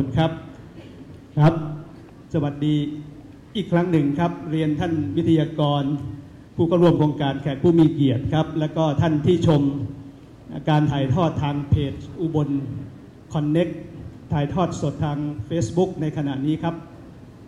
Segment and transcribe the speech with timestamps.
[0.00, 0.32] คุณครับ
[1.38, 1.54] ครับ
[2.34, 2.74] สวัสดี
[3.56, 5.82] อีกครั้งหนึ่งครับ เรียนท่านวิทยากร
[6.56, 9.62] ผู้ก็ร่วมโครงการแขกผู้มีเกียรติครับ แล้วก็ท่านที่ชม
[10.70, 12.48] การถ่ายทอดทางเพจอุบล
[13.32, 13.68] คอนเน็ก
[14.32, 15.18] ถ่ายทอดสดทาง
[15.48, 16.74] Facebook ในขณะนี้ครับ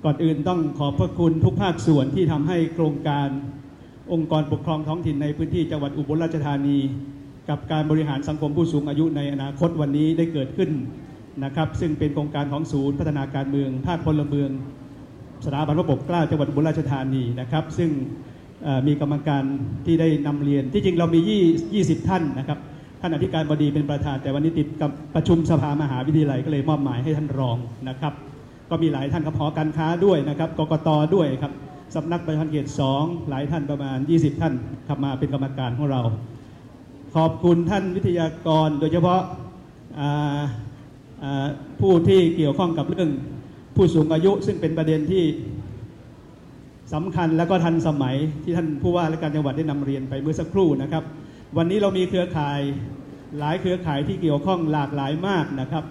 [0.04, 3.28] ก่อนอื่นต้องขอบพระคุณทุกภาคส่วนที่ทำให้โครงการ
[4.12, 6.78] องค์กรปกครองท้องถิ่นในพื้นที่จังหวัดอุบลราชธานี
[7.48, 10.72] กับการบริหารสังคมผู้สูงอายุในอนาคตวันนี้ได้เกิดขึ้น
[11.44, 14.50] นะครับซึ่งเป็นโครงการของศูนย์พัฒนาการเมือง ภาคพลเมือง
[15.44, 17.90] สถาบันพระปกเกล้าจังหวัดอุบลราชธานีนะครับซึ่ง
[18.86, 19.44] มีกรรมการ
[19.86, 21.20] ที่ได้นำเรียน ที่จริงเรามี
[21.74, 22.58] 20 ท่านนะครับ
[23.00, 27.56] ท่านอธิการบดีเป็นประธาน แต่วันนี้ติดกับประชุมสภามหาวิทยาลัยก็เลยมอบหมายให้ท่านรอง
[27.88, 28.12] นะครับ
[28.70, 31.52] ก็มีหลายท่านครับหอการค้าด้วยนะครับกกตด้วยครับ
[31.94, 34.54] สำนักประชาเขตสองหลายท่านประมาณ 20 ท่าน
[34.88, 36.02] ขับมาเป็นกรรมการของเรา
[37.16, 39.20] ขอบคุณท่านวิทยากรโดยเฉพาะ
[41.80, 43.10] ผู้ที่เกี่ยวข้องกับเรื่อง
[43.76, 45.24] ผู้สูงอายุ ซึ่งเป็นประเด็นที่
[46.94, 51.04] สำคัญและก็ทันสมัยที่ท่านผู้ว่าและการจังหวัดได้นำเรียนไปเมื่อสักครู่นะครับ
[51.56, 52.60] วันนี้เรามีเครือข่าย
[53.38, 55.84] หลายเครือข่ายที่เกี่ยวข้องหลากหลายมากนะครับ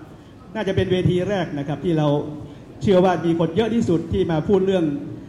[0.56, 2.08] น่าจะเป็นเวทีแรกนะครับที่เรา
[2.82, 4.86] เชื่อว่ามีคนเยอะที่สุดที่มาพูดเรื่อง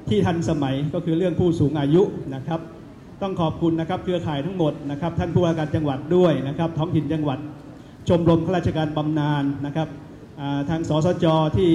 [0.08, 2.02] ที่ทันสมัยก็คือเรื่องผู้สูงอายุ
[2.34, 2.60] นะครับ
[3.22, 7.38] ต้องขอบคุณนะครับเครือข่ายทั้งหมดนะครับ ท่านผู้ว่าการจังหวัดด้วยนะครับ ท้องถิ่นจังหวัด
[8.08, 9.88] ชมรมข้าราชการบำนาญนะครับ
[10.70, 11.70] ทางสสจที่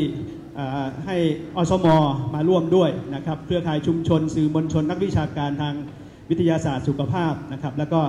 [1.05, 1.17] ให้
[1.57, 1.87] อสม
[2.33, 5.73] มาร่วมด้วยนะครับเครือข่ายชุมชน สื่อมวลชน นักวิชาการทาง
[6.29, 8.01] วิทยาศาสตร์สุขภาพนะครับแล้วก็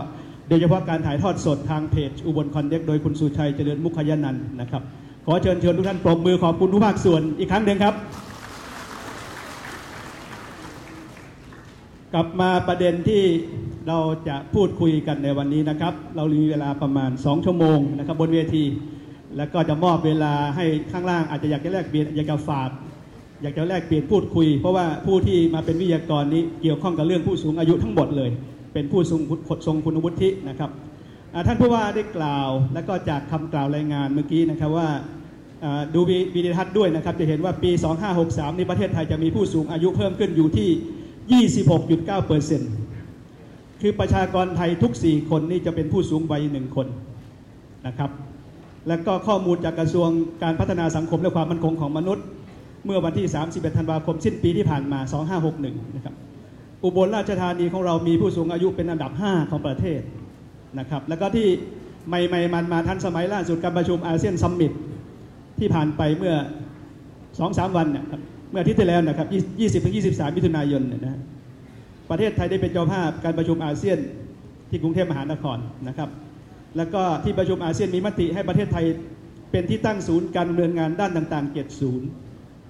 [0.48, 4.82] โดยเฉพาะการถ่ายทอดสดทางเพจอุบลคอนเด็กโดยคุณสุชัยเจริญมุขยนันท์นะครับ
[5.27, 7.94] ขอเชิญชิญทุกท่านปรบมือขอบคุณทุกภาคส่วนอีกครั้งหนึ่งครับ
[12.14, 13.22] กลับมาประเด็นที่
[13.89, 18.64] เราจะพูดคุยกันในวันนี้นะครับ เรามีเวลาประมาณ 2 ชั่วโมงนะครับบนเวที
[19.36, 22.70] แล้วก็จะมอบเวลาให้ข้างล่างอาจจะอยากจะแลกเปลี่ยนอยากจะฝาก
[23.42, 28.31] อยากจะแลกเปลี่ยนพูดคุย เพราะว่าผู้ที่มาเป็นวิทยากรนี้เกี่ยวข้องกับเรื่องผู้สูงอายุทั้งหมดเลย
[28.72, 29.20] เป็นผู้ทรง
[29.66, 30.70] ทรงคุณวุฒินะครับ
[31.47, 34.88] ท่านผู้ว่าได้กล่าว แล้วก็จากคำกล่าวรายงานเมื่อกี้นะครับว่า
[35.94, 37.70] ดูวีวีดิทัศน์ด้วยนะครับ จะเห็นว่าปี
[38.15, 41.44] 2563 ในประเทศไทยจะมีผู้สูงอายุเพิ่มขึ้นอยู่ที่
[41.78, 42.70] 26.9เปอร์เซ็นต์
[43.81, 46.87] คือประชากรไทยทุก 4 คนนี่จะเป็นผู้สูงวัยหนึ่งคน
[47.87, 48.11] นะครับ
[48.89, 50.09] และก็ข้อมูลจากกระทรวง
[50.43, 52.25] การพัฒนาสังคมและความมั่นคงของมนุษย์
[52.84, 54.99] เมื่อวันที่ 31 ธันวาคมสิ้นปีที่ผ่านมา
[55.49, 56.15] 2561 นะครับ
[56.84, 60.00] อุบลราชธานีของเรามีผู้สูงอายุเป็นอันดับ 5 ของประเทศ
[60.78, 61.47] นะครับ แล้วก็ที่
[62.09, 64.72] ใหม่ๆมันมาทันสมัยล่าสุดการประชุมอาเซียนซัมมิต
[65.59, 66.34] ที่ผ่านไปเมื่อ
[67.06, 69.27] 2-3 วันเนยครับ เมื่ออาทิตย์ที่แล้วนะครับ
[69.83, 71.21] 20-23 มิถุนายนเนี่ยนะฮะ
[72.10, 73.98] ประเทศไทยได้เป็นเจ้าภาพการประชุมอาเซียน
[74.70, 75.58] ที่กรุงเทพมหานคร
[75.88, 76.10] นะครับ
[76.76, 78.84] แล้วก็ที่ประชุมอาเซียนมีมติให้ประเทศไทย
[79.50, 82.08] เป็นที่ตั้งศูนย์การดำเนินงานด้านต่างๆ 7 ศูนย์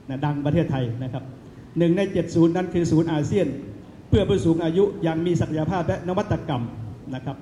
[0.08, 1.24] นะดังประเทศไทยนะครับ
[1.78, 3.46] หนึ่งใน 7 ศูนย์นั้นคือศูนย์อาเซียน
[4.08, 6.62] เพื่อผู้สูงอายุอย่างมีศักยภาพและนวัตกรรม
[7.14, 7.36] นะครับ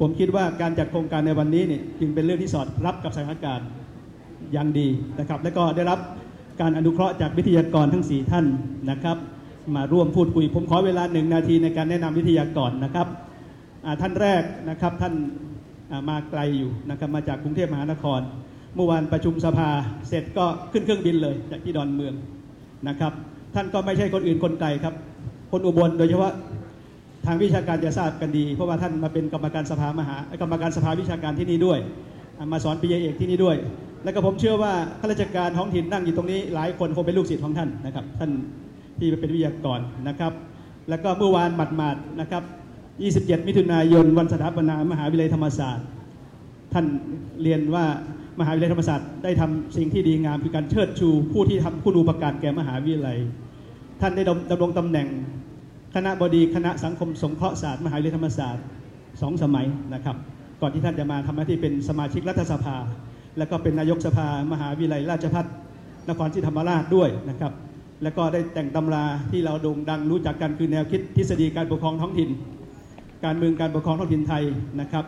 [0.00, 3.68] ผมคิดว่าการจัดโครงการในวันนี้เนี่ยจึงเป็นเรื่องที่สอดรับกับสถานการณ์
[4.52, 4.88] อย่างดี
[5.18, 5.98] นะครับ และก็ได้รับ
[6.60, 8.46] การอนุเคราะห์จากวิทยากรทั้ง 4 ท่าน
[8.90, 9.16] นะครับ
[9.76, 13.06] มาร่วมพูดคุย ผมขอเวลาหนึ่งนาทีในการแนะนำวิทยากรนะครับ
[14.00, 15.14] ท่านแรกนะครับท่าน
[16.08, 18.20] มาไกลอยู่นะครับมาจากกรุงเทพมหานคร
[18.74, 19.70] เมื่อวานประชุมสภา
[20.08, 22.14] เสร็จก็ขึ้นเครื่องบินเลยจากที่ดอนเมือง
[22.88, 23.12] นะครับ
[23.54, 24.94] ท่านก็ไม่ใช่คนอื่นคนไกลครับ
[25.52, 26.32] คนอุบลโดยเฉพาะ
[27.26, 31.78] ทางวิชาการจะทราบกันดี เพราะว่าท่านมาเป็นกรรมการสภามหากรรมการสภาวิชาการที่นี่ด้วย
[32.52, 33.56] มาสอนปริญญาเอกที่นี่ด้วย
[34.04, 38.30] แล้วก็ผมเชื่อว่าข้าราชการท้องถิ่นนั่งอยู่ตรงนี้หลายคนคงเป็นลูกศิษย์ของท่านนะครับ ท่าน
[38.98, 40.32] ที่เป็นวิทยากรนะครับ
[40.88, 42.42] แล้วก็เมื่อวานหมาดๆนะครับ
[43.00, 45.86] 27 มิถุนายน วันสถาปนามหาวิทยาลัยธรรมศาสตร์
[46.72, 46.86] ท่าน
[47.42, 47.84] เรียนว่า
[48.40, 53.18] มหาวิทยาลัยธรรมศาสตร์ได้ทำสิ่งที่ดีงามคือการเชิดชูผู้ที่ทำคุณูปการแก่มหาวิทยาลัย
[54.00, 55.08] ท่านได้ดำรงตำแหน่ง
[55.94, 58.64] คณะบดีคณะสังคมสงเคราะห์ศาสตร์มหาวิทยาลัยธรรมศาสตร์
[59.20, 60.16] สองสมัยนะครับ
[60.60, 62.76] ก่อนที่ท่านจะมาทำหน้าที่เป็นสมาชิกรัฐสภา
[63.38, 65.46] แล้วก็เป็นนายกสภามหาวิทยาลัยราชภัฏ
[66.08, 67.52] นครศรีธรรมราชด้วยนะครับ
[68.02, 72.30] แล้วก็ได้แต่งตำราที่เราโด่งดังรู้จักกันคือแนวคิดทฤษฎีการปกครองท้องถิ่น
[73.24, 74.44] การเมืองการปกครองท้องถิ่นไทย
[74.80, 75.04] นะครับ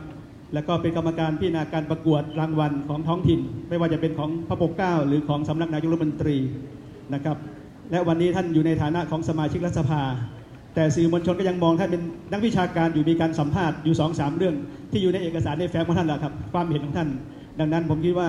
[0.55, 6.37] แล้วก็เป็นกรรมการพิจารณาการประกวดรางวัลของท้องถิ่น ไม่ว่าจะเป็นของพระปกเกล้าหรือของสำนักนายกรัฐมนตรี
[7.15, 7.37] นะครับ
[7.91, 10.03] และวันนี้ท่านอยู่ในฐานะของสมาชิกรัฐสภา
[10.75, 12.03] แต่สื่อมวลชนก็ยังมองท่านเป็น
[12.33, 14.55] นักวิชาการอยู่มีการสัมภาษณ์อยู่สองสามเรื่อง
[14.91, 17.09] ที่อยู่ในเอกสารในแฟ้มของท่านแหละครับความเห็นของท่าน
[17.61, 18.29] ดังนั้นผมคิดว่า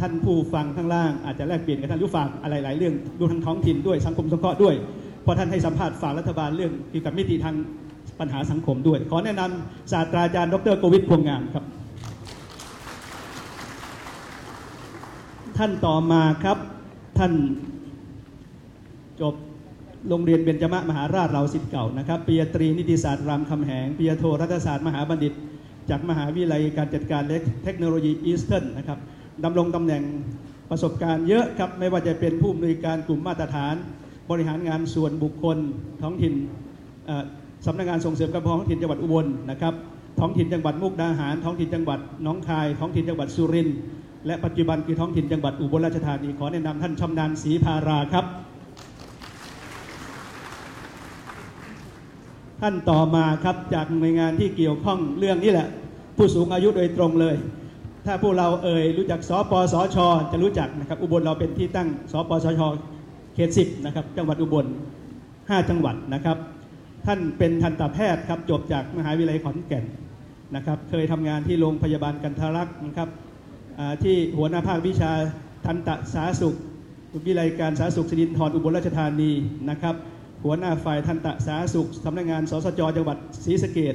[0.00, 4.74] ท่านผู้ฟังข้างล่างอาจจะแลกเปลี่ยนกับท่านรู้ฝากอะไรหลายเรื่องดูทางท้องถิ่นด้วยสังคมสงเคราะห์ด้วย
[5.22, 7.54] เพราะท่านให้สัมภาษณ์ฝากรัฐบาลเรื่องเกี่ยวกับมิติทาง
[8.20, 11.64] ปัญหาสังคมด้วย ขอแนะนำศาสตราจารย์ ดรโกวิทพวงงามครับ
[15.58, 16.58] ท่านต่อมาครับ
[17.18, 17.32] ท่าน
[19.20, 19.34] จบ
[20.08, 25.32] โรงเรียนเบญจมะมหาราชเราศิษย์เก่านะครับปริญญาตรีนิติศาสตร์รามคำแหงปริญญาโทรัฐศาสตร์มหาบัณฑิต
[25.90, 28.98] จากมหาวิทยาลัยการจัดการและเทคโนโลยีอีสเทิร์นนะครับ
[29.44, 30.02] ดำรงตำแหน่ง
[30.70, 33.74] ประสบการณ์เยอะครับ ไม่ว่าจะเป็นผู้อำนวยการกลุ่มมาตรฐาน
[34.30, 35.58] บริหารงานส่วนบุคคล
[36.02, 36.34] ท้องถิ่น
[37.66, 39.74] สำนักงานส่งเสริมการปกครองท้องถิ่นจังหวัดอุบลนะครับ
[40.20, 43.76] ท้องถิ่นจังหวัดมุกดาหาร ท้องถิ่นจังหวัดน้องคาย ท้องถิ่นจังหวัดสุรินทร์
[44.26, 48.24] และปัจจุบันคือท้องถิ่นจังหวัดอุบลราชธานีขอแนะนำท่านชำนาญศรีพาราครับ
[52.60, 55.68] ท่านต่อมาครับจากหน่วยงานที่เกี่ยวข้องเรื่องนี้แหละ
[56.16, 57.36] ผู้สูงอายุโดยตรงเลย
[58.06, 59.96] ถ้าพวกเราเอ่ยรู้จักสปสช
[60.32, 62.60] จะรู้จักนะครับ อุบลเราเป็นที่ตั้งสปสช
[63.34, 64.66] เขตสิบนะครับ จังหวัดอุบล
[65.18, 66.36] 5 จังหวัดนะครับ
[67.06, 69.84] ท่านเป็นทันตแพทย์ครับจบจากมหาวิทยาลัยขอนแก่น
[70.54, 73.08] นะครับ เคยทำงานที่โรงพยาบาลกันทารักษ์นะครับ
[74.02, 75.12] ที่หัวหน้าภาควิชา
[75.66, 76.54] ทันตสาธารณสุข
[77.14, 79.30] วิทยาลัยการสาธารณสุขสิรินธรอุบลราชธานี
[79.70, 79.94] นะครับ
[80.44, 83.94] หัวหน้าฝ่ายทันตสาธารณสุขสำนักงานสสจจังหวัดศรีสะเกด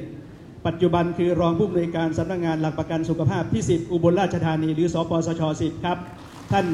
[0.67, 5.97] ปัจจุบันคือรองผู้อำนวยการสำนักงานหลักประกันสุขภาพที่ 10 อุบลราชธานี หรือสปสช 10 ครับ
[6.51, 6.65] ท่าน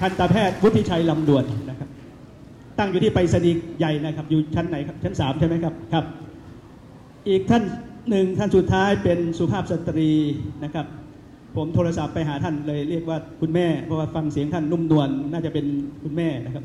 [0.00, 1.88] ทันตแพทย์วุฒิชัยลำดวนนะครับ
[2.78, 6.04] ตั้งอยู่ที่ไปรษณีย์ใหญ่นะครับ อยู่ชั้นไหนครับ ชั้น 3 ใช่ไหมครับครับ
[7.28, 7.62] อีกท่าน
[8.10, 10.10] หนึ่งท่านสุดท้ายเป็นสุภาพสตรี
[10.64, 10.86] นะครับ
[11.56, 15.66] ผมโทรศัพท์ไปหาท่านเลยเรียกว่าคุณแม่ เพราะว่าฟังเสียงท่านนุ่มนวลน่าจะเป็น
[16.02, 16.64] คุณแม่นะครับ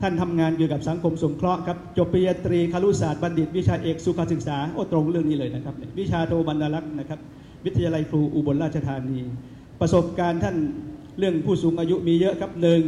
[0.00, 7.20] ท่านทำงานเกี่ยวกับสังคมสงเคราะห์ครับจบปริญญาตรีคารุศาสตร์บัณฑิต วิชาเอกสุขศึกษาโอ้ตรงเรื่องนี้เลยนะครับ วิชาโทบรรลักษ์นะครับ
[7.64, 9.20] วิทยาลัยครูอุบลราชธานี
[9.80, 10.56] ประสบการณ์ท่าน
[11.18, 12.82] เรื่องผู้สูงอายุมีเยอะครับหนึ่ง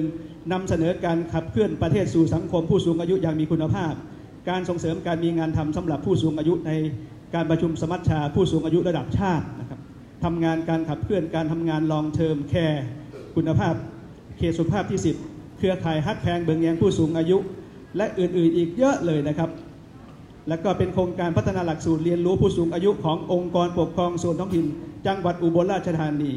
[0.52, 3.92] นำเสนอการขับเคลื่อนประเทศสู่สังคมผู้สูงอายุอย่างมีคุณภาพ
[4.48, 6.72] การส่งเสริมการมีงานทำสำหรับผู้สูงอายุใน
[7.34, 9.80] การประชุมสมัชชาผู้สูงอายุระดับชาตินะครับ
[10.24, 12.84] ทำงานการขับเคลื่อนการทำงานลองเทอมแคร์
[13.36, 13.74] คุณภาพ
[14.38, 15.31] เขตสุขภาพที่ 10
[15.62, 17.38] เครือข่ายฮักแพงเบิงแยงผู้สูงอายุ
[17.96, 19.50] และอื่นๆอีกเยอะเลยนะครับ
[20.48, 24.66] แล้วก็เป็นโครงการพัฒนาหลักสูตรเรียนรู้ผู้สูงอายุขององค์กรปกครองส่วนท้องถิ่น
[25.06, 26.32] จังหวัดอุบลราชธานี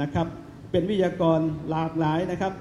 [0.00, 0.26] นะครับ
[0.70, 1.40] เป็นวิทยากร
[1.70, 2.52] หลากหลายนะครับ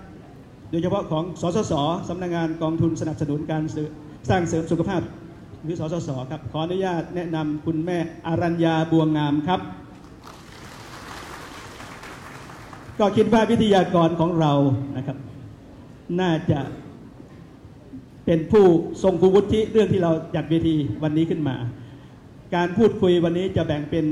[0.69, 1.73] โดยเฉพาะของสสส
[2.09, 3.63] สำนักงานกองทุนสนับสนุนการ
[4.29, 5.01] สร้างเสริมสุขภาพ
[5.63, 7.97] หรือสสสครับขออนุญาตแนะนำคุณแม่
[8.27, 9.59] อารัญญาบัวงามครับ
[12.99, 14.53] ก็คิดว่าวิทยากรของเรา
[14.97, 15.17] นะครับ
[16.21, 16.59] น่าจะ
[18.25, 18.65] เป็นผู้
[19.03, 21.55] ทรงคุณวุฒิเรื่องที่เราจัดเวทีวันนี้ขึ้นมา
[22.55, 24.05] การพูดคุยวันนี้จะแบ่งเป็น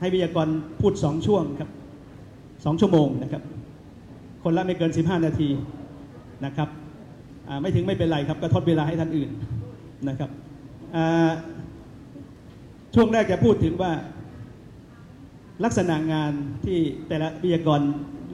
[0.00, 0.48] ให้วิทยากร
[0.80, 1.70] พูดสองช่วงครับ
[2.64, 3.42] สองชั่วโมงนะครับ
[4.42, 5.48] คนละไม่เกิน 15 นาที
[6.44, 6.68] นะครับ
[7.60, 9.30] ไม่ถึงไม่เป็นไรครับก็ทดเวลาให้ท่านอื่น
[10.08, 10.30] นะครับ
[12.94, 13.92] ช่วงแรกจะพูดถึงว่า
[15.64, 16.32] ลักษณะงาน
[16.64, 17.80] ที่แต่ละวิทยากร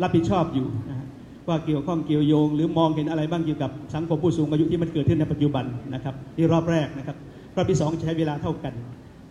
[0.02, 1.06] รับผิดชอบอยู่นะ
[1.48, 5.64] ว่าเกี่ยวข้องเกี่ยวโยง หรือมองเห็นอะไรบ้างเกี่ยวกับสังคมผู้สูงอายุที่มันเกิดขึ้นในปัจจุบัน
[5.94, 7.16] นะครับที่รอบแรกนะครับ
[7.56, 8.72] รอบที่สองใช้เวลาเท่ากัน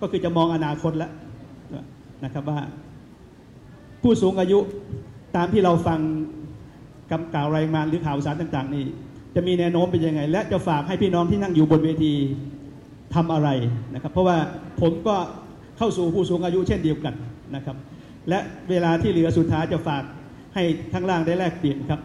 [0.01, 1.11] ก็คือจะมองอนาคตแล้ว
[2.23, 2.59] นะครับว่า
[4.01, 4.59] ผู้สูงอายุ
[5.35, 5.99] ตามที่เราฟัง
[7.11, 8.83] กำกล่าวรายงานหรือข่าวสารต่าง ๆ นี่
[9.35, 12.13] จะมีแนวโน้มเป็นยังไง และจะฝากให้พี่น้องที่นั่งอยู่บนเวที
[13.15, 13.49] ทำอะไร
[13.93, 14.37] นะครับ เพราะว่า
[14.81, 15.15] ผมก็
[15.77, 17.13] เข้าสู่ผู้สูงอายุเช่นเดียวกัน
[17.55, 17.75] นะครับ
[18.29, 18.39] และ
[18.69, 20.03] เวลาที่เหลือสุดท้ายจะฝาก
[20.55, 20.63] ให้
[20.93, 21.99] ข้างล่างได้แลกเปลี่ยนครับ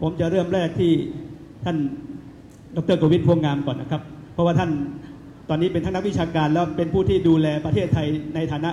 [0.00, 0.92] ผมจะเริ่มแรกที่
[1.64, 1.76] ท่าน
[2.76, 4.70] ดรกวิทย์พวงงามก่อนนะครับ เพราะว่าท่าน
[5.48, 8.70] ตอนนี้เป็นทั้งนักวิชาการแล้วเป็นผู้ที่ดูแลประเทศไทยในฐานะ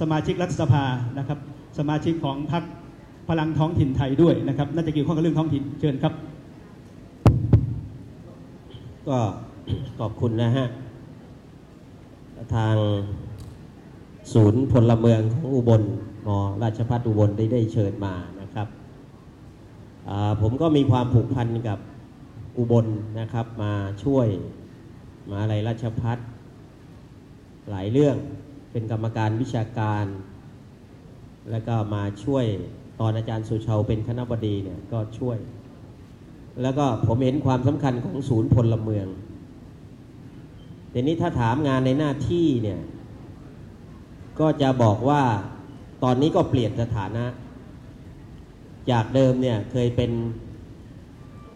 [0.00, 0.84] สมาชิกรัฐสภา
[1.18, 1.38] นะครับ
[1.78, 2.64] สมาชิกของพรรค
[3.28, 6.14] พลังท้องถิ่นไทยด้วยนะครับ น่าจะเกี่ยวข้องกับเรื่องท้องถิ่นเชิญครับ
[9.08, 9.18] ก็
[9.98, 10.66] ขอบคุณนะฮะ
[12.54, 12.76] ทาง
[14.32, 15.82] ศูนย์พลเมืองของอุบล
[16.26, 16.28] ม
[16.62, 18.68] ราชพัฒอุบลได้ได้เชิญมานะครับ
[20.40, 21.78] ผมก็มีความผูกพันกับ
[22.58, 22.86] อุบล
[23.20, 23.72] นะครับมา
[24.04, 24.26] ช่วย
[25.30, 26.18] มาอะไรราชพัฒ
[27.70, 28.16] หลายเรื่อง
[28.72, 30.04] เป็นกรรมการวิชาการ
[31.50, 32.44] แล้วก็มาช่วย
[33.00, 35.38] ตอนอาจารย์สุชาวเป็นคณะบดีเนี่ยก็ช่วย
[36.62, 39.06] แล้วก็ผมเห็นความสำคัญของศูนย์พลเมือง
[40.92, 42.80] ทีนี้ถ้าถามงานในหน้าที่เนี่ย
[44.40, 45.22] ก็จะบอกว่า
[46.04, 47.24] ตอนนี้ก็เปลี่ยนสถานะ
[48.90, 50.12] จากเดิมเนี่ยเคยเป็น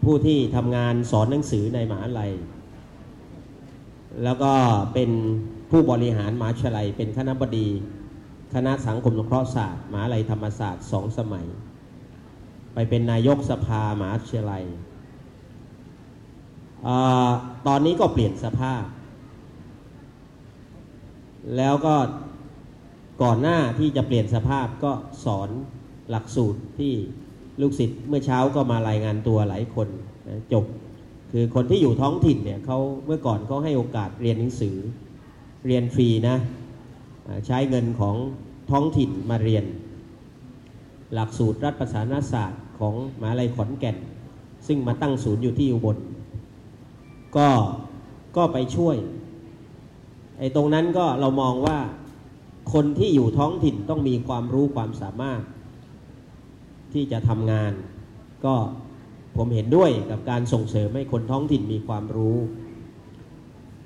[0.03, 2.31] ผู้ที่ทำงานสอนหนังสือในมหาลัย
[4.23, 4.53] แล้วก็
[4.93, 5.09] เป็น
[5.71, 7.67] ผู้บริหารมหาวิทยาลัย เป็นคณะบดี
[8.53, 11.45] คณะสังคมสงเคราะห์ศาสตร์มหาลัยธรรมศาสตร์สองสมัย
[12.73, 14.63] ไปเป็นนายกสภามหาวิทยาลัย
[16.87, 16.89] อ
[17.67, 18.83] ตอนนี้ก็เปลี่ยนสภาพ
[21.57, 21.95] แล้วก็
[23.21, 24.91] ก่อนหน้าที่จะเปลี่ยนสภาพก็
[25.25, 25.49] สอน
[26.09, 26.93] หลักสูตรที่
[27.61, 29.87] ลูกศิษย์เมื่อเช้าก็มารายงานตัวหลายคน
[30.27, 30.65] นะจบ
[31.31, 34.75] คือคนที่อยู่ท้องถิ่นเนี่ยเขาเมื่อก่อนเขาให้โอกาสเรียนหนังสือ
[35.67, 36.37] เรียนฟรีนะ
[37.45, 38.15] ใช้เงินของ
[38.71, 39.65] ท้องถิ่นมาเรียน
[41.13, 43.97] หลักสูตรรัฐประศานศาสตร์ของมหาลัยขอนแก่น
[44.67, 45.97] ซึ่งมาตั้งศูนย์อยู่ที่อุบล
[47.37, 47.49] ก็
[48.37, 48.95] ก็ไปช่วย
[50.37, 51.77] ไอ้ตรงนั้นก็เรามองว่า
[52.73, 55.41] คนที่อยู่ท้องถิ่นต้องมีความรู้ความสามารถ
[56.93, 57.71] ที่จะทำงาน
[58.45, 58.55] ก็
[59.35, 62.37] ผมเห็นด้วยกับการส่งเสริมให้คนท้องถิ่นมีความรู้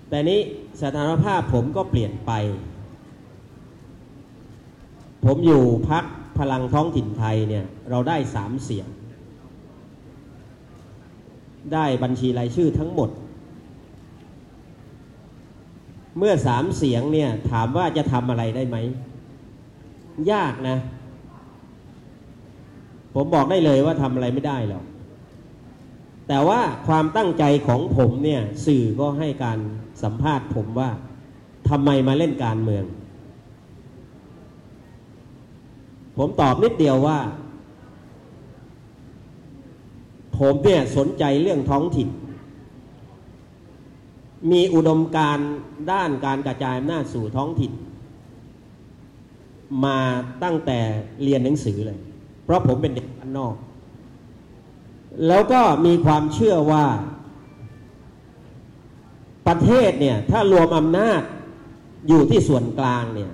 [0.10, 0.40] แต่นี้
[0.82, 2.32] สถานภาพผมก็เปลี่ยนไป
[5.26, 6.06] ผมอยู่พัก
[6.40, 8.88] พลังท้องถิ่นไทยเนี่ยเราได้สามเสียง
[11.74, 13.10] ได้บัญชีรายชื่อทั้งหมด
[16.18, 18.78] เมื่อสามเสียงเนี่ยถามว่าจะทำอะไรได้ไหม
[20.32, 20.78] ยากนะ
[23.16, 24.84] ผมบอกได้เลยว่าทำอะไรไม่ได้หรอก
[26.28, 29.60] แต่ว่าความตั้งใจของผมเนี่ย สื่อก็ให้การ
[30.04, 30.90] สัมภาษณ์ผมว่า
[31.70, 32.86] ทำไมมาเล่นการเมือง
[36.18, 37.20] ผมตอบนิดเดียวว่า
[40.38, 42.08] ผมเนี่ยสนใจเรื่องท้องถิ่น
[44.52, 45.38] มีอุดมการ
[45.92, 47.72] ด้านการกระจายอำนาจสู่ท้องถิ่น
[49.86, 50.00] มา
[50.44, 50.80] ตั้งแต่
[51.24, 52.00] เรียนหนังสือเลย
[52.44, 53.56] เพราะผมเป็นเด็กบ้านนอก
[55.28, 56.86] แล้วก็มีความเชื่อว่า
[59.48, 61.22] ประเทศเนี่ย ถ้ารวมอำนาจ
[62.08, 63.32] อยู่ที่ส่วนกลางเนี่ย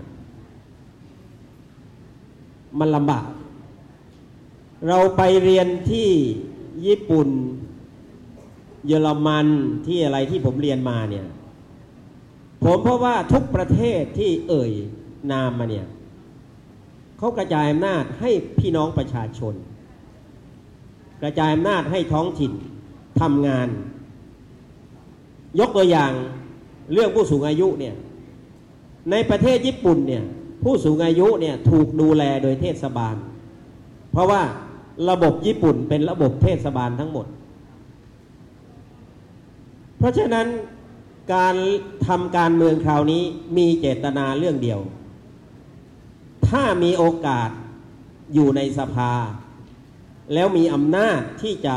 [2.80, 3.28] มันลำบาก
[4.88, 6.10] เราไปเรียนที่
[6.86, 7.28] ญี่ปุ่น
[8.88, 9.48] เยอรมัน
[9.88, 11.26] ที่อะไรที่ผมเรียนมาเนี่ย
[12.64, 14.72] ผมเพราะว่าทุกประเทศที่เอ่ย
[15.32, 15.86] นามมาเนี่ย
[17.18, 19.54] เขากระจายอำนาจให้พี่น้องประชาชน
[21.24, 22.52] กระจายอำนาจให้ท้องถิ่น
[23.22, 23.68] ทำงาน
[25.60, 26.12] ยกตัวอย่าง
[26.94, 27.96] เรื่องผู้สูงอายุเนี่ย
[29.12, 30.24] ในประเทศญี่ปุ่นเนี่ย
[30.64, 33.16] ผู้สูงอายุเนี่ยถูกดูแลโดยเทศบาล
[34.12, 34.42] เพราะว่า
[35.10, 37.26] ระบบญี่ปุ่นเป็นระบบเทศบาลทั้งหมด
[40.00, 40.48] เพราะฉะนั้น
[41.34, 41.56] การ
[42.08, 43.24] ทำการเมืองคราวนี้
[43.58, 44.80] มีเจตนาเรื่องเดียว
[46.48, 47.50] ถ้ามีโอกาส
[48.34, 49.12] อยู่ในสภา
[50.34, 51.76] แล้วมีอำนาจที่จะ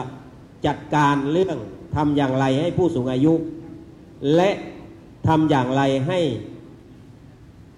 [0.67, 1.57] จัดการเรื่อง
[1.95, 3.35] ทำอย่างไรให้ผู้สูงอายุ
[4.37, 4.51] และ
[5.29, 6.21] ทำอย่างไรให้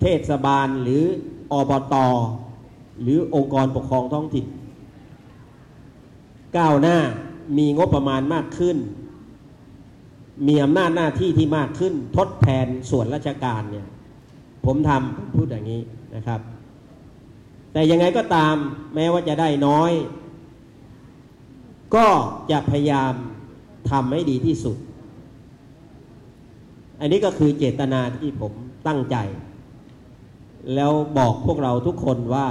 [0.00, 1.04] เทศบาลหรือ
[1.52, 1.94] อบต
[3.02, 4.46] หรือองค์กรปกครองท้องถิ่น
[6.56, 6.98] ก้าวหน้า
[7.58, 8.76] มีงบประมาณมากขึ้น
[10.46, 13.86] มีอำนาจหน้าที่ที่มากขึ้นทดแทนส่วนราชการเนี่ย
[14.64, 15.80] ผมทำผมพูดอย่างนี้
[16.14, 16.40] นะครับ
[17.72, 18.54] แต่ยังไงก็ตาม
[18.94, 19.92] แม้ว่าจะได้น้อย
[21.94, 22.06] ก็
[22.50, 23.12] จะพยายาม
[23.90, 24.76] ทำให้ดีที่สุด
[27.00, 28.52] อันนี้ก็คือเจตนาที่ผม
[28.86, 29.16] ตั้งใจ
[30.74, 32.48] แล้วบอกพวกเราทุกคนว่า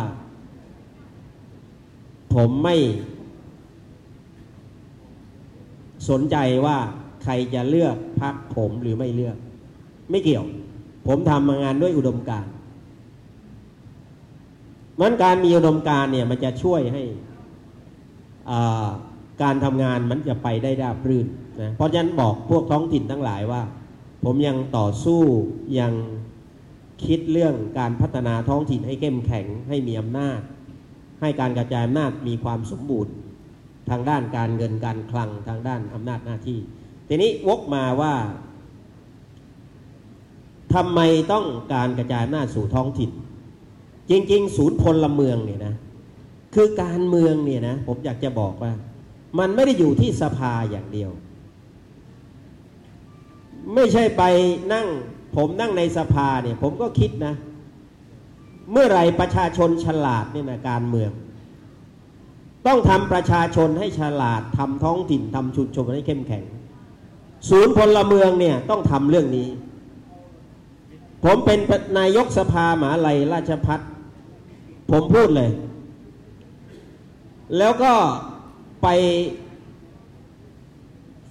[2.33, 2.75] ผมไม่
[6.09, 6.77] สนใจว่า
[7.23, 9.37] ใครจะเลือกพักผมหรือไม่เลือก
[10.09, 10.45] ไม่เกี่ยว
[11.07, 12.51] ผมทำงานด้วยอุดมการณ์
[14.99, 17.03] มันการมีอุดมการเนี่ยมันจะช่วยให้
[18.51, 18.87] อ่า
[19.43, 21.27] การทำงานมันจะไปได้ราบรื่น
[21.61, 23.61] นะเพราะฉะนั้นบอกพวกท้องถิ่นทั้งหลายว่า
[24.23, 25.21] ผมยังต่อสู้
[25.79, 25.93] ยัง
[27.05, 30.39] คิดเรื่องการพัฒนาท้องถิ่นให้เข้มแข็งให้มีอำนาจ
[31.21, 33.13] ให้การกระจายอำนาจมีความสมบูรณ์
[33.89, 36.59] ทางด้านการเงินการคลังทางด้านอำนาจหน้าที่
[37.07, 38.13] ทีนี้วกมาว่า
[40.73, 40.99] ทำไม
[41.33, 43.11] ต้องการกระจายอำนาจสู่ท้องถิ่น
[44.09, 45.75] จริง ๆ ศูนย์พลเมืองเนี่ยนะ
[46.55, 48.71] คือการเมืองเนี่ยนะ ผมอยากจะบอกว่า
[49.39, 51.11] มันไม่ได้อยู่ที่สภาอย่างเดียว
[53.75, 54.23] ไม่ใช่ไป
[54.73, 54.87] นั่ง
[55.35, 57.33] ผมนั่งในสภาเนี่ย ผมก็คิดนะ
[58.71, 61.11] เมื่อไรประชาชนฉลาดเนี่ยนะการเมือง
[62.67, 66.43] ต้องทำประชาชนให้ฉลาดทำท้องถิ่นทำชุมชนให้เข้มแข็ง
[67.49, 69.49] ศูนย์พลเมืองเนี่ยต้องทำเรื่องนี้
[71.23, 71.59] ผมเป็น
[71.99, 73.79] นายกสภาหมาลัยราชพัฒ
[74.91, 75.51] ผมพูดเลย
[77.57, 77.93] แล้วก็
[78.83, 78.87] ไป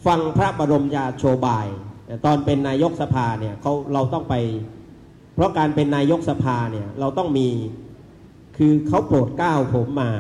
[0.07, 1.67] ฟังพระบรมยาโชบาย
[2.25, 4.35] ตอนเป็นนายกสภาเนี่ยเขาเราต้องไป
[5.35, 7.49] เพราะการเป็นนายกสภาเนี่ยเราต้องมี
[8.57, 10.11] คือเขาโปรดเกล้าผมมา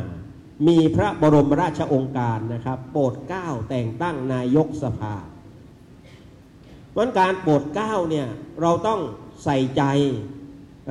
[0.68, 5.14] มีพระบรมราชองค์การนะครับ โปรดเกล้าแต่งตั้งนายกสภา
[6.92, 8.26] เพราะฉะนั้นการโปรดเกล้าเนี่ย
[8.62, 9.00] เราต้อง
[9.44, 9.82] ใส่ใจ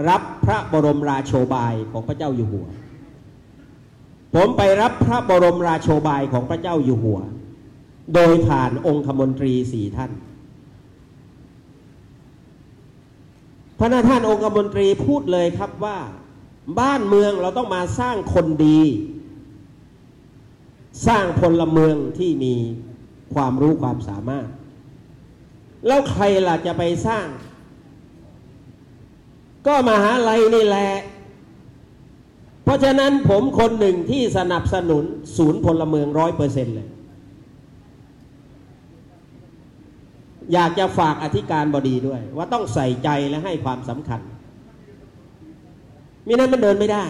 [0.09, 2.67] รับพระบรมราโชบายของพระเจ้าอยู่หัว
[4.35, 7.19] ผมไปรับพระบรมราโชบายของพระเจ้าอยู่หัว
[8.15, 10.11] โดยผ่านองคมนตรีสี่ท่าน
[13.79, 15.97] พระนาท่านองคมนตรีพูดเลยครับว่า
[16.79, 18.81] บ้านเมืองเราต้องมาสร้างคนดี
[21.07, 22.55] สร้างพลเมืองที่มี
[23.33, 24.47] ความรู้ความสามารถ
[25.87, 27.27] แล้วใครล่ะจะไปสร้าง
[29.67, 30.89] ก็มหาลัยนี่แหละ
[32.63, 35.03] เพราะฉะนั้นผมคนหนึ่งที่สนับสนุน
[35.37, 36.89] ศูนย์พลเมืองร้อยเปอร์เซ็นต์เลย
[40.53, 44.21] อยากจะฝากอธิการบดีด้วย ว่าต้องใส่ใจและให้ความสำคัญ
[46.27, 47.05] มินั้นมันเดินไม่ได้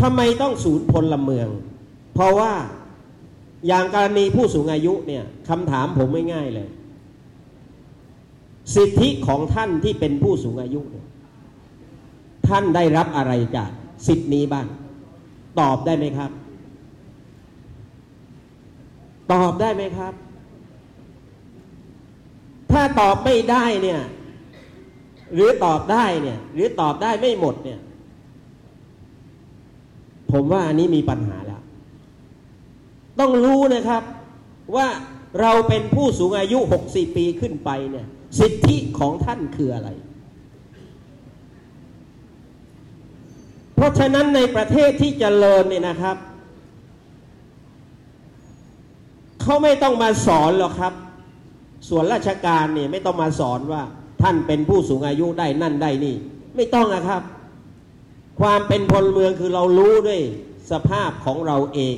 [0.00, 1.48] ทำไมต้องศูนย์พลเมือง
[2.14, 2.52] เพราะว่า
[3.66, 6.68] อย่างกรณีผู้สูงอายุเนี่ยคำถามผมไม่ง่ายเลย
[8.74, 11.06] สิทธิของท่านที่เป็นผู้สูงอายุเนี่ย
[12.48, 13.70] ท่านได้รับอะไรจาก
[14.06, 14.66] สิทธินี้บ้าง
[15.60, 16.30] ตอบได้ไหมครับ
[19.32, 20.14] ตอบได้ไหมครับ
[22.72, 24.00] ถ้าตอบไม่ได้เนี่ย
[25.34, 27.80] หรือตอบได้เนี่ย หรือตอบได้ไม่หมดเนี่ย
[30.32, 31.49] ผมว่าอันนี้มีปัญหาแล้ว
[33.18, 34.02] ต้องรู้นะครับ
[34.76, 34.88] ว่า
[35.40, 38.06] เราเป็นผู้สูงอายุ 60 ปีขึ้นไปเนี่ย
[38.38, 39.90] สิทธิของท่านคืออะไร
[43.74, 46.16] เพราะฉะนั้นในประเทศที่เจริญเนี่ยนะครับ
[49.42, 50.94] เขาไม่ต้องมาสอนหรอกครับ
[51.88, 53.82] ส่วนราชการเนี่ยไม่ต้องมาสอนว่า
[54.22, 56.16] ท่านเป็นผู้สูงอายุได้นั่นได้นี่
[56.56, 57.22] ไม่ต้องนะครับ
[58.40, 60.20] ความเป็นพลเมืองคือเรารู้ด้วย
[60.70, 61.96] สภาพของเราเอง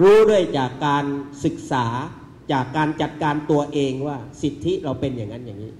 [0.00, 1.04] รู้ด้วยจากการ
[1.44, 1.86] ศึกษา
[2.52, 5.72] จากการจัดการตัวเองว่าสิทธิเราเป็นอย่างนั้นอย่างนี้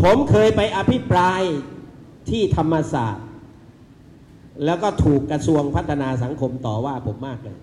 [0.00, 1.42] ผมเคยไปอภิปราย
[2.30, 3.26] ที่ธรรมศาสตร์
[4.64, 7.58] แล้วก็ถูกกระทรวงพัฒนาสังคมต่อว่าผมมากเลย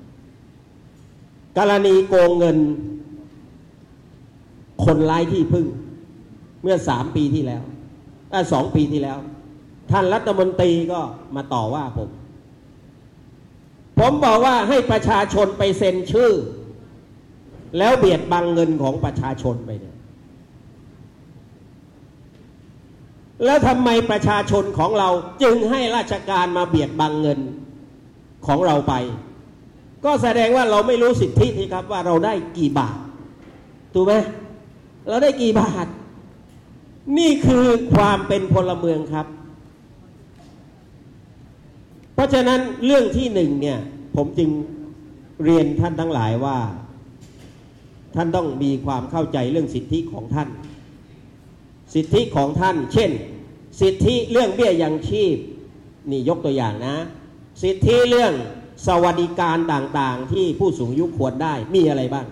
[1.57, 2.57] กรณีโกงเงิน
[4.85, 5.65] คนไร้ที่พึ่ง
[6.63, 7.63] เมื่อสามปีที่แล้ว
[8.53, 9.17] สองปีที่แล้ว
[9.91, 11.01] ท่านรัฐมนตรีก็
[11.35, 12.09] มาต่อว่าผม
[13.99, 16.31] ผมบอกว่าให้ประชาชนไปเซ็นชื่อ
[17.77, 19.97] แล้วเบียดบังเงินของประชาชนไปเนี่ย
[23.45, 25.09] แล้วทำไมประชาชนของเรา
[25.43, 27.39] จึงให้ราชการมาเบียดบังเงิน
[28.47, 28.93] ของเราไป
[30.05, 32.97] ก็แสดงว่าเราไม่รู้สิทธิที่ครับว่าเราได้กี่บาท
[33.93, 34.13] ถูกไหม
[35.07, 35.87] เราได้กี่บาท
[37.17, 39.27] นี่คือความเป็นพลเมืองครับ
[42.17, 43.79] เพราะฉะนั้นเรื่องที่หนึ่งเนี่ย
[44.15, 44.49] ผมจึง
[45.45, 46.57] เรียนท่านทั้งหลายว่า
[48.15, 50.49] ท่านต้องมีความเข้าใจเรื่องสิทธิของท่าน
[51.93, 53.11] สิทธิของท่าน เช่น
[53.81, 55.37] สิทธิเรื่องเบี้ยยังชีพ
[56.11, 56.97] นี่ยกตัวอย่างนะ
[57.63, 58.33] สิทธิเรื่อง
[58.87, 62.27] สวัสดิการต่างๆ ที่ผู้สูงอายุควรได้มีอะไรบ้าง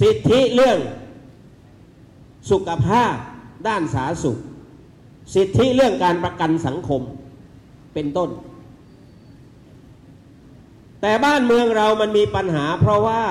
[0.00, 0.78] สิทธิเรื่อง
[2.50, 3.14] สุขภาพ
[3.68, 4.38] ด้านสาธารณสุข
[5.34, 7.02] สิทธิเรื่องการประกันสังคม
[7.94, 8.30] เป็นต้น
[11.00, 13.22] แต่บ้านเมืองเรามันมีปัญหา เพราะว่า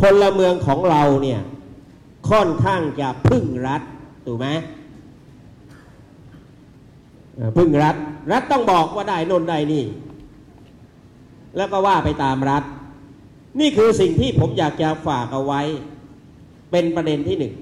[0.00, 1.40] พลเมืองของเราเนี่ย
[2.30, 3.82] ค่อนข้างจะพึ่งรัฐ
[4.26, 4.48] ถูกไหม
[7.56, 7.96] พึ่งรัฐ
[8.32, 9.84] รัฐต้องบอกว่าได้นนได้นี่
[11.56, 12.64] แล้วก็ว่าไปตามรัฐ
[13.60, 15.62] นี่คือสิ่งที่ผมอยากจะฝากเอาไว้
[16.70, 17.54] เป็นประเด็นที่หนึ่ง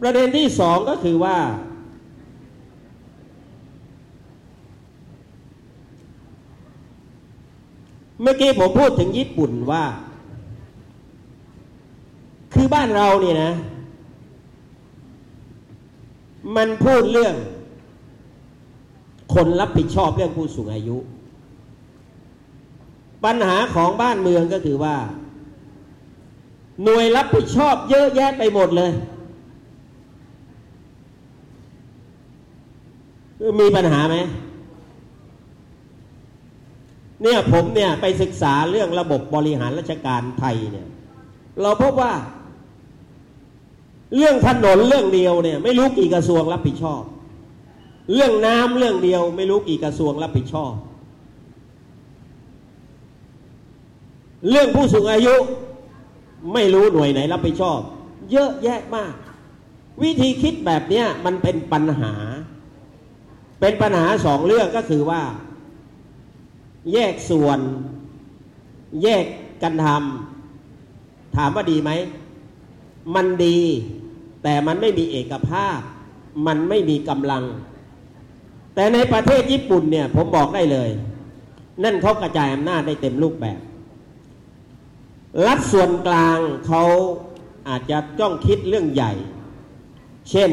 [0.00, 1.36] ประเด็นที่สองก็คือว่า
[8.22, 9.84] เมื่อกี้ผมพูดถึงญี่ปุ่นว่า
[12.52, 13.52] คือบ้านเราเนี่ยนะ
[16.56, 17.34] มันพูดเรื่อง
[19.34, 20.96] คนรับผิดชอบเรื่องผู้สูงอายุ
[23.24, 24.96] ปัญหาของบ้านเมืองก็คือว่า
[26.84, 28.90] หน่วยรับผิดชอบเยอะแยะไปหมดเลย
[33.60, 34.16] มีปัญหาไหม
[37.22, 40.86] เนี่ยผมเนี่ยไปศึกษาเรื่องระบบบริหารราชการไทยเนี่ย
[41.62, 42.12] เราพบว่า
[44.16, 47.02] เรื่องถนนเรื่องเดียวเนี่ย ไม่รู้กี่กระทรวงรับผิดชอบ
[48.14, 50.72] เรื่องน้ำเรื่องเดียว ไม่รู้กี่กระทรวงรับผิดชอบ
[54.50, 55.34] เรื่องผู้สูงอายุ
[56.54, 57.80] ไม่รู้หน่วยไหนรับผิดชอบ
[58.32, 59.12] เยอะแยะมาก
[60.02, 62.12] วิธีคิดแบบเนี้ยมันเป็นปัญหา
[63.60, 65.22] เป็นปัญหาสองเรื่องก็คือว่า
[66.92, 67.58] แยกส่วน
[69.02, 69.24] แยก
[69.62, 69.86] กันท
[71.36, 71.90] ถามว่าดีไหม
[73.14, 73.58] มันดี
[74.42, 75.78] แต่มันไม่มีเอกภาพ
[76.46, 77.44] มันไม่มีกำลัง
[78.74, 80.90] แต่ในประเทศญี่ปุ่นเนี่ย ผมบอกได้เลย
[81.82, 83.60] นั่นเขากระจายอำนาจได้เต็มรูปแบบ
[85.46, 86.84] รัฐส่วนกลางเขา
[87.68, 89.12] อาจจะจ้องคิดเรื่องใหญ่
[90.30, 90.50] เช่น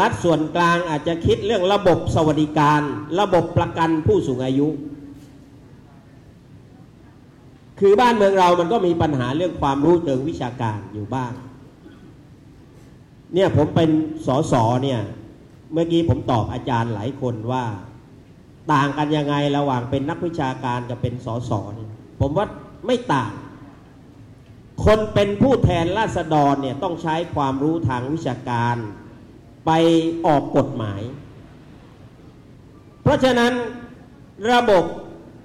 [0.00, 2.80] รัฐส่วนกลางอาจจะคิดเรื่องระบบสวัสดิการ
[3.20, 4.68] ระบบประกันผู้สูงอายุ
[7.80, 11.32] คือบ้านเมืองเรามันก็มีปัญหาเรื่องความรู้เชิงวิชาการอยู่บ้าง
[13.34, 13.90] เนี่ยผมเป็น
[14.26, 15.00] สสเนี่ย
[15.72, 17.64] เมื่อกี้ผมตอบอาจารย์หลายคนว่า
[18.72, 22.46] ต่างกันยังไงระหว่างเป็นนักวิชาการกับเป็นสสเนี่ยผมว่า
[22.86, 23.32] ไม่ต่าง
[24.84, 28.76] คนเป็นผู้แทนราษฎรเนี่ยต้องใช้ความรู้ทางวิชาการ
[29.70, 29.76] ไป
[30.26, 31.00] ออกกฎหมาย
[33.02, 33.52] เพราะฉะนั้น
[34.52, 34.84] ระบบ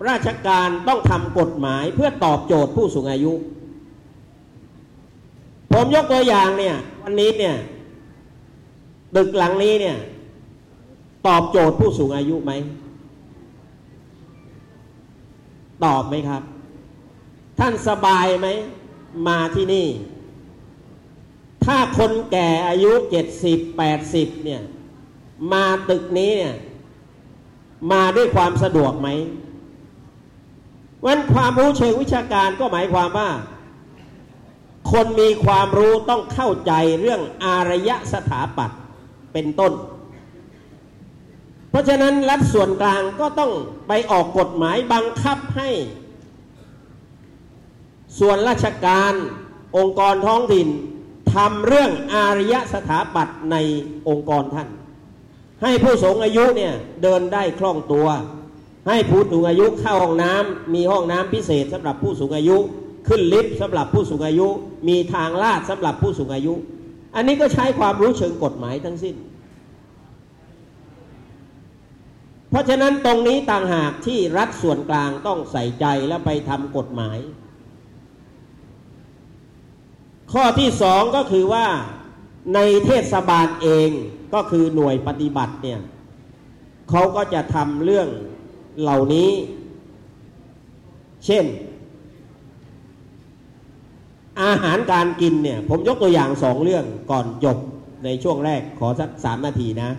[0.09, 3.33] ราชการต้องทำกฎหมายเพื่อตอบโจทย์ผู้สูงอายุ
[5.71, 7.55] ผมยกตัวอย่างเนี่ยวันนี้เนี่ย
[9.15, 9.97] ตึกหลังนี้เนี่ย
[11.27, 12.51] ตอบโจทย์ผู้สูงอายุไหม
[15.85, 16.41] ตอบไหมครับ
[17.59, 18.47] ท่านสบายไหม
[19.27, 19.87] มาที่นี่
[21.65, 24.61] ถ้าคนแก่อายุเจ็ดสิบแปดสิบเนี่ย
[25.53, 26.55] มาตึกนี้เนี่ย
[27.91, 29.09] มาด้วยความสะดวกไหม
[31.05, 33.29] วันความรู้เชิงวิชาการก็หมายความว่า
[34.91, 36.71] คนมีความรู้ต้องเข้าใจ
[37.01, 38.79] เรื่องอารยสถาปัตย์
[39.33, 39.73] เป็นต้น
[41.69, 43.51] เพราะฉะนั้นรัฐส่วนกลางก็ต้อง
[43.87, 45.69] ไปออกกฎหมายบังคับให้
[48.19, 49.13] ส่วนราชการ
[49.77, 50.67] องค์กรท้องถิ่น
[51.35, 53.55] ทำเรื่องอารยสถาปัตย์ใน
[54.09, 54.69] องค์กรท่าน
[55.63, 58.07] ให้ผู้สูงอายุเนี่ยเดินได้คล่องตัว
[58.87, 62.57] ให้ผู้สูงอายุเข้าห้องน้ำมีห้องน้ำพิเศษสำหรับผู้สูงอายุ
[63.07, 64.47] ขึ้นลิฟต์สำหรับผู้สูงอายุ
[64.89, 66.53] มีทางลาดสำหรับผู้สูงอายุ
[67.15, 69.15] อันนี้ก็ใช้ความรู้เชิงกฎหมายทั้งสิ้น
[72.49, 77.17] เพราะฉะนั้นตรงนี้ต่างหากที่รัฐส่วนกลางต้องใส่ใจและไปทำกฎหมาย
[80.33, 81.65] ข้อที่สองก็คือว่า
[82.55, 83.89] ในเทศบาลเอง
[84.33, 85.79] ก็คือหน่วยปฏิบัติเนี่ย
[86.89, 88.07] เขาก็จะทำเรื่อง
[88.81, 89.29] เหล่านี้
[91.25, 91.45] เช่น
[94.43, 97.57] อาหารการกินเนี่ย ผมยกตัวอย่างสองเรื่องก่อนจบ
[98.03, 99.89] ในช่วงแรกขอสักสามนาทีนะ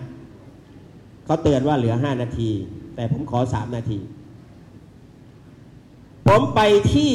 [1.25, 2.49] เขาเตือนว่าเหลือห้านาที
[2.95, 3.99] แต่ผมขอสามนาที
[6.27, 6.61] ผมไป
[6.93, 7.13] ที่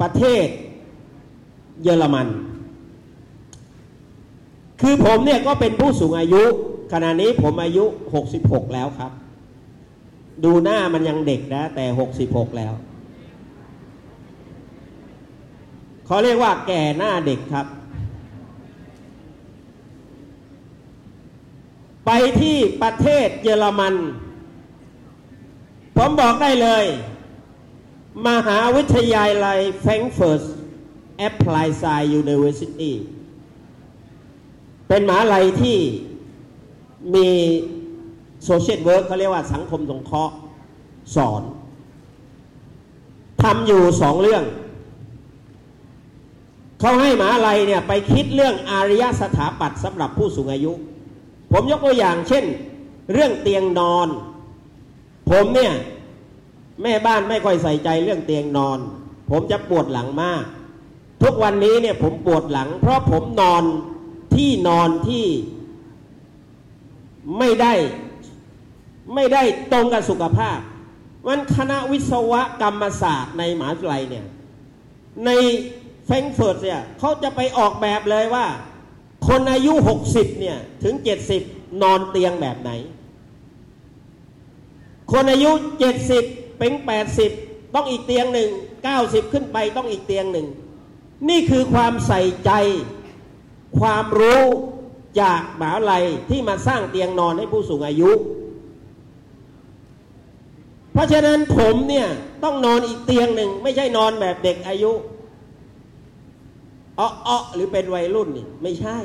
[0.00, 0.46] ประเทศ
[1.82, 2.28] เยอรมัน
[4.80, 6.42] คือผมเนี่ยก็เป็นผู้สูงอายุ
[6.92, 7.84] ขณะนี้ผมอายุ
[8.24, 9.12] 66 แล้วครับ
[10.44, 11.84] ดูหน้ามันยังเด็กนะ แต่
[12.20, 12.72] 66 แล้ว
[16.06, 17.66] เขาเรียกว่าแก่หน้าเด็กครับ
[22.06, 22.10] ไป
[22.40, 23.94] ที่ประเทศเยอรมัน
[25.96, 26.84] ผมบอกได้เลย
[28.26, 30.42] มหาวิทยาลัยแฟรงเฟิร์ต
[31.18, 31.84] Applied Sci
[32.14, 32.94] University
[34.88, 35.78] เป็นมหาลัยที่
[37.14, 37.28] มี
[38.44, 40.34] social work เขาเรียกว่าสังคมสงเคราะห์
[41.16, 41.42] สอน
[43.42, 44.44] ทำอยู่สองเรื่อง
[46.80, 50.72] เขาให้มหาลัยเนี่ยไปคิดเรื่องอารยสถาปัตย์สำหรับผู้สูงอายุ
[51.52, 52.44] ผมยกตัวอย่างเช่น
[53.12, 54.08] เรื่องเตียงนอน
[55.30, 55.72] ผมเนี่ย
[56.82, 58.78] แม่บ้านไม่ค่อยใส่ใจเรื่องเตียงนอน
[59.30, 60.44] ผมจะปวดหลังมาก
[61.22, 63.62] ทุกวันนี้เนี่ยผมปวดหลัง เพราะผมนอน
[64.34, 65.26] ที่นอนที่
[67.38, 67.72] ไม่ได้
[69.14, 70.58] ไม่ได้ตรงกับสุขภาพ
[71.26, 74.26] มันคณะวิศวกรรมศาสตร์ในมหาวิทยาลัยเนี่ย
[75.26, 75.30] ใน
[76.06, 78.46] แฟรงเฟิร์ตเนี่ยเขาจะไปออกแบบเลยว่า
[79.28, 79.72] คนอายุ
[80.06, 80.94] 60 เนี่ย ถึง
[81.38, 82.70] 70 นอนเตียงแบบไหน
[85.12, 85.50] คนอายุ
[86.04, 86.72] 70 เป็น
[87.22, 88.48] 80 ต้องอีกเตียงหนึ่ง
[88.90, 90.46] 90 ขึ้นไปต้องอีกเตียงหนึ่ง
[91.28, 92.50] นี่คือความใส่ใจ
[93.80, 94.42] ความรู้
[95.20, 98.10] จากมหาวิทยาลัยที่มาสร้างเตียงนอนให้ผู้สูงอายุ
[100.92, 102.08] เพราะฉะนั้นผมเนี่ย
[102.44, 104.92] ต้องนอนอีกเตียงหนึ่ง ไม่ใช่นอนแบบเด็กอายุ
[106.98, 108.98] อ้อๆหรือเป็นวัยรุ่นนี่ไม่ใช่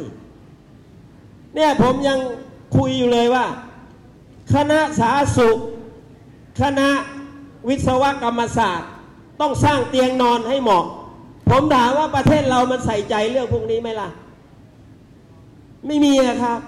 [1.55, 2.19] เนี่ยผมยัง
[2.77, 3.45] คุยอยู่เลยว่า
[4.53, 5.57] คณะสาธารณสุข
[6.61, 6.89] คณะ
[7.69, 8.89] วิศวกรรมศาสตร์
[9.41, 10.85] ต้องสร้างเตียงนอนให้เหมาะ
[11.49, 14.09] ผมถามว่าประเทศเรามันใส่ใจเรื่องพวกนี้ไหมล่ะ
[15.87, 16.59] ไม่มีนะครับ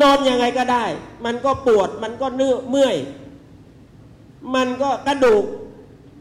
[0.00, 0.84] นอนยังไงก็ได้
[1.24, 2.96] มันก็ปวด มันก็เนื้อเมื่อย
[4.54, 5.44] มันก็กระดูก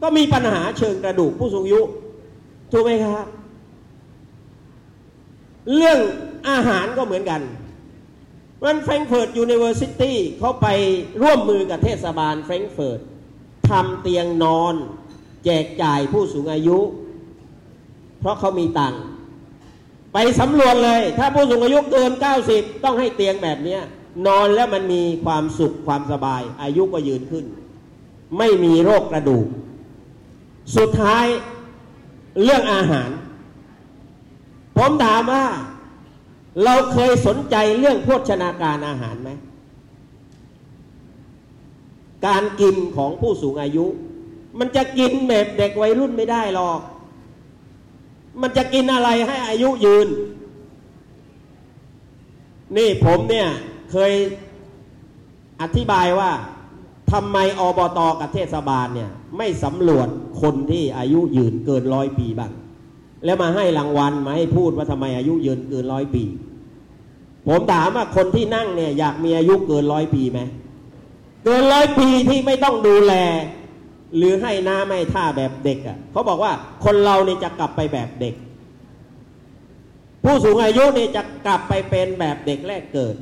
[0.02, 1.82] ก็มีปัญหาเชิงกระดูกผู้สูงอายุ
[2.72, 3.26] ถูกไหมครับ
[5.76, 6.00] เรื่อง
[6.50, 7.42] อาหารก็เหมือนกัน
[8.64, 10.68] วันแฟรงเฟิร์ต University เขาไป
[11.22, 13.00] ร่วมมือกับเทศบาลแฟรงเฟิร์ต
[13.70, 14.76] ทำเตียงนอน
[15.46, 16.80] แจกจ่ายผู้สูงอายุ
[18.22, 19.02] เพราะเขามีตังค์
[20.14, 22.12] ไปสำรวจเลย ถ้าผู้สูงอายุเกิน
[22.48, 23.78] 90 ต้องให้เตียงแบบนี้
[24.28, 27.46] นอนแล้วมันมีความสุขความสบาย อายุก็ยืนขึ้น
[28.38, 29.48] ไม่มีโรคกระดูก
[30.78, 31.26] สุดท้าย
[32.44, 33.10] เรื่องอาหาร
[34.78, 35.46] ผมถามว่า
[36.64, 39.30] เราเคยสนใจเรื่องโภชนาการอาหารไหม
[42.28, 43.86] การกินของผู้สูงอายุ
[44.60, 46.80] มันจะกินแบบเด็กวัยรุ่นไม่ได้หรอก
[48.42, 50.08] มันจะกินอะไรให้อายุยืน
[52.78, 53.48] นี่ผมเนี่ย
[53.92, 54.12] เคย
[55.62, 56.32] อธิบายว่า
[57.12, 60.08] ทำไมอบตกับเทศบาลเนี่ย ไม่สำรวจ
[60.42, 62.52] คนที่อายุยืนเกินร้อยปีบ้าง
[63.26, 66.24] แล้วมาให้รางวัลมาให้พูดว่าทำไมอายุยืนเกินร้อยปี
[67.48, 70.40] ผมถามว่าคนที่นั่งเนี่ยอยากมีอายุเกินร้อยปีไหม
[71.46, 73.14] เกินร้อยปีที่ไม่ต้องดูแล
[74.16, 76.52] หรือให้น้ำให้ท่าแบบเด็กอะ่ะเขาบอกว่า
[76.84, 78.36] คนเราเนี่ยจะกลับไปแบบเด็ก
[80.24, 83.16] ผู้สูงอายุเนี่ยจะกลับไปเป็นแบบเด็กแรกเกิด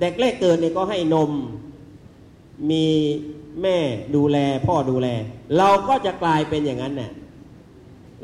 [0.00, 1.30] เด็กแรกเกิดเนี่ยก็ให้นม
[2.70, 2.86] มี
[3.62, 3.78] แม่
[4.16, 5.08] ดูแลพ่อดูแล
[5.58, 7.12] เราก็จะกลายเป็นอย่างนั้นเนี่ย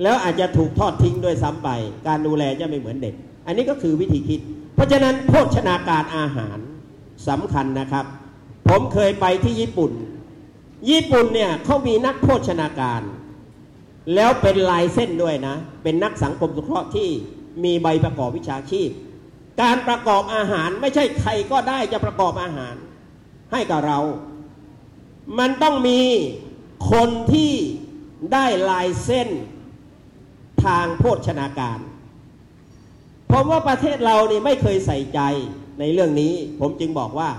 [0.03, 1.69] แล้วอาจจะถูกทอดทิ้งด้วยซ้ำไป
[2.07, 3.15] การดูแลจะไม่เหมือนเด็ก
[3.47, 4.41] อันนี้ก็คือวิธีคิด
[4.75, 6.59] เพราะฉะนั้นโภชนาการอาหาร
[7.29, 8.05] สำคัญนะครับ
[8.69, 9.93] ผมเคยไปที่ญี่ปุ่น
[10.91, 13.03] ญี่ปุ่นเนี่ยเขามีนักโภชนาการ
[14.15, 17.09] แล้วเป็นลายเส้นด้วยนะ เป็นนักสังคมสงเคราะห์ที่
[17.65, 18.89] มีใบประกอบวิชาชีพ
[19.63, 22.75] การประกอบอาหารไม่ใช่ใครก็ได้จะประกอบอาหาร
[23.53, 23.99] ให้กับเรา
[25.39, 26.01] มันต้องมี
[26.93, 27.53] คนที่
[28.33, 29.29] ได้ลายเส้น
[30.65, 31.79] ทางโภชนาการ
[33.31, 35.21] ผมว่าประเทศเรานี่ไม่เคยใส่ใจ
[35.81, 37.31] ในเรื่องนี้ ผมจึงบอกว่า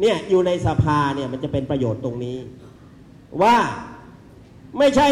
[0.00, 2.36] เนี่ยอยู่ในสภาเนี่ยมันจะเป็นประโยชน์ตรงนี้
[3.42, 3.56] ว่า
[4.78, 5.08] ไม่ใช่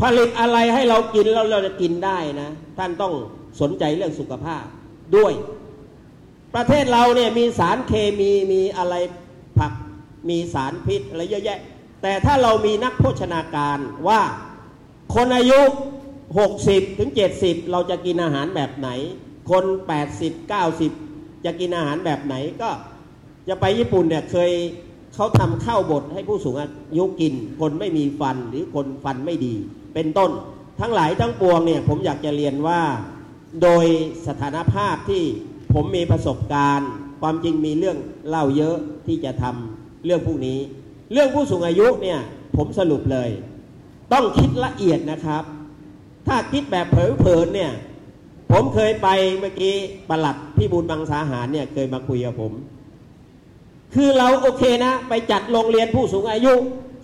[0.00, 3.12] ผลิตอะไรให้เรากินแล้วเราจะกินได้นะ ท่านต้อง
[3.60, 4.64] สนใจเรื่องสุขภาพ
[5.16, 5.32] ด้วย
[6.54, 8.94] ประเทศเราเนี่ยมีสารเคมีมีอะไร
[9.58, 9.72] ผัก
[10.28, 11.58] มีสารพิษอะไรเยอะแยะ
[12.02, 13.78] แต่ถ้าเรามีนักโภชนาการ
[14.08, 14.20] ว่า
[15.14, 15.60] คนอายุ
[16.30, 18.88] 60ถึง70 เราจะกินอาหารแบบไหน
[19.50, 19.64] คน
[20.10, 20.52] 80
[20.82, 22.70] 90 จะกินอาหารแบบไหนก็
[23.48, 24.52] จะไปญี่ปุ่นเนี่ยเคย
[25.14, 26.68] เขาทำข้าวบดให้ผู้สูงอา
[26.98, 29.54] ยุกิน คนไม่มีฟันหรือคนฟันไม่ดี
[29.94, 30.30] เป็นต้น
[30.80, 32.80] ทั้งหลายทั้งปวงเนี่ยผมอยากจะเรียนว่า
[33.62, 33.84] โดย
[34.26, 35.22] สถานภาพที่
[35.74, 37.96] ผมมีประสบการณ์ ความจริงมีเรื่อง
[38.28, 40.58] เล่าเยอะที่จะทำเรื่องพวกนี้
[41.12, 42.18] เรื่องผู้สูงอายุเนี่ย
[42.56, 43.30] ผมสรุปเลย
[44.12, 45.42] ต้องคิดละเอียดนะครับ
[46.26, 47.72] ถ้าคิดแบบเผลอๆเนี่ย
[48.52, 49.74] ผมเคยไปเมื่อกี้
[50.10, 52.52] ประหลัดพี่บุญบางสาหารเนี่ยเคยมาคุยกับผม
[53.94, 56.54] คือเราโอเคนะ ไปจัดโรงเรียนผู้สูงอายุ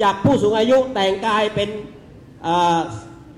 [0.03, 1.69] จากผู้สูงอายุแต่งกายเป็น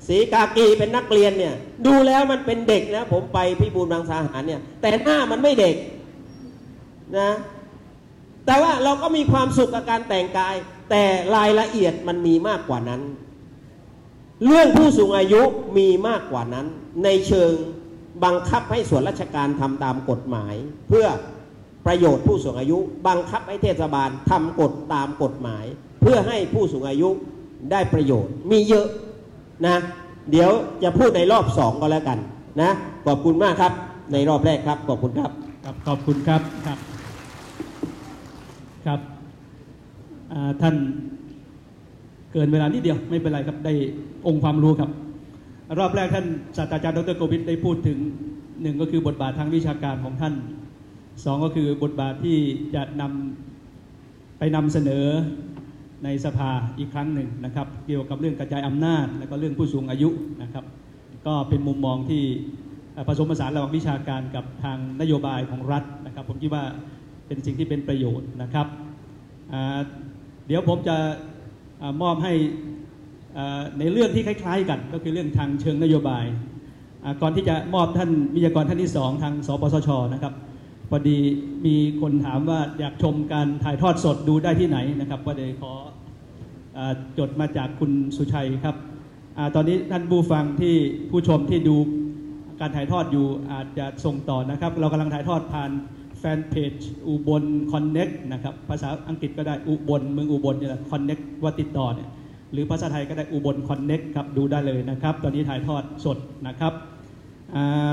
[0.07, 1.55] สีกากีเป็นนักเรียนเนี่ย
[1.87, 5.77] ดูแล้วมันเป็นเด็กนะ ผมไปพี่บูลบางสาหารเนี่ย แต่หน้ามันไม่เด็ก
[7.19, 7.31] นะ
[8.47, 10.55] แต่ว่าเราก็มีความสุขกับการแต่งกาย
[10.91, 11.05] แต่
[11.37, 13.01] รายละเอียดมันมีมากกว่านั้น
[14.47, 15.43] เรื่องผู้สูงอายุ
[15.79, 16.67] มีมากกว่านั้น
[17.05, 17.53] ในเชิง
[18.25, 20.55] บังคับให้ส่วนราชการทำตามกฎหมาย
[20.89, 21.07] เพื่อ
[21.89, 25.65] ประโยชน์ผู้สูงอายุ บังคับให้เทศบาลทำกฎตามกฎหมาย
[26.01, 27.09] เพื่อให้ผู้สูงอายุ
[27.71, 28.87] ได้ประโยชน์ มีเยอะ
[29.67, 29.77] นะ
[30.31, 30.51] เดี๋ยว
[30.83, 32.19] จะพูดในรอบสองก็แล้วกัน
[32.63, 32.71] นะ
[33.07, 33.73] ขอบคุณมากครับ
[34.13, 35.31] ในรอบแรกครับขอบคุณครับ
[35.65, 36.79] ครับขอบคุณครับครับ
[38.87, 39.01] ครับ
[40.63, 40.75] ท่าน
[42.33, 43.73] เกินเวลานิดเดียวไม่เป็นไรครับได้
[44.27, 44.91] องค์ความรู้ครับ
[45.79, 47.99] รอบแรกท่านศาสตราจารย์ดรโกวิทได้พูดถึง
[48.63, 50.35] หนึ่งก็คือบทบาททางวิชาการของท่าน
[51.25, 52.39] สองก็คือบทบาทที่
[52.75, 55.07] จะนำไปนำเสนอ
[56.05, 60.09] ในสภาอีกครั้งหนึ่งนะครับ เกี่ยวกับเรื่องกระจายอำนาจ และก็เรื่องผู้สูงอายุ
[60.43, 60.65] นะครับ
[61.27, 62.23] ก็เป็นมุมมองที่
[63.09, 66.65] ผสมผสานระหว่างวิชาการกับทางนโยบายของรัฐนะครับ ผมคิดว่า
[67.27, 68.67] เป็นสิ่งที่เป็นประโยชน์นะครับ
[70.47, 70.97] เดี๋ยวผมจะ
[71.83, 72.33] อมอบให้
[73.79, 76.25] ในเรื่องที่คล้าย ๆ กัน ก็คือเรื่องทางเชิงนโยบาย
[77.23, 80.35] ก่อนที่จะมอบท่านวิทยากรท่านที่สองทางสปสชนะครับ
[80.89, 81.19] พอดี
[81.67, 85.73] มีคนถามว่าอยากชมการถ่ายทอดสดดูได้ที่ไหนนะครับก็เลยขอ
[86.77, 86.79] อ
[87.19, 88.77] จดมาจากคุณสุชัยครับ
[89.39, 90.75] อตอนนี้ท่านผู้ฟังที่
[91.11, 91.77] ผู้ชมที่ดู
[92.61, 95.71] การถ่ายทอดอยู่อาจจะส่งต่อนะครับ เรากำลังถ่ายทอดผ่าน
[96.19, 96.75] แฟนเพจ
[97.09, 102.09] อุบล Connect นะครับภาษาอังกฤษก็ได้อุบลเมืองอุบลเนี่ย connect ว่าติดต่อเนี่ย
[102.53, 106.73] หรือภาษาไทยก็ได้อุบล Connect ครับดูได้เลยนะครับ ตอนนี้ถ่ายทอดสดนะครับ
[107.55, 107.93] อ่า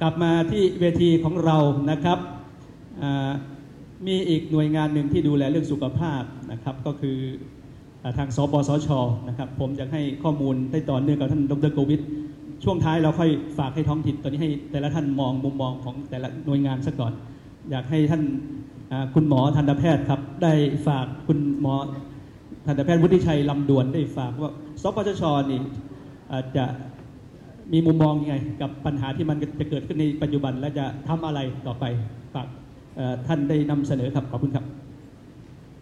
[0.00, 1.58] กลับมาที่เวทีของเรา
[1.90, 2.18] นะครับ
[4.06, 7.16] มีอีกหน่วยงานหนึ่งที่ดูแลเรื่องสุขภาพนะครับก็คือ
[8.02, 8.88] อทางสปสช
[9.28, 12.00] นะครับผมอยากให้ข้อมูลได้ต่อเนื่องกับท่านดรโกวิท
[12.64, 17.12] ช่วงท้ายเราค่อยฝากให้ท้องถิ่นตอนนี้ให้แต่ละท่านมองมุมมองของแต่ละหน่วยงานซะก่อน
[17.70, 18.22] อยากให้ท่าน
[19.14, 20.52] คุณหมอทันตแพทย์ครับได้
[20.86, 21.74] ฝากคุณหมอ
[22.66, 24.50] ทันตแพทย์วุฒิชัยลำดวนได้ฝากว่า
[24.82, 25.60] สปสชนี่
[26.56, 26.64] จะ
[27.72, 31.84] มีมุมมองยังไง กับปัญหาที่มันจะเกิดขึ้นในปัจจุบันและจะทำอะไรต่อไป
[32.34, 32.46] ฝาก
[33.26, 34.64] ท่านได้นำเสนอครับขอบคุณครับ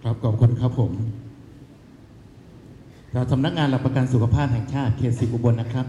[0.03, 0.93] ครับขอบคุณครับผม
[3.15, 5.87] จากสำนักงานหลักประกันสุขภาพแห่งชาติเขตสิบอุบลนะครับ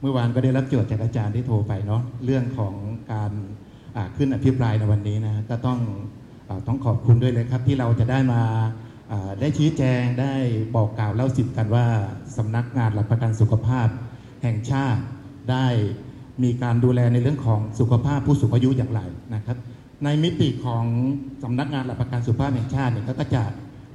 [0.00, 2.74] เมื่อวานก็ได้รับโจทย์จากอาจารย์ที่โทรไปเนาะเรื่องของ
[3.12, 3.32] การ
[4.16, 5.78] ขึ้นอภิปรายในวันนี้นะก็ต้อง
[6.48, 8.42] อต้องขอบคุณด้วยเลยครับ ที่เราจะได้มา
[9.12, 10.32] อ่าได้ชี้แจงได้
[10.76, 11.86] บอกกล่าวเล่าสิบกันว่า
[12.36, 13.88] สำนักงานหลักประกันสุขภาพ
[14.44, 15.02] แห่งชาติ
[15.50, 15.66] ได้
[16.42, 19.00] มีการดูแลในเรื่องของสุขภาพผู้สูงอายุอย่างไร
[19.34, 19.56] นะครับ
[20.04, 20.84] ในมิติของ
[21.42, 23.42] สำนักงานหลักประกันสุขภาพแห่งชาติเนี่ยก็จะ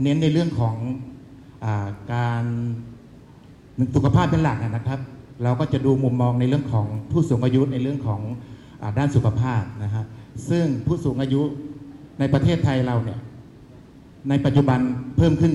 [0.03, 0.75] เน้นในเรื่องของ
[1.63, 1.65] อ
[2.13, 2.43] การ
[3.95, 4.99] สุขภาพเป็นหลักนะครับ
[5.43, 8.21] เราก็จะดูมุมมองในเรื่องของผู้สูงอายุในเรื่องของ
[8.81, 10.05] อด้านสุขภาพนะฮะ
[10.49, 11.41] ซึ่งผู้สูงอายุ
[12.19, 13.19] ในประเทศไทยเราเนี่ย
[14.29, 14.79] ในปัจจุบัน
[15.17, 15.53] เพิ่มขึ้น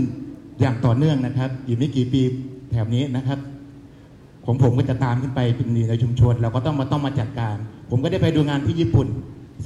[0.60, 2.22] อย่างต่อเนื่องนะครับ อยู่ไม่กี่ปี
[2.70, 3.38] แถบนี้นะครับ
[4.46, 7.56] ของผมก็จะตามขึ้นไปเป็นอยู่ในชุมชน เราก็ต้องมาต้องมาจัดการ
[7.90, 9.08] ผมก็ได้ไปดูงานที่ญี่ปุ่น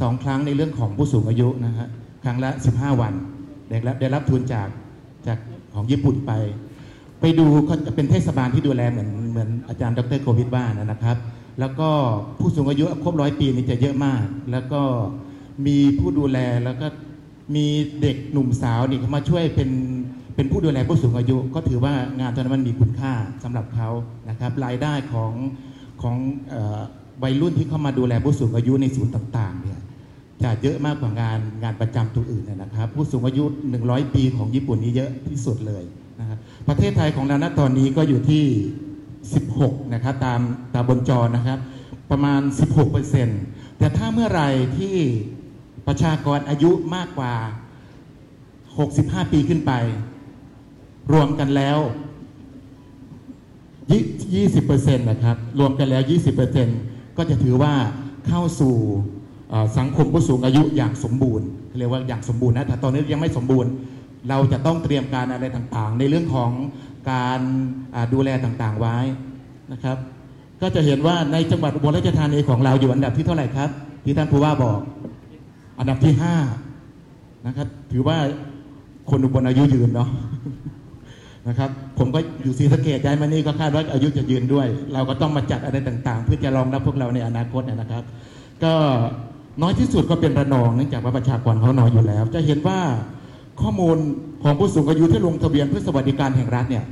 [0.00, 1.88] สองครั้งในเรื่องของผู้สูงอายุนะฮะ
[2.24, 3.12] ครั้งละ 15 วัน
[3.68, 4.68] ได้รับได้รับทุนจาก
[5.26, 5.38] จาก
[5.74, 6.32] ของญี่ปุ่นไป
[7.20, 11.16] ไปดูเขาจะเป็นเทศบาลที่ดูแลเหมือนเหมือนอาจารย์ดรโควิดว่านะครับ
[11.60, 11.88] แล้วก็
[12.38, 14.82] ผู้สูงอายุครบร้อยปีนี่จะเยอะมาก แล้วก็
[15.66, 16.86] มีผู้ดูแลแล้วก็
[17.54, 17.66] มี
[18.02, 19.70] เด็กหนุ่มสาวนี่เขามาช่วยเป็น
[20.38, 23.88] เป็นผู้ดูแลผู้สูงอายุ ก็ถือว่างานตอนนั้นมันมีคุณค่าสำหรับเขา
[24.28, 25.32] นะครับรายได้ของ
[26.02, 26.16] ของ
[27.22, 29.78] วัยรุ่นที่เข้ามาดูแลผู้สูงอายุในศูนย์ต่างๆเนี่ย
[30.42, 33.44] จะเยอะมากกว่างานงานประจำตัวอื่นนะครับ ผู้สูงอายุ
[33.78, 35.84] 100 ปีของญี่ปุ่นนี่เยอะที่สุดเลย
[36.20, 38.44] นะครับประเทศไทยของเราณตอนนี้ก็อยู่ที่
[39.18, 40.40] 16 นะครับตาม
[40.74, 41.58] ตามบนจอนะครับ
[42.10, 43.40] ประมาณ 16เปอร์เซ็นต์
[43.78, 44.96] แต่ถ้าเมื่อไหร่ที่
[45.86, 47.34] ประชากรอายุมากกว่า
[48.54, 49.72] 65 ปีขึ้นไป
[51.12, 51.78] รวมกันแล้ว
[54.34, 56.78] ยี่สิบเปอร์เซ็นต์นะครับ รวมกันแล้ว20เปอร์เซ็นต์
[57.16, 57.72] ก็จะถือว่า
[58.26, 58.74] เข้าสู่
[59.78, 61.46] สังคมผู้สูงอายุอย่างสมบูรณ์
[61.78, 63.70] เรียกว่าอย่างสมบูรณ์นะแต่ตอนนี้ยังไม่สมบูรณ์
[64.28, 66.50] เราจะต้องเตรียมการอะไรต่างๆ ในเรื่องของ
[67.10, 67.40] การ
[68.12, 68.96] ดูแลต่างๆไว้
[69.72, 69.96] นะครับ
[70.62, 73.70] ก็จะเห็นว่าในจังหวัดอุบลราชธานีของเราอยู่อันดับที่เท่าไหร่ครับ
[74.04, 74.80] ที่ท่านผู้ว่าบอก
[75.78, 76.36] อันดับที่ห้า
[77.46, 78.18] นะครับ ถือว่า
[79.10, 80.08] คนอุบลอายุยืนเนาะ
[81.48, 88.02] นะครับผมก็อยู่ศรีสะเกดย้ายมานี่ก็คาดว่าอายุจะยืนด้วย เราก็ต้องมาจัดอะไรต่างๆ เพื่อจะรองรับพวกเราในอนาคตนะครับ
[88.64, 88.74] ก็
[89.62, 92.80] น้อยที่สุดก็เป็นระนองเนื่องจากว่าประชากรเขาน้อยอยู่แล้ว จะเห็นว่า
[93.60, 93.96] ข้อมูล
[94.42, 96.84] ของผู้สูงอายุที่ลงทะเบียนเพื่อสวัสดิการแห่งรัฐเนี่ย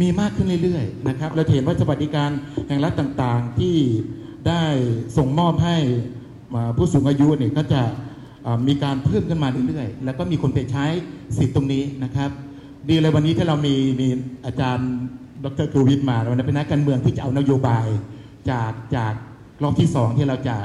[0.00, 2.30] มีมากขึ้นเรื่อยๆนะครับเราจะเห็นว่าสวัสดิการ
[2.68, 3.76] แห่งรัฐต่างๆที่
[4.48, 4.62] ได้
[5.16, 5.76] ส่งมอบให้
[6.54, 7.82] อ่าผู้สูงอายุเนี่ยก็จะ
[8.68, 10.84] มีการเพิ่มขึ้นมาเรื่อยๆ แล้วก็มีคนไปใช้
[11.38, 12.30] สิทธิ์ตรงนี้นะครับ
[12.88, 14.08] ดีเลยวันนี้ที่เรามีมี
[14.46, 14.90] อาจารย์
[15.44, 17.86] ดรครูวิทย์มาวันนี้เป็นนักการเมืองที่จะเอานโยบาย
[18.50, 19.14] จากจาก
[19.62, 20.56] รอบที่สองที่เราจะ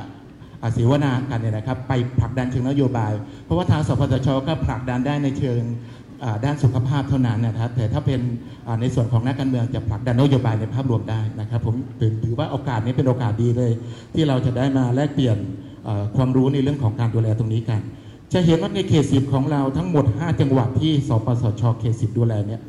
[0.64, 3.12] อาศิวนากันเนี่ยนะครับ ไปผลักดันเชิงนโยบาย
[3.44, 5.62] เพราะว่าทางสปสชก็ผลักดันได้ในเชิง
[6.46, 8.20] ด้านสุขภาพเท่านั้นนะครับ แต่ถ้าเป็น
[8.82, 11.76] ในส่วนของนักการเมืองจะผลักดันนโยบายในภาพรวมได้นะครับ ผม
[12.24, 13.72] ถือว่าโอกาสนี้เป็นโอกาสดีเลย
[14.14, 15.38] ที่เราจะได้มาแลกเปลี่ยน
[16.16, 17.82] ความรู้ในเรื่องของการดูแลตรงนี้กัน
[18.34, 22.62] จะเห็นว่าในเขตสิบของเราทั้งหมด 5 จังหวัดที่สปสชเขตสิบดูแลเนี่ย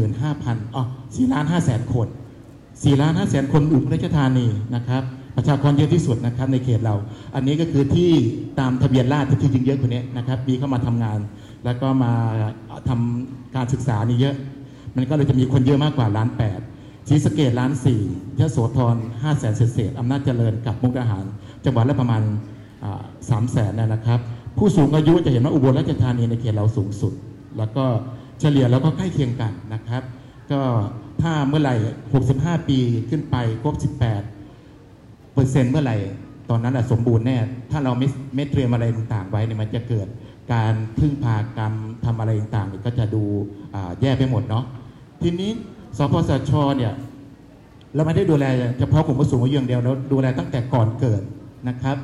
[0.00, 2.08] 45,000อ๋อ4ล้าน5แสนคน
[2.54, 5.02] 4ล้าน5แสนคนอุบลราชธานีนะครับ
[5.36, 6.94] ประชากรเยอะที่สุดนะครับในเขตเรา
[7.34, 8.10] อันนี้ก็คือที่
[8.58, 11.18] ตามทะเบียนราษฎร์ที่จริงเยอะกว่านี้นะครับมีเข้ามาทำงาน
[11.64, 12.12] แล้วก็มา
[12.88, 14.36] ทำการศึกษานี่เยอะ
[14.96, 16.60] มันก็เลยจะมีคนเยอะมากกว่าล้านแปด
[17.08, 18.00] ศรีสะเกดล้านสี่
[18.40, 21.24] ยโสธรห้าแสนเศษอำนาจเจริญกับมุกดาหาร
[21.64, 22.22] จังหวัดละประมาณ
[23.30, 24.20] สามแสนนะครับ
[24.58, 27.12] ผู้สูงอายุจะเห็นว่าอุบลราชธานีในเขตเราสูงสุด
[27.58, 27.84] แล้วก็
[28.40, 30.02] เฉลี่ยแล้วก็ใกล้เคียงกันนะครับ
[30.52, 30.60] ก็
[31.22, 31.74] ถ้าเมื่อไหร่
[32.20, 32.78] 65 ปี
[33.10, 33.74] ขึ้นไปครบ
[34.50, 35.96] 18เปอร์เซ็นต์เมื่อไหร่
[36.50, 37.38] ตอนนั้นอะสมบูรณ์แน่
[37.70, 40.06] ถ้าเราไม่ไม่เตรียมอะไรต่างๆไว้เนี่ยมันจะเกิด
[40.52, 41.72] การพึ่งพากรรม
[42.04, 43.24] ทำอะไรต่างๆเนี่ยก็จะดู
[44.00, 44.64] แย่ไปหมดเนาะ
[45.22, 45.50] ทีนี้
[45.98, 46.92] สปสชเนี่ย
[47.94, 48.44] เราไม่ได้ดูแล
[48.78, 51.22] เฉพาะกลุ่มผู้สูงอายุอย่างเดียวเราดูแลตั้งแต่ก่อนเกิด
[51.68, 51.96] นะครับ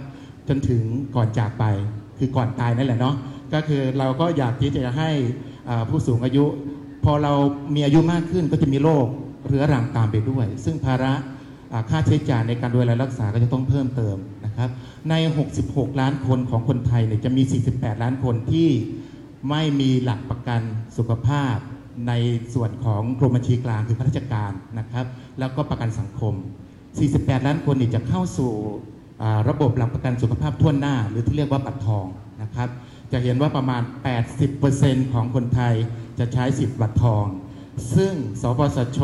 [0.48, 0.82] จนถึง
[1.16, 1.64] ก่อนจากไป
[2.20, 3.14] คือก่อนตายนั่นแหละเนาะ
[3.54, 5.10] ก็คือเราก็อยากที่จะให้
[5.88, 6.44] ผู้สูงอายุ
[7.04, 7.32] พอเรา
[7.74, 9.06] มีอายุมากขึ้นก็จะมีโรค
[9.46, 11.12] เรื้อรังตามไปด้วย ซึ่งภาระ
[11.90, 14.68] ค่าใช้จ่ายในการดูแลรักษาก็จะต้องเพิ่มเติมนะครับ
[15.10, 15.14] ใน
[15.56, 17.42] 66 ล้านคนของคนไทยเนี่ยจะมี
[17.72, 18.68] 48 ล้านคนที่
[19.50, 20.60] ไม่มีหลักประกัน
[20.96, 21.56] สุขภาพ
[22.08, 22.12] ใน
[22.54, 25.06] ส่วนของกรมบัญชีกลางคือข้าราชการนะครับ
[25.38, 26.34] แล้วก็ประกันสังคม
[26.90, 28.52] 48 ล้านคนนี่จะเข้าสู่
[29.48, 32.06] ระบบหลักประกันสุขภาพทั่วหน้า หรือที่เรียกว่าบัตรทอง
[32.42, 32.68] นะครับ
[33.12, 33.82] จะเห็นว่าประมาณ
[34.46, 35.74] 80%ของคนไทย
[36.18, 37.24] จะใช้สิทธิ์บัตรทอง
[37.96, 39.00] ซึ่งสปสช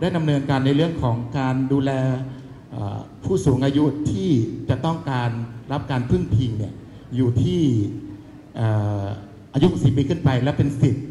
[0.00, 1.90] ได้ดำเนินการในเรื่องของการดูแล
[3.24, 4.30] ผู้สูงอายุที่
[4.68, 5.30] จะต้องการ
[5.72, 6.74] รับการพึ่งพิงเนี่ย
[7.16, 7.62] อยู่ที่
[8.56, 8.68] เอ่
[9.02, 9.04] อ
[9.54, 11.04] อายุ10ปีขึ้นไปและเป็นสิทธิ์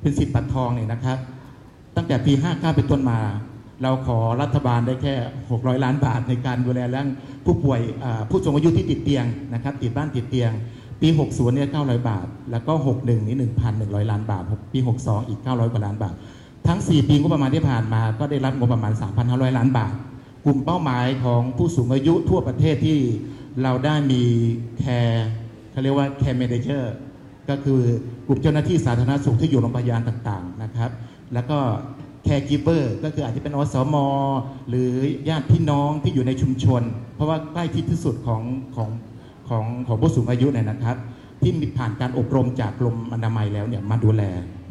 [0.00, 1.18] เป็นสิทธิ์บัตรทองเนี่ยนะครับ
[1.96, 3.20] ตั้งแต่ปี 59 เป็นต้นมา
[3.82, 5.14] เราขอรัฐบาลได้แค่
[5.50, 7.08] 600 ล้านบาทในการดูแลเรื่อง
[7.44, 7.80] ผู้ป่วย
[8.30, 9.24] ผู้สูงอายุที่ติดเตียง
[9.54, 10.50] นะครับติดบ้านติดเตียง
[11.00, 13.36] ปี 60 เนี่ย 900 บาท แล้วก็ 61 นี่
[13.74, 16.14] 1,100 ล้านบาท ปี 62 อีก 900 กว่าล้านบาท
[16.66, 18.92] ทั้ง 4 ปีงบประมาณที่ผ่านมา ก็ได้รับงบประมาณ
[19.24, 19.92] 3,500 ล้านบาท
[20.44, 22.98] กลุ่มเป้าหมายของผู้สูงอายุทั่วประเทศที่
[23.62, 24.22] เราได้มี
[24.78, 25.26] care
[25.70, 26.94] เขาเรียกว่า care manager
[27.48, 27.80] ก็คือ
[28.26, 30.90] กลุ่มเจ้าหน้าที่สาธารณสุขที่อยู่โรงพยาบาลต่างๆนะครับ
[31.34, 31.58] แล้วก็
[32.26, 33.96] แคร์กิเ e อร์ก็คืออาจจะเป็นอสม
[34.68, 34.90] หรือ
[35.28, 36.82] ญาติพี่น้องที่อยู่ในชุมชน
[37.14, 38.42] เพราะว่าใกล้ที่ที่สุดของ
[38.76, 38.90] ของ
[39.48, 40.96] ของของผู้สูงอายุเนี่ยนะครับ
[41.42, 44.22] ที่มีผ่านการอบรมจากกรมอนามัยแล้วเนี่ยมาดูแล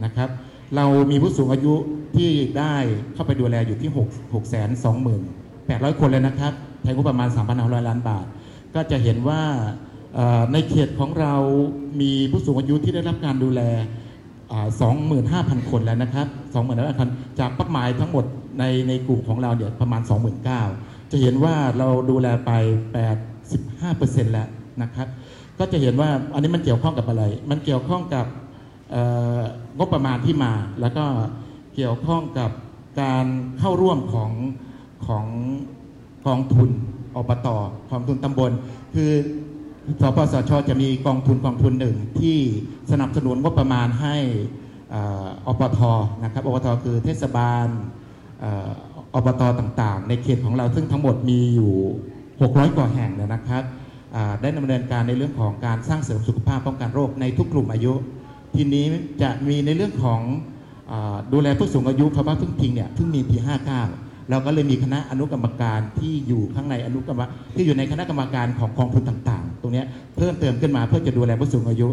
[0.04, 0.30] นะครับ
[0.76, 1.74] เรามีผู้สูงอายุ
[2.16, 2.76] ที่ได้
[3.14, 3.98] เข้าไปดูแลอยู่ที่6
[4.34, 4.88] 6 2 8 0
[5.94, 6.54] 0 คนเลยนะครับ
[6.84, 8.26] ใช้งบประมาณ 3,500 ล้านบาท
[8.76, 9.42] ก็จะเห็นว่า
[10.54, 11.36] ในเขตของเรา
[12.02, 13.62] มีผู้สูงอายุที่ได้รับการดูแล
[14.54, 18.26] 25,000 คนแล้วนะครับ25,000คนจากเป้าหมายทั้งหมด
[18.60, 20.02] ในในกลุ่มของเราเนี่ยประมาณ
[20.56, 22.52] 29,000 จะเห็นว่าเราดูแลไป
[23.24, 24.48] 85%แล้ว
[24.82, 25.08] นะครับ
[25.60, 28.26] ก็จะเห็นว่าอันนี้มันเกี่ยวข้องกับอะไร มันเกี่ยวข้องกับ
[29.78, 31.06] งบประมาณที่มา แล้วก็
[31.76, 32.52] เกี่ยวข้องกับ
[33.02, 33.26] การ
[33.60, 34.32] เข้าร่วมของ
[35.08, 35.26] ของ
[36.28, 36.70] กองทุน
[37.16, 37.48] อบต
[37.92, 38.52] กองทุนตำบล
[38.94, 39.12] คือ
[40.02, 42.38] สปสชจะมีกองทุนกองทุนหนึ่งที่
[42.92, 44.16] สนับสนุนงบประมาณให้
[44.94, 45.02] อ่
[45.50, 45.54] อ
[45.92, 47.68] อนะครับอบตคือเทศบาล
[49.16, 51.74] อบตต่างๆ ในเขตของเราซึ่งทั้งหมดมีอยู่
[52.24, 53.64] 600 กว่าแห่งเนยนะครับ
[54.42, 57.94] ได้ดำเนินการในเรื่องของการสร้างเสริมสุขภาพป้องกันโรคในทุกกลุ่มอายุ
[58.56, 58.86] ทีนี้
[59.22, 60.22] จะมีในเรื่องของ
[60.92, 63.38] อาดูแลผู้สูงอายุภาวะพึ่งพิงเนี่ยเพิ่งมีปี
[63.74, 67.22] 59 เราก็เลยมีคณะอนุกรรมการที่อยู่ข้างในอนุกรรม
[67.56, 69.84] ที่อยู่ในคณะกรรมการของกองทุนต่าง ๆ ตรงนี้
[70.18, 71.88] เพิ่มเติมขึ้นมาเพื่อจะดูแลผู้สูงอายุ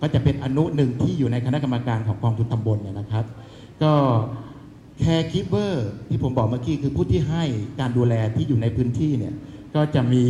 [0.00, 3.24] ก็จะเป็นอนุหนึ่งที่อยู่ในคณะกรรมการของกองทุนตำบลเนี่ยนะครับ
[3.82, 3.92] ก็
[4.98, 7.44] แคร์คิปเ e อร์ที่ผมบอกเมื่อกี้คือผู้ที่ให้
[7.80, 9.34] การดูแลที่อยู่ในพื้นที่เนี่ย
[9.74, 10.24] ก็จะมี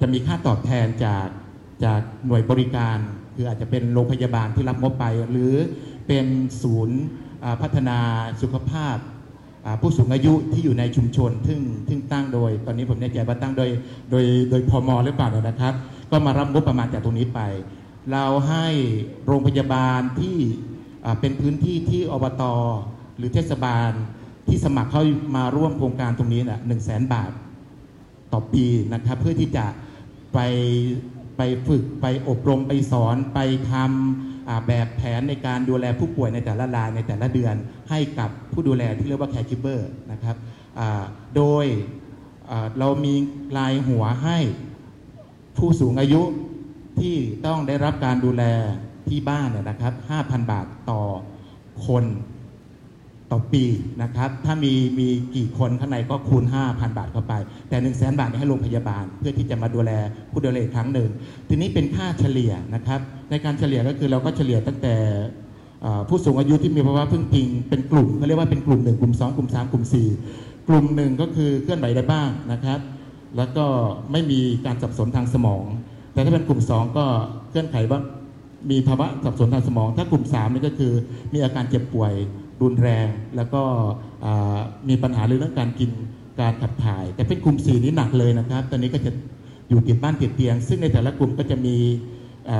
[0.00, 1.26] จะมีค่าตอบแทนจาก
[1.84, 2.98] จากหน่วยบริการ
[3.34, 5.54] คืออาจจะเป็นโรงพยาบาลที่รับงบไป หรือ
[6.06, 6.26] เป็น
[6.62, 7.00] ศูนย์
[7.62, 7.98] พัฒนา
[8.42, 8.96] สุขภาพ
[9.80, 13.70] ผู้สูงอายุที่อยู่ในชุมชนซึ่งซึ่งตั้งโดย ตอนนี้ผมแน่ใจว่าตั้งโดย
[14.10, 15.74] โดยโดยพมหรือเปล่านะครับ
[16.10, 17.40] ก็มารับงบประมาณจากตรงนี้ไป
[18.12, 18.66] เราให้
[19.26, 20.36] โรงพยาบาลที่
[21.20, 22.42] เป็นพื้นที่ที่อบต
[23.16, 23.90] หรือเทศบาล
[24.48, 25.04] ที่สมัครเข้า
[25.36, 27.30] มาร่วมโครงการตรงนี้นะหนึ่งแสนบาท
[28.32, 29.66] ต่อปีนะครับ เพื่อที่จะ
[30.34, 30.38] ไป
[31.36, 33.38] ไปฝึกไปอบรมไปสอนไป
[33.70, 37.54] ทำอ่า แบบแผนในการดูแลผู้ป่วยในแต่ละรายในแต่ละเดือน
[37.90, 40.36] ให้กับผู้ดูแลที่เรียกว่าแคร์คิเบอร์นะครับ
[41.36, 41.66] โดย
[42.78, 43.14] เรามี
[43.56, 44.38] ลายหัวให้
[45.56, 46.22] ผู้สูงอายุ
[47.00, 48.42] ที่ต้องได้รับการดูแล
[49.08, 49.92] ที่บ้านเนี่ยนะครับ
[50.22, 51.02] 5,000 บาทต่อ
[51.86, 52.04] คน
[53.32, 53.64] ต่อปี
[54.02, 57.34] นะครับ ถ้ามีมีกี่คนข้างในก็คูณ 5,000 บาทเข้าไป
[57.68, 59.90] แต่ 1 0 0 0 0แบาทนี่ยให้โรงพยาบาล เพื่อที่จะมาดูแล
[60.32, 61.10] ผู้ดูแลอีกครั้งหนึ่ง
[61.48, 63.00] ทีนี้เป็นค่าเฉลี่ยนะครับ
[63.30, 64.94] ในการเฉลี่ยก็คือเราก็เฉลี่ยตั้งแต่
[66.08, 69.84] ผู้สูงอายุที่มีภาวะพึ่งพิงเป็นกลุ่มเขาเรียกว่าเป็นกลุ่ม 1 กลุ่ม 2 กลุ่ม 3 กลุ่ม
[70.26, 72.80] 4 กลุ่มหนึ่งก็คือเคลื่อนไหวได้บ้างนะครับ
[73.36, 73.66] แล้วก็
[74.12, 75.64] ไม่มีการสับสนทางสมอง
[76.12, 77.04] แต่ถ้าเป็นกลุ่ม 2 ก็
[77.50, 78.02] เคลื่อนไหวบ้าง
[78.70, 80.92] มีภาวะสับสนทางสมอง ถ้ากลุ่ม3นี่ก็คือ
[81.32, 82.12] มีอาการเจ็บป่วย
[82.62, 83.62] รุนแรง แล้วก็
[84.88, 85.90] มีปัญหาเรื่องการกิน
[86.40, 89.10] การขับถ่าย แต่เป็นกลุ่ม4นี้หนักเลยนะครับ ตอนนี้ก็จะ
[89.68, 91.76] อยู่ติดบ้านติดเตียง ซึ่งในแต่ละกลุ่มก็จะมี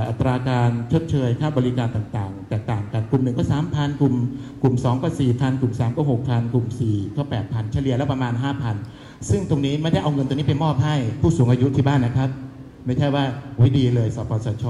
[0.08, 4.14] อัตราการชดเชยค่าบริการต่างๆ แตกต่างกันกลุ่มหนึ่งก็3,000กลุ่ม
[4.62, 8.32] กลุ่ม2ก็4,000กลุ่ม3ก็6,000กลุ่ม4ก็8,000เฉลี่ยแล้วประมาณ
[8.80, 12.30] 5,000ซึ่งตรงนี้ไม่ได้เอาเงินตัวนี้ไปมอบให้ผู้สูงอายุที่บ้านนะครับ
[12.86, 13.24] ไม่ใช่ว่า
[13.54, 14.64] โอ้ดีเลยสปสช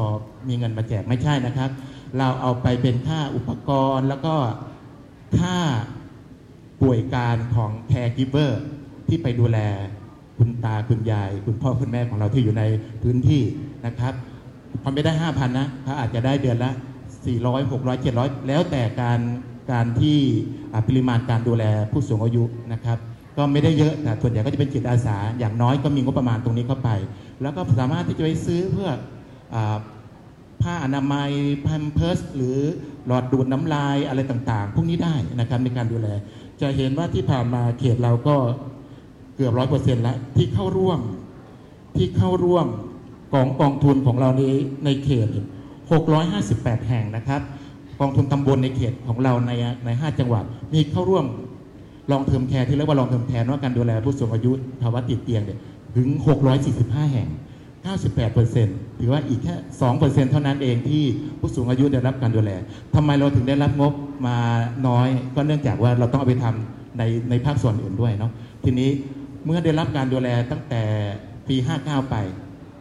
[0.49, 1.71] มีเงินมาแจกไม่ใช่นะครับ
[2.19, 4.35] เราเอาไปเป็นค่าอุปกรณ์แล้วก็
[5.39, 5.57] ค่า
[6.83, 8.61] ป่วยการของแคร์กิเ e อร์
[9.09, 9.59] ที่ไปดูแล
[10.39, 12.63] คุณตาคุณยาย คุณพ่อคุณแม่ของเราที่อยู่ใน
[13.03, 13.43] พื้นที่
[13.87, 14.15] นะครับ
[14.81, 16.71] เขาไม่ได้5,000นะเขาอาจจะได้เดือนละ
[17.17, 19.21] 400 600 700 แล้วแต่การ
[19.73, 20.19] การที่
[20.89, 22.99] ปริมาณการดูแลผู้สูงอายุนะครับ
[23.37, 26.91] ก็ไม่ได้เยอะแต่ส่วนใหญ่ก็จะเป็นจิตอาสา อย่างน้อยก็มีงบประมาณตรงนี้เข้าไป
[27.43, 28.91] แล้วก็สามารถที่จะไปซื้อเพื่อ
[29.55, 29.57] อ
[30.63, 31.31] ผ้าอนามัย
[31.63, 32.59] แพมเพิร์สหรือ
[33.09, 36.09] หลอดดูดน้ำลายอะไรต่างๆ พวกนี้ได้นะครับในการดูแล
[36.61, 38.37] จะเห็นว่าที่ผ่านมาเขตเราก็
[39.37, 41.01] เกือบร้อยเปอร์เซ็นต์แล้วที่เข้าร่วม
[41.97, 42.67] ที่เข้าร่วม
[43.35, 44.55] กองกองทุนของเรานี้
[44.85, 45.29] ในเขต
[46.09, 47.41] 658 แห่งนะครับ
[48.01, 49.53] กองทุนตำบลในเขตของเราใน
[49.85, 51.25] ใน 5 จังหวัด มีเข้าร่วม
[52.11, 54.53] long term care ที่เรียกว่า long term care ว่าการดูแลผู้สูงอายุ
[54.83, 55.59] ภาวะติดเตียงเนี่ย
[55.97, 56.09] ถึง
[56.61, 57.29] 645 แห่ง
[57.89, 59.55] 98%ถือว่าอีกแค่
[59.93, 61.05] 2%เท่านั้นเองที่
[61.41, 62.51] ผู้สูงอายุได้รับการดูแล
[62.95, 63.93] ทำไมเราถึงได้รับงบ
[64.27, 64.37] มา
[64.87, 68.33] น้อย ก็เนื่องจากว่าเราต้องเอาไปทำในในภาคส่วนอื่นด้วยเนาะ
[68.65, 68.91] ทีนี้
[69.45, 70.83] เมื่อได้รับการดูแลตั้งแต่
[71.49, 72.17] ปี 59 ไป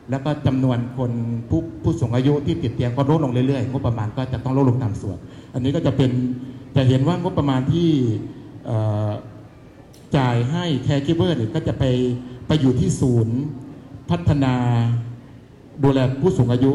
[0.09, 1.11] แล้วก็จำนวนคน
[1.49, 5.17] ผู้ผู้สูงอายุที่ติดเตียงก็ลดลงเรื่อยๆ งบประมาณก็จะต้องลดลงตามส่วน
[5.53, 6.11] อันนี้ก็จะเป็น
[6.75, 7.89] จะเห็นว่างบประมาณที่
[10.17, 11.83] จ่ายให้แคร์กิเบอร์เนี่ยก็จะไป
[12.47, 13.37] ไปอยู่ที่ศูนย์
[14.09, 14.53] พัฒนา
[15.83, 16.71] ดูแลผู้สูงอายุ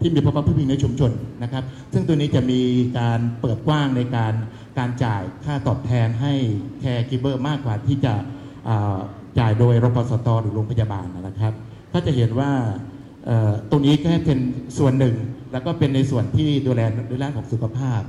[0.00, 1.10] ที่มีภาวะผู้พิงในชุมชน
[1.42, 2.60] นะครับ ซึ่งตัวนี้จะมี
[2.98, 4.34] การเปิดกว้างในการ
[4.78, 6.32] การจ่ายค่าตอบแทนให้
[6.80, 8.14] แคร์กิเบอร์มากกว่าที่จะ
[9.38, 11.52] จ่ายโดยรพสตหรือโรงพยาบาลนะครับ
[11.92, 12.50] ก็จะเห็นว่า
[13.70, 14.38] ตรงนี้แค่เป็น
[14.78, 15.16] ส่วนหนึ่ง
[15.52, 18.00] แล้วก็เป็นในส่วนที่ดูแลในด้านของสุขภาพ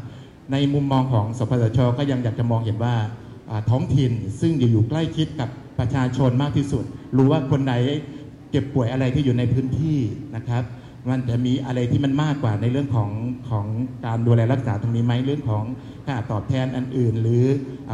[0.51, 2.95] ในมุมมองของสปสชก็ยังอยากจะมองเห็นว่า
[3.69, 5.49] ท้องถิ่นซึ่งอยู่ใกล้ชิดกับ
[5.79, 6.83] ประชาชนมากที่สุด
[7.17, 7.73] รู้ว่าคนไหน
[8.55, 9.99] จ็บป่วยอะไรที่อยู่ในพื้นที่
[10.35, 10.63] นะครับ
[11.09, 13.09] มันจะมีอะไรที่มันมากกว่าในเรื่องของ
[13.49, 13.65] ของ
[14.05, 15.63] การดูแลรักษาตรงนี้ไหมเรื่องของ
[16.05, 17.45] ค่าตอบแทนอันอื่น หรือ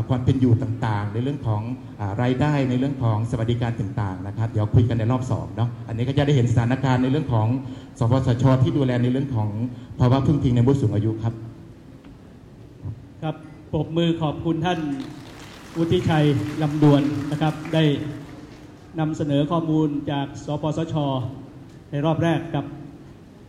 [0.09, 1.62] ความเป็นอยู่ต่างๆ ในเรื่องของ
[1.99, 7.47] อารายได้ในเรื่องของสวัสดิการต่างๆนะครับเดี๋ยวคุยกันในรอบสองเนาะอันนี้ก็จะได้เห็นสถานการณ์ในเรื่องของ
[7.99, 9.49] สปสชที่ดูแลในเรื่องของ
[9.99, 11.34] ภาวะพึ่งพิงในผู้สูงอายุครับ
[13.24, 13.36] ครับ
[13.74, 14.80] ปรบมือขอบคุณท่าน
[15.78, 16.26] วุฒิชัย
[16.62, 17.01] ลำดวน
[17.32, 17.84] นะครับได้
[18.99, 20.95] นำเสนอข้อมูลจากสปสช
[21.91, 22.65] ในรอบแรกกับ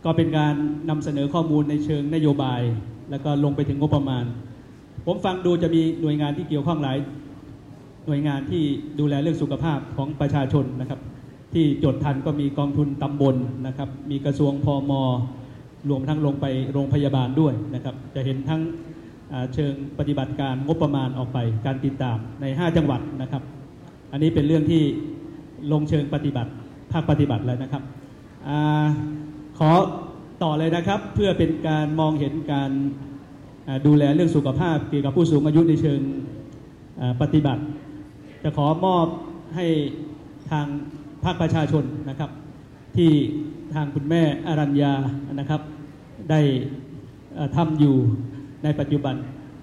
[0.05, 0.53] ก็เป็นการ
[0.89, 2.61] นำเสนอข้อมูลในเชิงนโยบาย
[3.09, 4.25] แล้วก็ลงไปถึงงบประมาณ
[5.05, 6.97] ผมฟังดูจะมีหน่วยงานที่เกี่ยวข้องหลาย
[8.07, 8.63] หน่วยงานที่
[8.99, 10.99] ดูแลเรื่องสุขภาพของประชาชนนะครับ
[11.53, 13.35] ที่จดทันก็มีกองทุนตำบล
[13.67, 14.91] นะครับ มีกระทรวงพม
[15.89, 18.61] รวมทั้งลงไปโรงพยาบาลด้วยนะครับ จะเห็นทั้ง
[19.53, 23.43] เชิงปฏิบัติการงบประมาณออกไปการติดตามใน 5 จังหวัดนะครับ
[24.11, 24.83] อันนี้เป็นเรื่องที่
[25.71, 26.51] ลงเชิงปฏิบัติ
[26.91, 27.83] ภาคปฏิบัติแล้วนะครับ
[28.47, 28.49] อ
[29.57, 29.71] ขอ
[30.43, 32.71] ต่อเลยนะครับ เพื่อเป็นการมองเห็นการ
[33.85, 36.01] ดูแลเรื่องสุขภาพเกี่ยวกับผู้สูงอายุในเชิง
[37.21, 37.61] ปฏิบัติ
[38.43, 39.07] จะขอมอบ
[39.55, 39.65] ให้
[40.51, 40.67] ทาง
[41.23, 42.31] ภาคประชาชนนะครับ
[42.97, 43.11] ที่
[43.73, 44.93] ทางคุณแม่อรัญญา
[45.39, 45.61] นะครับ
[46.31, 46.41] ได้
[47.55, 47.95] ทำอยู่
[48.63, 49.15] ในปัจจุบัน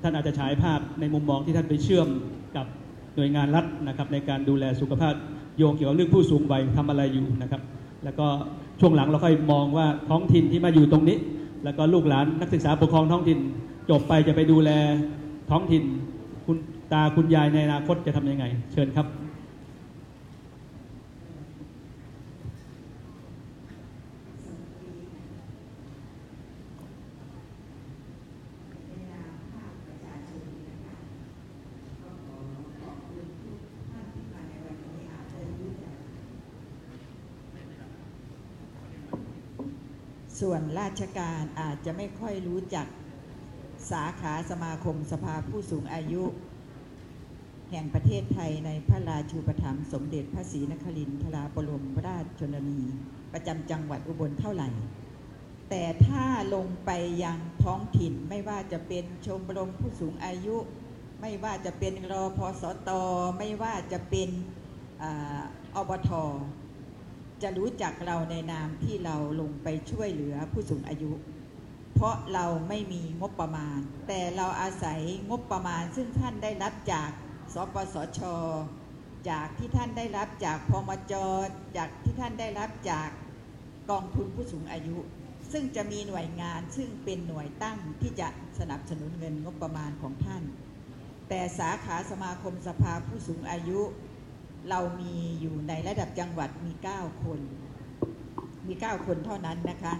[0.02, 2.08] ท่านอาจจะฉายภาพในมุมมองที่ท่านไปเชื่อม
[2.56, 2.66] กับ
[3.16, 5.14] หน่วยงานรัฐนะครับในการดูแลสุขภาพ
[5.60, 7.62] โยงเกี่ยวกับเรื่องผู้สูงวัยทำอะไรอยู่นะครับ
[8.04, 8.26] แล้วก็
[8.80, 11.18] ช่วงหลังเราค่อยมองว่าท้องถิ่นที่มาอยู่ตรงนี้
[11.64, 13.38] แล้วก็ลูกหลานนักศึกษาปกครองท้องถิ่น
[13.90, 14.70] จบไปจะไปดูแล
[15.50, 15.82] ท้องถิ่น
[16.46, 16.56] คุณ
[16.92, 19.06] ตาคุณยายในอนาคตจะทำยังไง เชิญครับ
[40.40, 42.86] ส่วนราชการอาจจะไม่ค่อยรู้จัก
[43.90, 46.22] สาขาสมาคมสภาผู้สูงอายุ
[47.70, 52.80] แห่งประเทศไทยในพระราชูปถัมภ์สมเด็จพระศรีนครินทราบรมราชชนนี
[53.32, 54.68] ประจำจังหวัดอุบลเท่าไหร่
[55.70, 56.24] แต่ถ้า
[56.54, 56.90] ลงไป
[57.24, 60.56] ยังท้องถิ่นไม่ว่าจะเป็นชมรมผู้สูงอายุ
[61.20, 63.02] ไม่ว่าจะเป็นรอพสตอ
[63.38, 64.28] ไม่ว่าจะเป็น
[65.04, 65.06] อ
[65.76, 66.10] อบท
[67.42, 71.12] จะรู้จักเราในนามที่เราลงไปช่วยเหลือผู้สูงอายุ
[71.94, 73.78] เพราะเราไม่มีงบประมาณ
[74.08, 77.10] แต่เราอาศัยงบประมาณ ซึ่งท่านได้รับจาก
[77.54, 78.20] สปสช
[79.30, 81.14] จากที่ท่านได้รับจากพมจ
[81.76, 83.08] จากที่ท่านได้รับจาก
[83.90, 84.98] กองทุนผู้สูงอายุ
[85.52, 88.28] ซึ่งจะมีหน่วยงานซึ่งเป็นหน่วยตั้งที่จะ
[88.58, 90.42] สนับสนุนเงินงบประมาณของท่าน
[91.28, 93.80] แต่สาขาสมาคมสภาผู้สูงอายุ
[94.68, 97.40] เรามีอยู่ในระดับจังหวัดมี 9 คน
[98.66, 99.94] มี 9 คนเท่านั้นนะคะ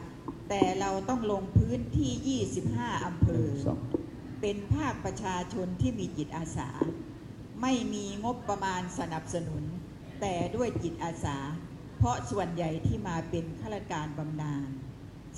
[0.49, 3.47] แต่เราต้องลงพื้นที่ 25 อำเภอ
[4.41, 6.71] เป็นภาคประชาชนที่มีจิตอาสา
[7.63, 9.63] ไม่มีงบประมาณสนับสนุน
[10.21, 11.39] แต่ด้วยจิตอาสา
[11.99, 14.69] เพราะส่วนใหญ่ที่มาเป็นข้าราชการบำนาญ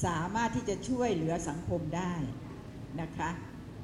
[0.04, 2.14] สามารถที่จะช่วยเหลือสังคมได้
[3.00, 3.30] นะคะ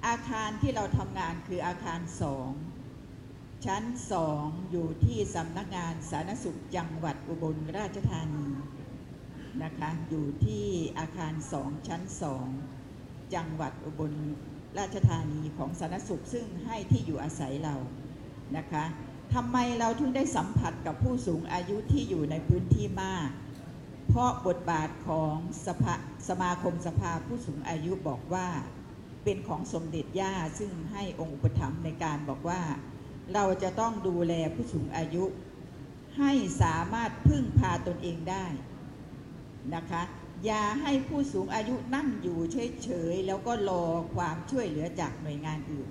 [0.06, 2.50] อาคารที่เราทำงานคืออาคารสอง
[3.66, 8.48] ชั้นสองอยู่ที่สำนักงานสาธารณสุขจังหวัดอุบลราชธานี
[9.62, 10.66] นะคะอยู่ที่
[10.98, 12.46] อาคารสองชั้นสอง
[13.34, 14.12] จังหวัดอุบล
[14.78, 17.74] ราชธานีของสาธารณสุขซึ่งให้ที่อยู่อาศัยเรา
[18.56, 18.84] นะคะ
[19.34, 23.28] ทำไมเราถึงได้สัมผัสกับผู้สูงอายุที่อยู่ในพื้นที่มาก
[24.08, 25.34] เพราะบทบาทของ
[25.66, 25.94] สภา
[26.28, 28.48] สมาคมสภาผู้สูงอายุบอกว่า
[29.24, 32.60] เป็นของสมเด็จย่าซึ่งให้องค์อุปถัมภ์ในการบอกว่า
[33.34, 35.24] เราจะต้องดูแลผู้สูงอายุ
[36.18, 38.46] ให้สามารถพึ่งพาตนเองได้
[39.74, 40.02] นะคะ
[40.44, 42.38] อย่าให้ผู้สูงอายุนั่งอยู่
[42.82, 45.88] เฉยๆแล้วก็รอความช่วยเหลือจากหน่วยงานอื่น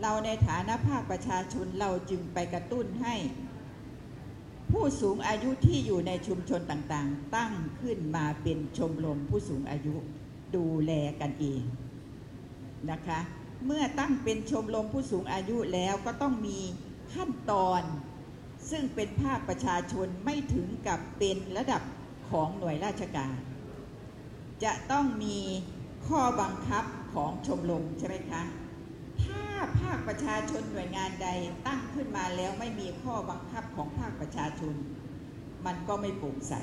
[0.00, 3.14] เราในฐานะภาคประชาชนเราจึงไปกระตุ้นให้
[4.70, 9.94] ผู้สูงอายุที่อยู่ในชุมชนต่างๆ ตั้งขึ้นมาเป็นชมรมผู้สูงอายุ
[10.56, 11.62] ดูแลกันเอง
[12.90, 13.20] นะคะ
[13.66, 16.60] เมื่อตั้งเป็นชมรมผู้สูงอายุแล้วก็ต้องมี
[17.14, 17.82] ขั้นตอน
[18.70, 21.82] ซึ่งเป็นภาคประชาชนไม่ถึงกับเป็นระดับ
[22.30, 23.34] ของหน่วยราชการ
[24.64, 25.38] จะต้องมี
[26.06, 26.84] ข้อบังคับ
[27.14, 28.42] ของชมรมใช่ไหมคะ
[29.22, 29.44] ถ้า
[29.80, 31.28] ภาคประชาชนหน่วยงานใด
[31.66, 34.74] ตั้งขึ้นมาแล้วไม่มีข้อบังคับของภาคประชาชน
[35.66, 36.54] มันก็ไม่โปร่งใส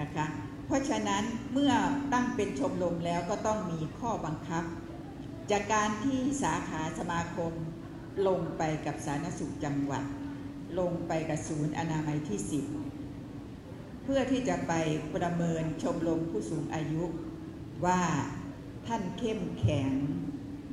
[0.00, 0.26] นะคะ
[0.66, 1.72] เพราะฉะนั้นเมื่อ
[2.12, 4.64] ตั้งเป็นชมรมแล้วก็ต้องมีข้อบังคับ
[5.52, 7.52] จากการที่สาขาสมาคม
[8.28, 10.04] ลงไปกับสาธารณสุขจังหวัด
[10.78, 12.40] ลงไปกับศูนย์อนามัยที่
[13.22, 14.72] 10 เพื่อที่จะไป
[15.14, 17.04] ประเมินชมรมผู้สูงอายุ
[17.84, 18.00] ว่า
[18.86, 19.90] ท่านเข้มแข็ง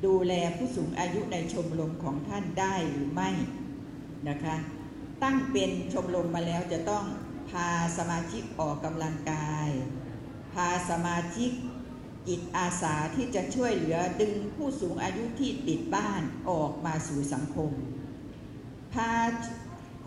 [0.06, 3.30] ดูแลผู้สูงอายุในชมรมของท่านได้หรือไม่
[4.28, 4.56] นะคะ
[5.22, 7.04] ตั้งเป็นชมรมมาแล้วจะต้อง
[7.50, 7.68] พา
[7.98, 9.68] สมาชิกออกกำลังกาย
[10.54, 11.50] พาสมาชิก
[12.28, 17.70] จิตอาสาที่จะช่วยเหลือดึงผู้สูงอายุที่ติดบ้านออกมาสู่สังคม
[18.92, 19.12] พา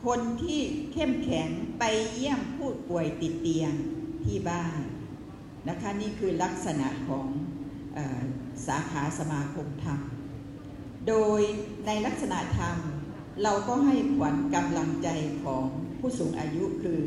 [0.05, 0.59] คนที่
[0.93, 1.49] เข้มแข็ง
[1.79, 1.83] ไป
[2.13, 3.73] เยี่ยมผู้ป่วยติดเตียง
[4.25, 4.79] ที่บ้าน
[5.69, 7.27] นะคะนี่คือลักษณะของ
[7.97, 8.21] ออ
[8.67, 9.99] สาขาสมาคมธรรม
[11.07, 11.41] โดย
[11.85, 12.77] ในลักษณะธรรม
[13.43, 15.09] เราก็ให้ขวัญกำลังใจ
[15.43, 15.65] ของ
[15.99, 17.01] ผู้สูงอายุคือ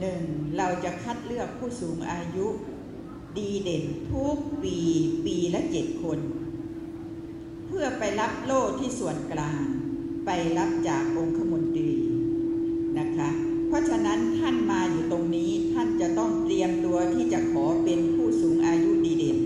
[0.00, 0.22] หนึ่ง
[0.58, 2.46] เราจะคัดเลือกผู้สูงอายุ
[3.38, 4.76] ดีเด่นทุกปี
[5.26, 6.18] ปีละเจ็ดคน
[7.66, 9.62] เพื่อไปรับโล่ที่ส่วนกลาง
[10.26, 11.92] ไปรับจากองคมนตรี
[12.98, 13.30] นะคะ
[13.68, 19.38] เพราะฉะนั้นท่านมาอยู่ตรงนี้ท่านจะต้องเตรียมตัวที่จะขอเป็นผู้สูงอายุดีเด่น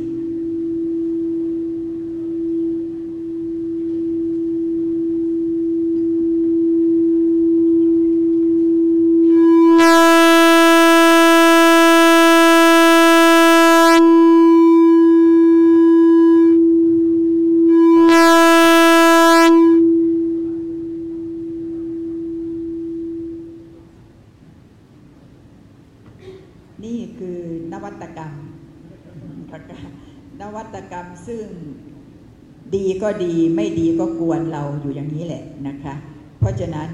[33.02, 35.94] ก็ดีไม่ดีก็กวนเราอยู่อย่างนี้แหละนะคะ
[36.38, 36.88] เพราะฉะนั้น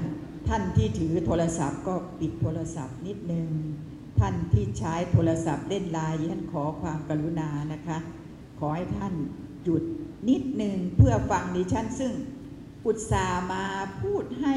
[0.47, 3.47] ท่านที่ถือโทรศัพท์ก็ปิดโทรศัพท์นิดนึง
[4.19, 7.97] ท่านที่ใช้โทรศัพท์เล่นไลน์ท่านขอความกรุณานะคะ
[8.59, 9.13] ขอให้ท่าน
[9.63, 9.83] หยุด
[10.29, 12.13] นิดนึงเพื่อฟังดิฉันซึ่ง
[12.85, 13.63] อุตส่าห์มา
[14.01, 14.55] พูดให้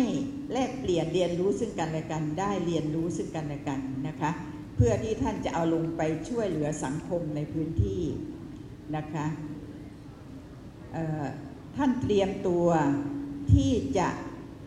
[0.53, 4.31] แลกเปลี่ยนเรียนรู้ซึ่งกันและกัน ได้เรียนรู้ซึ่งกันและกันนะคะ
[4.77, 8.03] เพื่อที่ท่านจะเอาลงไปช่วยเหลือสังคมในพื้นที่
[8.97, 9.27] นะคะ
[11.77, 12.67] ท่านเตรียมตัว
[13.53, 14.09] ที่จะ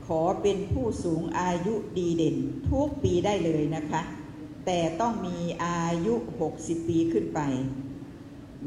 [0.06, 2.38] ขอเป็นผู้สูงอายุดีเด่น
[2.70, 4.02] ทุกปีได้เลยนะคะ
[4.66, 6.14] แต่ต้องมีอายุ
[6.52, 7.40] 60 ปีขึ้นไป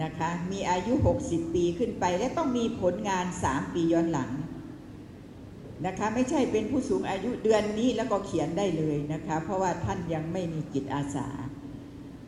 [0.02, 0.94] นะคะ มีอายุ
[1.24, 4.30] 60 ปีขึ้นไป และต้องมีผลงาน 3 ปีย้อนหลัง
[5.86, 11.28] นะคะ ไม่ใช่เป็นผู้สูงอายุเดือนนี้แล้วก็เขียนได้เลยนะคะ เพราะว่าท่านยังไม่มีจิตอาสา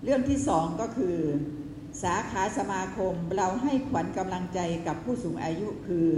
[0.04, 1.16] เรื่องที่สองก็คือ
[2.02, 6.10] สาขาสมาคมเราให้ขวัญกำลังใจกับผู้สูงอายุคือ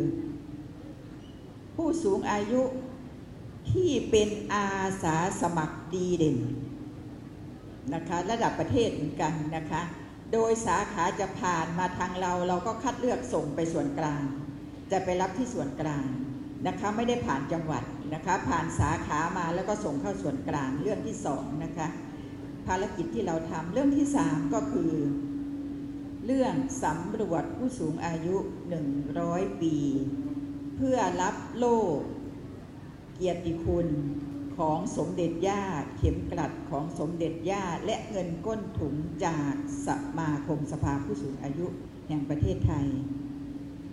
[1.76, 2.62] ผู้สูงอายุ
[3.72, 4.68] ที่เป็นอา
[5.02, 6.38] สาสมัครดีเด่น
[7.94, 9.82] นะคะระดับประเทศเหมือนกันนะคะ
[10.32, 14.22] โดยสาขาจะผ่านมาทางเราเราก็คัดเลือกส่งไปส่วนกลาง
[14.90, 16.04] จะไปรับที่ส่วนกลาง
[16.66, 17.82] นะคะไม่ได้ผ่านจังหวัด
[18.14, 21.88] นะคะผ่านสาขามาแล้วก็ส่งเข้าส่วนกลางเรื่องที่สองนะคะ
[22.66, 24.92] ภารกิจที่เราทำเรื่องที่สามก็คือ
[26.30, 28.36] เรื่องสำรวจผู้สูงอายุ
[28.98, 29.76] 100 ปี
[30.76, 31.78] เพื่อรับโล่
[33.14, 33.88] เกียรติคุณ
[34.56, 35.62] ขของสมเด็จย่า
[35.98, 39.54] เข็มกลัดของสมเด็จย่าและเงินก้นถุงจาก
[39.86, 41.66] สมาคมสภาผู้สูงอายุ
[42.08, 42.86] แห่งประเทศไทย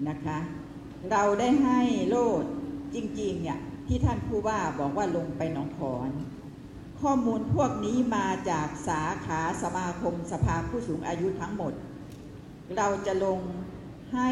[0.07, 0.37] นะคะ
[1.11, 2.43] เราได้ให้โลด
[2.93, 6.11] จริงๆเนี่ยที่ท่านผู้ว่าบอกว่าลงไปหนองขอน
[7.01, 11.73] ข้อมูลพวกนี้มาจากสาขาสมาคมสภาผู้สูงอายุทั้งหมด
[12.77, 13.39] เราจะลง
[14.13, 14.29] ให้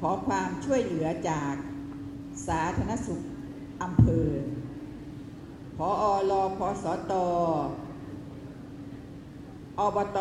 [0.00, 1.54] ขอความช่วยเหลือจาก
[2.46, 3.20] สาธารณสุข
[3.82, 4.28] อำเภอ
[5.76, 7.14] พออรอพอสอต
[9.78, 10.18] อบต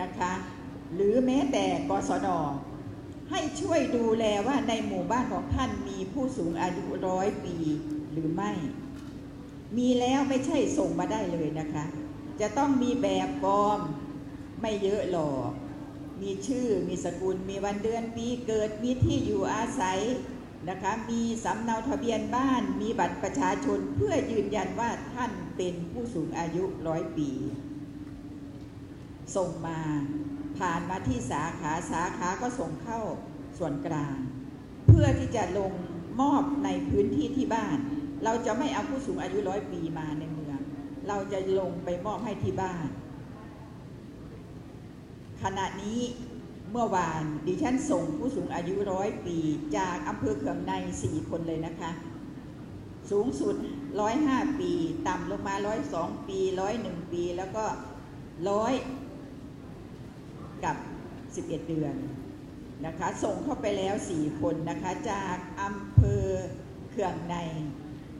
[0.00, 0.32] นะคะ
[0.94, 2.28] หรือแม้แต่กศน
[3.30, 7.56] ให้ช่วยดูแลว่าในหมู่บ้านของท่านมีผู้สูงอายุร้อยปี
[8.12, 8.52] หรือไม่
[9.76, 11.84] มีแล้วไม่ใช่ส่งมาได้เลยนะคะ
[12.40, 13.80] จะต้องมีแบบฟอร์ม
[14.60, 15.50] ไม่เยอะหรอก
[16.24, 20.00] มีชื่อ มีสกุล มีวันเดือนปีเกิด มีที่อยู่อาศัย
[20.68, 27.30] นะคะ มีสำเนาทะเบียนบ้าน มีบัตรประชาชนเพื่อยืนยันว่าท่านเป็นผู้สูงอายุร้อยปี
[29.36, 29.80] ส่งมา
[30.58, 33.00] ผ่านมาที่สาขาสาขาก็ส่งเข้า
[33.58, 34.16] ส่วนกลาง
[34.86, 35.72] เพื่อที่จะลง
[36.20, 37.78] มอบในพื้นที่ที่บ้าน
[38.24, 40.58] เราจะไม่เอาผู้สูงอายุร้อยปีมาในเมือง
[41.08, 42.88] เราจะลงไปมอบให้ที่บ้าน
[45.44, 46.00] ขณะนี้
[46.70, 49.38] เมื่อวานดิฉันส่งผู้สูงอายุร้อยปี
[49.76, 50.72] จากอำเภอเขื่องใน
[51.02, 51.90] สี่คนเลยนะคะ
[53.10, 53.54] สูงสุด
[54.00, 54.72] ร้อยห้าปี
[55.08, 57.64] ต่ำลงมาร้อยสองปีร้อยหนึ่งปี แล้วก็
[58.50, 58.72] ร้อย
[60.64, 60.76] กับ
[61.12, 61.94] 11เอ็ดเดือน
[62.86, 66.24] นะคะ ส่งเข้าไปแล้ว4คนนะคะ จากอำเภอ
[66.90, 67.36] เขื่องใน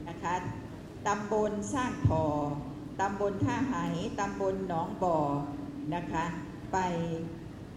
[0.09, 0.35] นะคะ
[1.07, 2.25] ตำบลสร้างทอ
[3.01, 3.75] ตำบลท่าไห
[4.21, 5.19] ตำบลหนองบ่อ
[5.95, 6.25] นะคะ
[6.75, 6.79] ไป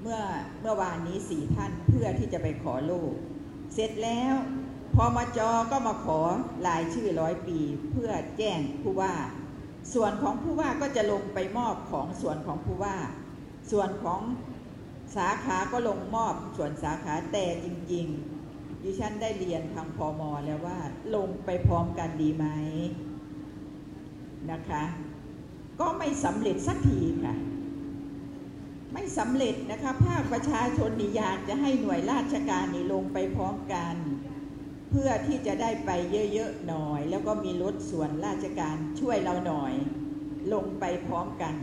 [0.02, 0.20] เมื่อ
[0.62, 3.14] เมื่อวานนี้สี่ท่านเพื่อที่จะไปขอลูก
[3.74, 4.36] เสร็จแล้ว
[4.96, 6.20] พอมาจอก็มาขอ
[6.68, 7.60] ลายชื่อร้อยปี
[7.92, 9.14] เพื่อแจ้งผู้ว่า
[9.94, 12.98] ส่วนของผู้ว่าก็จะลงไปมอบของส่วนของผู้ว่า
[13.72, 14.22] ส่วนของ
[15.16, 18.06] สาขาก็ลงมอบส่วนสาขาแต่จริง
[18.46, 20.80] ๆ ดิฉันได้เรียนทางพอมอแล้วว่า
[21.16, 22.46] ลงไปพร้อมกันดีไหม
[24.52, 24.84] นะคะ
[25.80, 27.36] ก็ไม่สำเร็จสักทีค่ะ
[29.00, 33.96] ไม่สำเร็จนะคะภาคประชาชนนี่อยากจะให้หน่วยราชการนี่ลงไปพร้อมกัน
[34.92, 35.92] เพื่อที่จะได้ไป
[36.34, 39.74] เยอะๆหน่อย แล้วก็มีรถส่วนราชการช่วยเราหน่อย
[40.54, 41.56] ลงไปพร้อมกัน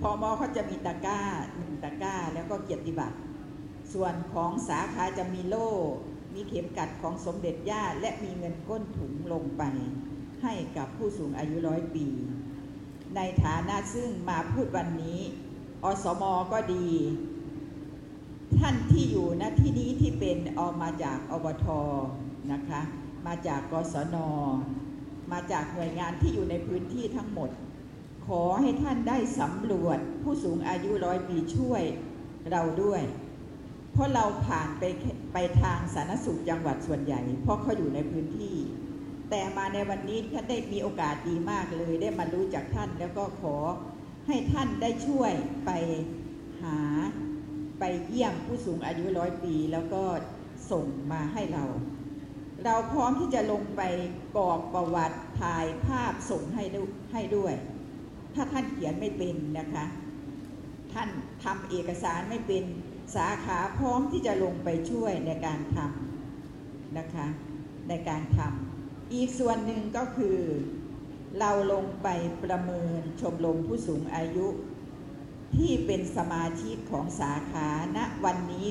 [0.00, 1.22] พอมอเขาจะมีตะกร้า
[1.56, 3.18] หนึ่งตะกร้าแล้วก็เกียรติบัตร
[3.92, 5.70] ส่วนของสาขาจะมีโล่
[6.34, 9.62] มีเข็มกัดของสมเด็จย่า และมีเงินก้นถุงลงไป
[10.42, 12.06] ให้กับผู้สูงอายุร้อยปี
[13.16, 15.20] ในฐานะซึ่งมาพูดวันนี้
[15.86, 16.22] อสม
[16.52, 16.86] ก็ดี
[18.58, 21.66] ท่านที่อยู่ณที่นี้ที่เป็นออกมาจากอบท
[22.52, 22.80] นะคะ
[23.26, 24.16] มาจากกศน
[25.32, 27.50] มาจากหน่วยงานที่อยู่ในพื้นที่ทั้งหมด
[28.26, 31.82] ขอให้ท่านได้สำรวจผู้สูงอายุร้อยปีช่วย
[32.50, 33.02] เราด้วย
[33.92, 34.84] เพราะเราผ่านไป
[35.32, 38.56] ไปทางสาธารณสุขจังหวัดส่วนใหญ่ เพราะเขาอยู่ในพื้นที่
[39.30, 43.56] แต่มาในวันนี้ท่านได้มีโอกาสดีมากเลย ได้มารู้จากท่านแล้วก็ขอ
[44.26, 45.32] ให้ท่านได้ช่วย
[45.66, 45.70] ไป
[46.62, 46.78] หา
[47.78, 50.02] ไปเยี่ยมผู้สูงอายุร้อยปีแล้วก็
[50.70, 51.64] ส่งมาให้เรา
[52.64, 53.82] เราพร้อมที่จะลงไป
[54.36, 57.54] กรอกประวัติถ่ายภาพส่งให้ดูให้ด้วย
[58.34, 59.84] ถ้าท่านเขียนไม่เป็นนะคะ
[60.92, 61.08] ท่าน
[61.44, 62.64] ทำเอกสารไม่เป็น
[63.14, 67.26] สาขาพร้อมที่จะลงไปช่วยในการทำนะคะ
[67.88, 70.38] ในการทำอีกส่วนหนึ่งก็คือ
[71.40, 72.08] เราลงไป
[72.44, 74.46] ประเมินชมรมผู้สูงอายุ
[75.56, 78.66] ที่เป็นสมาชิกของสาขาณวันนี้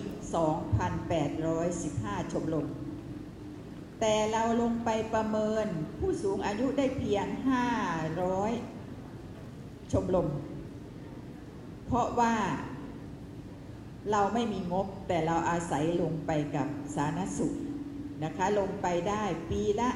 [1.54, 2.68] 2,815 ชมรม
[4.00, 5.66] แต่เราลงไปประเมิน
[6.00, 7.26] ผู้สูงอายุได้เพียง
[8.56, 10.28] 500 ชมรม
[11.86, 12.36] เพราะว่า
[14.12, 17.54] เราไม่มีงบแต่เราอาศัยลงไปกับสาธารณสุข
[18.24, 19.90] นะคะลงไปได้ปีละ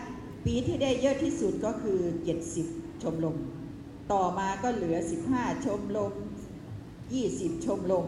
[0.52, 2.00] ปีที่ได้เยอะที่สุดก็คือ
[2.52, 3.38] 70 ชมรม
[4.14, 4.98] ต่อมาก็เหลือ
[5.32, 6.14] 15 ชมรม
[6.90, 8.06] 20 ชมรม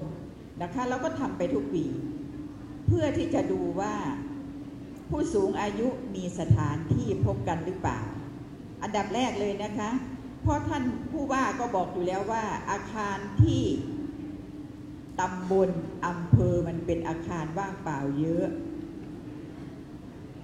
[0.62, 1.84] นะคะแล้วก็ทำไปทุกปี
[2.88, 3.96] เพื่อที่จะดูว่า
[5.10, 8.00] ผู้สูงอายุมีสถานที่พบกันหรือเปล่า
[8.82, 9.90] อันดับแรกเลยนะคะ
[10.42, 13.62] เพราะท่านผู้ว่าก็บอกอยู่แล้วว่า อาคารที่
[15.20, 15.70] ตำบล
[16.06, 18.48] อำเภอมันเป็นอาคารว่างเปล่าเยอะ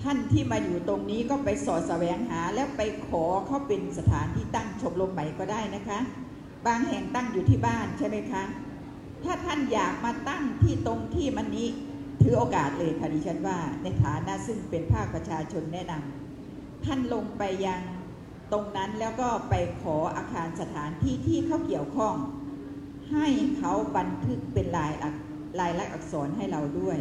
[0.10, 6.00] ท่านที่มาอยู่ตรงนี้ก็ไปสอดแสวงหาแล้วไปขอเขาเป็นสถานที่ตั้งชมรมใหม่ก็ได้นะคะ
[6.66, 8.44] บางแห่งตั้งอยู่ที่บ้านใช่ไหมคะ
[9.24, 11.68] ถ้าท่านอยากมาตั้งที่ตรงที่มันนี้
[12.22, 17.82] ถือโอกาสเลยค่ะดิฉันว่า ในฐานะซึ่งเป็นภาคประชาชนแนะนำท่านลงไปยัง
[18.52, 22.16] ตรงนั้นแล้วก็ไปขออาคารสถานที่ที่เขาเกี่ยวข้อง
[23.12, 23.28] ให้
[23.58, 24.92] เขาบันทึกเป็นลาย
[25.60, 27.00] ลายลักษณ์อักษรให้เราด้วย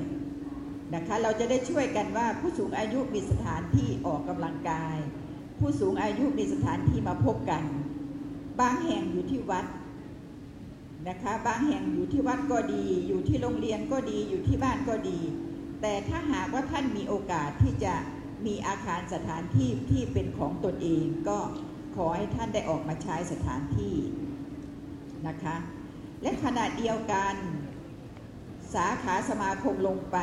[0.95, 4.97] นะคะเราจะได้ช่วยกันว่าผู้สูงอายุมีสถานที่ออกกำลังกาย
[5.59, 7.63] ผู้สูงอายุมีสถานที่มาพบกัน
[8.61, 9.67] บางแห่งอยู่ที่วัด
[11.09, 15.21] นะคะบางแห่งอยู่ที่วัดก็ดี อยู่ที่โรงเรียนก็ดีอยู่ที่บ้านก็ดี
[15.81, 17.95] แต่ถ้าหากว่าท่านมีโอกาสที่จะ
[18.47, 21.39] มีอาคารสถานที่ที่เป็นของตนเองก็
[21.97, 23.95] ขอให้ท่านได้ออกมาใช้สถานที่
[25.29, 25.57] นะคะ
[26.23, 27.35] และขณะเดียวกัน
[28.75, 30.17] สาขาสมาคมลงไป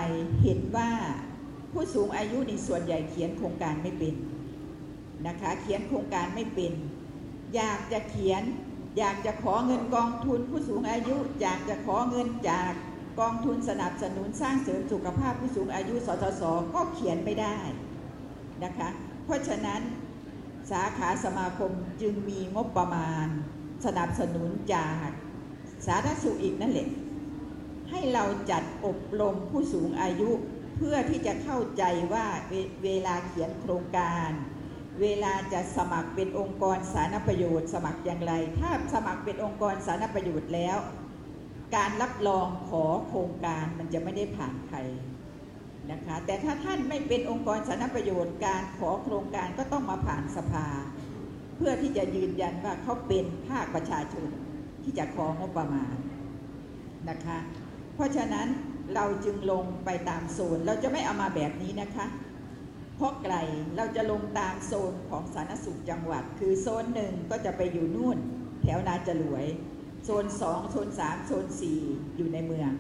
[0.44, 0.90] เห็นว่า
[1.72, 4.16] ผู้สูงอายุในส่วนใหญ่เขียนโครงการไม่เป็น
[5.28, 6.74] นะคะเขียนโครงการไม่เป็น
[7.56, 8.44] อยากจะเขียน
[8.98, 12.72] อยากจะขอเงินกองทุนผู้สูงอายุ อยากจะขอเงินจาก
[13.20, 17.58] กองทุนสนับสนุนสร้างเสริมสุขภาพผู้สูงอายุสสสก็เขียนไม่ได้
[18.64, 18.90] นะคะ
[19.26, 19.82] เพราะฉะนั้น
[20.72, 21.72] สาขาสมาคม
[22.02, 23.28] จึงมีงบประมาณ
[23.86, 25.08] สนับสนุนจาก
[25.86, 26.88] สาธารณสุขอีกนั่นแหละ
[27.94, 30.30] ให้เราจัดอบรมผู้สูงอายุ
[30.78, 31.84] เพื่อที่จะเข้าใจ
[32.14, 34.30] ว่าเวเวลาเขียนโครงการ
[35.02, 40.78] เวลาจะสมัครเป็นองค์กรสาธารณประโยชน์ สมัครอย่างไร ถ้าสมัครเป็นองค์กรสาธารณประโยชน์แล้ว
[41.76, 44.78] การรับรองขอโครงการมันจะไม่ได้ผ่านใคร
[45.92, 50.68] นะคะแต่ถ้าท่านไม่เป็นองค์กรสาธารณประโยชน์การขอโครงการก็ต้องมาผ่านสภา
[51.58, 54.30] เพื่อที่จะยืนยันว่าเขาเป็นภาคประชาชน
[54.84, 55.96] ที่จะของงบประมาณ
[57.10, 57.38] นะคะ
[58.04, 58.48] ราะฉะนั้น
[58.96, 62.06] เราจึงลงไปตามโซน เราจะไม่เอามาแบบนี้นะคะ
[62.98, 63.36] เพราะไกล
[63.78, 68.18] เราจะลงตามโซนของสาธารณสุขจังหวัด คือโซนหนึ่งก็จะไปอยู่นู่น
[68.62, 69.46] แถวนาจรวย
[70.04, 71.80] โซนสองโซนสามโซนสี่
[72.18, 72.72] อยู่ในเมือง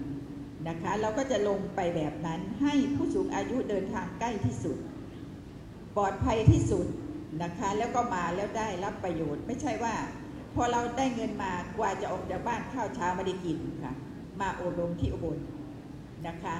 [0.67, 4.77] นะคะ เราก็จะลงไปแบบนั้นให้ผู้สูงอายุเดินทางใกล้ที่สุด
[5.95, 6.85] ปลอดภัยที่สุด
[7.43, 9.95] นะคะ แล้วก็มาแล้วได้รับประโยชน์ไม่ใช่ว่า
[10.55, 13.93] พอเราได้เงินมากว่าจะออกจากบ้านข้าวเช้าไม่ได้กินค่ะ
[14.41, 15.39] มาโอบรมที่อุบล
[16.27, 16.55] นะคะ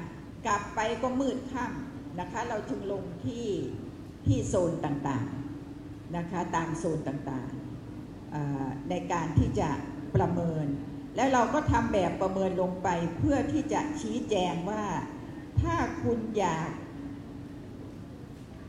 [0.46, 3.48] กลับไปก็มืดค่ำนะคะ เราจึงลงที่
[4.26, 9.70] ที่โซนต่างๆนะคะ ตามโซนต่างๆในการที่จะ
[10.16, 10.66] ประเมิน
[11.16, 14.84] แล้วเราก็ทำแบบประเมินลงไปเพื่อที่จะชี้แจงว่า
[15.62, 16.70] ถ้าคุณอยาก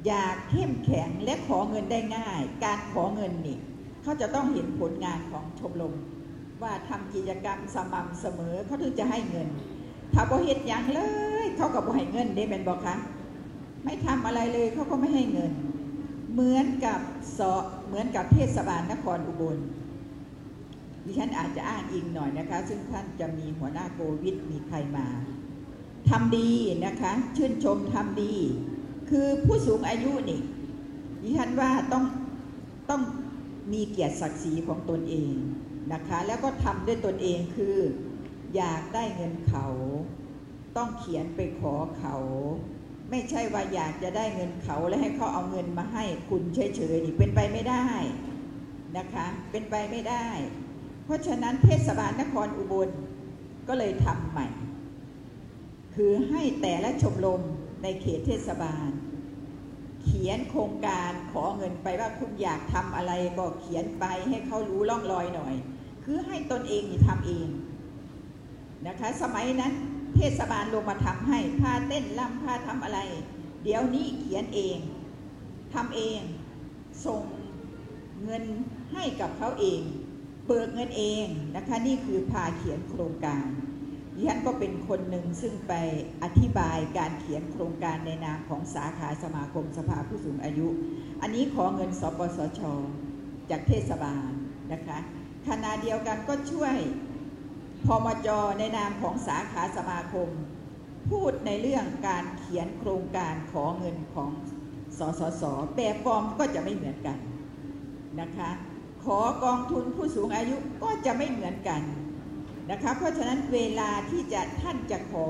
[0.07, 3.59] อยากเข้มแข็งและขอเงินได้ง่าย การขอเงินนี่
[4.03, 5.95] เขาจะต้องเห็นผลงานของชมรม
[6.65, 9.49] ว่าทำกิจกรรมสม่ำเสมอเขาถึงจะให้เงิน
[10.15, 11.01] ถ้าบ่เฮ็ดหยังเล
[11.45, 12.97] ย เขาก็บ่ให้เงินได้เป็นบอกคะ
[13.85, 15.53] ไม่ทำอะไรเลยเขาก็ไม่ให้เงิน
[16.33, 17.01] เหมือนกับ
[17.39, 17.53] สอ
[17.87, 19.59] เหมือนกับเทศบาลนครอุบล
[21.05, 25.07] ดิฉันอาจจะอ้างอิงหน่อยนะคะ ซึ่งท่านจะมีหัวหน้าโควิดมีใครมา
[26.11, 26.51] ทำดี
[26.87, 28.35] นะคะ ชื่นชมทำดี
[29.11, 30.41] คือผู้สูงอายุนี่
[31.23, 32.05] ดิฉันว่าต้อง
[32.91, 33.03] ต้อง
[33.73, 35.35] มีเกียรติศักดิ์ศรีของตนเอง
[35.93, 37.77] นะคะ แล้วก็ทำด้วยตนเองคือ
[38.57, 39.67] อยากได้เงินเขา
[40.77, 42.17] ต้องเขียนไปขอเขา
[43.11, 47.87] ไม่ใช่ว่าอยากจะได้เงินเขาแล้วให้เขาเอาเงินมาให้คุณเฉยๆนี่เป็นไปไม่ได้
[48.97, 50.27] นะคะ เป็นไปไม่ได้
[51.05, 52.91] เพราะฉะนั้นเทศบาลนครอุบล
[53.69, 54.49] ก็เลยทำใหม่
[55.95, 57.43] คือให้แต่ละชมรม
[57.83, 58.91] ในเขตเทศบาล
[60.03, 65.55] เขียนโครงการขอเงินไปว่าคุณอยากทำอะไรก็เขียนไปให้เขารู้ล่องรอยหน่อย
[66.05, 67.49] คือให้ตนเองทำเอง
[68.87, 69.73] นะคะสมัยนั้น
[70.15, 72.99] เทศบาลลงมาทำให้พาเต้นล่ำพาทำอะไร
[73.63, 74.79] เดี๋ยวนี้เขียนเอง
[75.75, 76.21] ทำเอง
[77.07, 77.23] ส่ง
[78.25, 78.45] เงิน
[78.93, 79.81] ให้กับเขาเอง
[80.47, 81.27] เบิกเงินเอง
[81.57, 83.47] นะคะนี่คือพาเขียนโครงการ
[84.15, 85.73] ดิฉันก็เป็นคนหนึ่งซึ่งไป
[86.23, 90.69] อธิบายการเขียนโครงการในนามของสาขาสมาคมสภาผู้สูงอายุ
[91.23, 92.61] อันนี้ขอเงินสปสช
[93.51, 94.31] จากเทศบาล
[94.73, 94.99] นะคะ
[95.49, 96.77] ขณะเดียวกันก็ช่วย
[97.87, 98.29] พมจ
[98.59, 100.29] ในนามของสาขาสมาคม
[101.11, 104.31] พูดในเรื่องการเขียนโครงการขอเงินของ
[104.99, 105.43] สสส
[105.77, 107.19] แบบฟอร์มก็จะไม่เหมือนกัน
[108.21, 108.51] นะคะ
[109.05, 111.83] ขอกองทุนผู้สูงอายุก็จะไม่เหมือนกัน
[112.71, 115.27] นะคะ เพราะฉะนั้นเวลาที่จะท่านจะขอ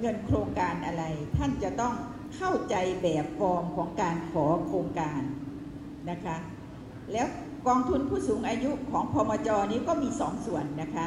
[0.00, 1.04] เงินโครงการอะไร
[1.36, 1.94] ท่านจะต้อง
[2.36, 5.20] เข้าใจแบบฟอร์มของการขอโครงการ
[6.10, 6.36] นะคะ
[7.12, 7.26] แล้ว
[7.66, 11.06] กองทุนผู้สูงอายุของพมจนี้ก็มีสองส่วนนะคะ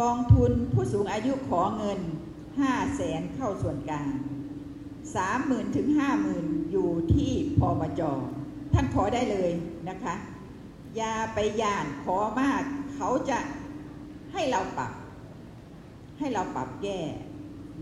[0.00, 2.00] กองทุนผู้สูงอายุขอเงิน
[2.38, 4.10] 5 0 0แสนเข้าส่วนกลาง
[4.94, 5.88] 30,000ถึง
[6.30, 8.02] 50,000 อยู่ที่พมจ
[8.72, 9.50] ท่านขอได้เลย
[9.88, 10.14] นะคะ
[10.96, 12.62] อย่าไปย่านขอมาก
[12.94, 13.38] เขาจะ
[14.32, 14.92] ให้เราปรับ
[16.18, 17.00] ให้เราปรับแก้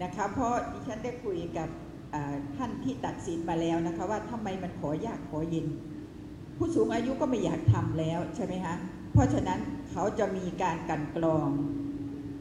[0.02, 1.68] นะคะ เพราะดิฉันได้คุยกับ
[2.56, 5.66] ท่านที่ตัดสินมาแล้วนะคะ ว่าทำไมมันขอยากขอเย็น
[6.56, 8.74] ผู้สูงอายุก็ไม่อยากทำแล้วใช่ไหมคะ
[9.12, 11.48] เพราะฉะนั้นเขาจะมีการกันกรอง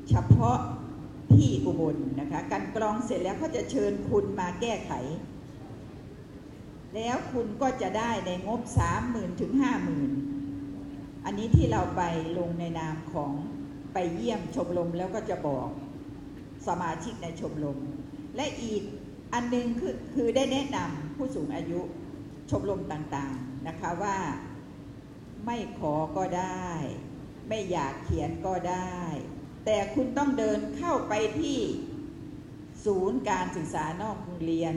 [0.09, 0.57] เฉพาะ
[1.33, 4.91] ที่อุบลนะคะกันกรองเสร็จแล้วเขาจะเชิญคุณมาแก้ไข
[6.95, 8.61] แล้วคุณก็จะได้ในงบ
[9.01, 9.53] 30,000ถึง
[10.39, 12.01] 50,000 อันนี้ที่เราไป
[12.37, 13.31] ลงในนามของ
[13.93, 15.69] ไปเยี่ยมชมรมแล้วก็จะบอก
[16.67, 17.77] สมาชิกในชมรม
[18.35, 18.81] และอีก
[19.33, 21.79] อันหนึงคือคือได้แนะนำผู้สูงอายุ
[22.49, 24.17] ชมรมต่างๆ นะคะว่า
[25.45, 26.69] ไม่ขอก็ได้
[27.47, 28.97] ไม่อยากเขียนก็ได้
[29.65, 31.59] แต่คุณต้องเดินเข้าไปที่
[32.85, 34.75] ศูนย์การศึกษานอกโรงเรียน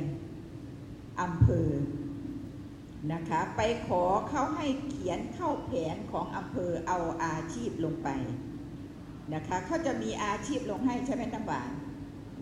[1.21, 1.71] อำเภอ
[3.13, 8.09] นะคะไปขอเขาให้เขียนเข้าแผนของอำเภอเอาอาชีพลงไป
[9.35, 11.71] นะคะเขาจะมีอาชีพลงให้ใช่ไหมน้ำหวาน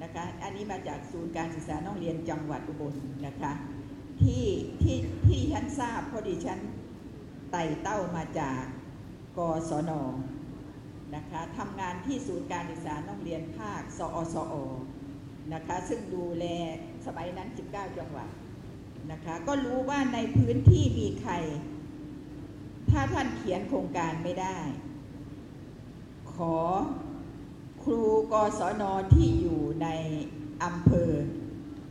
[0.02, 2.94] นะคะอันนี้มาจากศูนย์การศึกษานอกเรียนจังหวัดอุบล
[3.26, 3.52] นะคะ
[4.22, 4.44] ที่
[4.82, 4.96] ที่
[5.26, 6.60] ที่ฉันทราบเพราะดิฉัน
[7.50, 8.62] ไต่เต้ามาจาก
[9.38, 9.40] ก
[9.70, 9.92] ศน
[11.14, 14.54] นะคะทำงานที่ศูนย์การศึกษานอกเรียนภาค สอสอ
[15.54, 16.44] นะคะซึ่งดูแล
[17.06, 18.28] สมัยนั้น 19 จังหวัด
[19.12, 21.32] นะคะก็รู้ว่าในพื้นที่มีใคร
[22.90, 24.58] ถ้าท่านเขียนโครงการไม่ได้
[26.32, 26.56] ขอ
[27.82, 28.02] ครู
[28.32, 28.82] กศน
[29.14, 29.88] ที่อยู่ใน
[30.64, 31.10] อำเภอ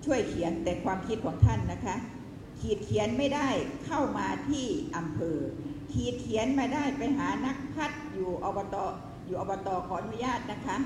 [0.06, 1.96] ช่วยเขียนแต่ความคิดของท่านนะคะ
[2.66, 3.50] ขีดเขียนไม่ได้
[3.86, 5.40] เข้ามาที่อำเภอ
[5.92, 8.76] ขีดเขียนมาได้ไปหานักพัฒน์อยู่อบต
[9.26, 10.78] อยู่อบตขออนุญาตนะคะ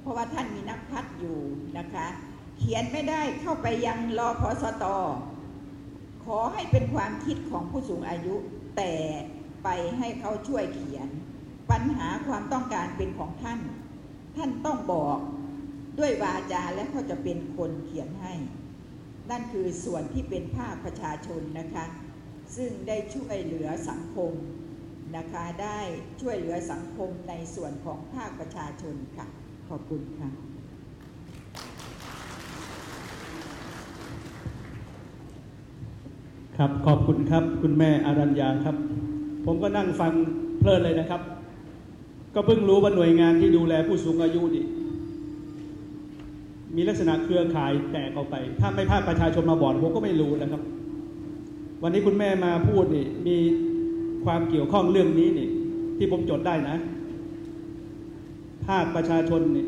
[0.00, 1.38] เพราะว่าท่านมีนักพัฒน์อยู่
[1.78, 2.06] นะคะ
[2.58, 4.84] เขียนไม่ได้เข้าไปยังรอพสต
[6.24, 8.34] ขอให้เป็นความคิดของผู้สูงอายุ
[8.76, 8.92] แต่
[9.64, 11.08] ไปให้เขาช่วยเขียน
[11.70, 13.60] ปัญหาความต้องการเป็นของท่าน
[14.36, 15.18] ท่านต้องบอก
[15.98, 18.34] ด้วยวาจาและเขาจะเป็นคนเขียนให้
[19.30, 21.84] นั่นคือส่วนที่เป็นภาคประชาชนนะคะ
[22.56, 24.32] ซึ่งได้ช่วยเหลือสังคม
[25.16, 25.80] นะคะ ได้
[26.20, 29.26] ช่วยเหลือสังคมในส่วนของภาคประชาชนค่ะ
[29.68, 30.28] ขอบคุณค่ะ
[36.56, 38.76] ครับ ขอบคุณครับ คุณแม่อารัญญาครับ
[39.44, 40.12] ผมก็นั่งฟัง
[40.60, 41.20] เพลินเลยนะครับ
[42.34, 44.64] ก็เพิ่งรู้ว่าหน่วยงานที่ดูแลผู้สูงอายุนี่
[46.74, 50.62] มีลักษณะเครือข่ายแตกออกไป ถ้าไม่ภาคประชาชนมาบอกผมก็ไม่รู้นะครับ
[51.82, 53.36] วันนี้คุณแม่มาพูดนี่มี
[54.24, 55.48] ความเกี่ยวข้องเรื่องนี้นี่
[55.98, 56.76] ที่ผมจดได้นะ
[58.66, 59.66] ภาคประชาชนนี่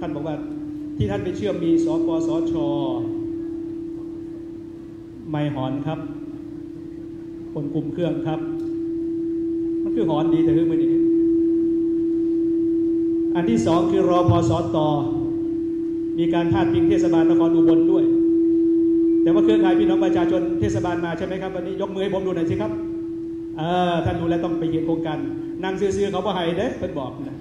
[0.00, 0.36] ท่านบอกว่า
[0.96, 2.54] ที่ท่านไปเชื่อมมีสปสช
[5.30, 5.98] ไม่หอนครับ
[7.52, 8.40] คนคุมเครื่องครับ
[9.82, 10.90] มันคือหอนดีแต่คือไม่ดี
[13.34, 14.88] อันที่สองคือรอพอสอตอ
[16.18, 18.04] มีการพาดพิงเทศบาลนครอุบลด้วย
[19.22, 22.72] แต่ว่าเครือข่ายพี่น้องประชาชนเทศบาลมาใช่ไหมครับวันนี้ยกมือให้ผมดูหน่อยสิครับ
[23.56, 23.62] เอ
[23.92, 25.18] อท่านดูแลวต้องไปเขียนโครงการ
[25.64, 27.36] นางซื้อๆเขาบ่ให้เด้เพิ่นบอกนะ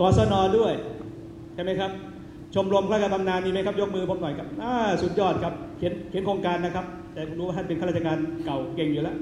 [0.00, 0.72] กศนด้วย
[1.54, 1.90] ใช่ไหมครับ
[2.54, 9.16] ชมรมข้าราชการบำนาญมีไหมครับ ยกมือผมหน่อยครับอ่าสุดยอดครับเขียนเขียนโครงการนะครับ แต่ผมรู้ว่าท่านเป็นข้าราชการเก่าเก่งอยู่แล้ว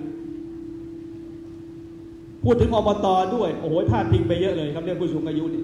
[2.45, 5.63] พูดถึงอบตด้วย โอ้โหพลาดพิงไปเยอะเลยครับเรื่องผู้สูงอายุนี่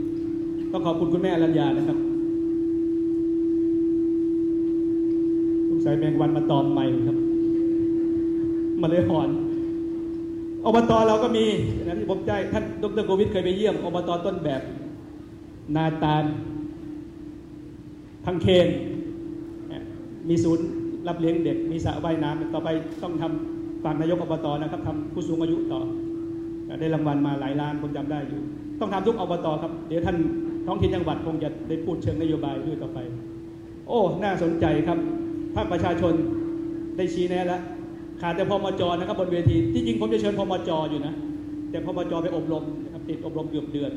[0.72, 1.98] ต้องขอบคุณคุณแม่รัญญานะครับ
[5.88, 7.18] สงสัยแมงวันมาตอมใหม่ครับ
[8.80, 9.28] มาเลยหอน
[10.64, 11.46] อบตเราก็มี
[11.86, 14.62] นะที่ผมใจท่านดรโควิดเคยไปเยี่ยม อบตต้นแบบ
[15.76, 16.24] นาตาล
[18.24, 18.68] พังเคน
[20.28, 20.66] มีศูนย์
[21.08, 22.68] รับเลี้ยงเด็ก มีสระว่ายน้ำต่อไป
[23.02, 25.80] ต้องทำฝั่งนายกอบตนะครับทำผู้สูงอายุต่อ
[26.80, 28.40] ได้รางวัลมาหลายล้านผมจำได้อยู่
[28.80, 30.16] ต้องทำทุกอบตครับ เดี๋ยวท่าน
[30.66, 32.98] ท้องถิ่นจังหวัดคงจะได้พูดเชิงนโยบายด้วยต่อไป
[33.88, 34.98] โอ้ น่าสนใจครับ
[35.58, 36.14] ภาคประชาชน
[36.96, 37.60] ได้ชี้แนะแล้ว
[38.20, 41.14] ขาดแต่พมจนะครับบนเวทีที่จริงผมจะเชิญพมจอยู่นะ
[41.70, 43.90] แต่พมจไปอบรมนะครับติดอบรมเกือบเดือน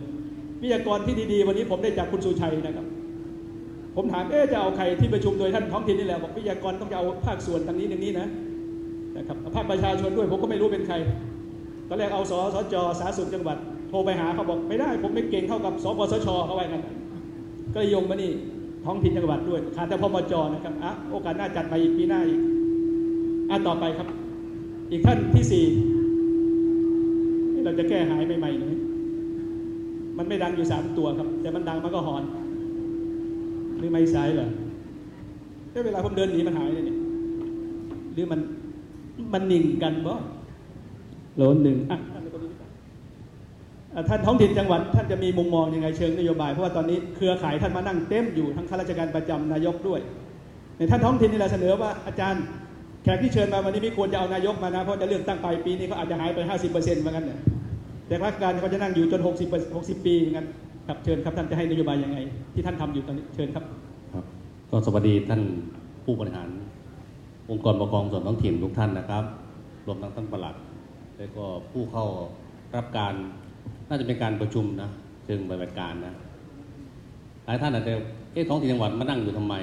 [0.62, 2.86] วิทยากรที่ดีๆ วันนี้ผมได้จากคุณสุชัยนะครับ
[3.96, 8.28] ผมถามเอ๊จะเอาใครที่ประชุมโดยท่านท้องถิ่นนี่แหละบอกวิทยากรต้องจะเอาภาคส่วนทางนี้ทางนี้นะ
[9.18, 10.96] นะครับภาคประชาชนด้วยผมก็ไม่รู้เป็นใคร
[11.90, 13.58] ตอนแรกเอาสสจสาธารณสุขจังหวัด
[13.90, 16.82] โทรไปหาเขาบอกไม่ได้ ผมไม่เก่งเท่ากับสปสชเขาไว้กัน
[17.74, 18.32] ก็เลยโยงมานี่
[18.86, 22.40] ท้องถิ่นจังหวัดด้วยขาดแต่พมจนะครับอะโอกาสหน้าจัดมาอีกปีหน้าอีก
[23.50, 24.08] อะต่อไปครับ
[24.92, 25.66] อีกท่านที่สี่
[27.64, 28.76] เราจะแก้หายใหม่ๆหน่อย
[30.18, 32.24] มันไม่ดังอยู่สามตัวครับ แต่มันดังมันก็หอน
[33.78, 34.50] หรือไม่สายเหรอ
[35.72, 36.98] เอ้เวลาผมเดินหนีมันหายเลยเนี่ย
[38.14, 38.40] หรือมัน
[39.34, 40.14] มันหนิ่งกันบ่
[41.36, 41.98] โหลหนึ่งอะ
[44.10, 50.00] ท่านท้องถิ่นจังหวัดท่านจะมีมุมมองยังไงเชิงนโยบายเพราะว่าตอนนี้เครือข่ายท่านมานั่งเต็มอยู่ทั้งข้าราชการประจำนายกด้วย
[50.78, 52.44] ในท่านท้องถิ่นนี่แหละเสนอว่าอาจารย์
[53.04, 56.40] แขกที่เชิญมาวันนี้ไม่ควรจะเอานายกมานะเพราะจะเลือกตั้งไปลายปีนี้เขาอาจจะหายไป
[56.72, 57.40] 50%เหมือนกันเนี่ย
[58.08, 60.46] แต่ราชการเขาจะนั่งอยู่จน 60 60 ปีเหมือนกัน
[60.88, 62.18] ครับเชิญครับท่านจะให้นโยบายยังไง
[62.54, 63.64] ที่ท่านทำอยู่ตอนนี้เชิญครับ
[64.14, 64.26] ครับ
[64.70, 65.42] ก็สวัสดีท่าน
[66.06, 66.50] ผู้บริหาร
[67.50, 69.24] องค์กรปกครองส่วนท้องถิ่นทุกท่านนะครับ
[69.88, 70.56] รวมทั้งท่านประหลัด
[71.18, 72.06] และก็ผู้เข้า
[72.76, 73.14] รับการ
[73.92, 74.90] น่าจะเป็นการประชุมนะ
[75.26, 76.14] เชิงปฏิบัติการนะ
[77.46, 77.94] หลายท่านอาจจะ
[78.34, 79.56] เอ๊ะท้องถิ่นจังหวัดมานั่งอยู่ทำไม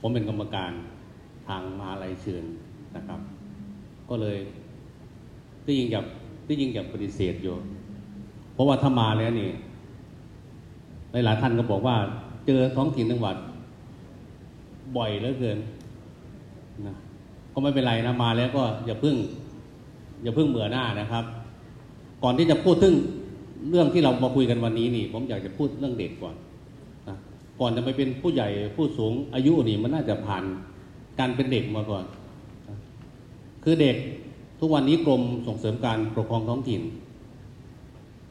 [0.00, 0.72] ผมเป็นกรรมการ
[1.48, 2.44] ทางมหาลัยเชิญ
[2.96, 3.20] นะครับ
[4.08, 4.38] ก็เลย
[5.64, 6.04] ที่ยิงกับ
[6.46, 7.54] ที่ยิงกับปฏิเสธอยู่
[8.54, 9.50] เพราะว่าถ้ามาแล้วนี่
[11.24, 11.96] หลายๆท่านก็บอกว่า
[12.46, 13.36] เจอท้องถิ่นจังหวัด
[14.96, 15.58] บ่อยเหลือเกิน
[16.86, 16.94] นะ
[17.52, 19.16] ก็ไม่เป็นไรนะมาแล้วก็อย่าเพิ่ง
[20.22, 21.24] อย่าเพิ่งเบื่อหน้านะครับ
[22.24, 22.94] ก่อนที่จะพูดถึง
[23.70, 26.34] เรื่องที่เรามาคุยกันวันนี้นี่ ผมอยากจะพูดเรื่องเด็กก่อน
[27.08, 27.16] นะ
[27.60, 30.44] ก่อนจะไปเป็นผู้ใหญ่ผู้สูงอายุนี่มันน่าจะผ่าน
[31.18, 32.04] การเป็นเด็กมาก่อน
[32.68, 32.76] นะ
[33.64, 33.96] คือเด็ก
[34.60, 36.82] ทุกวันนี้กรมส่งเสริมการปกครองท้องถิ่น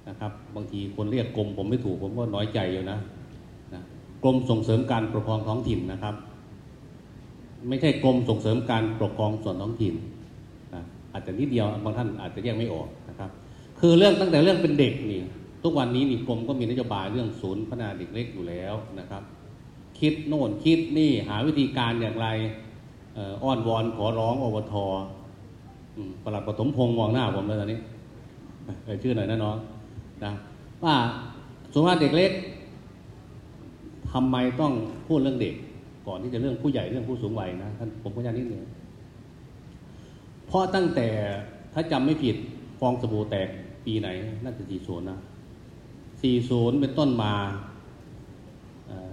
[0.10, 3.00] นะครับ บางทีคนเรียกกรมผมไม่ถูกผมก็น้อยใจอยู่นะ
[3.74, 3.82] นะ
[4.24, 6.16] กรมส่งเสริมการปกครองท้องถิ่นนะครับ
[7.68, 9.94] ไม่ใช่กรมส่งเสริมการปกครองส่วนท้องถิ่น
[10.74, 12.88] นะอาจจะนิดเดียวบางท่านอาจจะแยกไม่ออก
[13.80, 15.22] คือเรื่องตั้งแต่เรื่องเป็นเด็กนี่
[15.64, 19.24] ทุกวันนี้นี่กรมก็มีนโยบายเรื่องศูนย์พัฒนาเด็กเล็กอยู่แล้วนะครับ
[20.00, 22.28] คิดโน่นคิดนี่หาวิธีการอย่างไร
[23.18, 24.86] อ่ออ้อนวอนขอร้องอบทอ
[26.24, 27.80] ประหลัดปฐมพงษ์มองหน้าผมเลยตอนนี้
[28.84, 29.58] เอ่ยชื่อหน่อยนะน้อง
[30.24, 30.32] นะ
[30.84, 30.96] ว่า
[31.74, 32.32] ส่วนาเด็กเล็ก
[34.12, 34.74] ทำไมต้อง
[35.08, 35.56] พูดเรื่องเด็ก
[36.08, 38.62] ก่อนที่จะเรื่องผู้ใหญ่เรื่องผู้สูงวัยนะท่านผมก็ย้ำนิดหนึ่ง
[40.48, 41.08] เพราะตั้งแต่
[41.74, 42.36] ถ้าจำไม่ผิด
[42.80, 43.50] ฟองสบู่แตก
[43.88, 44.10] ปีไหน
[44.44, 45.20] น่าจะสี่ศูนย์นะ
[46.22, 47.34] สี่ศูนย์เป็นต้นมา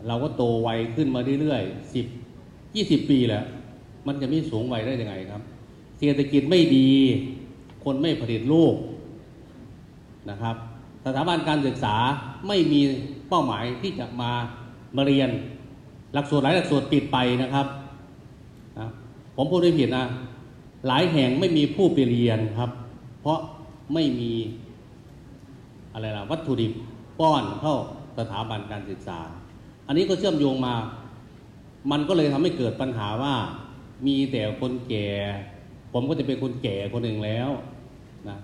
[0.07, 2.07] เราก็โตไวขึ้นมาเรื่อยๆสิบ
[2.77, 3.45] ยี่สิบปีแล้ว
[4.07, 5.43] มันจะไม่สูงไวัยได้ยังไงครับ
[5.99, 6.89] เศรษฐกิจไม่ดี
[7.85, 8.75] คนไม่ผลิตลูก
[10.31, 10.57] นะครับ
[11.05, 11.97] สถาบันการศึกษา
[12.49, 12.81] ไม่มี
[13.29, 14.33] เป้าหมายที่จะมา
[14.97, 15.31] มาเรียน
[16.15, 17.67] หลักสูตรหลายหลักสูตรปิดไปนะครับ
[18.79, 18.87] นะ
[19.37, 20.05] ผมพูดไม่ผิดนะ
[20.89, 22.71] หลายแห่งไม่มีผู้ไปเรียนครับ
[23.23, 23.39] เพราะ
[23.95, 24.33] ไม่มี
[25.95, 26.73] อะไรล่ะวัตถุดิบ
[27.21, 27.75] ป้อนเข้า
[28.19, 29.21] สถาบันการศึกษา
[29.87, 30.75] อันนี้ก็เชื่อมโยงมา
[31.91, 33.35] มันก็เลยทำให้เกิดปัญหาว่า
[34.07, 35.09] มีแต่คนแก่
[35.93, 37.51] ผมก็จะเป็นคนแก่คนหนึ่งแล้ว
[38.29, 38.39] นะ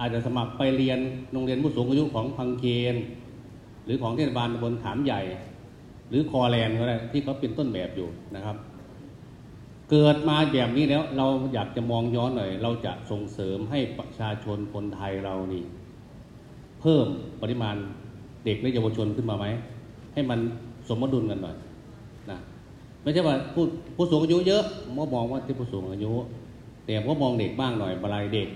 [0.00, 0.98] อาจจะสมัครไปเรียน
[1.32, 2.96] โรงเรียนผู้สูงอายุของพังเคน
[3.84, 5.20] หรือของเทศบาลตำบลขามใหญ่
[6.08, 8.56] หรือคอแลนก็ได้ที่เขาเป็นต้นแบบอยู่นะครับ
[9.90, 15.64] เกิดมาแบบนี้แล้วเราอยากจะมองย้อนหน่อย เราจะส่งเสริมให้ประชาชนคนไทยเรานี่
[16.80, 17.06] เพิ่ม
[17.42, 17.74] ปริมาณ
[18.44, 19.46] เด็กและเยาวชนขึ้นมาไหม
[20.14, 20.38] ให้มัน
[20.88, 21.56] สมดุลกันหน่อย
[22.30, 22.38] นะ
[23.02, 23.64] ไม่ใช่ว่าผู้
[23.96, 26.12] ผู้สูงอายุเยอะผมก็มองว่าที่ผู้สูงอายุ
[26.84, 28.48] แต่ผมก็มองเด็กบ้างหน่อยบรายเด็ก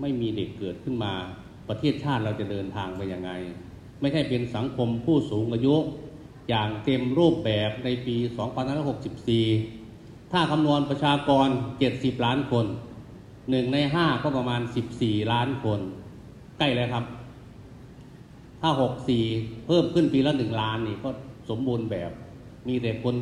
[0.00, 1.12] ไม่มีเด็กเกิดขึ้นมา
[1.68, 3.30] ประเทศชาติเราจะเดินทางไปยังไง
[4.00, 5.74] ไม่ใช่เป็นสังคมผู้สูงอายุ
[6.48, 8.16] อย่างเต็มรูปแบบในปี
[9.44, 11.48] 2564 ถ้าคำนวณประชากร
[11.86, 12.66] 70 ล้านคน
[13.50, 14.60] หนึ่งในห้าก็ประมาณ
[14.96, 15.80] 14 ล้านคน
[16.58, 17.04] ใกล้แล้วครับ
[18.60, 18.70] ถ้า
[19.18, 21.10] 64เพิ่มขึ้นปีละหนึ่งล้านนี่ก็
[21.50, 22.10] สมบูรณ์แบบ
[22.68, 23.14] มีแต่คน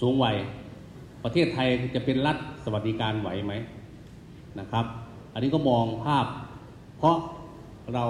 [0.00, 0.36] สูงวัย
[1.24, 3.52] ประเทศไทยจะเป็นรัฐสวัสดิการไหวไหม
[4.58, 4.84] นะครับ
[5.32, 6.26] อันนี้ก็มองภาพ
[6.98, 7.16] เพราะ
[7.94, 8.04] เรา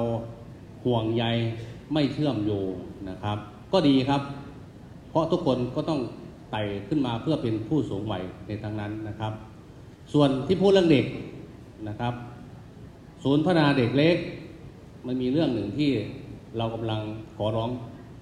[0.85, 1.25] ห่วงใย
[1.93, 2.73] ไม่เชื่อมโยง
[3.09, 3.39] นะครับ
[3.73, 4.23] ก็ดีครับ
[5.11, 6.01] เพราะทุกคนก็ต้อง
[6.51, 9.33] ไต่ขึ้นมาเพื่อเป็นผู้สูงวัยในทางนั้นนะครับ
[10.13, 11.07] ส่วนที่พูดเรื่องเด็ก
[11.89, 12.15] นะครับ
[13.25, 14.17] ศูนย์พัฒนาเด็กเล็ก
[15.07, 15.91] มันมีเรื่องหนึ่งที่
[16.59, 17.01] เรากำลัง
[17.37, 17.71] ขอร้อง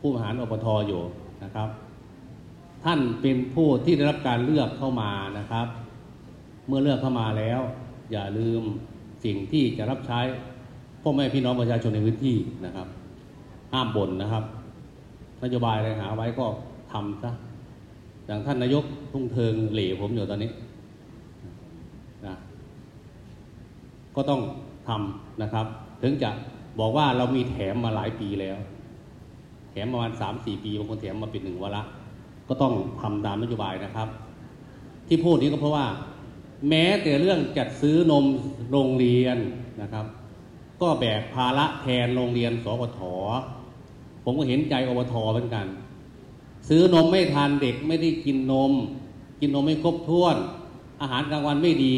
[0.01, 1.01] ผู้บริหารอปทอยู่
[1.45, 1.69] นะครับ
[2.85, 5.67] ท่านเป็นผู้ที่ได้รับการเลือกเข้ามานะครับ
[6.67, 7.61] เมื่อเลือกเข้ามาแล้ว
[8.13, 8.63] อย่าลืม
[9.25, 10.21] สิ่งที่จะรับใช้
[11.03, 12.37] พ่อแม่พี่น้องประชาชนในพื้นที่
[12.67, 12.87] นะครับ
[13.73, 14.45] ห้ามบ่นนะครับ
[15.43, 16.47] นโยบายอะไรหาไว้ก็
[16.93, 17.31] ทำซะ
[18.27, 20.51] อย่างท่านนายกทุ่งเทิงเหล่ผมอยู่ตอนนี้
[22.27, 22.35] นะ
[24.17, 24.41] ก็ต้อง
[24.89, 25.67] ทำนะครับ
[26.03, 26.31] ถึงจะ
[26.81, 28.57] บอกว่าเรามีแถมมาหลายปีแล้ว
[29.71, 31.83] แถมประมาณสามสี่ปีบางคนแถมมาเป็นหนึ่งวาระ
[32.49, 34.09] ก็ต้องทำตามนโยบายนะครับ
[35.09, 35.87] ที่พูดนี้ก็เพราะว่า
[36.69, 38.25] แม้แต่เรื่องจัดซื้อนม
[38.71, 39.37] โรงเรียน
[39.83, 40.07] นะครับ
[40.81, 43.01] ก็แบกภาระแทนโรงเรียนสปท
[44.25, 45.67] ผมก็เห็นใจอบทเหมือนกัน
[46.69, 48.73] ซื้อนมไม่ทานเด็กไม่ได้กินนม
[49.41, 50.37] กินนมไม่ครบถ้วน
[51.01, 51.97] อาหารกลางวันไม่ดี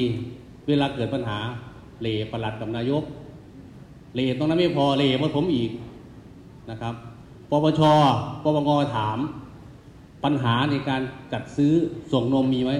[0.69, 1.39] เวลาเกิดปัญหา
[2.01, 3.03] เหลประหลัดกับนายก
[4.15, 5.71] เล่ตรงนั้นไม่พอเหล่มาผมอีก
[6.71, 6.95] นะครับ
[7.51, 7.81] ปปช
[8.43, 9.19] ปปงถาม
[10.25, 11.03] ปัญหาในการ
[11.33, 11.73] จัดซื้อ
[12.13, 12.73] ส่งนมมีไหม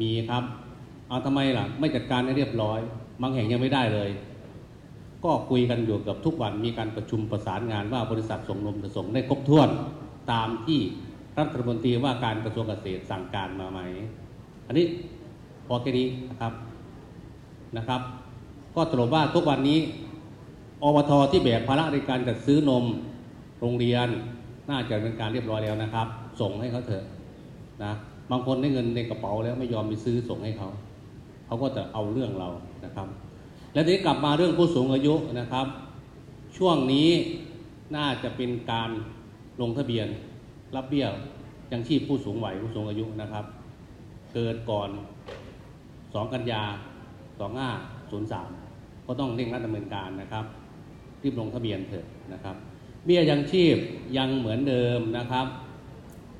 [0.00, 0.42] มีครับ
[1.08, 2.78] เอาทำไมล่ะ ไม่จัดการให้เรียบร้อย
[3.20, 4.10] บางแห่งยังไม่ได้เลย
[5.24, 9.68] ก็คุยกันอยู่กับทุกวันมีการประชุมประสานงานว่าบริษัทส่งนมจะส่งได้ครบถ้วน
[10.32, 10.80] ตามที่
[11.38, 13.80] รัฐมนตรีว่าการกระทรวงเกษตรสั่งการมาไหม
[14.66, 14.86] อันนี้
[15.66, 16.52] พอแค่นี้นะครับ
[17.76, 18.00] นะครับ
[18.74, 19.78] ก็สรุปว่าทุกวันนี้
[20.82, 22.84] อบทที่แบกภาระในการจัดซื้อนม
[23.60, 24.08] โรงเรียน
[24.70, 26.06] น่าจะเป็นการเรียบร้อยแล้วนะครับ
[26.40, 27.04] ส่งให้เขาเถอะ
[27.84, 27.92] นะ
[28.30, 30.68] บางคนได้เงินในกระเป๋าแล้วไม่ยอมไปซื้อส่งให้เขา
[31.46, 32.48] เขาก็จะเอาเรื่องเรา
[32.84, 33.08] นะครับ
[33.72, 35.66] และทีนี้กลับมาเรื่องผู้สูงอายุนะครับ
[36.56, 37.08] ช่วงนี้
[37.96, 38.90] น่าจะเป็นการ
[39.60, 40.06] ลงทะเบียน
[40.76, 41.06] รับเบี้ย
[41.72, 43.44] ยังชีพผู้สูงวัยผู้สูงอายุนะครับ
[44.34, 44.90] เกิดก่อน
[45.62, 46.62] 2 กันยา
[47.44, 50.44] 2503 ก็ต้องเร่งรัดดำเนินการนะครับ
[51.22, 52.56] รีบลงทะเบียนเถอะนะครับ
[53.04, 53.76] เบี้ยยังชีพ
[54.16, 55.46] ยังเหมือนเดิมนะครับ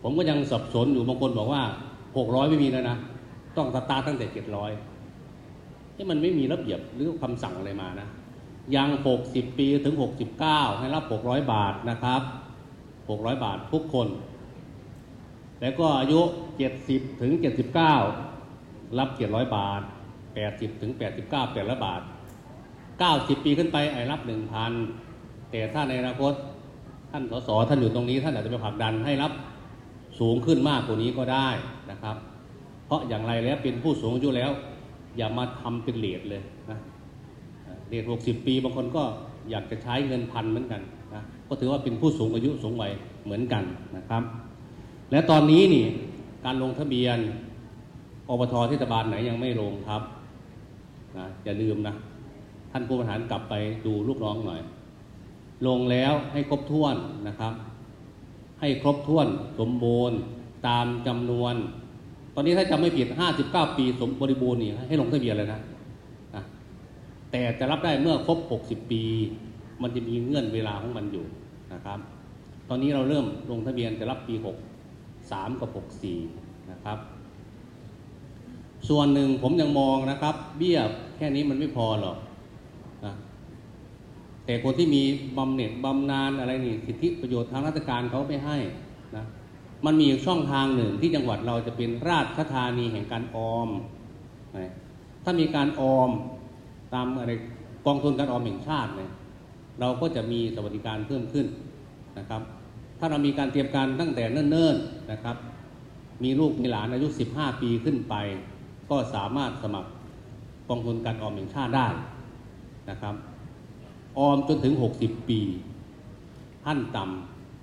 [0.03, 1.63] ผมก็ยังสับสนอยู่บางคนบอกว่า
[2.07, 2.97] 600 ไม่มีแล้วนะ
[3.57, 4.27] ต้องสตาร์ตั้งแต่
[5.13, 8.09] 700ที่มันไม่มีระเบียบหรือคำสั่งอะไรมานะ
[8.75, 8.89] ยัง
[9.25, 9.95] 60 ปีถึง
[10.39, 12.23] 69 ให้รับ 600 บาทนะครับ
[12.83, 14.09] 600 บาททุกคน
[15.61, 16.21] แล้วก็อายุ
[16.71, 17.33] 70 ถึง
[17.95, 19.83] 79 รับ 700 บาท
[20.37, 22.03] 80 ถึง 89 800บาท
[23.01, 24.21] 90 ปีขึ้นไปไอ้รับ
[24.85, 26.33] 1,000 แต่ถ้าในอนาคต
[27.11, 29.33] ท่านสสท่านอยู่ตรงนี้ท่านอาจจะไปผลักดันให้รับ
[30.21, 31.49] สูงขึ้นมากกว่านี้ก็ได้
[31.91, 32.17] นะครับ
[32.87, 34.51] เพราะอย่างไรแล้วเป็นผู้สูงอายุแล้ว
[35.17, 36.79] อย่ามาทำเป็นเลทเลยนะ
[37.89, 39.03] เลท60ปีบางคนก็
[39.51, 40.81] อยากจะใช้เงินพันเหมือนกัน
[41.15, 42.93] นะก็ถือว่าเป็นผู้สูงอายุสูงวัย
[43.25, 43.65] เหมือนกัน
[43.97, 44.23] นะครับ
[45.11, 45.85] และตอนนี้นี่
[46.45, 47.19] การลงทะเบียน
[48.29, 50.03] อบทเทศบาลไหนยังไม่ลงครับ
[51.17, 51.95] นะอย่าลืมนะ
[52.73, 53.55] ท่านผู้บริหารกลับไป
[53.87, 54.61] ดูลูกน้องหน่อย
[55.67, 56.97] ลงแล้วให้ครบถ้วน
[57.29, 57.53] นะครับ
[58.61, 59.27] ให้ครบถ้วน
[59.61, 60.19] สมบูรณ์
[60.67, 61.55] ตามจำนวน
[62.35, 63.07] ตอนนี้ถ้าจำไม่ผิด
[63.43, 65.61] 59 ปีสมบริบูรณ์นี่ให้ลงทะเบียนเลยนะ
[66.35, 66.43] นะ
[67.31, 69.03] แต่จะรับได้เมื่อครบ 60 ปี
[69.83, 71.25] มันจะมีเงื่อนเวลาของมันอยู่
[71.73, 71.99] นะครับ
[72.69, 74.35] ตอนนี้เราเริ่มลงทะเบียนจะรับปี
[74.97, 75.71] 63 กับ
[76.19, 76.99] 64 นะครับ
[78.89, 80.79] ส่วนหนึ่งผมยังมองนะครับ เบี้ย
[81.17, 82.17] แค่นี้มันไม่พอหรอก
[84.49, 85.03] แต่คนที่มี
[85.39, 88.59] บำเหน็จบำนาญอะไรนี่สิทธิประโยชน์ทางราชการเขาไม่ให้
[89.17, 89.25] นะ
[89.85, 93.69] มันมีช่องทางหนึ่งที่จังหวัดเราจะเป็นราชธานีแห่งการออม
[95.25, 96.11] ถ้ามีการออม
[96.95, 97.33] ตามอะไร
[97.87, 99.11] กองทุนการออมแห่งชาติเนี่ย
[99.81, 101.47] เราก็จะมีสวัสดิการเพิ่มขึ้น
[102.19, 102.43] นะครับ
[102.99, 105.37] ถ้าเรามีการเตรียมการตั้งแต่เนิ่นๆนะครับ
[106.25, 108.15] มีลูกมีหลานอายุ 15 ปีขึ้นไป
[108.91, 109.91] ก็สามารถสมัคร
[110.69, 111.87] กองทุนการออมแห่งชาติได้
[112.91, 113.15] นะครับ
[114.19, 115.41] ออมจนถึง 60 ปี
[116.65, 117.05] ขั้นต่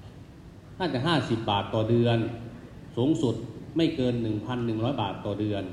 [0.10, 2.18] ำน่าจะ 50 บาทต่อเดือน
[2.98, 3.36] สูงสุด
[3.78, 4.14] ไม่เกิน
[4.58, 5.64] 1,100 บาทต่อเดือน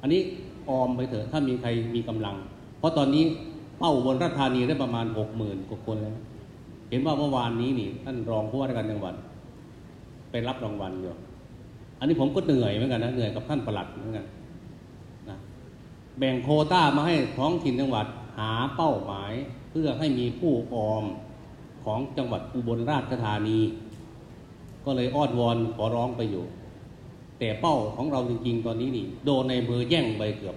[0.00, 0.20] อันนี้
[0.68, 2.36] ออมไปเถอะถ้ามีใครมีกำลัง
[2.78, 3.24] เพราะตอนนี้
[3.78, 5.06] เป้าบนราชธานีได้ประมาณ
[5.36, 6.16] 60,000กว่าคนแล้ว
[6.90, 9.14] เห็นว่าเมื่อวานนี้นี่ท่านรองผู้ว่าราชการจังหวัด
[10.30, 11.10] ไปรับรางวัลอยู่
[11.98, 14.26] อันนี้ผมก็เหนื่อยเหมือนกันนะเหนื่อยกับท่านประหลัดเหมือนกัน
[15.28, 15.38] นะ
[16.18, 18.06] แบ่งโคต้ามาให้ท้องถิ่นจังหวัด
[18.38, 19.32] หาเป้าหมาย
[19.78, 21.04] พื่อให้มีผู้ออม
[21.84, 23.58] ของจังหวัดอุบลราชธานี
[24.84, 26.44] ก็เลยอ้อนวอนขอร้องไปอยู่
[27.38, 30.56] แต่เป้าของเราจริง ๆ ตอนนี้นี่ โดนในอำเภอแย่งไปเกือบ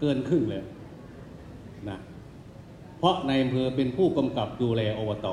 [0.00, 0.64] เกินครึ่งเลย
[1.88, 1.98] นะ
[2.98, 5.26] เพราะในอำเภอเป็นผู้กำกับดูแลอบต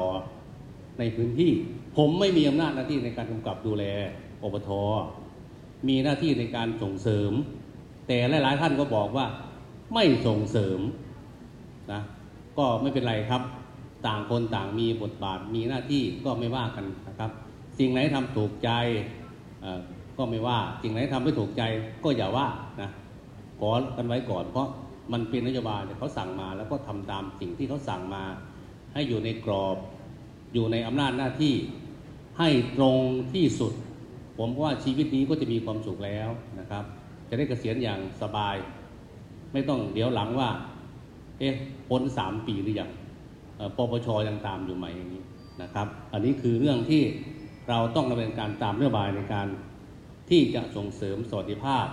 [1.00, 1.52] ในพื้นที่
[1.98, 3.84] ผมไม่มีอำนาจหน้าที่ในการกำกับดูแล
[4.44, 4.70] อบท
[5.88, 7.32] มีหน้าที่ในการส่งเสริม
[8.08, 9.26] แต่หลาย ๆ ท่านก็บอกว่า
[9.94, 10.80] ไม่ส่งเสริม
[11.92, 12.02] นะ
[12.58, 13.42] ก็ไม่เป็นไรครับ
[14.08, 17.32] ต่างคนต่างมีบทบาทมีหน้าที่ก็ไม่ว่ากันนะครับ
[17.80, 18.70] สิ่งไหนทำถูกใจ
[20.18, 21.64] ก็ไม่ว่า สิ่งไหนทำไม่ถูกใจ
[22.04, 22.48] ก็อย่าว่า
[22.82, 22.90] นะ
[23.60, 24.68] ขอกันไว้ก่อน เพราะ
[25.12, 28.24] มันเป็นนโยบายเนี่ยเขาสั่งมาแล้วก็ทำตามสิ่งที่เขาสั่งมา
[28.94, 29.78] ให้อยู่ในกรอบ
[30.54, 31.54] อยู่ในอำนาจหน้าที่
[32.40, 33.00] ให้ตรง
[33.34, 33.74] ที่สุด
[34.38, 36.84] ผมว่าชีวิตนี้ก็จะมีความสุขแล้วนะครับ
[37.30, 38.56] จะได้เกษียณอย่างสบาย
[39.54, 40.50] ไม่ต้องเดี๋ยวหลังว่า
[41.40, 41.54] เอ๊ะ
[41.90, 42.90] พ้นสามปีหรือยัง
[43.78, 45.24] ปปชยังตามอยู่ไหมอย่างนี้
[45.62, 47.02] นะครับ อันนี้คือเรื่องที่
[47.70, 49.48] เราต้องดำเนินการตามนโยบายในการ
[50.30, 51.86] ที่จะส่งเสริมสวัสดิภาพ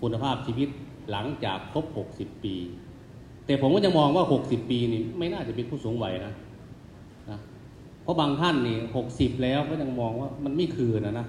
[0.00, 0.68] คุณภาพชีวิต
[1.10, 1.84] หลังจากครบ
[2.14, 2.56] 60 ปี
[3.46, 6.34] แต่ผมก็จะมองว่า 60 ปีนี่ไม่น่าจะเป็นผู้สูงวัยนะ
[7.30, 7.38] นะ
[8.02, 8.76] เพราะบางท่านนี่
[9.10, 11.26] 60 แล้วก็ยังมองว่ามันไม่คือนะนะ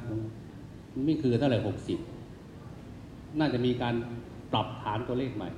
[0.93, 1.59] มันไม่คือเท่าไหร่
[2.67, 3.95] 60 น่าจะมีการ
[4.51, 5.49] ปรับฐานตัวเลขใหม่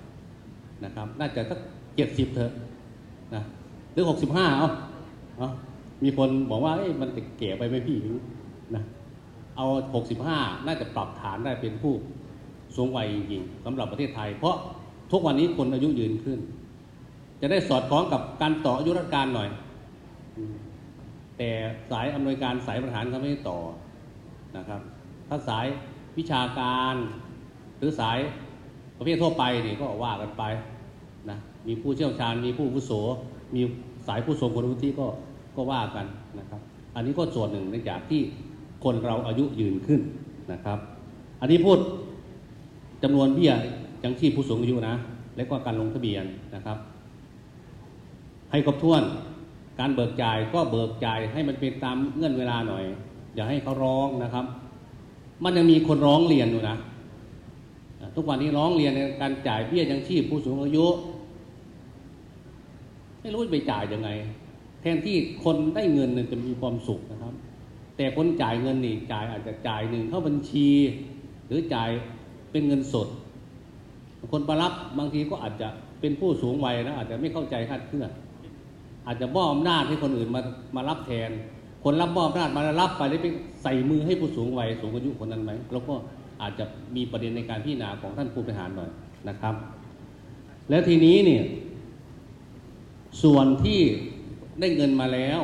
[0.85, 1.59] นะครับ น่าจะสัก
[1.95, 2.51] 70เถอะ
[3.35, 3.43] นะ
[3.93, 4.69] หรือ65เอา
[5.37, 5.49] เอา
[6.03, 7.97] มีคนบอกว่าเอ้ยมันจะเก๋ไปไหมพี่
[8.75, 8.83] นะ
[9.57, 9.65] เอา
[10.17, 11.93] 65น่าจะปรับฐานได้เป็นผู้
[12.75, 14.55] สูงวัยจริงๆสำหรับประเทศไทย เพราะ
[15.11, 16.39] ทุกวันนี้คนอายุยืนขึ้น
[17.41, 19.49] จะได้สอดคล้องกับการต่ออายุราชการหน่อย
[21.37, 21.49] แต่
[21.91, 23.59] สายอำนวยการสายบริหารเขาไม่ได้ต่อ
[24.57, 24.81] นะครับ
[25.27, 25.65] ถ้าสาย
[26.17, 26.95] วิชาการ
[27.77, 28.17] หรือสาย
[28.97, 30.43] ประเภททั่วไปนี่ก็ว่ากันไป
[31.67, 32.91] มีผู้เชี่ยวชาญ มีผู้อาวุโส
[33.55, 33.61] มี
[34.07, 35.07] สายผู้ทรงคุณวุฒิก็
[35.55, 36.05] ก็ว่ากัน
[36.39, 36.61] นะครับ
[36.95, 38.21] อันนี้ก็ส่วนหนึ่งในจากที่
[38.83, 40.01] คนเราอายุยืนขึ้น
[40.51, 40.79] นะครับ
[41.41, 41.79] อันนี้พูด
[43.03, 43.53] จำนวนเบี้ย
[44.03, 44.95] ยังชีพผู้สูงอายุนะ
[45.35, 46.25] และก็การลงทะเบียน
[46.55, 46.77] นะครับ
[48.51, 49.03] ให้ครบถ้วน
[49.79, 52.83] การเบิกจ่ายก็เบิกจ่ายให้มันเป็นตามเงื่อนเวลาหน่อย
[53.35, 54.45] อย่าให้เขาร้องนะครับ
[55.43, 56.75] มันยังมีคนร้องเรียนอยู่นะ
[58.15, 60.85] ทุกวันนี้ร้องเรียนในการจ่ายเบี้ยยังชีพผู้สูงอายุ
[63.21, 64.09] ไม่รู้จะไปจ่ายยังไง
[64.81, 67.33] แทนที่คนได้เงินเนี่ยจะมีความสุขนะครับ
[67.97, 70.67] แต่คนจ่ายเงินนี่จ่ายอาจจะจ่ายหนึ่งเข้าบัญชี
[71.47, 71.89] หรือจ่าย
[72.51, 73.07] เป็นเงินสด
[74.31, 75.67] คนมารับบางทีก็อาจจะ
[75.99, 78.09] เป็นผู้สูงวัยนะอาจจะไม่เข้าใจคาดเคลื่อน
[79.07, 80.41] อาจจะมอบอำนาจให้คนอื่นมา
[80.75, 81.31] มารับแทน
[81.83, 83.27] คนรับมอบอำนาจมารับไปแล้วไป
[83.63, 85.93] ใส่มือให้ผู้สูงวัยสูงอายุคนนั้นไหมแล้วก็
[86.41, 86.65] อาจจะ
[86.95, 88.89] มีประเด็นในการพิจารณาของท่านผู้บริหารหน่อย
[89.29, 89.55] นะครับ
[90.69, 91.43] แล้วทีนี้เนี่ย
[93.21, 93.79] ส่วนที่
[94.59, 95.41] ได้เงินมาแล้ว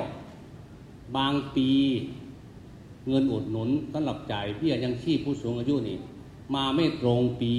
[1.17, 1.69] บางปี
[3.09, 5.97] เงินอุดหนุนสำหรับจ่ายเบี้ยยังชีพผู้สูงอายุนี่
[6.55, 7.53] มาไม่ตรงปี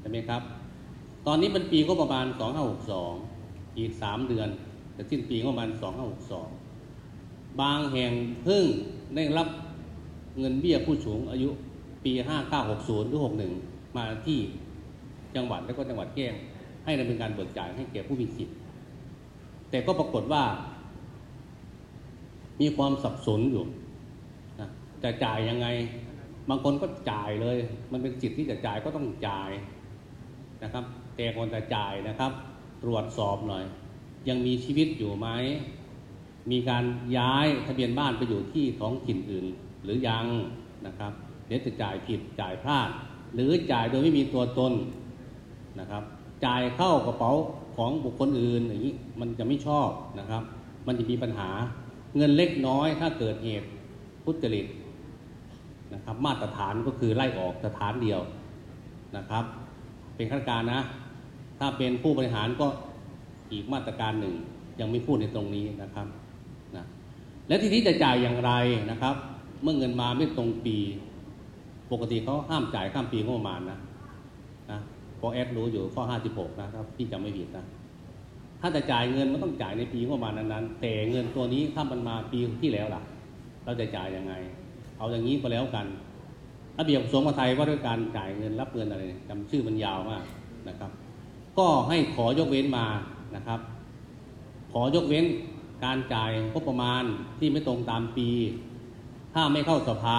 [0.00, 0.42] ใช่ไหมครับ
[1.26, 2.26] ตอนนี้เป็นปีก็ประมาณ
[3.02, 4.48] 2562 อีก 3 เดือน
[4.96, 5.68] จะสิ้นปีก็ประมาณ
[6.84, 8.12] 2562 บางแห่ง
[8.44, 8.64] เพิ่ง
[9.16, 9.48] ได้รับ
[10.38, 11.48] เงินเบี้ยผู้สูงอายุ
[12.04, 12.12] ปี
[12.60, 13.20] 5960 หรือ
[13.58, 14.38] 61 มาที่
[15.36, 16.34] จังหวัดและก็จังหวัดแก้ง
[16.84, 18.56] ให้ดำเนินการเบิกจ่ายให้แก่ผู้มีสิทธิ์
[19.70, 20.42] แต่ก็ปรากฏว่า
[22.60, 23.64] มีความสับสนอยู่
[24.60, 24.68] นะ
[25.02, 25.66] จะจ่ายยังไง
[26.48, 27.56] บางคนก็จ่ายเลย
[27.92, 29.50] มันเป็นสิทธิ์ที่จะจ่ายก็ต้องจ่าย
[30.62, 30.84] นะครับ
[31.16, 32.32] แต่คนจะจ่ายนะครับ
[32.82, 33.64] ตรวจสอบหน่อย
[34.28, 35.28] ยังมีชีวิตอยู่ไหม
[36.50, 36.84] มีการ
[37.16, 39.46] ย้ายทะเบียนบ้านไปอยู่ที่ท้องถิ่นอื่น
[39.84, 40.26] หรือยัง
[40.86, 41.12] นะครับ
[41.46, 42.88] เดี๋ยวจะจ่ายผิดจ่ายพลาด
[43.34, 44.72] หรือจ่ายโดยไม่มีตัวตน
[45.80, 46.02] นะครับ
[46.46, 47.32] จ่ายเข้ากระเป๋า
[47.82, 49.88] ของบุคคลอื่นอย่างนี้มันจะไม่ชอบ
[50.18, 50.42] นะครับ
[50.86, 51.50] มันจะมีปัญหา
[52.16, 53.68] เงินเล็กน้อยถ้าเกิดเหตุ
[54.24, 54.66] พุจริต
[55.94, 58.20] นะครับ มาตรฐานก็คือไล่ออกสถานเดียว
[59.16, 59.44] นะครับ
[60.16, 60.80] เป็นข้าราชการนะ
[61.58, 62.66] ถ้าเป็นผู้บริหารก็
[63.52, 64.34] อีกมาตรการหนึ่ง
[64.80, 66.06] ยังไม่พูดในตรงนี้นะครับ
[66.76, 66.84] นะ
[67.48, 68.52] และทีนี้จะจ่ายอย่างไร
[68.90, 69.14] นะครับ
[69.62, 70.76] เมื่อเงินมาไม่ตรงปี
[71.92, 73.78] ปกติเขาห้ามจ่ายข้ามปีงบประมาณนะ
[74.70, 74.80] นะ
[75.20, 76.02] พอแอดรู้อยู่ข้อ
[76.32, 77.66] 56 นะครับที่จำไม่ผิดนะ
[78.60, 83.02] ถ้าจะจ่ายเงินมันต้องจ่ายในปีงบประมาณนั้นๆแต่เงินตัวนี้ถ้ามันมาปีที่แล้วล่ะ
[83.64, 84.32] เราจะจ่ายยังไง
[84.98, 85.86] เอาอย่างนี้ก็แล้วกัน
[86.78, 90.24] ระเบียบกระทรวงมหาไทยว่าด้วยการจ่ายเงินรับเงินอะไรเนี่ยจำชื่อมันยาวมาก
[90.68, 90.90] นะครับ
[91.58, 92.86] ก็ให้ขอยกเว้นมา
[93.36, 93.60] นะครับ
[94.72, 95.24] ขอยกเว้น
[95.84, 97.02] การจ่ายงบประมาณ
[97.38, 98.28] ที่ไม่ตรงตามปี
[99.34, 100.18] ถ้าไม่เข้าสภา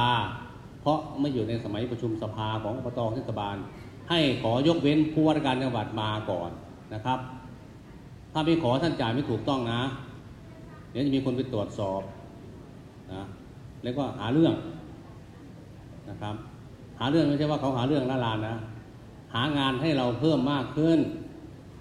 [0.81, 3.55] เพราะไม่อยู่ในสมัยประชุมสภาของอบตเทศบาล
[4.11, 6.49] ให้ขอยกเว้นผู้ว่าราชการจังหวัดมาก่อน
[6.93, 7.19] นะครับ
[8.33, 9.81] ถ้าไม่ขอท่านจ่ายไม่ถูกต้องนะ
[10.91, 12.01] เดี๋ยวจะมีคนไปตรวจสอบ
[13.13, 13.21] นะ
[13.83, 14.53] แล้วก็หาเรื่อง
[16.09, 16.35] นะครับ
[16.99, 18.55] หาเรื่องไม่ใช่ว่าเขาหาเรื่องละลานนะ
[19.35, 20.99] หางานให้เราเพิ่มมากขึ้น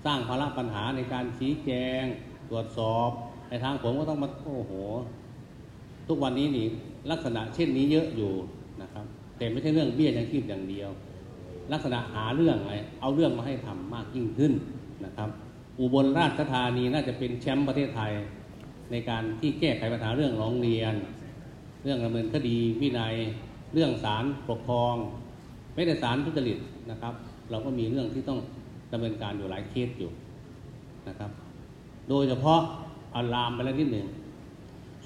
[0.05, 1.71] สร้างภาระปัญหาในการชี้แจ
[2.01, 2.03] ง
[2.51, 3.11] ตรวจสอบ
[3.49, 4.73] ในทางผมก็ต้องมาโอ้โห
[6.09, 6.67] ทุกวันนี้นี่
[7.11, 8.33] ลักษณะเช่นนี้เยอะอยู่
[8.83, 9.05] นะครับ
[9.39, 10.91] แต่ไม่ใช่เรื่องเบี้ยยังชีพอย่างเดียว
[11.73, 14.53] ลักษณะหาเรื่องอะไรเอาเรื่องมาให้ทำมากยิ่งขึ้น
[15.05, 15.29] นะครับ
[15.79, 18.13] อุบลราชธานีน่าจะเป็นแชมป์ประเทศไทย
[18.91, 20.95] ในการที่แก้ไขปัญหาเรื่องร้องเรียน
[21.83, 23.15] เรื่องดำเนินคดีวินัย
[23.75, 24.95] เรื่องศาลปกครอง
[25.75, 26.59] ไม่แต่ศาลทุจริต
[26.91, 27.15] นะครับ
[27.51, 28.39] เราก็มีเรื่องที่ต้อง
[28.93, 30.11] ดำเนินการอยู่หลายเคสอยู่
[31.09, 31.31] นะครับ
[32.09, 32.61] โดยเฉพาะ
[33.15, 34.07] อาลามไปแล้วนิดหนึ่ง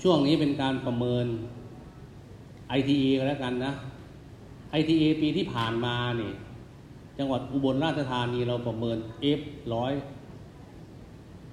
[0.03, 1.27] ช่วงนี้เป็นการประเมิน
[2.79, 3.73] ITE ก็แล้วกันนะ
[4.79, 6.35] ITE ปีที่ผ่านมาเนี่ย
[7.19, 8.97] จังหวัดอุบลราชธานีเราประเมิน
[9.39, 9.41] F
[9.75, 9.93] ร้อย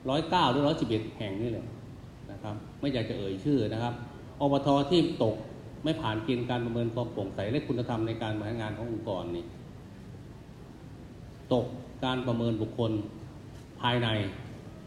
[0.09, 1.65] ร้อยเก้าหรือร้อยสิบเอ็ดแห่งนี่เลย
[2.31, 3.93] นะครับ ไม่อยากจะเอ่ยชื่อนะครับ
[4.39, 5.35] อบทที่ตก
[5.83, 9.45] ไม่ผ่านเกณฑ์การประเมินความโปร่งใสและคุณธรรมในการบริหารงานขององค์กรนี่
[11.53, 11.65] ตก
[12.05, 12.91] การประเมินบุคคล
[13.81, 14.07] ภายใน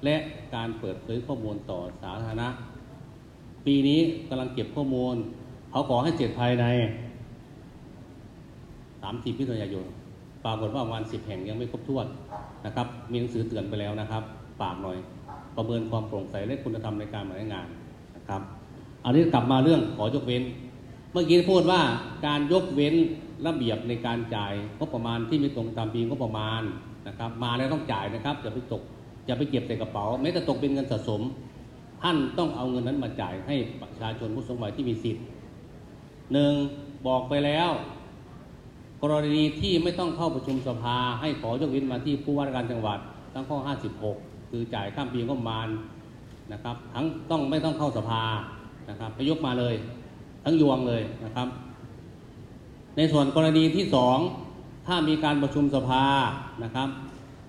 [0.05, 0.17] และ
[0.55, 2.49] การเปิดเผยข้อมูลต่อสาธารณะ
[3.67, 5.15] ปีนี้กำลังเก็บข้อมูล
[5.71, 6.65] เขาขอให้เสร็จภายใน
[8.65, 9.87] 30พิถุนายน
[10.45, 12.07] ปรากฏว่าประมาณ10 แห่งยังไม่ครบถ้วน
[12.67, 14.23] นะครับ มีหนังสือเตือนไปแล้วนะครับ
[14.61, 14.99] ฝากหน่อย
[15.57, 17.69] ประเมินความโปร่งใสและคุณธรรมในการบริหารงาน
[18.17, 18.43] นะครับ
[19.05, 20.43] อันนี้กลับมาเรื่องขอยกเว้น
[21.13, 21.81] เมื่อกี้พูดว่า
[22.27, 22.95] การยกเว้น
[23.47, 26.63] ระเบียบในการจ่ายงบประมาณที่ไม่ตรงตามปีงบประมาณ
[27.09, 28.83] นะครับ มาแล้วต้องจ่ายนะครับอย่าไปตก
[29.27, 31.21] อย่าไปเก็บใส่กระเป๋าแม้แต่ตกเป็นเงินสะสม
[32.03, 35.25] ท่านต้องเอาเงินนั้นมาจ่ายให้ประชาชนผู้สูงวัยที่มีสิทธิ์
[36.33, 36.53] หนึ่ง
[37.07, 37.71] บอกไปแล้ว
[39.03, 42.99] กรณีที่ไม่ต้องเข้าประชุมสภาให้ขอยกเว้นมาที่ผู้ว่าการจังหวัด
[43.35, 43.59] ตั้งข้อ
[44.05, 45.69] 56 คือจ่ายข้ามปีงบประมาณ
[46.53, 48.23] นะครับทั้งต้องไม่ต้องเข้าสภา
[48.91, 49.75] นะครับไปยกมาเลย
[50.45, 51.49] ทั้งยวงเลยนะครับ
[52.97, 54.19] ในส่วนกรณีที่สอง
[54.87, 56.03] ถ้ามีการประชุมสภา
[56.65, 56.89] นะครับ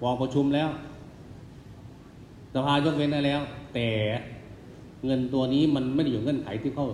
[0.04, 0.70] บอกประชุมแล้ว
[2.54, 3.42] สภายกเว้นได้แล้ว
[3.74, 3.88] แต่
[5.06, 6.88] เงินตัวนี้มันไม่ได้อยู่เงื่อนไขที่เข้า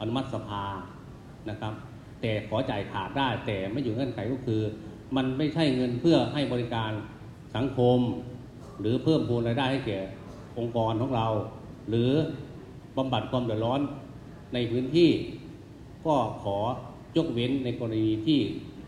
[0.00, 0.62] อนุมัติสภา
[1.50, 1.72] นะครับ
[2.24, 4.60] แต่ขอจ่ายขาดได้ แต่ไม่อยู่เงื่อนไขก็คือ
[5.16, 6.90] มันไม่ใช่เงินเพื่อให้บริการ
[7.56, 7.98] สังคม
[8.80, 10.00] หรือเพิ่มพูนรายได้ให้แก่
[10.58, 11.26] องค์กรของเรา
[11.88, 12.10] หรือ
[12.96, 13.80] บำบัดความเดือดร้อน
[14.54, 15.10] ในพื้นที่
[16.06, 16.56] ก็ขอ
[17.16, 18.38] ยกเว้นในกรณีที่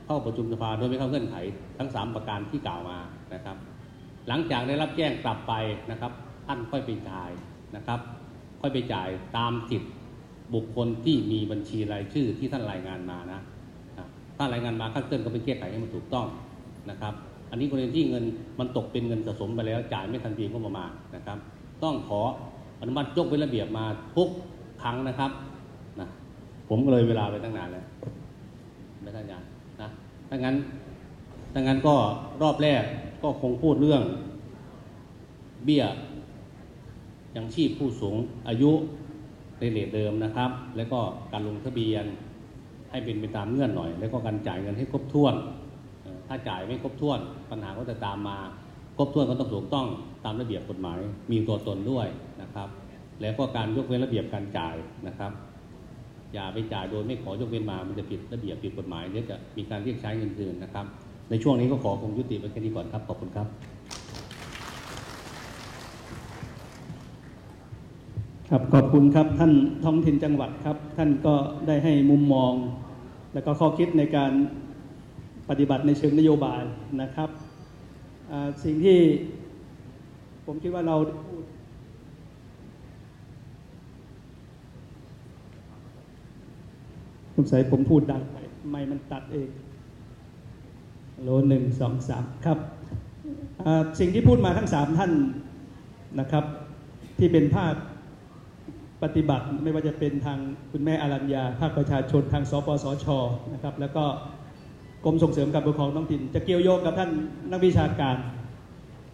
[0.07, 1.37] เข้าประชุมสภาโดยไม่เข้าเงื่อนไข
[1.79, 2.99] ทั้ง 3 ประการที่กล่าวมา
[3.35, 3.57] นะครับ
[4.29, 5.53] หลังจากได้รับแจ้งกลับไป
[5.91, 6.13] นะครับ
[6.47, 7.31] ท่านค่อยไปจ่าย
[7.77, 8.01] นะครับ
[8.61, 9.89] ค่อยไปจ่ายตามสิทธิ
[10.55, 13.41] บุคคลที่มีบัญชีรายชื่อที่ท่านรายงานมานะ
[14.37, 16.27] ถ้ารายงานมาขั้นต้นก็ไปแก้ไขให้มันถูกต้อง
[16.91, 17.15] นะครับ
[17.51, 18.25] อันนี้กรณีที่เงิน
[18.59, 21.39] มันตกเป็นเงินสะสมไปแล้วจ่ายไม่ทันปีก็ประมาณนะครับ
[21.83, 22.21] ต้องขอ
[22.81, 23.85] อนุมัติยกเป็นระเบียบมา
[24.17, 24.29] ทุก
[24.83, 25.31] ครั้งนะครับ
[26.01, 26.09] นะ
[26.69, 27.85] ผมก็เลยเวลาไปตั้งนานแล้ว
[29.03, 29.49] ไม่ท่านอาจารย์
[29.81, 29.89] นะ
[30.29, 30.55] ถ้างั้น
[31.53, 31.95] ถ้างั้นก็
[32.43, 32.83] รอบแรก
[33.23, 34.03] ก็คงพูดเรื่อง
[35.65, 35.85] เบี้ย
[37.37, 38.17] ยังชีพผู้สูง
[38.49, 38.71] อายุ
[39.59, 40.99] ในเลทเดิมนะครับ แล้วก็
[41.33, 42.05] การลงทะเบียน
[42.91, 45.35] ให้เป็นไปตามเงื่อนหน่อย แล้วก็การจ่ายเงินให้ครบถ้วน
[46.29, 47.19] ถ้าจ่ายไม่ครบถ้วน
[47.51, 48.39] ปัญหาก็จะตามมา
[48.99, 49.87] ครบถ้วนก็ต้องถูกต้อง
[50.25, 50.99] ตามระเบียบกฎหมาย
[51.31, 52.07] มีตัวตนด้วย
[52.43, 52.69] นะครับ
[53.21, 54.75] แล้วก็การยกเว้นระเบียบการจ่าย
[55.07, 55.33] นะครับ
[56.35, 60.87] อย่าไปจ่ายโดยไม่ขอยกเว้นมา มันจะผิดระเบียบผิดกฎหมายเดี๋ยวจะมีการเรียกใช้เงินคืนนะครับ
[61.31, 63.49] ในช่วงนี้ก็ขอคงยุติไปแค่นี้ก่อนครับ ขอบคุณครับ
[68.51, 69.53] ครับขอบคุณครับท่าน
[69.85, 71.35] ท้องถิ่นจังหวัดครับ ท่านก็
[71.67, 72.53] ได้ให้มุมมอง
[73.35, 74.33] และก็ข้อคิดในการ
[75.49, 76.63] ปฏิบัติในเชิงนโยบาย
[77.03, 77.31] นะครับ
[78.65, 78.99] สิ่งที่
[80.47, 80.97] ผมคิดว่าเรา
[81.27, 81.45] พูด
[87.35, 88.37] สงสัยผมพูดดังไป
[88.71, 89.49] ไม่มันตัดเอง
[91.23, 92.59] โลหนึ่งสองสามครับ
[94.01, 95.13] สิ่งที่พูดมาทั้งสามท่าน
[96.21, 96.45] นะครับ
[97.19, 97.75] ที่เป็นภาค
[99.03, 100.39] ปฏิบัติไม่ว่าจะเป็นทาง
[100.73, 103.07] คุณแม่อารัญญาภาคประชาชนทางสปสช
[103.53, 104.05] นะครับ แล้วก็
[105.05, 107.11] กรมส่งเสริมการปกครองท้องถิ่น จะเกี่ยวโยงกับท่าน
[107.51, 108.17] นักวิชาการ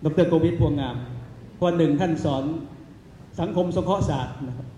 [0.04, 0.96] ดรโกวิทพวงงาม
[1.56, 2.44] เพราะหนึ่งท่านสอน
[3.40, 4.68] สังคมสงเคราะห์ศาสตร์นะครับ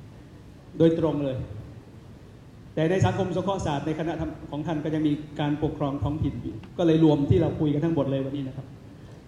[0.79, 1.37] โดยตรงเลย
[2.75, 4.13] แต่ในสังคมสงเคราะห์ศาสตร์ในคณะ
[4.51, 8.67] ของท่านก็ยังมีการปกครองท้องถิ่นอยู่ก็เลยรวมที่เราคุยกันทั้งหมดเลยวันนี้นะครับ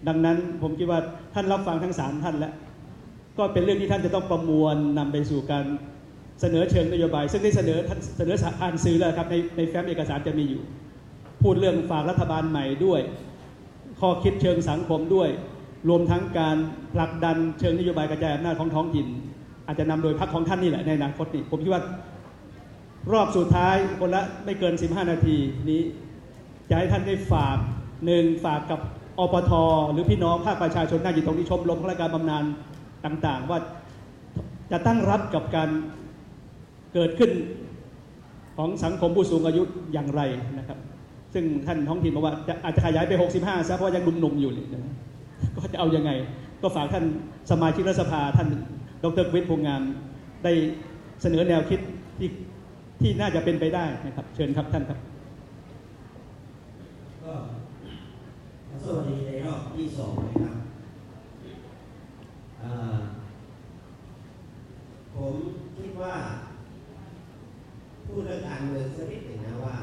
[0.08, 1.00] ดังนั้นผมคิดว่า
[1.34, 2.52] ท่านรับฟังทั้งสามท่านแล้ว
[3.38, 5.64] ก็เป็นเรื่องที่ท่านจะต้องประมวลนำไปสู่การ
[6.40, 10.62] เสนอเชิงนโยบาย ซึ่งได้เสนอท่านเสนอผ่านสื่อแล้วครับในในแฟ้มเอกสารจะมีอยู่
[11.42, 13.00] พูดเรื่องฝากรัฐบาลใหม่ด้วย
[14.00, 15.28] ข้อคิดเชิงสังคมด้วย
[15.88, 16.56] รวมทั้งการ
[16.94, 19.06] ผลักดันเชิงนโยบายกระจายอำนาจของท้องถิ่น
[19.66, 21.82] อาจจะนำโดยพรรคของท่านนี่แหละในอนาคตนี่ผมคิดว่า
[23.12, 25.36] รอบสุดท้ายคนละไม่เกิน 15 นาที
[25.70, 25.80] นี้
[26.68, 27.56] จะให้ท่านได้ฝาก
[28.06, 28.80] หนึ่งฝากกับ
[29.18, 29.52] อปท
[29.92, 32.44] หรือพี่น้องภาคประชาชนน่าอยู่ตรงนี้ชมรมข้าราชการบำนาญ
[33.06, 33.58] ต่างๆ ว่า
[34.70, 35.68] จะตั้งรับกับการ
[36.94, 37.30] เกิดขึ้น
[38.56, 39.62] ของสังคมผู้สูงอายุ
[39.92, 40.22] อย่างไร
[40.58, 40.78] นะครับ
[41.34, 44.94] ซึ่งท่านท้องถิ่นบอกว่าจะอาจจะขยายไป 65ซะเพราะยังหนุ่มๆอยู่เลยนะ
[45.56, 46.10] ก็จะเอายังไง
[46.62, 47.04] ก็ฝากท่าน
[47.50, 48.48] สมาชิกรัฐสภาท่าน
[49.02, 49.82] ดรวิทย์พงษ์งาม
[50.44, 50.52] ได้
[51.22, 51.80] เสนอแนวคิด
[52.18, 52.30] ที่
[53.00, 54.98] ที่น่าจะเป็นไปได้นะครับ เชิญครับท่านครับ
[57.24, 57.32] ก็
[58.84, 60.65] สวัสดีในรอบที่สองนะครับ
[65.14, 65.34] ผม
[65.76, 66.14] คิดว่า
[68.06, 69.76] พูดเรื่องการเมืองสักนิดหนึ่งนะว่า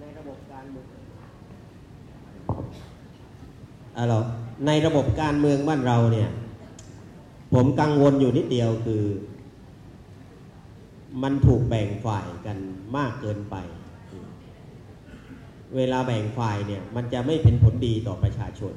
[0.00, 0.86] ในระบบการเมือง
[3.98, 4.14] อะหร
[4.66, 6.30] ในระบบการเมืองบ้านเราเนี่ย
[7.54, 9.04] ผมกังวลอยู่นิดเดียวคือ
[11.22, 12.58] มันถูกแบ่งฝ่ายกัน
[12.96, 13.56] มากเกินไป
[15.76, 18.74] เวลาแบ่งฝ่ายเนี่ย มันจะไม่เป็นผลดีต่อประชาชน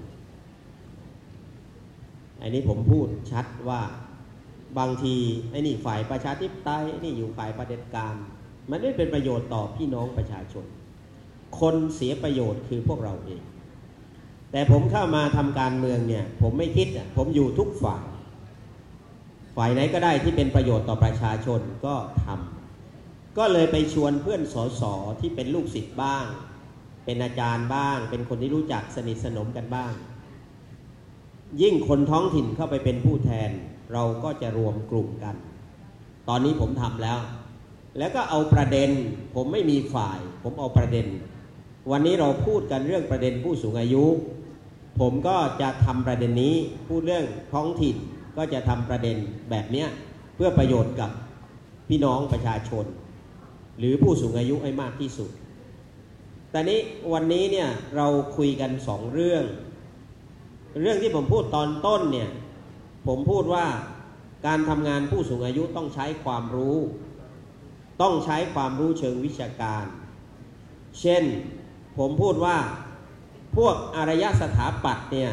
[2.42, 3.82] อันนี้ผมพูดชัดว่า
[4.78, 5.16] บางที
[5.52, 8.16] ไอ้นี่ฝ่ายประชาธิปไตยไอ้นี่อยู่ฝ่ายประเด็จการ
[8.70, 10.66] มันไม่เป็นประโยชน์ต่อพี่น้องประชาชน
[11.60, 13.42] คนเสียประโยชน์คือพวกเราเอง
[14.52, 16.88] แต่ผมเข้ามาทำการเมืองเนี่ยผมไม่คิด
[17.18, 18.06] ผมอยู่ทุกฝ่าย
[19.56, 22.28] ฝ่ายไหนก็ได้ที่เป็นประโยชน์ต่อประชาชนก็ท
[23.38, 24.84] ก็เลยไปชวนเพื่อนสส
[25.20, 26.26] ที่เป็นลูกศิษย์บ้าง
[27.06, 29.94] เป็นอาจารย์บ้าง เป็นคนที่รู้จักสนิทสนมกันบ้าง
[31.62, 33.50] ยิ่งคนท้องถิ่นเข้าไปเป็นผู้แทน
[33.94, 35.36] เราก็จะรวมกลุ่มกัน
[36.30, 37.20] ตอนนี้ผมทำแล้ว
[37.98, 38.90] แล้วก็เอาประเด็น
[39.36, 41.06] ผมไม่มีฝ่าย ผมเอาประเด็น
[41.92, 44.04] วันนี้เราพูดกันเรื่องประเด็นผู้สูงอายุ
[45.00, 46.56] ผมก็จะทำประเด็นนี้
[46.88, 47.96] พูดเรื่องท้องถิ่น
[48.38, 49.18] ก็จะทำประเด็น
[49.50, 49.88] แบบเนี้ย
[50.36, 51.12] เพื่อประโยชน์กับ
[51.88, 52.86] พี่น้องประชาชน
[53.80, 55.30] หรือผู้สูงอายุให้มากที่สุด
[56.52, 56.80] แต่นี้
[57.14, 58.08] วันนี้เนี่ยเรา
[58.38, 59.44] คุยกันสองเรื่อง
[60.80, 62.30] เรื่องที่ผมพูดตอนต้นเนี่ย
[63.08, 63.66] ผมพูดว่า
[64.46, 66.78] การทำงานผู้สูงอายุต้องใช้ความรู้
[68.02, 69.86] ต้องใช้ความรู้เชิงวิชาการ
[71.00, 71.24] เช่น
[71.98, 72.58] ผมพูดว่า
[73.56, 75.32] พวกอารยสถาปัตย์เนี่ย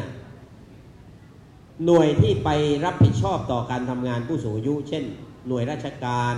[1.85, 2.49] หน่วยที่ไป
[2.85, 5.03] รับผิดชอบต่อการทำงานผู้สูงอายุ เช่น
[5.47, 6.35] หน่วยราชการ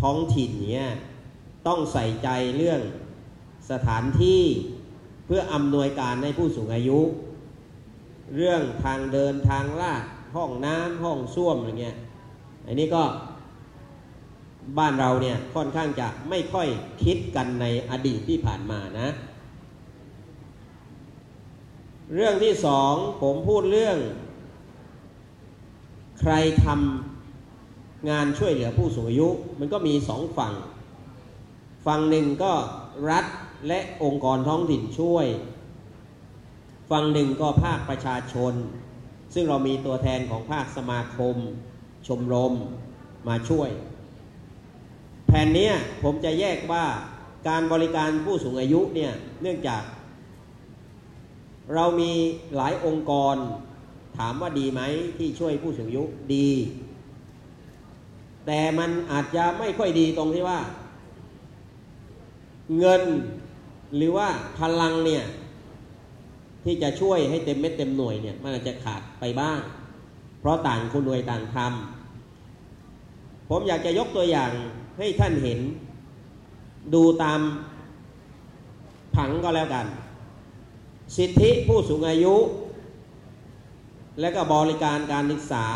[0.00, 0.90] ท้องถิ่นเนี่ย
[1.66, 2.80] ต้องใส่ใจเรื่อง
[3.70, 4.42] สถานที่
[5.26, 6.98] เพื่ออำนวยการให้ผู้สูงอายุ
[8.34, 10.04] เรื่องทางเดินทางลาด
[10.36, 11.96] ห้องน้ำห้องส้วมอะไรเงี้ย
[12.66, 13.04] อันนี้ก็
[14.78, 16.68] บ้านเราเนี่ยค่อนข้างจะไม่ค่อย
[17.04, 19.08] คิดกันในอดีตที่ผ่านมานะ
[22.14, 22.92] เรื่องที่สอง
[23.22, 23.98] ผมพูดเรื่อง
[26.20, 26.32] ใคร
[26.64, 29.28] ทำงานช่วยเหลือผู้สูงอายุ
[29.58, 30.54] มันก็มีสองฝั่ง
[31.86, 32.52] ฝั่งหนึ่งก็
[33.10, 33.26] รัฐ
[33.68, 35.26] และองค์กรท้องถิ่นช่วย
[36.90, 38.54] ฝั่งหนึ่งก็ภาคประชาชน
[39.34, 41.36] ซึ่งเรามีตัวแทนของภาคสมาคม
[42.06, 42.54] ชมรม
[43.28, 43.70] มาช่วย
[45.26, 45.70] แผนนี้
[46.02, 46.84] ผมจะแยกว่า
[47.48, 49.82] การบริการผู้สูงอายุเนี่ยเนื่องจาก
[51.74, 52.12] เรามี
[52.56, 53.36] หลายองค์กร
[54.18, 54.80] ถามว่าดีไหม
[55.18, 56.04] ที่ช่วยผู้สูงอายุ
[56.34, 56.50] ดี
[58.46, 60.60] แต่มันอาจจะไม่ค่อยดีตรงที่ว่า
[62.78, 63.02] เงิน
[63.96, 65.24] หรือว่าพลังเนี่ย
[66.66, 69.60] ที่จะช่วยให้เต็มเม็ดเต็มหน่วยเนี่ยมันอาจจะขาดไปบ้าง
[70.40, 74.50] เพราะต่างคนหน่วยต่างทำผมอยากจะยกตัวอย่าง
[74.98, 75.60] ให้ท่านเห็น
[76.94, 77.40] ดูตาม
[79.14, 79.86] ผังก็แล้วกัน
[81.16, 82.34] สิทธิผู้สูงอายุ
[84.20, 85.66] และก็บริการการศึกษา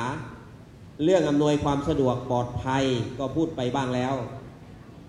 [1.05, 2.85] เรื่องอำนวยความสะดวกปลอดภัย
[3.19, 4.15] ก็พูดไปบ้างแล้ว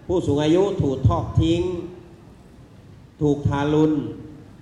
[0.08, 1.62] ผู้สูงอายุถูกทอดทิ้ง
[3.22, 3.94] ถูกทารุณ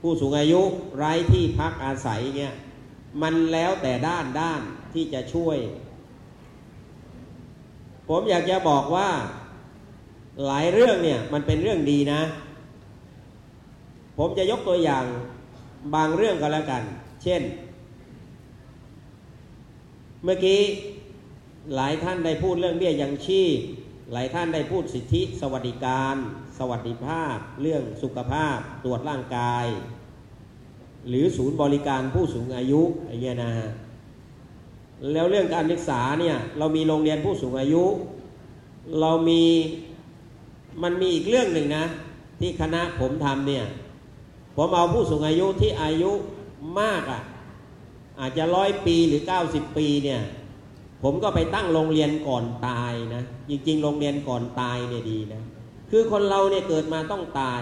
[0.02, 0.62] ผู้สูงอายุ
[0.98, 2.56] ไร้ที่พักอาศัยเงี้ย
[3.22, 4.62] มันแล้วแต่ด้านด้าน
[4.94, 5.58] ที่จะช่วย
[8.08, 9.10] ผมอยากจะบอกว่า
[10.46, 12.22] หลายเรื่องเนี่ยมันเป็นเรื่องดีนะ
[14.18, 15.06] ผมจะยกตัวอย่าง
[15.96, 16.84] บางเรื่องก็แล้วกัน
[17.24, 17.42] เช่น
[20.24, 20.62] เมื่อกี้
[21.76, 23.58] หลายท่านได้พูดเรื่องเบี้ยยังชีพ
[24.14, 26.16] หลายท่านได้พูดสิทธิสวัสดิการ
[26.60, 29.66] สวัสดิภาพ เรื่องสุขภาพ ตรวจร่างกาย
[31.10, 33.70] หรือศูนย์บริการผู้สูงอายุอย่างเงี้ยนะฮะ
[35.12, 37.84] แล้วเรื่องการศึกษาเนี่ยเรามีโรงเรียนผู้สูงอายุ
[39.00, 39.44] เรามี
[40.84, 41.86] มันมีอีกเรื่องหนึ่งนะ
[42.40, 43.66] ที่คณะผมทำเนี่ย
[44.56, 46.12] ผมเอาผู้สูงอายุที่อายุ
[46.80, 47.22] มากอะ่ะ
[48.20, 50.22] อาจจะร้อยปีหรือ 90 ปีเนี่ย
[51.04, 55.44] ผมก็ไปตั้งโรงเรียนก่อนตายนะจริงๆ โรงเรียนก่อนตายเนี่ยดีนะ
[55.92, 57.62] คือคนเราเนี่ยเกิดมาต้องตาย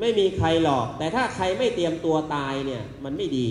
[0.00, 3.48] ไม่มีใครหรอก แต่ถ้าใครไม่เตรียมตัวตายเนี่ยมันไม่ดี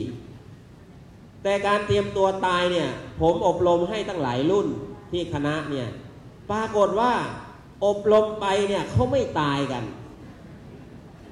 [1.44, 2.90] แต่การเตรียมตัวตายเนี่ย
[3.22, 4.68] ผมอบรมให้ตั้งหลายรุ่น
[5.12, 5.88] ที่คณะเนี่ย
[6.52, 7.14] ปรากฏว่า
[7.86, 9.84] อบรมไปเนี่ยเขาไม่ตายกัน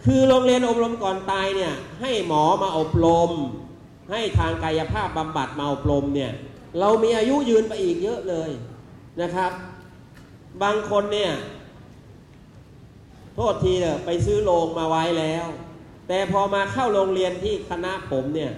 [0.06, 3.32] คือโรงเรียนอบรมก่อนตายเนี่ยให้หมอมาอบรม
[4.12, 6.32] ให้ทางกายภาพบำบัดมาอบรมเนี่ย
[6.80, 8.50] เรามีอายุยืนไปอีกเยอะเลย
[9.22, 9.52] นะครับ
[10.64, 11.32] บางคนเนี่ย
[13.40, 15.46] โทษทีเถอะไปซื้อโรงมาไว้แล้ว
[16.08, 18.52] แต่พอมาเข้าโรงเรียนที่คณะผมเนี่ย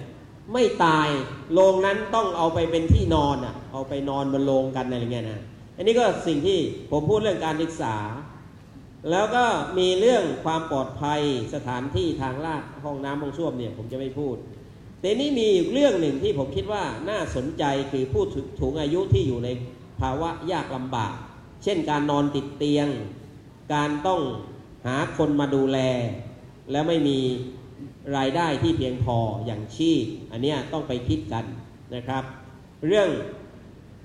[0.52, 1.08] ไม่ตาย
[1.52, 5.40] โรงนั้นต้องเอาไปเป็นที่นอนอะเอาไปนอนบนโรงกันอะไรเงี้ยนะ
[5.76, 6.58] อันนี้ก็สิ่งที่
[6.90, 7.96] ผมพูดเรื่องการศึกษา
[9.10, 9.44] แล้วก็
[9.78, 11.20] มีเรื่องความปลอดภัย
[11.54, 14.36] สถานที่ทางลาดห้องน้ำห้องส้วมเนี่ยผมจะไม่พูด
[15.00, 18.24] แต่นี่มีเรื่องหนึ่งที่ผมคิดว่าน่าสนใจคือผู้
[18.60, 19.48] สูงอายุที่อยู่ใน
[20.00, 21.12] ภาวะยากลำบาก
[21.62, 22.88] เช่นการนอนติดเตียง
[23.74, 24.20] การต้อง
[24.86, 25.78] หาคนมาดูแล
[26.70, 27.18] แล้วไม่มี
[28.16, 29.16] รายได้ที่เพียงพอ
[29.46, 31.44] อย่างชีพอันนี้ต้องไปคิดกัน
[31.94, 32.24] นะครับ
[32.86, 33.08] เรื่อง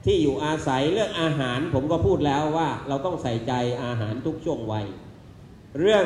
[0.05, 3.53] ที่อยู่อาศัยเรื่องอาหารผมก็พูดแล้วว่าเราต้องใส่ใจ
[3.83, 4.85] อาหารทุกช่วงวัย
[5.79, 6.05] เรื่อง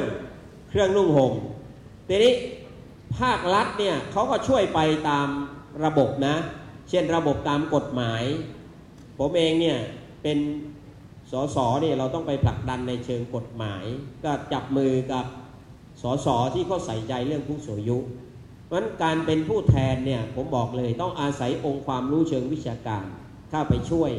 [0.69, 1.33] เครื่องนุ่งห่ม
[2.07, 2.33] ทีนี้
[3.19, 4.79] ภาครัฐเนี่ยเขาก็ช่วยไป
[5.09, 5.27] ตาม
[5.85, 6.35] ระบบนะ
[6.89, 8.23] เช่นระบบตามกฎหมาย
[9.19, 9.77] ผมเองเนี่ย
[10.23, 10.37] เป็น
[11.31, 13.85] สสเนี่ยเราต้องไปผลักดันในเชิงกฎหมาย
[14.23, 15.26] ก็จับมือกับ
[16.01, 17.97] สสที่เขาใส่ใจเรื่องผู้สูงอายุ
[18.65, 23.03] เพราะฉะนั้นการเป็นผู้แทนเนี่ยผมบอกเลยต้องอาศัยองค์ความรู้เชิงวิชาการ
[23.49, 24.11] เข้าไปช่วย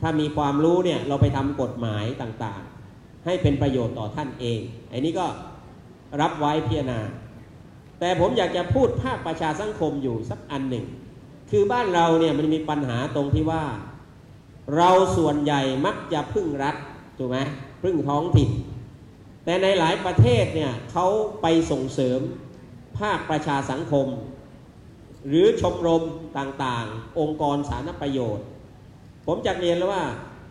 [0.00, 5.26] ถ้ามีความรู้เนี่ยเราไปทำกฎหมายต่างๆ ให้เป็นประโยชน์ต่อท่านเองไอันนี้ก็
[6.20, 7.00] รับไว้พิจารณา
[8.00, 10.86] แต่ผมอยากจะพูดภาคประชาสังคมอยู่สักอันหนึ่ง
[11.50, 13.62] คือบ้านเราเนี่ยมันมีปัญหาตรงที่ว่า
[14.76, 16.76] เราส่วนใหญ่มักจะพึ่งรัฐ
[17.18, 17.38] ถูกไหม
[17.82, 18.50] พึ่งท้องถิ่น
[19.44, 21.06] แต่ในหลายประเทศเนี่ยเขา
[21.42, 22.20] ไปส่งเสริม
[22.98, 24.06] ภาคประชาสังคม
[25.28, 26.02] หรือชมรม
[26.38, 28.44] ต่างๆ องค์กรสาธารณประโยชน์
[29.26, 30.04] ผมจะเรียนแล้วว่า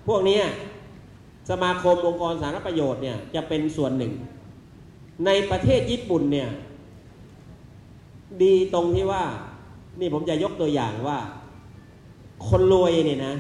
[0.08, 0.40] พวกนี้
[1.50, 4.14] สมาคมองค์กรสาธารณประโยชน์เนี่ยจะเป็นส่วนหนึ่ง
[5.26, 6.50] ในประเทศญี่ปุ่นเนี่ย
[8.44, 9.24] ดีตรงที่ว่า
[10.00, 11.20] นี่ผมจะยกตัวอย่างว่า
[12.48, 13.36] คนรวยเนี่ยนะ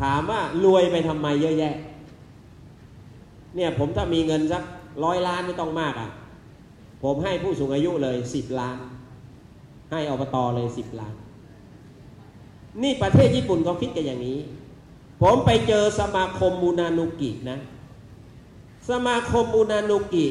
[0.00, 1.74] ถามว่ารวยไปทำไมเยอะแยะ
[3.56, 4.62] เนี่ยผมถ้ามีเงินสัก
[5.04, 6.10] ร้อยล้านไม่ต้องมากอะ่ะ
[7.02, 8.76] ผมให้ผู้สูงอายุเลยสิบล้าน
[9.90, 11.14] ให้อบตเลยสิบล้าน
[12.82, 14.38] นี่ประเทศญี่ปุ่นเขาคิดกันอย่างนี้
[15.22, 17.58] ผมไปเจอสมาคมมูนานุกินะ
[18.90, 20.26] สมาคมมูนานุกิ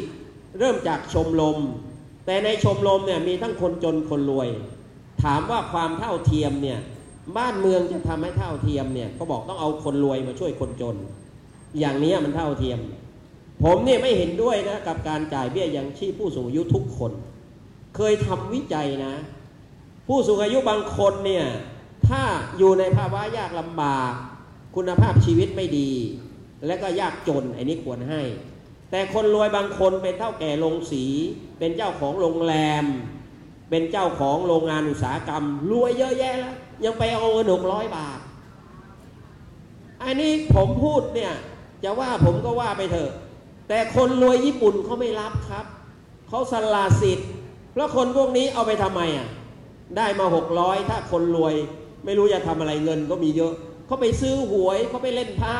[0.60, 1.58] เริ่มจากชมรม
[2.26, 4.50] แต่ในชมรมเนี่ยมีทั้งคนจนคนรวย
[5.24, 6.80] ถามว่าความเท่าเทียมเนี่ย
[7.38, 10.96] บ้านเมืองจะทำให้เท่าเทียมเนี่ยเขาบอกต้องเอาคนรวยมาช่วยคนจน
[11.80, 12.80] อย่างนี้มันเท่าเทียม
[13.64, 17.12] ผมเนี่ยไม่เห็นด้วยนะกับการจ่ายเบี้ยยังชีพผู้สูงอายุทุกคน
[17.96, 19.14] เคยทำวิจัยนะ
[20.08, 21.46] ผู้สูงอายุบางคนเนี่ย
[22.08, 22.22] ถ้า
[22.58, 24.12] อยู่ในภาวะยากลำบาก
[24.76, 25.92] คุณภาพชีวิตไม่ดี
[26.66, 28.22] และก็ยากจนไอ้นี้ควรให้
[28.92, 31.06] แต่คนรวยบางคนเป็นเท่าแก่โรงสี
[31.60, 32.86] เป็นเจ้าของโรงแรม
[33.70, 36.56] เป็นเจ้าของโรงงานอุตสาหกรรมรวยเยอะแยะแล้ว
[36.86, 38.20] ยังไปเอาเงินหกร้อยบาท
[40.04, 41.34] อันนี้ผมพูดเนี่ย
[41.84, 43.12] จะว่าผมก็ว่าไปเถอะ
[43.70, 45.66] แต่คนรวยญี่ปุ่นเขาไม่รับครับ
[46.30, 47.30] เขาสละสิทธิ์
[47.72, 49.28] เพราะคนพวกนี้เอาไปทำไมอะ
[49.98, 51.56] ได้มาหกร้อยถ้าคนรวย
[52.06, 53.54] ไม่รู้จะทำอะไรเงินก็มีเยอะ
[53.86, 55.60] เขาไปซื้อหวยเขาไปเล่นไพ่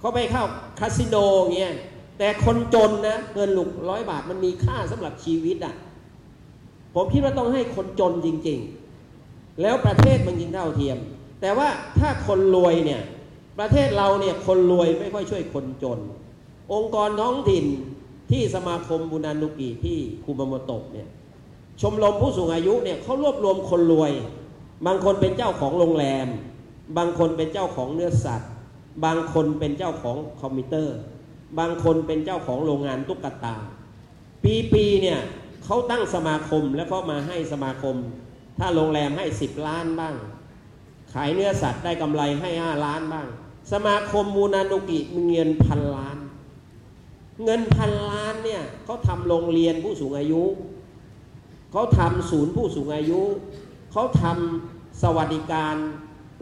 [0.00, 0.44] เขาไปเข้า
[0.80, 1.16] คาสิโน
[1.56, 1.74] เงี้ย
[2.18, 5.74] แต่คนจนนะเงินหลุกร้อยบาทมันมีค่าสำหรับชีวิตอะ
[6.94, 8.87] ผมคิดว่าต้องให้คนจนจริง ๆ
[9.62, 10.98] แล้วประเทศมันจริงเท่าเทียม
[11.40, 11.68] แต่ว่า
[11.98, 13.02] ถ้าคนรวยเนี่ย
[13.58, 15.98] ประเทศเราเนี่ยคนรวยไม่ค่อยช่วยคนจน
[16.72, 17.64] องค์กรท้องถิ่น
[18.30, 21.08] ที่สมาคมบุญานุกิที่คุมาโมโตะเนี่ย
[21.80, 24.12] ชมรมผู้สูงอายุเนี่ยเขารวบรวมคนรวย
[24.86, 26.28] บางคนเป็นเจ้าของโรงแรม
[26.96, 28.50] บางคนเป็นเจ้าของเนื้อสัตว์
[29.04, 30.96] บางคนเป็นเจ้าของคอมพิวเตอร์
[31.58, 33.54] บางคนเป็นเจ้าของโรงงานตุ๊กตา
[34.44, 35.18] ปีปีๆเนี่ย
[35.64, 37.96] เขาตั้งสมาคมแล้วก็มาให้สมาคม
[38.58, 40.14] ถ้าโรงแรมให้ 10 ล้านบ้าง
[41.12, 43.26] ขายเนื้อสัตว์ได้กำไรให้ 5 ล้านบ้าง
[43.72, 46.16] สมาคมมูนานุกิมีเงินพันล้าน
[47.44, 50.42] เงินพันล้านเนี่ยเขาทำโรงเรียนผู้สูงอายุ
[51.72, 53.20] เขาทำศูนย์ผู้สูงอายุ
[53.92, 55.74] เขาทำสวัสดิการ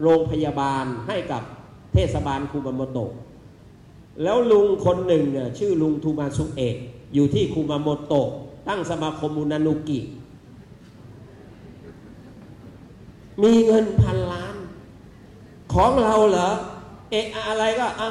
[0.01, 1.41] โรงพยาบาลให้กับ
[1.93, 3.11] เทศบาลคูมาโมโตะ
[4.23, 6.75] แล้วลุงคนหนึ่งเนี่ยชื่อลุงทูมาซุเอะ
[7.13, 8.29] อยู่ที่คูมาโมโตะ
[8.67, 9.99] ตั้งสมาคมมูนานุกิ
[13.43, 14.55] มีเงินพันล้าน
[15.73, 16.51] ของเราเหรอ
[17.11, 18.07] เอะอะไรก็อะ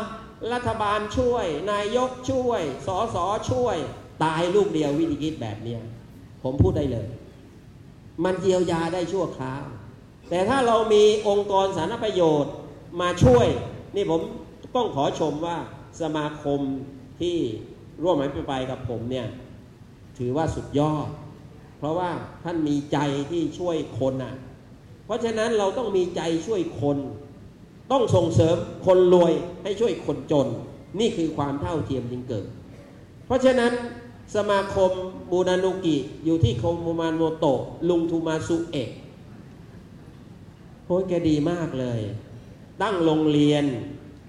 [0.53, 3.77] รัฐบาลช่วย นายกช่วย สอสอช่วย
[4.24, 5.81] ตายลูกเดียววิธีคิดแบบเนี้ย
[6.43, 7.09] ผมพูดได้เลย
[8.24, 9.65] มันเยียวยาได้ชั่วคราว
[10.31, 12.53] แต่ถ้าเรามีองค์กรสาธารณประโยชน์
[13.01, 13.47] มาช่วย
[13.97, 14.20] นี่ผม
[14.77, 15.57] ต้องขอชมว่า
[16.01, 16.61] สมาคม
[17.20, 17.36] ที่
[18.03, 19.27] ร่วมอภิปกับผมเนี่ย
[20.19, 21.09] ถือว่าสุดยอด
[21.78, 22.11] เพราะว่า
[22.44, 22.98] ท่านมีใจ
[23.31, 24.35] ที่ช่วยคนอะ
[25.06, 26.98] เพราะฉะนั้นเราต้องมีใจช่วยคน
[27.92, 28.56] ต้องส่งเสริม
[28.86, 30.46] คนรวยให้ช่วยคนจน
[31.00, 32.46] นี่คือความเท่าเทียมจึงเกิด
[33.26, 33.72] เพราะฉะนั้น
[34.36, 34.90] สมาคม
[35.30, 38.90] บูนานุกิอยู่ที่โคมูมานโมโตะลุงทูมาซุเอะ
[40.86, 42.00] โอ้ยแกดีมากเลย
[42.82, 43.64] ตั้งโรงเรียน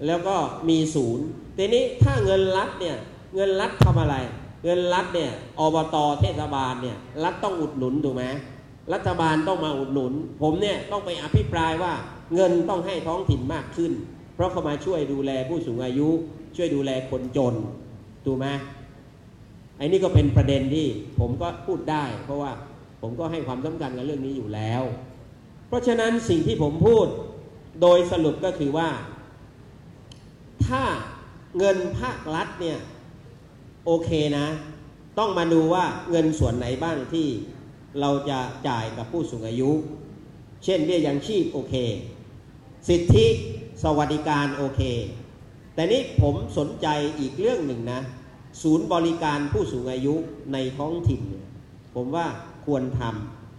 [0.06, 0.36] แล้วก็
[0.68, 1.26] มีศูนย์
[1.56, 2.96] ทีนี้ถ้าเงินรัฐเนี่ย
[3.34, 4.16] เงินรัฐทำอะไร
[4.64, 8.24] เงินรัฐเนี่ยอบตเทศบาลเนี่ยรัฐต้องอุดหนุนถูกไหม
[8.92, 10.12] รัฐบาลต้องมาอุดหนุน
[10.42, 11.92] ผมเนี่ยต้องไปอภิปรายว่า
[12.34, 13.92] เงินต้องให้ท้องถิ่นมากขึ้น
[14.34, 16.08] เพราะเขามาช่วยดูแลผู้สูงอายุ
[16.56, 17.54] ช่วยดูแลคนจน
[18.24, 18.46] ถูกไหม
[19.78, 20.86] ไอ้นี่ก็เป็นประเด็นที่
[21.18, 22.52] ผมก็พูดได้ เพราะว่า
[23.02, 24.82] ผมก็ให้ความสำคัญกับเรื่องนี้อยู่แล้ว
[25.68, 27.06] เพราะฉะนั้นสิ่งที่ผมพูด
[27.82, 28.88] โดยสรุปก็คือว่า
[30.66, 30.82] ถ้า
[31.58, 32.78] เงินภาครัฐเนี่ย
[33.86, 34.46] โอเคนะ
[35.18, 37.26] ต้องมาดูว่าเงินส่วนไหนบ้างที่
[38.00, 38.38] เราจะ
[38.68, 39.70] จ่ายกับผู้สูงอายุ
[40.64, 41.74] เช่นเบี้ยยังชีพโอเค
[42.88, 43.26] สิทธิ
[43.82, 44.82] สวัสดิการโอเค
[45.74, 46.86] แต่นี้ผมสนใจ
[47.20, 48.00] อีกเรื่องหนึ่งนะ
[48.62, 50.14] ศูนย์บริการผู้สูงอายุ
[50.52, 51.22] ในท้องถิ่น
[51.94, 52.26] ผมว่า
[52.64, 53.02] ควรท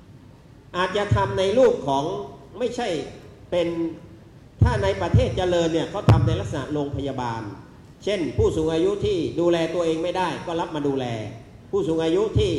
[0.09, 2.03] ำอาจจะทำในรูปของ
[2.57, 2.87] ไม่ใช่
[3.51, 3.67] เป็น
[4.61, 7.41] ถ้าในประเทศเจริญเนี่ยเขาทำในลักษณะโรงพยาบาล
[8.03, 11.05] เช่น ผู้สูงอายุที่ดูแลตัวเองไม่ได้ก็รับมาดูแล
[11.71, 12.51] ผู้สูงอายุที่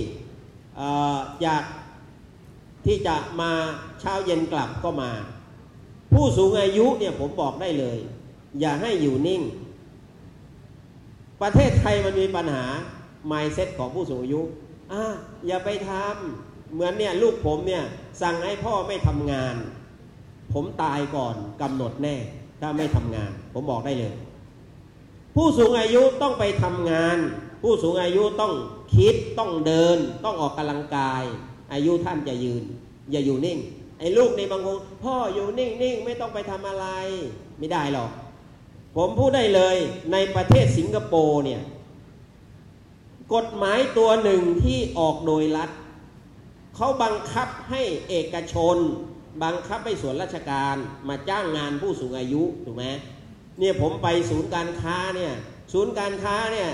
[1.43, 1.65] อยาก
[2.86, 3.51] ที่จะมา
[4.01, 5.11] เช้าเย็นกลับก็มา
[6.12, 7.98] ผู้สูงอายุเนี่ยผมบอกได้เลย
[8.61, 9.43] อย่าให้อยู่นิ่ง
[11.43, 12.65] ประเทศไทยมันมีปัญหา
[13.31, 14.40] mindset ของผู้สูงอายุ
[14.93, 15.05] อะ
[15.47, 17.85] อย่าไปทำเหมือนเนี่ยลูกผมเนี่ย
[18.23, 19.55] สั่งให้พ่อไม่ทำงาน
[20.52, 22.16] ผมตายก่อนกำหนดแน่
[22.61, 24.15] ถ้าไม่ทำงาน ผมบอกได้เลย
[25.35, 27.19] ผู้สูงอายุต้องไปทำงาน
[27.62, 28.52] ผู้สูงอายุต้อง
[28.96, 31.22] คิดต้องเดิน ต้องออกกำลังกาย
[31.72, 32.62] อายุท่านจะยืน
[33.10, 33.58] อย่าอยู่นิ่ง
[33.98, 36.86] ไอ้ลูกในบางคนพ่ออยู่นิ่งนิ่งไม่ต้องไปทำอะไร
[37.58, 38.10] ไม่ได้หรอก
[38.96, 39.76] ผมพูดได้เลย
[40.12, 41.62] ในประเทศสิงคโปร์เนี่ย
[43.34, 45.70] กฎหมายตัวหนึ่งที่ออกโดยรัฐ
[46.76, 48.76] เขาบังคับให้เอกชน
[49.44, 50.76] บังคับให้ส่วนราชการ
[51.08, 52.84] มาจ้างงานผู้สูงอายุถูกไหม
[53.58, 55.32] เนี่ยผมไปศูนย์การค้าเนี่ย
[55.72, 56.70] ศูนย์การค้าเนี่ย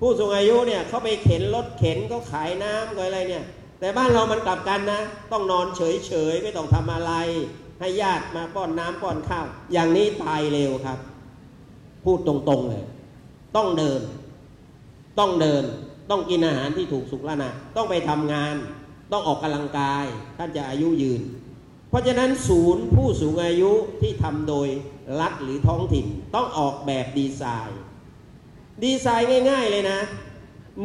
[0.00, 3.44] ผู้สูงอายุเนี่ยเขาไปเข็นรถเข็นเขาขายน้ำก็อะไรเนี่ย
[3.80, 5.00] แต่บ้านเรามันกลับกันนะ
[5.32, 7.12] ต้องนอนเฉยๆไม่ต้องทำอะไร
[7.80, 10.98] ให้ญาติมาป้อนน้ำป้อนข้าว อย่างนี้ตายเร็วครับ
[12.04, 12.84] พูดตรงๆเลย
[13.56, 14.00] ต้องเดิน
[15.18, 15.64] ต้องเดิน
[16.10, 18.54] ต้องกินอาหารที่ถูกสุขลักษณะต้องไปทำงาน
[19.12, 20.04] ต้องออกกำลังกาย
[20.38, 21.22] ท่านจะอายุยืน
[21.90, 24.68] เพราะฉะนั้นศูนย์ผู้สูงอายุที่ทำโดย
[25.20, 27.80] รัฐหรือท้องถิ่น ต้องออกแบบดีไซน์
[28.82, 30.00] ดีไซน์ง่าย ๆเลยนะ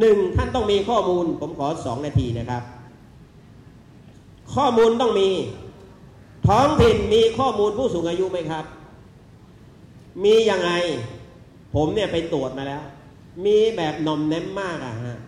[0.00, 2.62] หนึ่งท่านต้องมีข้อมูล ผมขอสองนาทีนะครับ
[4.54, 5.30] ข้อมูลต้องมี
[6.48, 8.64] ท้องถิ่นมีข้อมูลผู้สูงอายุไหมครับ
[10.24, 10.70] มียังไง
[11.74, 12.82] ผมเนี่ยไปตรวจมาแล้ว
[13.44, 15.18] มีแบบนมแนมมากอะฮะ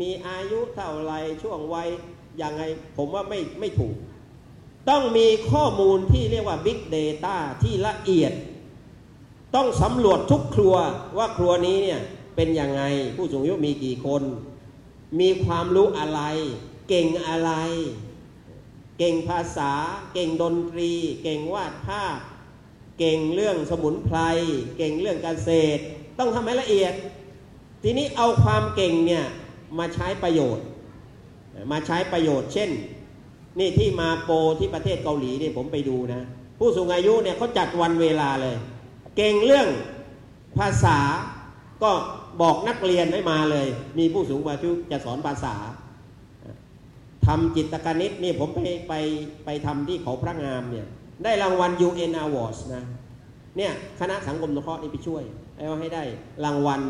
[0.00, 1.12] มีอายุเท่าไร
[1.42, 1.88] ช่วงวัย
[2.42, 2.62] ยังไง
[2.96, 3.96] ผมว่าไม่ไม่ถูก
[4.88, 8.32] ต้องมีข้อมูลที่เรียกว่า Big Data ที่ละเอียด
[9.54, 10.74] ต้องสำรวจทุกครัว
[11.18, 12.00] ว่าครัวนี้เนี่ย
[12.36, 12.82] เป็นยังไง
[13.16, 14.22] ผู้สูงอายุมีกี่คน
[15.20, 16.20] มีความรู้อะไร
[16.88, 17.52] เก่งอะไร
[18.98, 19.72] เก่งภาษา
[20.14, 20.92] เก่งดนตรี
[21.22, 22.18] เก่งวาดภาพ
[22.98, 24.18] เก่งเรื่องสมุนไพร
[24.78, 25.80] เก่งเรื่องกเกษตร
[26.18, 26.94] ต้องทำให้ละเอียด
[27.82, 29.24] ทีนี้เอาความเก่งเนี่ย
[29.78, 30.64] มาใช้ประโยชน์
[31.72, 32.70] มาใช้ประโยชน์ เช่น
[33.58, 36.22] นี่ที่มาโปที่ประเทศเกาหลีนี่ผมไปดูนะ
[36.58, 38.56] ผู้สูงอายุเนี่ยเขาจัดวันเวลาเลย
[39.16, 39.68] เก่งเรื่อง
[40.58, 40.98] ภาษา
[41.82, 41.90] ก็
[42.40, 43.66] บอกนักเรียนให้มาเลย
[43.98, 45.54] มีผู้สูงอายุจะสอนภาษา
[47.26, 48.94] ทำจิตรกนิตนี่ผมไปไป
[49.44, 50.86] ไปทำที่เขาพระงามเนี่ย
[51.24, 52.84] ได้รางวัล UN Awards นะ
[53.56, 55.22] เนี่ยคณะสังคมสงเคราะห์นี่ไปช่วย
[55.56, 56.02] เอาให้ได้
[56.44, 56.80] รางวัล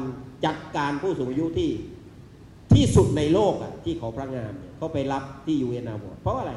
[0.45, 1.71] จัดการผู้สูงอายุที่
[2.73, 6.53] ที่สุดในโลกอะที่เขาพระงามเนี่ยเขาไปรับที่ UN Awards เพราะอะไร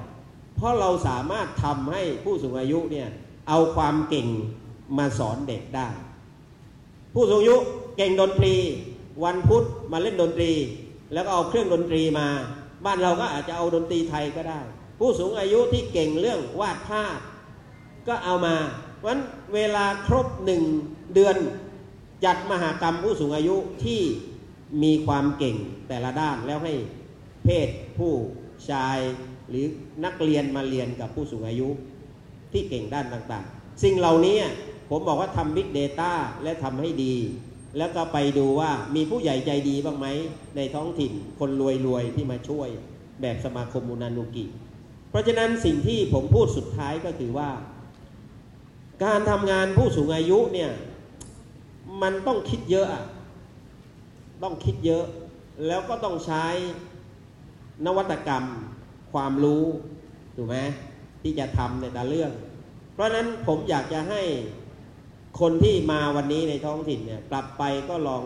[0.56, 3.08] เพราะเราสามารถทำให้ผู้สูงอายุเนี่ย
[3.50, 4.28] เอาความเก่ง
[4.98, 5.88] มาสอนเด็กได้
[7.14, 7.56] ผู้สูงอายุ
[7.98, 8.56] เก่งดนตรี
[9.24, 10.52] วันพุธมาเล่นดนตรี
[11.14, 12.28] แล้วก็เอาเครื่องดนตรีมา
[12.86, 14.60] บ้านเราก็อาจจะเอาดนตรีไทยก็ได้
[14.99, 17.18] ผู้สูงอายุที่เก่งเรื่องวาดภาพ
[18.07, 18.56] ก็เอามา
[18.98, 19.22] เพราะฉะนั้น
[19.53, 20.64] เวลาครบหนึ่ง
[21.14, 21.36] เดือน
[22.26, 23.56] จัดมหากรรมผู้สูงอายุ
[23.86, 24.02] ที่
[24.84, 25.56] มีความเก่ง
[25.88, 26.74] แต่ละด้านแล้วให้
[27.45, 28.14] เพศผู้
[28.70, 28.98] ชาย
[29.49, 29.66] หรือ
[30.06, 31.68] นักเรียนมาเรียนกับผู้สูงอายุ
[32.52, 34.38] ที่เก่งด้านต่างๆ สิ่งเหล่านี้
[34.90, 36.12] ผมบอกว่าทำ Big Data
[36.44, 37.16] และทำให้ดี
[37.78, 40.07] แล้วก็ไปดูว่ามีผู้ใหญ่ใจดีบ้างไหม
[40.56, 41.49] ในท้องถิ่นคน
[41.88, 42.70] รวยๆ ที่มาช่วย
[43.22, 44.45] แบบสมาคมมูนานุกิ
[45.10, 47.49] เพราะฉะนั้นสิ่งที่ผมพูดสุดท้ายก็คือว่า
[49.06, 50.72] การทำงานผู้สูงอายุเนี่ย
[52.02, 52.88] มันต้องคิดเยอะ
[54.44, 55.06] ต้องคิดเยอะ
[55.68, 56.45] แล้วก็ต้องใช้
[57.86, 58.45] นวัตกรรม
[59.14, 59.64] ความรู้
[60.36, 60.57] ถูกไหม
[61.22, 62.32] ที่จะทำในแต่เรื่อง
[62.94, 64.22] เพราะฉะนั้นผมอยากจะให้
[65.40, 68.24] คนที่มาวันนี้ในท้องถิ่นเนี่ยกลับไปก็ลอง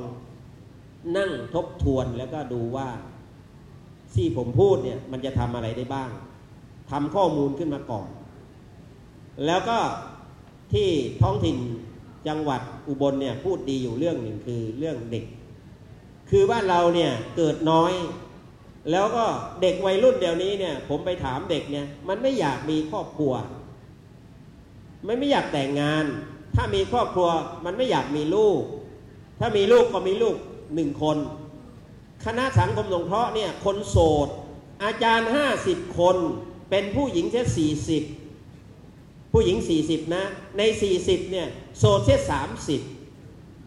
[1.18, 2.90] นั่งทบทวนแล้วก็ดูว่า
[4.14, 6.10] ที่ผมพูดเนี่ยมันจะทำอะไรได้บ้าง
[6.91, 8.07] ทำข้อมูลขึ้นมาก่อน
[9.45, 9.80] แล้วก็
[10.73, 10.90] ที่
[11.22, 11.57] ท้องถิ่น
[12.27, 15.26] จังหวัดอุบลเนี่ยพูดดีอยู่เรื่องหนึ่งคือเรื่องเด็ก
[16.30, 17.94] คือบ้านเราเนี่ยเกิดน้อย
[18.91, 19.26] แล้วก็
[19.61, 23.34] เด็กวัยรุ่นเดี๋ยวนี้เนี่ย ผมไปถามเด็กเนี่ย มันไม่อยากมีครอบครัว
[25.07, 26.06] มันไม่อยากแต่งงาน
[26.61, 27.30] ถ้ามีครอบครัว
[27.65, 28.61] มันไม่อยากมีลูก
[29.40, 30.36] ถ้ามีลูกก็มีลูก
[30.76, 31.18] หนึ่งคน
[32.26, 34.27] คณะสังคมสงเคราะห์เนี่ยคนโสด
[34.84, 36.18] อาจารย์ห้าสิบคน
[36.69, 38.03] เป็นผู้หญิงแค่สี่สิบ
[39.31, 40.23] ผู้หญิง 40 นะ
[40.57, 40.61] ใน
[40.98, 41.48] 40 เนี่ย
[41.80, 42.19] โสดเสีย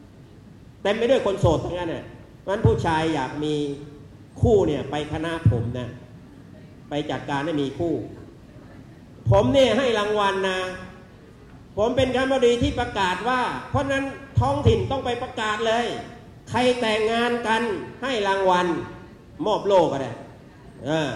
[0.09, 2.05] 30เต็มไปด้วยคนโสดทั้งนั้นน่ะ
[2.40, 3.55] เพราะฉะนั้นผู้ชายอยากมี
[4.40, 5.89] คู่เนี่ยไปคณะผมนะ
[6.89, 7.94] ไปจัดการให้มีคู่
[9.31, 10.59] ผมเนี่ยให้รางวัลนะ
[11.77, 13.40] ผมเป็นคณบดีที่ประกาศว่า
[13.70, 14.05] เพราะนั้น
[14.40, 15.86] ท้องถิ่นต้องไปประกาศเลย
[16.51, 17.62] ใครแต่งงานกัน
[18.03, 18.66] ให้รางวัล
[19.47, 20.12] มอบโล่ก็ได้
[20.86, 21.11] เออ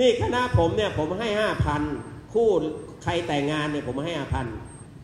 [0.00, 1.82] นี่คณะผมเนี่ยผมให้ห้าพัน
[2.32, 2.48] คู่
[3.04, 4.46] ใครแต่งงานเนี่ยผมให้ห้าพัน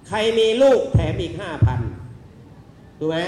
[0.09, 1.80] ใครมีลูกแถมอีกห้าพัน
[2.98, 3.18] ถูกไหม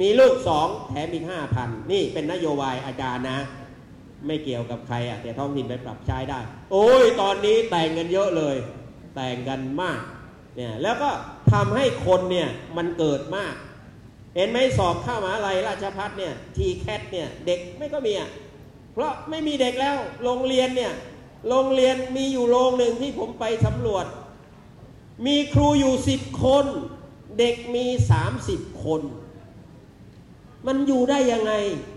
[0.00, 3.38] มีลูกสองแถมอีกห้าพันนี่เป็นนโยบายอาจารย์นะ
[4.26, 6.40] ไม่เกี่ยวกับใครอะแต่ท้องถิ่นไปปรับใช้ได้
[6.72, 8.56] โอ้ยตอนนี้แต่งกันเยอะเลย
[9.16, 10.00] แต่งกันมาก
[10.56, 11.10] เนี่ยแล้วก็
[11.52, 13.54] ทำให้คนเนี่ยมันเกิดมาก
[14.36, 18.30] เห็นไหมสอบเข้ามหาลัยราชพัฒเนี่ยทีแคทเนี่ยเด็กไม่ก็มีอะ
[18.92, 20.92] เพราะไม่มีเด็กแล้วโรงเรียนเนี่ย
[21.48, 24.06] โรงเรียนมีอยู่โรงหนึ่งที่ผมไปสำรวจ
[25.26, 26.66] มีครูอยู่สิบคน
[27.38, 29.00] เด็กมีสามสิบคน
[30.66, 31.52] มันอยู่ได้ยังไง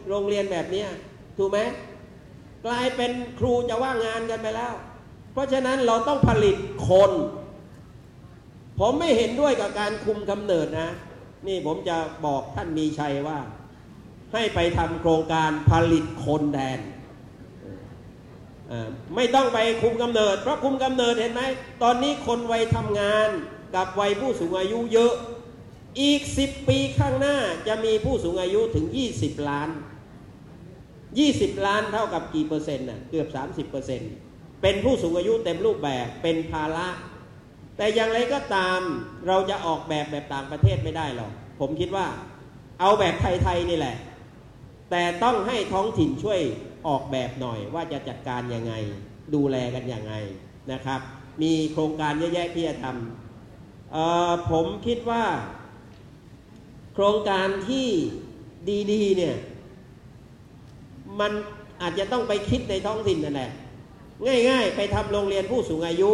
[0.10, 0.88] โรงเรียนแบบเนี้ย
[1.38, 1.60] ถูกไหม
[2.66, 4.74] กลายเป็นครูจะว่างงานกันไปแล้ว
[5.34, 6.56] เพราะฉะนั้นเราต้องผลิต
[6.90, 7.12] คน
[8.80, 10.90] ผมไม่เห็นด้วยกับการคุมกำเนิดนะ
[11.48, 13.40] นี่ผมจะบอกท่านมีชัยว่า
[14.34, 16.80] ให้ไปทำโครงการผลิตคนแทน
[19.16, 21.42] ไม่ต้องไปคุมกำเนิด เพราะคุมกำเนิดเห็นไหม
[21.84, 23.30] ตอนนี้คนวัยทำงาน
[23.76, 25.14] กับวัยผู้สูงอายุเยอะ
[26.02, 27.38] อีก 10 ปีข้างหน้า
[27.68, 28.86] จะมีผู้สูงอายุถึง
[29.18, 29.70] 20 ล้าน
[31.08, 34.12] 20 ล้านเท่ากับกี่เปอร์เซ็นต์น่ะเกือบ 30เปอร์เซ็นต์
[34.62, 36.88] เป็นผู้สูงอายุเต็มรูปแบบเป็นภาระ
[37.78, 38.80] แต่อย่างไรก็ตาม
[39.28, 42.08] เราจะออกแบบแบบต่างประเทศไม่ได้หรอก ผมคิดว่า
[42.80, 43.96] เอาแบบไทยๆนี่แหละ
[44.92, 46.42] แต่ต้องให้ท้องถิ่นช่วย
[46.88, 48.74] ออกแบบหน่อยว่าจะจัดการยังไง
[49.34, 50.14] ดูแลกันยังไง
[50.72, 51.00] นะครับ
[51.42, 55.24] มีโครงการเยอะแยะที่จะทำผมคิดว่า
[56.94, 57.88] โครงการที่
[58.92, 59.36] ดีๆเนี่ย
[61.20, 61.32] มัน
[61.82, 63.52] อาจจะต้องไปคิดในท้องถิ่นนั่นแหละ
[64.50, 66.12] ง่าย ๆ ไปทำโรงเรียนผู้สูงอายุ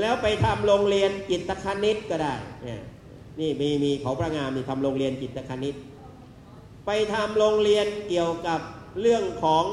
[0.00, 2.34] แล้วไปทำโรงเรียนจิตคณิตก็ได้
[3.40, 5.74] นี่มีมีเขาประงามมีทำโรงเรียนจิตคณิต
[6.86, 8.60] ไปทำโรงเรียนเกี่ยวกับ
[9.00, 9.64] เรื่องของ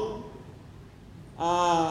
[1.42, 1.44] อ
[1.84, 1.86] อ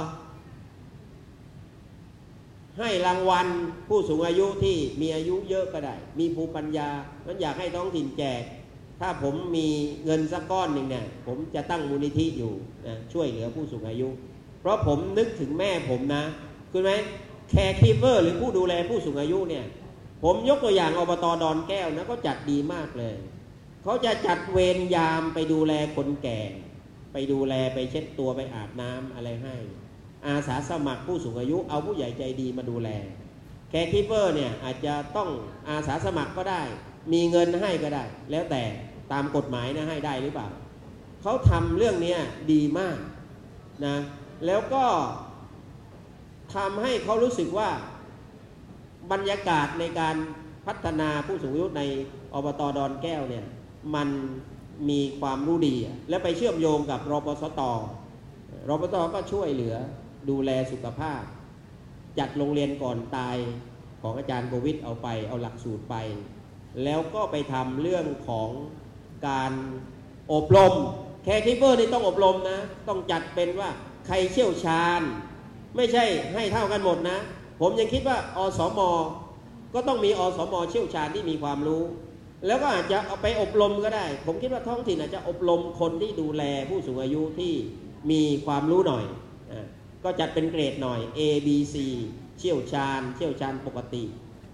[2.79, 3.47] ให้รางวัล
[3.87, 6.89] ผู้สูงอายุที่มีอายุเยอะก็ได้ มีภูมิปัญญา
[7.25, 8.41] นั้นอยากให้ท้องถิ่นแจก
[8.99, 9.67] ถ้าผมมี
[10.05, 12.53] เงินสักก้อนหนึ่งเนี่ยผมจะตั้งมูลนิธิอยู่
[12.87, 14.07] นะช่วยเหลือผู้สูงอายุ
[14.59, 16.23] เพราะผมนึกถึงแม่ผมนะ
[16.71, 16.91] คุณไหม
[17.51, 19.65] caregiver หรือผู้ดูแลผู้สูงอายุเนี่ย
[20.23, 23.15] ผมยกตัวอย่างอบตดอนแก้วนะก็จัดดีมากเลย
[23.83, 26.39] เขาจะจัดเวรยามไปดูแลคนแก่
[27.13, 29.55] ไปดูแลไปเช็ดตัวไปอาบน้ำอะไรให้
[30.27, 32.89] อาสาสมัครผู้สูงอายุ เอาผู้ใหญ่ใจดีมาดูแล
[33.69, 35.29] caregiver เนี่ยอาจจะต้อง
[35.69, 36.61] อาสาสมัครก็ได้
[37.13, 38.63] มีเงินให้ก็ได้ แล้วแต่
[39.11, 40.47] ตามกฎหมายนะให้ได้หรือเปล่า
[41.21, 42.19] เขาทำเรื่องเนี้ย
[42.51, 42.97] ดีมาก
[43.85, 43.97] นะ
[44.45, 44.85] แล้วก็
[46.55, 47.69] ทำให้เขารู้สึกว่า
[49.11, 50.15] บรรยากาศในการ
[50.67, 51.81] พัฒนาผู้สูงอายุใน
[52.33, 53.45] อบตดอนแก้วเนี่ย
[53.95, 54.09] มัน
[54.89, 55.75] มีความรู้ดี
[56.09, 57.61] และไปเชื่อมโยงกับรปสต
[58.69, 59.75] รปสตก็ช่วยเหลือ
[60.29, 61.21] ดูแลสุขภาพ
[62.19, 63.37] จัดโรงเรียนก่อนตาย
[64.01, 65.95] ของอาจารย์โควิดเอาไปเอาหลักสูตรไป
[66.83, 68.49] แล้วก็ไปทำเรื่องของ
[69.27, 69.51] การ
[70.33, 70.73] อบรม
[71.23, 73.69] caregiver นี่ต้องอบรมนะ ต้องจัดเป็นว่า
[74.07, 75.01] ใครเชี่ยวชาญ
[75.75, 76.03] ไม่ใช่
[76.33, 77.17] ให้เท่ากันหมดนะ
[77.61, 78.79] ผมยังคิดว่าอสม
[79.73, 81.83] ก็ต้องมีอสมเชี่ยวชาญที่มีความรู้
[82.47, 87.53] แล้วก็อาจจะเอาไปอบรมก็ได้ ผมคิดว่าท้องถิ่นอาจจะอบรมคนที่ดูแลผู้สูงอายุที่
[88.11, 89.53] มีความรู้หน่อย
[90.03, 91.75] ก็จัดเป็นเกรดหน่อย A B C
[92.37, 94.03] เชี่ยวชาญ เชี่ยวชาญปกติ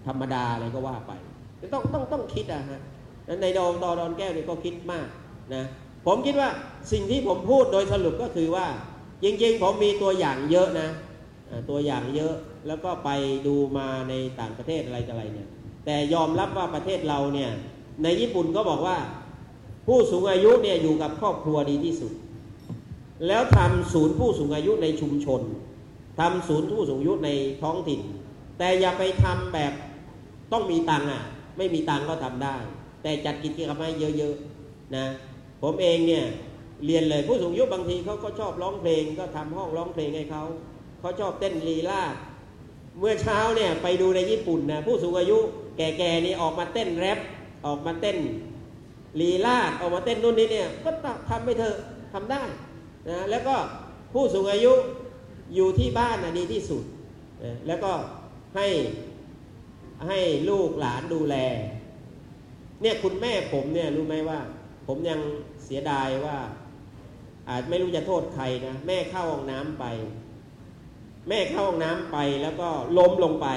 [0.06, 1.12] ธรรมดาอะไรก็ว่าไป
[1.72, 2.80] ต้องต้องต้องคิดอะฮะ
[3.42, 5.06] ในดองตอดอนแก้วเนี่ยก็คิดมาก
[5.54, 5.64] นะ
[6.06, 6.48] ผมคิดว่า
[6.92, 8.66] สิ่งที่ผมพูดโดยสรุปก็คือว่า
[9.24, 10.88] จริงๆ ผมมีตัวอย่างเยอะนะ
[11.68, 12.34] ตัวอย่างเยอะ
[12.66, 13.10] แล้วก็ไป
[13.46, 15.48] ดูมาในต่างประเทศอะไรต่ออะไรเนี่ย
[15.84, 17.50] แต่ยอมรับว่าประเทศเราเนี่ย
[18.02, 18.96] ในญี่ปุ่นก็บอกว่า
[19.86, 22.12] ผู้สูงอายุเนี่ยอยู่กับครอบครัวดีที่สุด
[23.26, 25.40] แล้วทำศูนย์ผู้สูงอายุในชุมชน
[26.20, 27.30] ทำศูนย์ผู้สูงอายุใน
[27.62, 28.00] ท้องถิ่น
[28.58, 29.72] แต่อย่าไปทำแบบ
[30.52, 31.22] ต้องมีตังค์อะ
[31.56, 32.56] ไม่มีตังค์ก็ทำได้
[33.02, 35.06] แต่จัดกิจกรรมให้เยอะๆนะ
[35.62, 36.24] ผมเองเนี่ย
[36.86, 40.42] เรียนเลยผู้สูงอายุบางทีเขาก็ชอบร้องเพลง ก็ทำห้องร้องเพลงให้เขา
[41.00, 42.14] เขาชอบเต้นลีลาด
[42.98, 45.38] เมื่อเช้าเนี่ยไปดูในญี่ปุ่นนะผู้สูงอายุ
[45.76, 47.18] แก่ๆนี่ออกมาเต้นแรป
[47.66, 48.18] ออกมาเต้น
[49.20, 50.90] ลีลาดออกมาเต้นนู่นนี่เนี่ยก็
[51.28, 51.76] ทำไปเถอะ
[52.12, 52.42] ทำได้
[53.08, 53.56] นะแล้วก็
[54.12, 54.72] ผู้สูงอายุ
[55.54, 56.84] อยู่ที่บ้านนะดีที่สุด
[57.44, 57.92] นะแล้วก็
[58.56, 58.66] ให้
[60.08, 60.18] ให้
[60.48, 61.36] ลูกหลานดูแล
[62.82, 64.38] เนี่ยคุณแม่ผมเนี่ยรู้ไหมว่า
[64.86, 65.20] ผมยัง
[65.64, 66.36] เสียดายว่า
[67.48, 69.84] อาจไม่รู้จะโทษใครนะ แม่เข้าห้องน้ำไป
[71.28, 72.68] แม่เข้าห้องน้ำไปแล้วก็
[72.98, 73.48] ล้มลงไป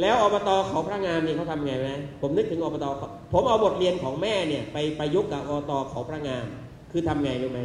[0.00, 1.90] แล้วอบตเขาพระงามนี่เขาทำไงไหม
[2.20, 2.86] ผมนึกถึงอบต
[3.32, 6.46] ผมเอาบทเรียนของแม่เนี่ยไปประยุกต์กับอบตเขาพระงาม
[6.90, 7.60] คือทำไงรู้ไหม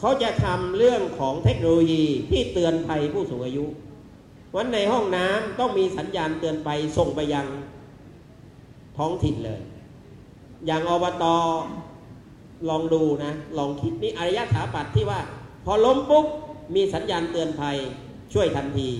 [0.00, 3.64] เขาจะทำเรื่องของเทคโนโลยีที่เตือนภัยผู้สูงอายุ
[4.56, 7.46] วันในห้องน้ำต้องมีสัญญาณเตือนไปส่งไปยัง
[8.98, 9.60] ท้องถิ่นเลย
[10.66, 11.24] อย่างอบต
[12.68, 15.20] ลองดูนะ ลองคิดนี่อารยสถาปัตที่ว่า
[15.64, 16.26] พอล้มปุ๊บ
[16.74, 17.76] มีสัญญาณเตือนภัย
[18.32, 18.90] ช่วยทันที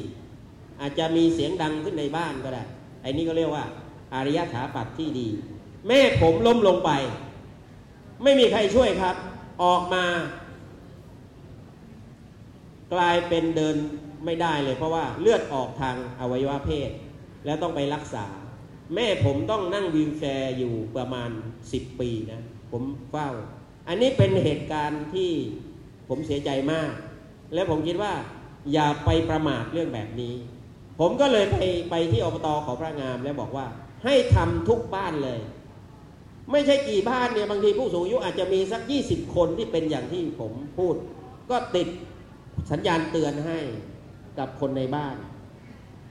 [0.80, 2.64] อาจจะมีเสียงดังขึ้นในบ้านก็ได้
[3.02, 3.64] ไอ้นี่ก็เรียกว่า
[4.14, 5.28] อาริยสถาปัตที่ดี
[5.88, 6.90] แม่ผมล้มลงไป
[8.22, 9.16] ไม่มีใครช่วยครับ
[9.62, 10.04] ออกมา
[12.94, 13.76] กลายเป็นเดิน
[14.24, 16.90] ไม่ได้เลย เพราะว่าเลือดออกทางอวัยวะเพศ
[17.44, 18.26] แล้วต้องไปรักษา
[18.94, 21.30] แม่ผมต้องนั่งวีลแชร์อยู่ประมาณ
[21.64, 23.28] 10 ปีนะ ผมเฝ้า
[23.88, 25.30] อันนี้เป็นเหตุการณ์ที่
[26.08, 26.90] ผมเสียใจมาก
[27.54, 28.12] และผมคิดว่า
[28.72, 30.34] อย่าไปประมาทเรื่องแบบนี้
[31.00, 31.56] ผมก็เลยไป
[31.90, 33.66] ไปที่อบตของพระงามแล้วบอกว่า
[34.04, 35.40] ให้ทำทุกบ้านเลย
[36.52, 40.94] ไม่ใช่กี่บ้านเนี่ยบางทีผู้สูงอายุอาจจะมีสัก 20 คนที่เป็นอย่างที่ผมพูด
[41.50, 41.88] ก็ติด
[42.70, 43.58] สัญญาณเตือนให้
[44.38, 45.14] กับคนในบ้าน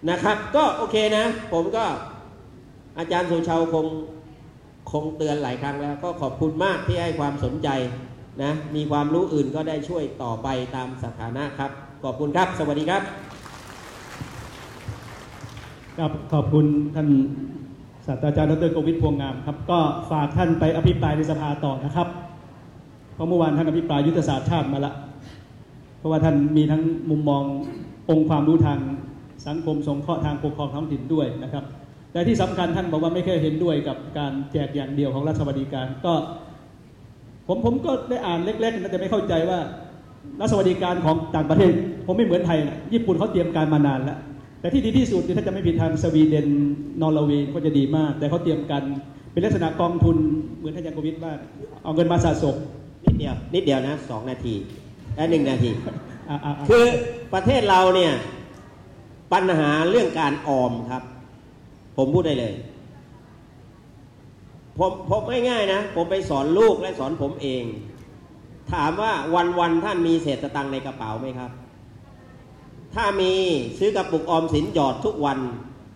[0.10, 1.86] นะครับ ก็โอเคนะ ผมก็
[3.00, 3.88] อาจารย์สุชาวคง
[4.92, 7.70] คงเตือนหลายครั้งแล้ว ก็ขอบคุณมากที่ให้ความสนใจ
[8.44, 11.72] นะมีความรู้อื่นก็ได้ช่วยต่อไปตามสถานะครับ
[12.04, 13.04] ขอบคุณครับ สวัสดีครับ
[15.98, 16.66] ครับขอบคุณ
[16.96, 17.10] ท่าน
[18.06, 19.80] ศาสตราจารย์ดรโกวิทพวงงามครับก็
[20.12, 22.08] ฝากท่านไปอภิปรายในสภาต่อนะครับ
[23.16, 24.94] เพราะเมื่อวานท่านอภิปรายยุทธศาสตร์ชาติมาละ
[25.98, 27.44] เพราะว่าท่านมีทั้งมุมมอง
[28.10, 28.80] องค์ความรู้ทาง
[29.48, 31.64] สังคมสงเคราะห์ทางปกครองท้องถิ่นด้วยนะครับ
[32.12, 36.14] แต่ที่สำคัญท่านบอกว่าไม่เคยเห็นด้วยกับการแจกอย่างเดียวของรัฐสวัสดิการก็
[37.48, 39.60] ผมผมก็ได้อ่านเล็กๆนะแต่ไม่เข้าใจว่า
[40.40, 41.72] รัฐสวัสดิการของต่างประเทศ
[42.06, 44.18] ผมไม่เหมือนไทยนะญี่ปุ่นเขาเตรียมการมานานแล้ว
[44.60, 46.48] แต่ที่ดีที่สุดเนี่ยถ้าจะไม่ผิดทางสวีเดน
[47.02, 48.84] นอร์เวย์ก็จะดีมาก แต่เขาเตรียมกัน
[49.32, 50.18] เป็นลักษณะกองทุน
[50.58, 51.34] เหมือนท่านยังโควิดว่า
[51.84, 52.56] เอาเงินมาสะสม
[53.06, 54.56] นิดเดียวนิดเดียวนะสองนาที
[55.16, 55.72] และหนึ่งนาที
[56.30, 56.86] อ่าอ่าอ่าคือ
[57.34, 58.14] ประเทศเราเนี่ย
[59.34, 61.04] ปัญหาเรื่องการออมครับ
[61.98, 62.54] ผมพูดได้เลย
[64.80, 67.64] ผมผมง่ายๆนะ ผมไปสอนลูกและสอนผมเอง
[68.74, 71.52] ถามว่าวันวันๆท่านมีเศษสตังค์ในกระเป๋าไหมครับ
[72.96, 73.34] ถ้ามี
[73.78, 75.40] ซื้อกระปุกออมสินหยอดทุกวัน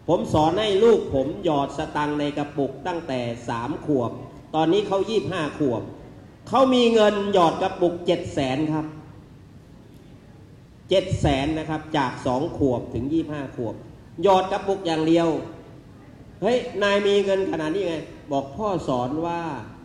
[0.07, 4.11] ผมสอนให้ลูกผมหยอดสตังค์ในกระปุกตั้งแต่สามขวบ
[4.55, 5.81] ตอนนี้เขายี่บห้าขวบ
[6.49, 8.85] เขามีเงินหยอดกระปุกเจ็ดแสนครับ
[10.89, 13.75] เจ็ดแสนนะครับจากสองขวบถึงยี่บห้าขวบ
[14.23, 15.27] หยอดกระปุกอย่างเดียว
[16.41, 17.95] เฮ้ย นายมีเงินขนาดนี้ไง
[18.31, 19.41] บอกพ่อสอนว่า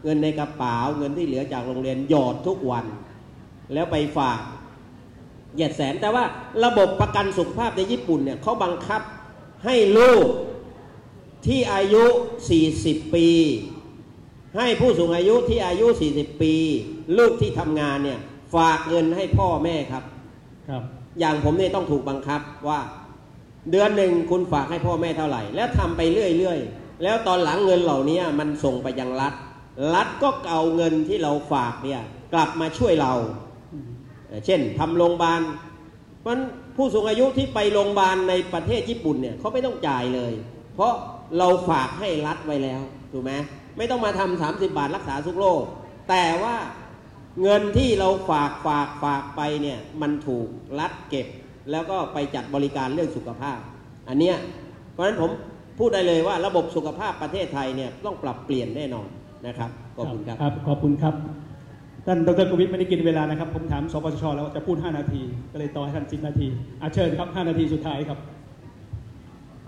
[0.07, 2.85] เงินในกระเป๋าเงินที่เหลือจากโรงเรียนหยอดทุกวัน
[3.73, 4.41] แล้วไปฝาก
[5.55, 6.25] เหยียดแสนแต่ว่า
[6.65, 9.03] ระบบประกันสุขภาพในญี่ปุ่นเนี่ยเขาบังคับ
[9.65, 10.27] ให้ลูก
[11.47, 12.05] ที่อายุ
[12.59, 13.29] 40 ปี
[14.57, 16.55] ให้ผู้สูงอายุที่อายุ 40 ปี
[17.19, 18.21] ลูกที่ทำงานเนี่ย
[18.55, 20.05] ฝากเงินให้พ่อแม่ครับ
[20.69, 20.83] ครับ
[21.21, 22.81] อย่างผมเนี่ยต้องถูกบังคับว่า
[23.71, 29.35] เดือนหนึ่งคุณฝากให้พ่อแม่เท่าไหร่ แล้วทำไปเรื่อยๆแล้วตอนหลังเงินเหล่านี้มันส่งไปยังรัฐ
[29.95, 32.03] รัฐก็เอาเงินที่เราฝากเนี่ย
[32.35, 33.13] กลับมาช่วยเรา
[34.29, 35.41] เอ่อเช่นทำโรงพยาบาล
[36.27, 36.41] มัน
[36.77, 40.33] ผู้สูงอายุที่ไปโรงพยาบาลในประเทศญี่ปุ่นเนี่ยเขาไม่ต้องจ่ายเลย
[40.75, 40.93] เพราะ
[41.39, 42.81] เราฝากให้รัฐไว้แล้ว
[43.13, 43.33] ถูกไหม
[43.77, 45.63] ไม่ต้องมาทำสามสิบาทรักษาทุกโรค
[46.09, 46.57] แต่ว่า
[47.43, 50.49] เงินที่เราฝากฝากฝากไปเนี่ยมันถูก
[50.81, 51.27] รัฐเก็บ
[51.71, 53.59] แล้วก็ไปจัดบริการเรื่องสุขภาพ
[54.09, 54.37] อันเนี้ย
[54.93, 55.31] เพราะฉะนั้นผม
[55.79, 59.09] พูดได้เลยว่าระบบสุขภาพประเทศไทยเนี่ยต้องปรับเปลี่ยนแน่นอน
[59.47, 61.15] นะครับ ขอบคุณครับ ครับ ขอบคุณครับ
[62.07, 66.47] ท่านดรโกวิทไม่ได้กินเวลานะครับ ผมถามสปชแล้วว่าจะพูด 5 นาที ก็เลยต่อให้ท่าน10นาที
[66.83, 68.19] อาเชิญครับ 5 นาทีสุดท้ายครับ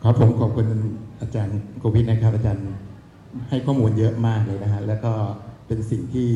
[0.03, 0.67] ครับผมขอบคุณ
[1.21, 2.69] อาจารย์โควิดนะครับ อาจารย์
[3.49, 5.13] ให้ข้อมูลเยอะมากเลยนะฮะ แล้วก็
[5.67, 6.29] เป็นสิ่งที่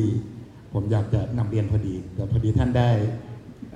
[0.73, 2.89] ผมอยากจะนำเรียนพอดี แต่พอดีท่านได้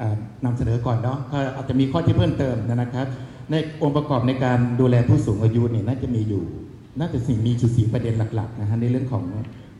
[0.02, 0.15] อ่า
[0.45, 3.07] นำเสนอก่อนเนาะก็อาจจะมีข้อที่เพิ่มเติมนะครับ
[3.52, 6.44] ในองค์ประกอบในการดูแลผู้สูงอายุเนี่ยน่าจะมีอยู่
[6.99, 9.26] น่าจะสิ่งมีจุดสีประเด็นหลักๆนะฮะในเรื่องของ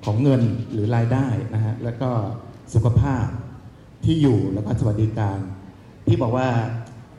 [0.06, 0.41] ของเงิน
[0.72, 2.10] หรือรายได้นะฮะแล้วก็
[2.73, 3.26] สุขภาพ
[4.06, 5.39] ที่อยู่แล้วก็สวัสดิการ
[6.07, 6.48] ที่บอกว่า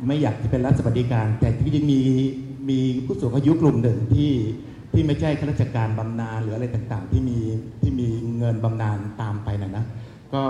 [0.07, 2.01] ไม่อยากจะเป็นรัฐสวัสดิการ แต่ที่ยังมี
[2.71, 4.33] มีผู้สูงอายุกลุ่มหนึ่งที่
[4.93, 7.39] ที่ไม่ใช่ข้าราชการบำนาญหรืออะไรต่างๆ ที่มี
[7.81, 8.09] ที่มี
[8.39, 9.85] เงินบำนาญตามไปนะนะ
[10.35, 10.43] ก็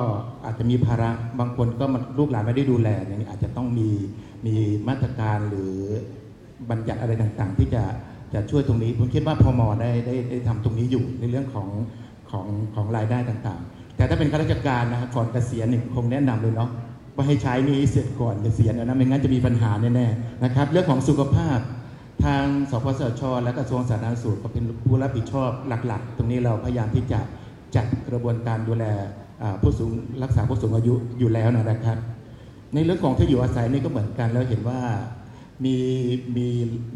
[0.44, 1.10] อาจจะมีภาระ
[1.40, 3.88] บางคนก็มันลูกหลานไม่ได้ดูแลเนี่ยอาจจะต้องมี
[4.46, 4.54] มี
[4.88, 5.74] มาตรการหรือ
[6.70, 7.82] บัญญัติอะไรต่างๆ ที่จะ
[8.34, 11.68] จะช่วยตรงนี้ ผมคิดว่าพมได้ได้ได้ทำตรงนี้อยู่ในเรื่องของ
[12.30, 16.70] ของของรายได้ต่างๆ แต่ถ้าเป็นข้าราชการนะครับก่อนเกษียณเนี่ยคงแนะนำเลยเนาะ
[17.14, 21.58] ว่าให้ใช้นี้เสร็จก่อนเกษียณนะไม่งั้นจะมีปัญหาแน่ๆนะครับ เรื่องของสุขภาพ
[22.24, 27.20] ทางสปสช และกระทรวงสาธารณสุขก็เป็นผู้รับผิดชอบหลัก ๆ ตรงนี้เราพยายามที่จะ
[27.76, 28.84] จัดกระบวนการดูแล
[29.62, 29.90] ผู้สูง
[30.22, 31.98] รักษาผู้สูงอายุอยู่แล้วนะครับ
[32.74, 34.80] ในเรื่องของที่อยู่อาศัยนี่ก็เหมือนกันแล้วเห็นว่า
[35.64, 35.76] มี
[36.36, 36.46] มี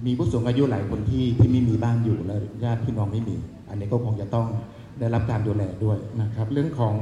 [0.07, 3.37] มีผู้สูงอายุหลายคนที่ที่ไม่มีบ้านอยู่แล้วญาติพี่น้องไม่มี
[3.69, 4.47] อันนี้ก็คงจะต้อง
[5.01, 6.97] ได้รับการดูแลด้วยนะครับ เรื่องของ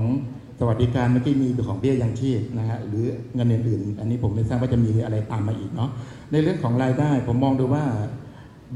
[0.59, 3.05] สวัสดิการเมื่อกี้มีของเบี้ยยังชีพนะฮะหรือ
[3.35, 5.91] เงินอื่นๆอันนี้ผมไม่ทราบว่าจะมีอะไรตามมาอีกเนาะ
[6.33, 7.85] ในเรื่องของรายได้ผมมองดูว่า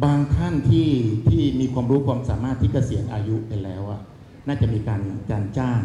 [0.04, 0.88] บางท่านที่
[1.28, 4.00] ที่มีความรู้ความสามารถที่เกษียณอายุไปแล้วอะ
[4.46, 5.00] น่าจะมีการ
[5.30, 5.80] การจ้าง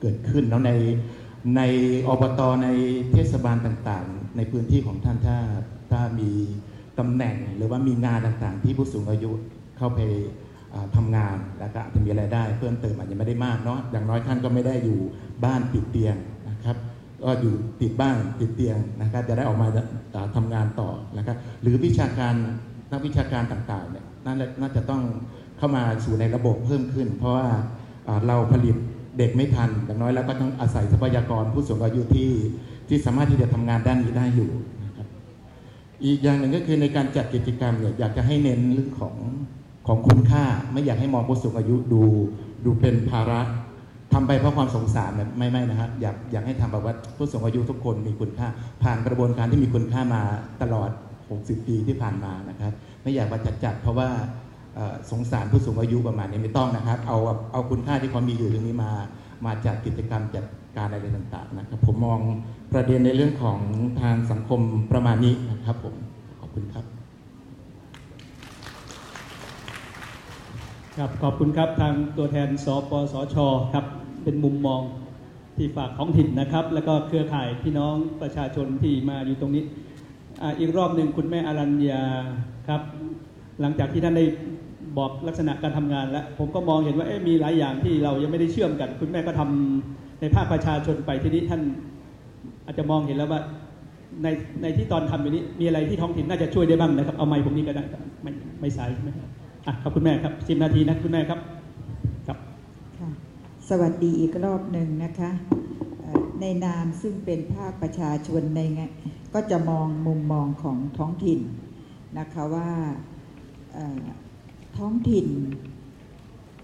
[0.00, 0.72] เกิดขึ้นแล้วใน
[1.56, 1.60] ใน
[2.08, 2.68] อบตใน
[3.12, 5.38] เทศบาลต่างๆ ในพื้นที่ของท่านถ้า
[5.90, 6.30] ถ้ามี
[6.98, 9.30] ตำแหน่งหรือว่ามีงานต่างๆ ที่ผู้สูงอายุ
[9.78, 10.00] เข้าไป
[10.94, 14.98] ทำางานแล้วก็อาจจะมีรายได้เพิ่มเติมอาจจะไม่ได้มากเนาะอย่างน้อยท่านก็ไม่ได้อยู่
[15.44, 16.16] บ้านติดเตียง
[16.50, 16.76] นะครับ
[17.22, 19.66] ก็อยู่ติดบ้านติดเตียงนะครับจะได้ออกมา
[20.14, 22.34] อ่าทำงานต่อนะครับหรือวิชาการ
[22.92, 25.02] นักวิชาการต่างๆเนี่ยน่าจะน่าจะต้อง
[25.58, 27.48] เข้ามาสู่ในระบบเพิ่มขึ้น เพราะว่า
[28.26, 28.76] เราผลิต
[29.18, 32.30] เด็กไม่ทันอย่างน้อยแล้วก็ต้องอาศัยทรัพยากรผู้สูงอายุที่
[32.88, 34.50] ที่สามารถที่จะทำงานด้านนี้ได้อยู่
[36.04, 39.14] อีกอย่างหนึ่งก็คือในการจัดกิจกรรมเนี่ยอยากจะให้เน้นเรื่องของ
[39.86, 42.02] ของคุณค่า ไม่อยากให้มองผู้สูงอายุดู
[42.64, 43.40] ดูเป็นภาระ
[44.12, 48.48] ทำไปเพราะความสงสารเนี่ยไม่ไม่นะครับอยากอยากให้ทำแบบว่าผู้สูงอายุทุกคนมีคุณค่า
[48.82, 50.22] ผ่านกระบวนการที่มีคุณค่ามา
[50.62, 50.90] ตลอด
[51.28, 52.72] 60 ปีที่ผ่านมานะครับ
[53.02, 54.08] ไม่อยากว่าจัดจัดเพราะว่า
[55.10, 57.18] สงสารผู้สูงอายุประมาณนี้ไม่ต้องนะครับ เอา
[57.52, 58.92] เอาคุณค่าที่เขามีอยู่ตรงนี้มา
[59.44, 60.44] มาจัดกิจกรรมจัด
[60.76, 62.20] การอะไรต่างๆนะครับผมมอง
[62.72, 63.58] ประเด็นในเรื่องของ
[64.00, 64.60] ทางสังคม
[64.92, 65.94] ประมาณนี้นะครับผม
[66.40, 66.84] ขอบคุณครับ
[70.96, 73.36] ครับขอบคุณครับทางตัวแทนสปสช
[73.72, 73.84] ครับ
[74.24, 74.80] เป็นมุมมอง
[75.56, 79.64] ที่ฝากท้องถิ่นนะครับ แล้วก็เครือข่ายพี่น้องประชาชนที่มาอยู่ตรงนี้
[80.42, 82.02] ออีกรอบหนึ่งคุณแม่อรัญญา
[82.68, 82.82] ครับ
[83.60, 84.24] หลังจากที่ท่านได้
[84.98, 91.62] บอกลักษณะการทำงานแล้ว ผมก็มองเห็นว่ามีหลายอย่างที่เรายังไม่ได้เชื่อมกัน คุณแม่ก็ทำในภาคประชาชนไปทีนี้ท่าน
[92.70, 93.40] อาจจะมองเห็นแล้วว่า
[94.22, 94.26] ใน
[94.62, 97.84] ในที่ตอนทำอยู่นี้มีอะไรที่ท้องถิ่นน่าจะช่วยได้บ้างนะครับ เอาไม้ผมนี้ก็ได้
[98.22, 98.30] ไม่
[98.60, 99.28] ไม่สายใช่ไหมครับ
[99.66, 101.40] อะครับคุณแม่ครับสิบนาทีนะคุณแม่ครับ
[102.26, 102.38] ครับ
[102.98, 103.10] ค่ะ
[103.68, 105.30] สวัสดีอีกรอบหนึ่งนะคะ
[106.40, 108.82] ในนามซึ่งเป็นภาคประชาชนในไง
[109.34, 111.40] ก็จะมองมุมมองของท้องถิ่น
[112.18, 112.70] นะคะว่า
[114.78, 115.26] ท้องถิ่น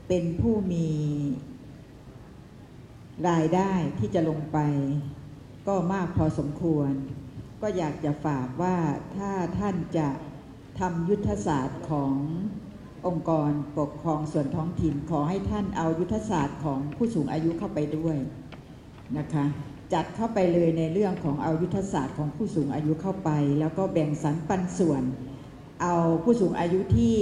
[0.09, 0.89] เป็นผู้มี
[3.29, 4.59] รายได้ที่จะลงไป
[5.69, 6.91] ก็มากพอสมควร
[7.63, 8.77] ก็อยากจะฝากว่า
[9.17, 10.09] ถ้าท่านจะ
[10.81, 12.15] ทำยุทธศาสตร์ของ
[13.07, 18.17] องค์กรปกครองส่วนท้องถิ่น ขอให้ท่านเอายุทธศาสตร์ของผู้สูงอายุเข้าไปด้วย
[19.19, 19.45] นะคะ
[19.93, 23.31] จัดเข้าไปเลยในเรื่องของเอายุทธศาสตร์ของผู้สูงอายุเข้าไป
[23.61, 25.03] แล้วก็แบ่งสรรปันส่วน
[25.83, 27.17] เอาผู้สูงอายุที่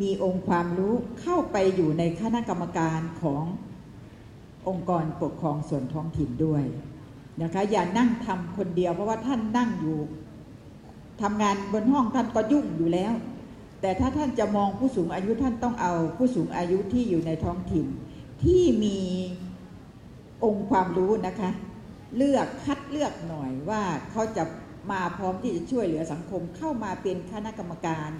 [0.00, 3.44] มีองค์ความรู้เข้าไปอยู่ในคณะกรรมการของ
[4.68, 6.64] องค์กรปกครองส่วนท้องถิ่นด้วย
[7.42, 9.98] นะคะอย่านั่งทำคนเดียว เพราะว่าท่านนั่งอยู่
[11.22, 13.12] ทำงานบนห้องท่านก็ยุ่งอยู่แล้ว
[13.80, 17.86] แต่ถ้าท่านจะมองผู้สูงอายุท่านต้องเอาผู้สูงอายุที่อยู่ในท้องถิ่น
[18.44, 18.98] ที่มี
[20.44, 21.50] องค์ความรู้นะคะ
[22.16, 24.44] เลือกคัดเลือกหน่อยว่าเขาจะ
[24.90, 28.10] มาพร้อมที่จะช่วยเหลือสังคมเข้ามาเป็นคณะกรรมการ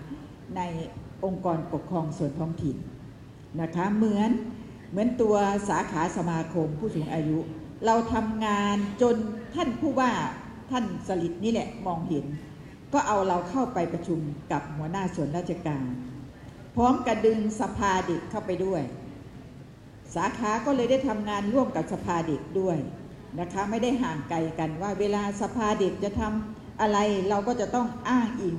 [0.56, 0.60] ใน
[1.24, 2.76] องค์กรปกครองส่วนท้องถิ่น
[3.60, 4.30] นะคะเหมือน
[4.90, 5.36] เหมือนตัว
[5.68, 7.38] สาขาสมาคมผู้สูงอายุ
[7.84, 9.16] เราทำงานจน
[9.54, 10.10] ท่านผู้ว่า
[10.70, 12.24] ท่านสลิดนี่แหละมองเห็น
[12.92, 14.20] ก็เอาเราเข้าไปประชุม
[14.52, 15.84] กับหัวหน้าส่วนราชการ
[16.76, 18.82] พร้อมกระดึงสภาเด็กเข้าไปด้วย
[20.14, 22.78] สาขาก็เลยได้ทำงานร่วมกับสภาเด็กด้วย
[23.40, 26.98] นะคะไม่ได้ห่างไกลกันว่าเวลาสภาเด็กจะทำอะไร
[27.28, 28.56] เราก็จะต้องอ้างอิง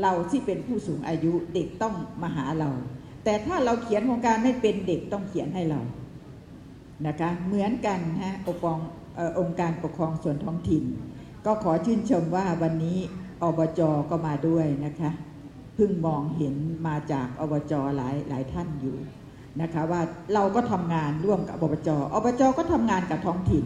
[0.00, 2.70] เราที่เป็นผู้สูงอายุเด็กต้องมาหาเรา
[3.24, 5.80] แต่ถ้าเราเขียนโครงการไม่เป็นเด็กต้องเขียนให้เรา
[7.06, 8.78] นะคะเหมือนกันฮะองค์กร
[9.16, 10.84] เอ่อองค์การปกครองส่วนท้องถิ่น
[11.46, 12.98] ก็ขอชื่นชมว่าวันนี้
[13.42, 15.10] อบจก็มาด้วยนะคะ
[15.74, 16.54] เพิ่งมองเห็น
[16.86, 18.96] มาจากอบจหลายหลายท่านอยู่
[19.60, 20.00] นะคะว่า
[20.34, 23.64] เราก็ทำงานร่วมกับอบจอบจก็ทำงานกับท้องถิ่น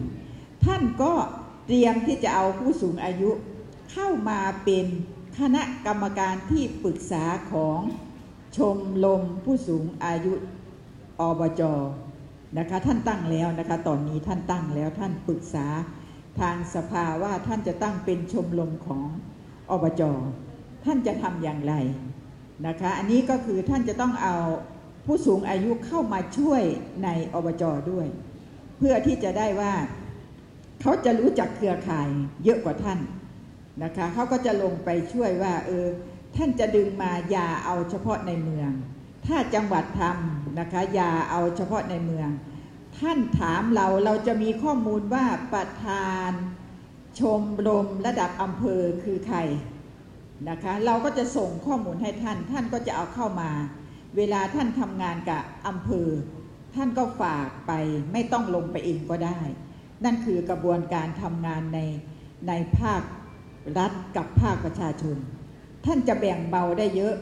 [0.65, 1.13] ท่านก็
[1.65, 3.29] เตรียมที่จะเอาผู้สูงอายุ
[3.91, 4.85] เข้ามาเป็น
[5.39, 7.79] คณะกรรมการที่ปรึกษาของ
[8.57, 10.33] ชมรมผู้สูงอายุ
[11.21, 11.61] อบจ
[12.57, 15.67] นะคะท่านตั้งแล้วนะคะตอนนี้ท่านตั้งแล้วท่านปรึกษา
[16.39, 19.07] ทางสภาว่าท่านจะตั้งเป็นชมรมของ
[19.71, 20.01] อบจ
[20.85, 21.73] ท่านจะทำอย่างไร
[22.67, 24.35] นะคะอันนี้ก็คือท่านจะต้องเอา
[25.05, 26.61] ผู้สูงอายุเข้ามาช่วย
[27.03, 28.07] ในอบจด้วย
[28.77, 29.73] เพื่อที่จะได้ว่า
[30.81, 32.07] เขาจะรู้จักเครือข่าย
[32.43, 32.99] เยอะกว่าท่าน
[33.83, 35.85] นะคะเขาก็จะลงไปช่วยว่าเออ
[36.35, 38.71] ท่านจะดึงมาอย่าเอาเฉพาะในเมือง
[39.27, 42.29] ถ้าจังหวัดทำนะคะอย่าเอาเฉพาะในเมือง
[42.99, 46.31] ท่านถามเราเราจะมีข้อมูลว่าประธาน
[47.19, 49.39] ชมรมระดับอำเภอคือใคร
[50.49, 53.51] นะคะเราก็จะส่งข้อมูลให้ท่าน ท่านก็จะเอาเข้ามา
[54.17, 56.09] เวลาท่านทำงานกับอำเภอ
[56.75, 57.71] ท่านก็ฝากไป
[58.11, 59.39] ไม่ต้องลงไปเองก็ได้
[60.03, 61.79] นั่นคือกระบวนการทำงานใน
[62.47, 63.01] ในภาค
[63.77, 65.17] รัฐกับภาคประชาชน
[65.85, 67.15] ท่านจะแบ่งเบาได้เยอะ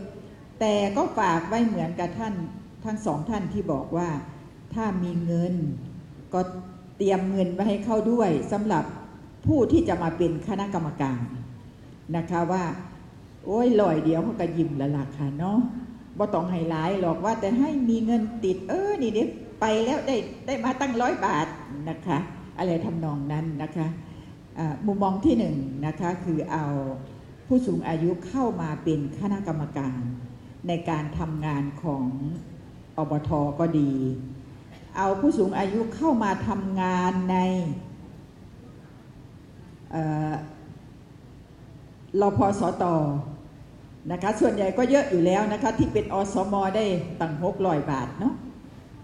[0.59, 2.33] แต่ก็ฝากไว้เหมือนกับท่าน
[2.85, 4.09] ทั้งสองท่านที่บอกว่า
[4.73, 5.53] ถ้ามีเงิน
[6.33, 6.39] ก็
[6.97, 8.83] เตรียมเงินไว้ให้เข้าด้วยสำหรับ
[9.47, 11.21] ผู้ที่จะมาเป็นคณะกรรมการ
[12.17, 12.63] นะคะว่า
[13.45, 15.59] โอ้ยลอยเดียวเขาก็ยิ้มละล่ะค่ะเนาะ
[16.17, 19.23] บ่ต้องให้หลายหรอกว่าแต่ให้มีเงินติด เออนี่เด็
[19.61, 20.15] ไปแล้วได้
[20.45, 21.47] ได้มาตั้งร้อยบาท
[21.89, 22.17] นะคะ
[22.57, 23.87] อะไรทำนองนั้นนะคะ
[24.85, 25.55] มุมมองที่หนึ่ง
[25.85, 26.65] นะคะคือเอา
[27.47, 29.99] ผู้สูงอายุเข้ามาเป็นคณะกรรมการ
[30.67, 32.03] ในการทำงานของ
[32.97, 33.29] อบท
[33.59, 33.91] ก็ดี
[34.97, 37.37] เอาผู้สูงอายุเข้ามาทำงานใน
[39.91, 40.31] เอ่อ
[42.21, 42.83] รพสต
[44.11, 46.85] นะคะส่วนใหญ่ก็เยอะอยู่แล้วนะคะที่เป็นอสมได้
[47.21, 48.33] ตั้งหกร้อยบาทเนาะ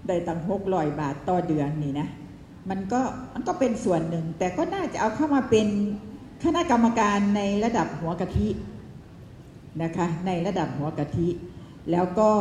[0.07, 2.07] ได้ตั้งหกร้อยบาทต่อเดือนนี่นะ
[2.69, 3.01] มันก็
[3.33, 5.67] มันก็เป็นส่วนหนึ่ง แต่ก็น่าจะเอาเข้ามาเป็น
[6.43, 8.47] คณะกรรมการในระดับหัวกะทิ
[9.83, 11.29] นะคะในระดับหัวกะทิ
[11.91, 12.31] แล้วก็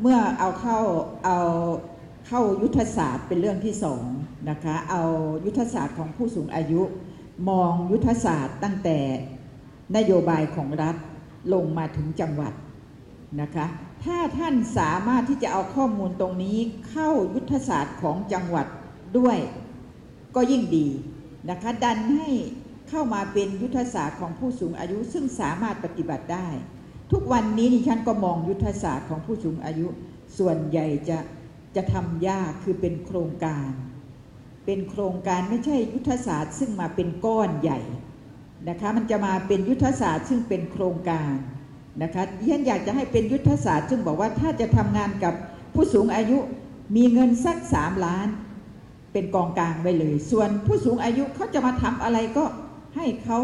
[0.00, 0.78] เมื่อเอาเข้า
[1.24, 1.38] เอา
[2.26, 4.04] เข้ายุทธศาสตร์เป็นเรื่องที่สอง
[4.50, 5.02] นะคะเอา
[5.44, 6.82] ยุทธศาสตร์ของผู้สูงอายุ
[7.48, 8.98] มองยุทธศาสตร์ตั้งแต่
[9.96, 10.96] นโยบายของรัฐ
[11.52, 12.52] ลงมาถึงจังหวัด
[13.40, 13.66] นะคะ
[14.04, 16.58] ถ้าท่านสามารถที่จะเอาข้อมูลตรงนี้
[16.90, 18.66] เข้ายุทธศาสตร์ของจังหวัด
[19.18, 19.38] ด้วย
[20.34, 20.88] ก็ยิ่งดี
[21.50, 22.28] นะคะดันให้
[22.88, 26.48] เข้ามาเป็นยุทธศาสตร์ของผู้สูงอายุซึ่งสามารถปฏิบัติได้
[27.12, 29.86] ทุกวันนี้ดิฉันก็มองยุทธศาสตร์ของผู้สูงอายุ
[30.38, 31.18] ส่วนใหญ่จะ
[31.76, 33.68] จะทำยากคือเป็นโครงการ
[34.66, 37.80] เป็นโครงการไม่ใช่ยุทธศาสตร์ ซึ่งมาเป็นก้อนใหญ่
[38.68, 41.34] นะคะมันจะมาเป็นยุทธศาสตร์ซึ่งเป็นโครงการ
[42.02, 45.34] นะคะดิฉันอยากจะให้เป็นยุทธศาสตร์ ซึ่งบอกว่าถ้าจะทำงานกับ
[45.74, 46.38] ผู้สูงอายุ
[46.96, 48.28] มีเงินสักสามล้าน
[49.12, 52.44] เป็นกองกลางไว้เลย ส่วนผู้สูงอายุเขาจะมาทำอะไรก็
[52.96, 53.38] ให้เขา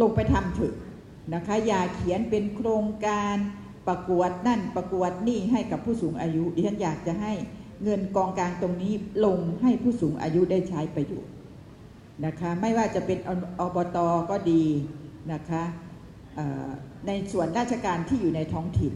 [0.00, 0.74] ลงไปทำเถอะ
[1.34, 3.36] นะคะอย่าเขียนเป็นโครงการ
[3.88, 7.32] ประกวดนั่นประกวดนี่ให้กับผู้สูงอายุดิฉันอยากจะให้
[7.84, 8.92] เงินกองกลางตรงนี้
[9.24, 11.34] ลงให้ผู้สูงอายุได้ใช้ประโยชน์
[12.26, 13.18] นะคะไม่ว่าจะเป็น
[13.60, 13.96] อบต
[14.30, 14.64] ก็ดี
[15.32, 15.62] นะคะ
[17.06, 18.94] ในส่วนราชการที่อยู่ในท้องถิ่น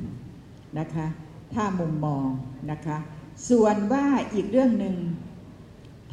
[0.79, 1.07] นะคะ
[1.55, 2.27] ถ้ามุมมอง
[2.71, 2.97] นะคะ
[3.51, 4.97] ส่วนว่าอีกเรื่องหนึ่ง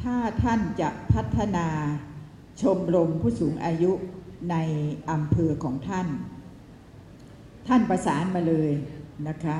[0.02, 1.68] ถ้าท่านจะพัฒนา
[2.62, 3.92] ชมรมผู้สูงอายุ
[4.50, 4.56] ใน
[5.10, 6.08] อำเภอของท่าน
[7.68, 8.70] ท่านประสานมาเลย
[9.28, 9.58] นะคะ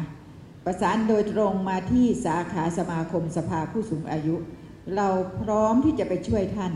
[0.64, 4.36] ประสานโดยตรงมาที่สาขาสมาคมสภาผู้สูงอายุ
[4.96, 5.08] เรา
[5.40, 6.74] พร้อมที่จะไปช่วยท่าน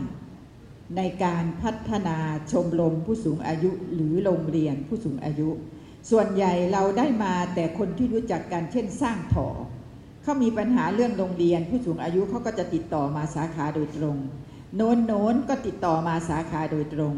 [0.97, 2.17] ในการพัฒนา
[2.51, 5.49] ชมรมผู้สูงอายุหรือโรงเรียนผู้สูงอายุ
[6.11, 9.49] ส่วนใหญ่เราได้มาแต่คนที่รู้จักกันเช่นสร้างถอ
[10.23, 14.17] เขามีปัญหาเรื่องโรงเรียนผู้สูงอายุเขาก็จะติดต่อมาสาขาโดยตรง
[14.75, 17.13] โน้นโน้นก็ติดต่อมาสาขาโดยตรง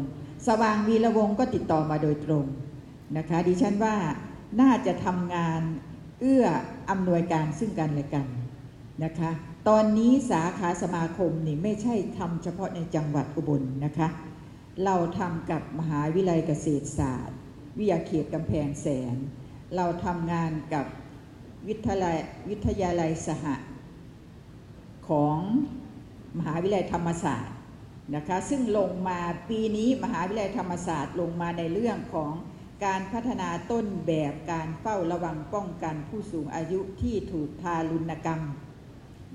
[0.46, 2.44] สว่างวีระวงก็ติดต่อมาโดยตรง
[3.16, 3.96] นะคะดิฉันว่า
[4.60, 5.60] น่าจะทำงาน
[6.20, 6.44] เอื้อ
[6.90, 8.26] อำนวยการซึ่งกันและกัน
[9.04, 9.30] นะคะ
[9.68, 14.08] ตอนนี้สาขาสมาคมนี่ไม่ใช่ทำเฉพาะในจังหวัดอุบลนะคะ
[14.84, 17.38] เราทำกับมหาวิทยาลัยเกษตรศาสตร์
[17.78, 19.16] วิทยาเขตกำแพงแสน
[19.76, 20.86] เราทำงานกับ
[21.68, 22.16] วิทยาลัย
[22.48, 23.44] วิทยาลัยสห
[25.08, 25.38] ของ
[26.38, 27.54] มหาวิทยาลัยธรรมศาสตร์
[28.14, 32.32] นะคะซึ่งลงมาปีนี้มหาวิทยาลัยธรรมศาสตร์ลงมาในเรื่องของ
[32.84, 38.40] การพัฒนาต้นแบบการเฝ้าระวังป้องกันผู้สูงอายุที่ถูกทารุณกรรม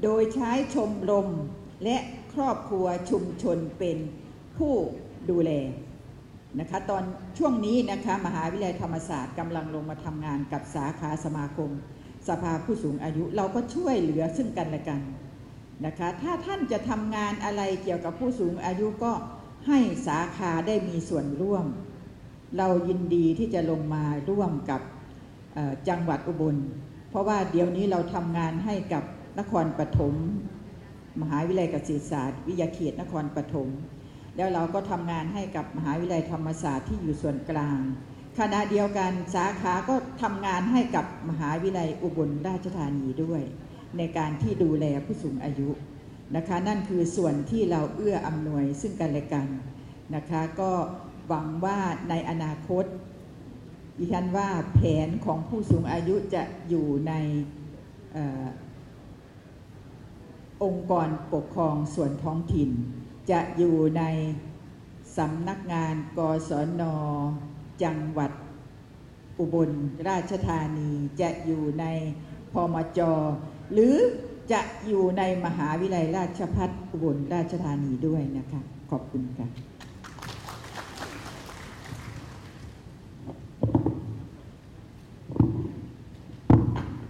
[0.03, 1.29] โดยใช้ชมรม
[1.83, 1.97] และ
[2.33, 3.97] ครอบครัวชุมชนเป็น
[4.57, 4.73] ผู้
[5.29, 5.51] ดูแล
[6.59, 7.03] นะคะตอน
[7.37, 11.69] ช่วงนี้นะคะมหาวิทยาลัยธรรมศาสตร์กำลังลงมาทำงานกับสาขาสมาคม
[12.27, 15.01] สภาผู้สูงอายุ เราก็ช่วยเหลือซึ่งกันและกัน
[15.85, 19.11] นะคะ ถ้าท่านจะทำงานอะไรเกี่ยวกับผู้สูงอายุก็
[19.67, 21.65] ให้สาขาได้มีส่วนร่วม
[22.57, 24.81] เรายินดีที่จะลงมาร่วมกับ
[25.89, 26.57] จังหวัดอุบล
[27.09, 29.03] เพราะว่าเดี๋ยวนี้เราทำงานให้กับ
[29.39, 30.15] นครปฐม
[31.21, 33.69] มหาวิทยาลัยเกษตรศาสตร์ วิทยาเขตนครปฐม
[34.35, 37.79] แล้วเราก็ทำงานให้กับมหาวิทยาลัยธรรมศาสตร์ที่อยู่ส่วนกลาง
[38.39, 43.43] ขณะเดียวกันสาขาก็ทำงานให้กับมหาวิทยาลัยอุบลราชธานีด้วย
[43.97, 45.69] ในการที่ดูแลผู้สูงอายุ
[46.35, 49.47] นะคะนั่นคือส่วนที่เราเอื้ออำนวยซึ่งกันและกัน
[50.15, 50.71] นะคะก็
[51.27, 52.85] หวังว่าในอนาคต
[53.97, 57.13] ดิฉันว่าแผนของผู้สูงอายุจะอยู่ใน
[58.15, 58.47] ออ
[60.63, 62.69] องค์กรปกครองส่วนท้องถิ่น
[63.31, 64.03] จะอยู่ใน
[65.17, 66.19] สำนักงานก
[66.49, 66.51] ศ
[66.81, 66.83] น
[67.83, 68.31] จังหวัด
[69.39, 69.71] อุบล
[70.07, 70.91] ราชธานี
[71.21, 71.85] จะอยู่ใน
[72.53, 72.99] พมจ
[73.73, 73.95] หรือ
[74.51, 78.61] จะอยู่ในมหาวิทยาลัยราชพัฒอุบลราชธานีด้วยนะคะ
[78.91, 79.47] ขอบคุณค่ะ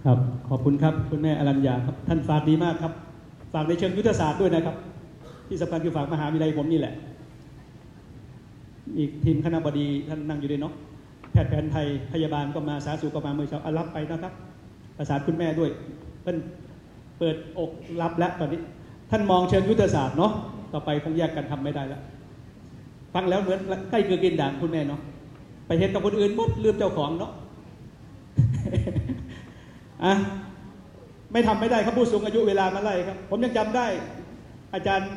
[0.06, 0.18] ครับ
[0.48, 2.92] ขอบคุณครับคุณแม่อรัญญาครับ ท่านฝากดีมากครับ
[3.54, 4.76] ฝากในเชิงยุทธศาสตร์ด้วยนะครับ
[5.48, 6.94] ที่สำคัญคือฝากมหาวิทยาลัยผมนี่แหละ
[8.98, 10.74] อีกทีมคณะบดีท่านนั่งอยู่ด้วยเนาะ
[11.32, 14.32] แพทย์แผนไทยพยาบาลก็มาสาธารณสุขก็มาเมื่อเช้าอารับไปนะครับ
[14.96, 15.70] ประสานคุณแม่ด้วย
[16.22, 16.36] เพิ่น
[17.18, 17.70] เปิดอก
[18.00, 18.60] รับแล้วตอนนี้
[19.10, 20.32] ท่านมองเชิงยุทธศาสตร์เนาะ
[20.72, 22.02] ต่อไปคงแยกกันทำไม่ได้แล้ว
[23.14, 25.00] ฟังแล้วเหมือนใกล้เกือกินด่างคุณแม่เนาะ
[25.66, 27.32] ไปเห็นกับคนอื่นหมดลืมเจ้าของเนาะ
[30.04, 30.14] อะ
[31.32, 33.86] ไม่ทำไม่ได้ครับผู้สูงอายุเวลามาไล่ครับ ผมยังจำได้
[34.74, 35.08] อาจารย์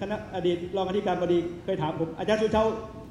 [0.00, 2.64] คณะอดีตรองอธิการบดีเคยถามผม อาจารย์สุเชา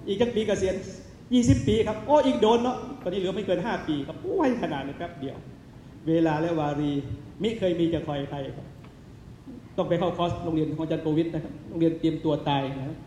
[0.08, 0.76] อีกจักปีเกษียณ
[1.22, 5.38] 20 ปีครับ โอ้อีกโดนเนาะตอนนี้เหลือไม่เกิน 5 ปีครับโอ้ยขนาดเลยแป๊บเดียว
[6.08, 6.92] เวลาและวารี
[7.42, 8.68] มิเคยมีจะคอยใครครับ
[9.78, 12.98] ต้องไปเข้าคอร์สโรงเรียนของอาจารย์โควิดนะครับโรงเรียนเตรียมตัวตายนะครับ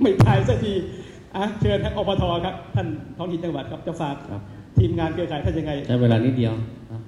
[0.00, 0.72] ไม่ตายสักที
[1.36, 2.86] อะเชิญท่านอปทครับ ท่าน
[3.16, 4.42] ท้องถิ่นจังหวัดครับจะฝากครับ
[4.78, 6.54] ทีมงานเครือข่ายท่านยังไงใช้เวลานิดเดียว
[6.92, 7.00] นะ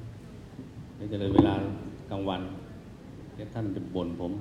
[0.96, 1.54] เดี๋ยวจะเลยเวลา
[2.10, 2.40] กลางวัน
[3.34, 4.32] เดี๋ยวท่านจะบ่นผม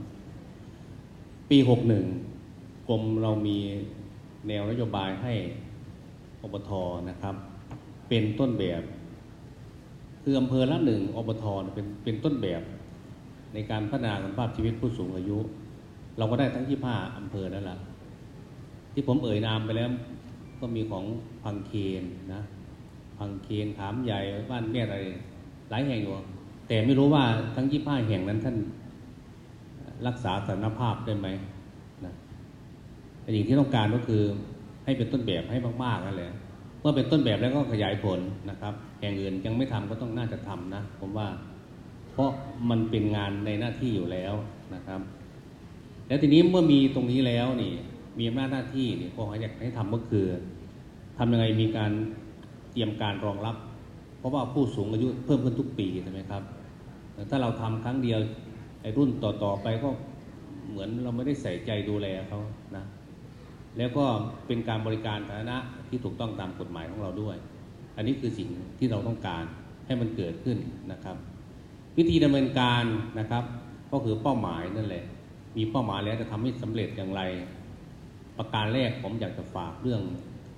[1.50, 2.06] ปีหกหนึ่ง
[2.90, 3.58] กรมเรามี
[4.48, 5.34] แนวนโยบายให้
[6.42, 6.72] อบท
[7.10, 7.36] นะครับ
[8.08, 8.82] เป็นต้นแบบ
[10.32, 12.62] คืออำเภอละหนึ่งอบทเป็นเป็นต้นแบบ
[13.54, 15.38] ในการพัฒนาคุณภาพชีวิตผู้สูงอายุ
[16.18, 17.78] เราก็ได้ทั้งที่ผ้าอำเภอนั่นแหละ
[18.94, 19.90] ที่ผมเอ่ยนามไปแล้ว
[20.62, 21.06] ก็มีของ
[21.44, 22.04] พังเคน
[22.34, 22.42] นะ
[23.18, 24.20] พังเคนขามใหญ่
[24.52, 24.98] บ้านแม่อะไร
[25.70, 26.12] หลายแห่งอยู่
[26.68, 27.24] แต่ไม่รู้ว่า
[27.56, 28.56] ทั้งยี่ห้าแห่งนั้นท่าน
[30.08, 31.28] รักษาสถานภาพได้ไหม
[32.06, 32.14] นะ
[33.22, 34.22] แต่สิ่งที่ต้องการก็คือ
[34.86, 36.32] ให้เป็นต้นแบบให้มากๆนั่นแหละ
[36.80, 38.20] เมื่อเป็นต้นแบบแล้วก็ขยายผล
[38.50, 41.28] นะครับ แห่างอื่นยังไม่ทำก็ต้องน่าจะทำนะผมว่า
[42.12, 42.30] เพราะ
[42.70, 44.34] มันเป็นงานในหน้าที่อยู่แล้ว
[44.76, 45.02] นะครับ
[46.08, 47.74] แล้วทีนี้เมื่อมีตรงนี้แล้วนี่
[48.18, 50.26] มีอำนาจหน้าที่นี่ก็อยากให้ทำก็คือ
[51.18, 51.92] ทำยังไงมีการ
[52.72, 53.56] เตรียมการรองรับ
[54.20, 56.44] เพราะว่าผู้สูงอายุเพิ่มขึ้นทุกปีใช่ไหมครับ
[57.30, 58.20] ถ้าเราทำครั้งเดียว
[58.82, 59.90] ไอ้รุ่นต่อๆไปก็
[60.70, 62.40] เหมือนเราไม่ได้ใส่ใจดูแลเขา
[62.76, 62.86] นะ
[63.78, 64.06] แล้วก็
[64.48, 65.58] เป็นการบริการสาธารณะ
[65.88, 67.38] ที่ถูกต้องตามกฎหมายของเราด้วย
[68.00, 68.50] อันนี้คือสิ่ง
[68.80, 69.44] ที่เราต้องการ
[69.86, 70.58] ให้มันเกิดขึ้น
[70.92, 71.16] นะครับ
[71.98, 72.84] วิธีดำเนินการ
[73.20, 73.44] นะครับ
[73.92, 75.04] ก็คือเป้าหมายนั่นแหละ
[75.58, 77.22] มีเป้าหมายแล้วจะทำให้สำเร็จอย่างไร
[78.38, 80.02] ประการแรกผมอยากจะฝากเรื่อง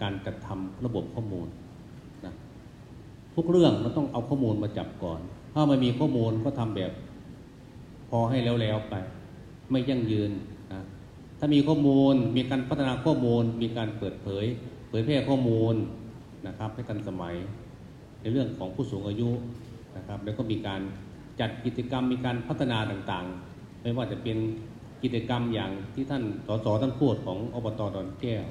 [0.02, 1.48] การจัดทำระบบข้อมูล
[2.26, 2.34] นะ
[3.36, 5.20] ทุกเรื่องมันต้องเอาข้อมูลมาจับก่อน
[5.54, 6.92] ถ้าไมันมีข้อมูลก็ทำแบบ
[8.10, 8.94] พอให้แล้วๆไป
[9.72, 10.32] ไม่ยั่งยืน
[10.74, 10.82] นะ
[11.40, 14.46] ถ้ามีข้อมูลมีการพัฒนาข้อมูล มีการเปิดเผย
[14.90, 15.76] เผยแพร่ข้อมูล
[16.48, 17.36] นะครับให้ทันสมัย
[18.22, 19.30] ในเรื่องของผู้สูงอายุ
[19.98, 20.82] นะครับ แล้วก็มีการ
[21.40, 24.38] จัดกิจกรรมมีการพัฒนาต่างๆ ไม่ว่าจะเป็น
[25.04, 28.46] กิจกรรมอย่างที่ท่านสสท่านพูดของอบตดอนแก้ว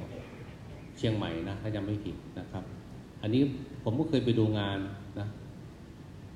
[0.96, 2.64] เชียงใหม่นะถ้าจำไม่ผิดนะครับ
[3.22, 3.42] อันนี้
[3.84, 4.78] ผมก็เคยไปดูงาน
[5.18, 5.26] นะ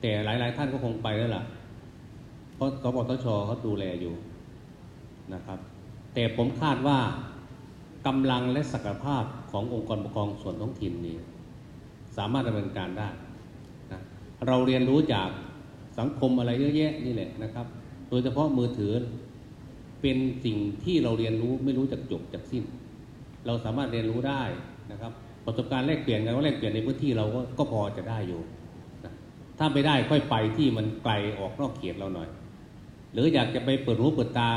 [0.01, 1.43] แต่หลายๆท่านก็คงไปแล้วล่ะ
[2.55, 4.14] เพราะสปตชเขาดูแลอยู่
[5.35, 5.59] นะครับ
[6.14, 6.98] แต่ผมคาดว่า
[8.06, 11.16] กำลังและศักยภาพขององค์กรปกครองส่วนท้องถิ่นนี่
[12.16, 13.08] สามารถดำเนินการได้
[13.92, 14.00] นะ
[14.46, 15.28] เราเรียนรู้จาก
[15.98, 17.66] สังคมอะไรเยอะแยะนี่แหละนะครับ
[18.10, 18.92] โดยเฉพาะมือถือ
[20.00, 22.64] เป็นสิ่งที่เราเรียนรู้ไม่รู้จักจบจากสิ้น
[23.46, 24.42] เราสามารถเรียนรู้ได้
[24.92, 25.12] นะครับ
[25.46, 28.40] ประสบการณ์แลกเปลี่ยนกันว่าแลกเปลี่ยนในพื้นที่เราก็ก็พอจะได้อยู่
[29.04, 29.12] นะ
[29.58, 32.28] ถ้าไม่ได้ค่อยไปที่มันไกลออกนอกเขตเราหน่อย
[33.12, 34.50] หรืออยากจะไปเปิดหูเปิดตา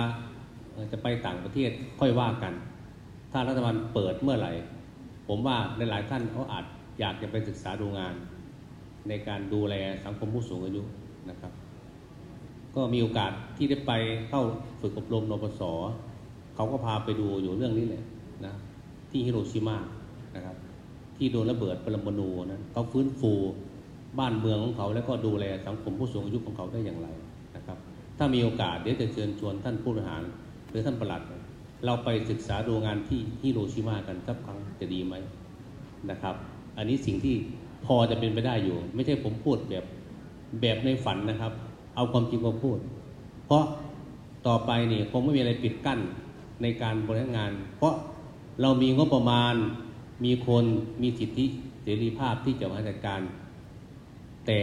[0.92, 2.54] จะไปต่างประเทศค่อยว่ากัน
[3.32, 4.52] ถ้ารัฐบาลเปิดเมื่อไหร่
[5.28, 6.66] ผมว่าหลายๆท่านเขาอาจ
[7.00, 8.14] อยากจะไปศึกษาดูงาน
[9.10, 9.76] ในการดูแล
[10.06, 10.82] สังคมผู้สูงอายุ
[11.30, 11.52] นะครับ
[12.76, 13.92] ก็มีโอกาสที่ได้ไป
[14.30, 14.42] เข้า
[14.82, 15.62] ฝึกอบรมนปส
[16.56, 18.04] เขาก็พาไปดูอยู่เรื่องนี้เลย
[18.46, 18.54] นะ
[19.12, 19.78] ที่ฮิโรชิมา
[20.36, 20.56] นะครับ
[21.18, 23.32] ที่โดนระเบิดปรมาณูนะเขาฟื้นฟู
[24.20, 27.08] บ้านเมืองของเขาแล้วก็ดูแลสังคมผู้สูงอายุของเขาได้อย่างไร
[27.56, 27.78] นะครับ
[28.18, 30.24] ถ้ามีโอกาสเดี๋ยวจะเชิญชวนท่านผู้บริหาร
[30.70, 31.22] หรือท่านประหลัด
[31.86, 35.16] เราไปศึกษาดูงานที่ฮิโรชิมากันสักครั้งจะดีไหม
[36.10, 36.36] นะครับ
[36.78, 37.36] อันนี้สิ่งที่
[37.86, 39.86] พอจะเป็นไปได้อยู่ ไม่ใช่ผมพูดแบบ
[40.62, 41.52] แบบในฝันนะครับ
[41.96, 42.78] เอาความจริงมาพูด
[43.46, 43.64] เพราะ
[44.48, 46.00] ต่อไปนี่คงไม่มีอะไรปิดกั้น
[46.62, 47.94] ในการบริหารงาน เพราะ
[48.62, 49.54] เรามีงบประมาณ
[50.26, 50.64] มีคน
[51.02, 51.46] มีสิทธิ
[51.82, 53.22] เสรีภาพที่จะบริหารจัดการ
[54.46, 54.60] แต่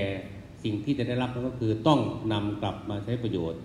[0.62, 2.00] สิ่งที่จะได้รับก็คือต้อง
[2.32, 3.60] นำกลับมาใช้ประโยชน์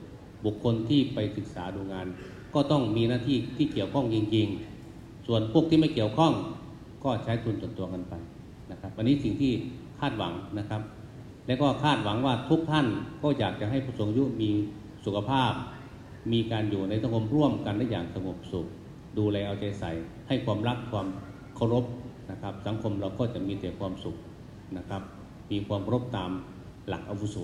[0.46, 2.08] บุคคลที่ไปศึกษาดูงาน
[2.54, 4.48] ก็ต้องมีหน้าที่ที่เกี่ยวข้องจริง
[4.88, 6.32] ๆ ส่วนพวกที่ไม่เกี่ยวข้อง
[7.04, 8.14] ก็ใช้ทุนส่วนตัวกันไป
[8.80, 9.52] นะครับวันนี้สิ่งที่
[10.00, 10.82] คาดหวังนะครับ
[11.48, 12.88] และก็คาดหวังว่าทุกท่าน
[13.24, 14.50] ก็อยากจะให้ผู้สูงอายุมี
[15.06, 15.52] สุขภาพ
[16.34, 18.66] มีการอยู่ในสังคมร่วมกันได้อย่างสงบสุข
[19.18, 19.92] ดูแลเอาใจใส่
[20.28, 21.08] ให้ความรักความ
[21.56, 21.86] เคารพ
[22.32, 24.16] นะครับ สังคมเราก็จะมีแต่ความสุข
[24.78, 25.02] นะครับ
[25.52, 26.32] มีความรพตาม
[26.88, 27.38] หลักอาวุโส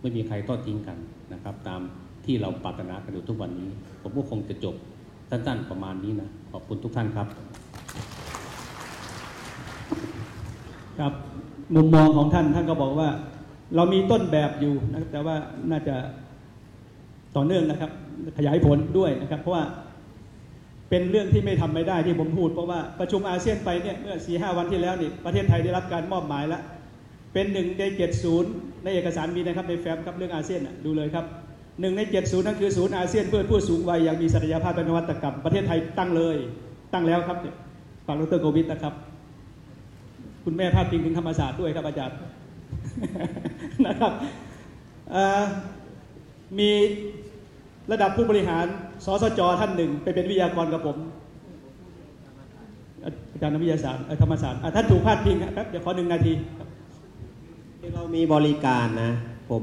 [0.00, 0.98] ไม่มีใครทอดทิ้งกัน
[1.32, 1.80] นะครับ ตาม
[2.24, 3.70] ที่เราปรารถนากันอยู่ทุกวันนี้
[4.02, 4.74] ผมก็คงจะจบ
[5.30, 7.26] สั้นๆประมาณนี้นะ ขอบคุณทุกท่านครับ
[10.98, 11.12] ครับ
[11.74, 13.08] มุมมองของท่านท่านก็บอกว่า
[13.74, 15.36] เรามีต้นแบบอยู่นะครับแต่ว่า
[15.70, 15.96] น่าจะ
[17.36, 17.90] ต่อเนื่องนะครับ
[18.38, 19.64] ขยายผลด้วยนะครับ เพราะว่า
[20.90, 26.62] เป็นเรื่องที่ไม่ทำไม่ได้ที่ผมพูด เพราะว่าประชุมอาเซียนไปเนี่ยเมื่อ4ีหวันที่แล้วนี่ประเทศไทยได้รับการมอบหมายแล้ว
[27.32, 28.50] เป็นหนึ่งในเจ็ดศูนย์
[28.84, 31.24] ในเอกสารมีนะครับในแฟ้มครับเรื่องอาเซียนดูเลยครับ
[31.80, 36.36] หนึ่งในเจ็ดศูนย์นั่นคือศูนย์อาเซียนเพื่อผู้สูงวัยอย่างมีศักยภาพเป็นนวัตกรรมประเทศไทยตั้งเลย
[36.92, 37.38] ตั้งแล้วครับ
[38.06, 38.94] ฝากดรโควิดนะครับ
[40.44, 42.16] คุณแม่พาดพิงถึงธรรมศาสตร์ด้วยครับอาจารย์
[43.86, 44.12] นะครับ
[46.58, 46.70] มี
[47.92, 48.64] ระดับผู้บริหาร
[49.04, 50.96] สสจท่านหนึ่ง ไปเป็นวิทยากรกับผม
[53.32, 56.32] อาจารย์นักวิทยาศาสตร์ธรรมศาสตร์ท่านถูกพาดพิงครับเดี๋ยวขอหนึ่งนาที
[57.94, 59.12] เรามีบริการนะ
[59.50, 59.62] ผม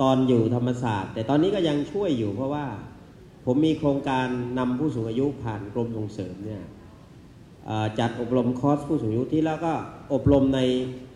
[0.00, 2.66] ตอนอยู่ธรรมศาสตร์ แต่ตอนนี้ก็ยังช่วยอยู่เพราะว่า
[3.46, 4.26] ผมมีโครงการ
[4.58, 6.62] นำผู้สูงอายุผ่านกรมส่งเสริมเนี่ย
[7.98, 9.72] จัดอบรมคอร์สผู้สูงอายุที่แล้วก็
[10.12, 10.60] อบรมใน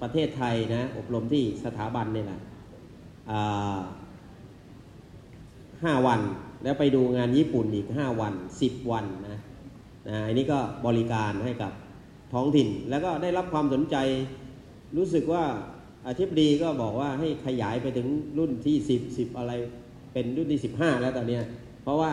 [0.02, 2.40] ประเทศไทยนะอบรมที่สถาบันนี่แหละ
[5.84, 6.20] ห้าวัน
[6.62, 9.40] แล้วไปดูงานญี่ปุ่นอีกห้าวันสิบวันนะ
[10.08, 11.72] นะอันนี้ก็บริการให้กับ
[12.32, 13.96] ท้องถิ่น แล้วก็ได้รับความสนใจ
[14.96, 15.44] รู้สึกว่า
[16.08, 18.06] อธิบดีก็บอกว่าให้ขยายไปถึง
[18.38, 19.52] รุ่นที่ 10 10 อะไร
[20.12, 21.38] เป็นรุ่นที่ 15 แล้วตอนนี้
[21.82, 22.10] เพราะว่า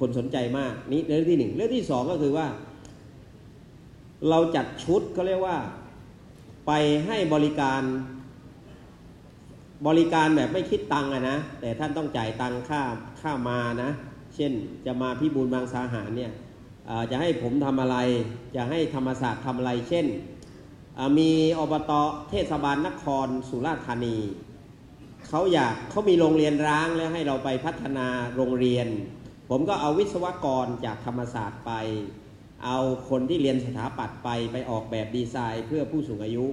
[0.00, 2.46] คนสนใจมากนี่เรื่องที่หนึ่งเรื่องที่สองก็คือว่า
[4.28, 5.58] เราจัดชุดก็เรียกว่า
[6.66, 6.72] ไป
[7.06, 7.82] ให้บริการ
[9.86, 12.82] บริการแบบไม่คิดตังค์อะนะ แต่ท่านต้องจ่ายตังค่า
[13.20, 13.90] ค่ามานะ
[14.34, 14.52] เช่น
[14.86, 16.32] จะมาพิบูลบางสาหารเนี่ย
[17.10, 17.96] จะให้ผมทำอะไร
[18.56, 20.06] จะให้ธรรมศาสตร์ทำอะไร เช่น
[21.18, 21.92] มีอบต
[22.30, 24.16] เทศบาลนครสุราษฎร์ธานี
[25.28, 28.06] เขาอยากเขามีโรงเรียนร้างแล้วให้เราไปพัฒนา
[28.36, 28.86] โรงเรียน
[29.48, 31.72] ผมก็เอาวิศวกรจากธรรมศาสตร์ไป
[32.64, 32.78] เอา
[33.08, 36.46] คนที่เรียนสถาปัตย์ไปไปออกแบบดีไซน์เพื่อผู้สูงอายุ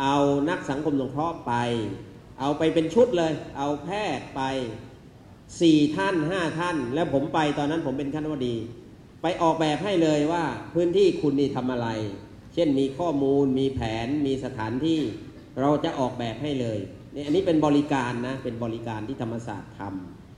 [0.00, 0.16] เอา
[0.50, 1.54] นักสังคมสงเคราะห์ไป
[2.40, 4.42] เอาไปเป็นชุดเลย เอาแพทย์ไป
[5.60, 8.56] สี่ท่านห้าท่าน แล้วผมไปตอนนั้นผมเป็นคณบดี
[9.22, 11.88] ไปออกแบบให้เลยว่าพื้นที่คุณนี่ทำอะไร
[12.54, 15.00] เช่นมีข้อมูล มีแผน มีสถานที่
[15.60, 16.78] เราจะออกแบบให้เลย
[17.14, 19.80] นี่อันนี้เป็นบริการนะ เป็นบริการที่ธรรมศาสตร์ท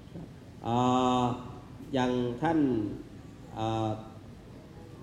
[0.05, 0.69] ำอ
[1.20, 1.23] อ
[1.95, 2.12] อย่าง
[2.43, 2.59] ท่าน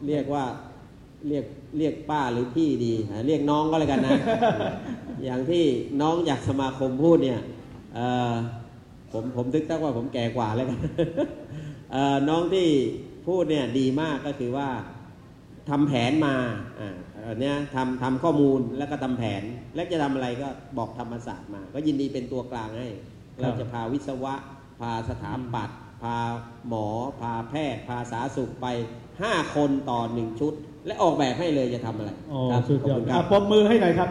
[0.06, 0.46] เอ่อเรียกว่า
[1.28, 1.46] เรียก
[1.78, 4.20] เรียกป้าหรือพี่ดีอะเรียกน้องก็แล้วกันนะ
[5.24, 5.64] อย่างที่
[6.02, 7.42] น้องอยากสมาคมพูดเนี่ย
[7.96, 8.34] เอ่อ
[9.12, 10.80] ผมผมนึกตั้งว่าผมแก่กว่าแล้วกัน
[11.92, 12.68] เอ่อน้องที่
[13.28, 14.70] พูดเนี่ยดีมากก็คือว่า
[15.70, 16.36] ทำแผนมา
[16.80, 16.96] อ่า
[17.28, 19.44] อันเนี้ยทำทำข้อมูลแล้วก็ทำแผน
[19.76, 20.48] แล้วจะทำอะไรก็
[20.78, 22.88] บอกธรรมศาสตร์มา ก็ยินดีเป็นตัวกลางให้
[23.42, 24.36] เราจะพาวิศวะ
[24.80, 26.18] พาสถาปัตย์พา
[26.68, 26.88] หมอ
[27.22, 28.68] พาแพทย์ พาสาธารณสุขไป
[29.24, 30.54] 5คนต่อหนึ่งชุด
[30.88, 34.10] และออกแบบให้เลยจะทำอะไรโอ้ครับสุดยอขดบคุณคอะรับปรบมือให้หน่อยครับ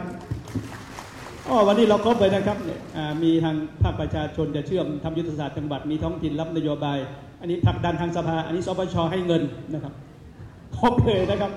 [1.49, 6.99] อ๋อวันนี้เราครบเลยนะครับเนี่ยอ่ามีทางภาคประชาชนจะเชื่อมทำยุทธศาสตร์จังหวัดมีท้องถิ่นรับนโยบาย
[7.41, 9.43] อันนี้ผลักดันทางสภา อันนี้สปชให้เงิน
[9.73, 9.93] นะครับ
[10.79, 11.51] ครบเลยนะครับ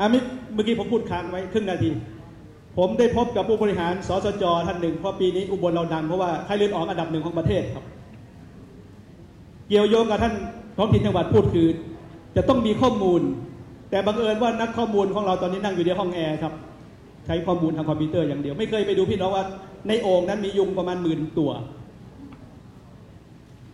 [0.00, 0.18] อามิ
[0.54, 1.90] เมื่อกี้ผมพูดค้างไว้ครึ่งนาที
[2.78, 7.84] ผมได้พบกับผู้บริหารสสจท่านหนึ่งเพราะปีนี้อุบลเราดังเพราะว่าไข้เลือดออกอันดับหนึ่งของประเทศครับ
[9.68, 10.34] เกี่ยวโยงกับท่าน
[10.76, 11.66] ท้องถิ่นจังหวัดพูดคือ
[12.36, 13.22] จะต้องมีข้อมูล
[13.90, 16.52] แต่บังเอิญว่านักข้อมูลของเราตอนนี้นั่งอยู่ในห้องแอร์ครับ
[17.26, 19.44] ใช้ข้อมูลทางคอมพิวเตอร์อย่างเดียว ไม่เคยไปดูพี่น้องว่า
[19.88, 21.50] ในโอ่งนั้นมียุงประมาณหมื่นตัว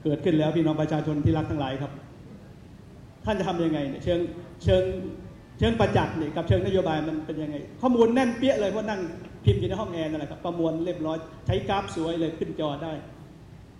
[0.02, 1.92] เกิดขึ้นแล้วพี่น้องประชาชนที่รักทั้งหลายครับ
[3.24, 4.20] ท่านจะทำยังไงเนี่ยเชิง
[4.64, 4.82] เชิง
[5.58, 9.00] เชิงประจักษ์เนี่ยกับเชิงนโยบายมันเป็นยังไง ข้อมูลแน่นเปรี๊ยะเลยเพราะนั่ง
[9.44, 11.16] พิมพ์อยู่ในห้องแอร์นั่นแหละครับประมวลเรียบร้อย
[11.46, 12.92] ใช้กราฟสวยเลยขึ้นจอได้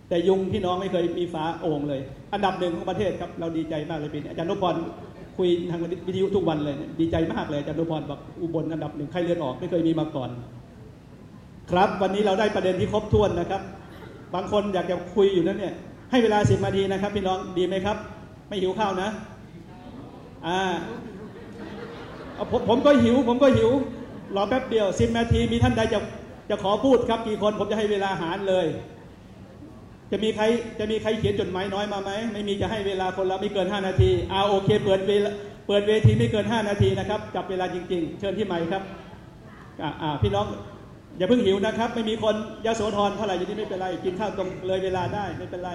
[0.09, 2.01] แต่ยุงพี่น้องไม่เคยมีฝาโอ่งเลย
[2.33, 4.75] อันดับหนึ่งของประเทศครับเราดีใจมากเลยปีนี้อาจารย์นพพร
[5.37, 10.29] คุยทางวิทยุทุกวันเลย ดีใจมากเลยอาจารย์นุพรบอกอุบลอันดับหนึ่งใครเลือดออกไม่เคยมีมาก่อน
[11.71, 13.61] ครับวันนี้เราได้ประเด็นที่ครบถ้วนนะครับ
[14.35, 15.73] บางคนอยากจะคุยอยู่นั้นเนี่ย
[16.11, 17.97] ให้เวลาสิบนาทีนะครับ พี่น้องดีไหมครับ
[18.47, 19.09] ไม่หิวข้าวนะ
[20.47, 20.59] อ่า
[22.35, 23.71] เอาผมผมก็หิว ผมก็หิว
[24.35, 25.99] รอแป๊บเดียวสิบนาทีมีท่านใดจะ
[26.49, 28.65] จะขอพูดครับกี่คนผมจะให้เวลาหารเลย
[30.11, 30.43] จะมีใคร
[30.79, 35.27] จะมีใครเขียนจดหมายน้อยมาไหมไม่มีจะให้เวลาคนละไม่เกิน 5 นาทีเอาโอเค เปิดเวล
[35.67, 38.83] เปิดเวทีไม่เกิน 5 นาทีนะครับจับเวลาจริง ๆ เชิญที่ใหม่ครับ
[40.01, 40.45] อ่าพี่น้อง
[41.17, 42.35] อย่าเพิ่งหิวนะครับ ไม่มีคน
[42.65, 45.71] ยโสธรเท่าไหร่อยู่นี่ไม่เป็นไรกินข้าวตรงเลยเวลาได้ไม่เป็นไร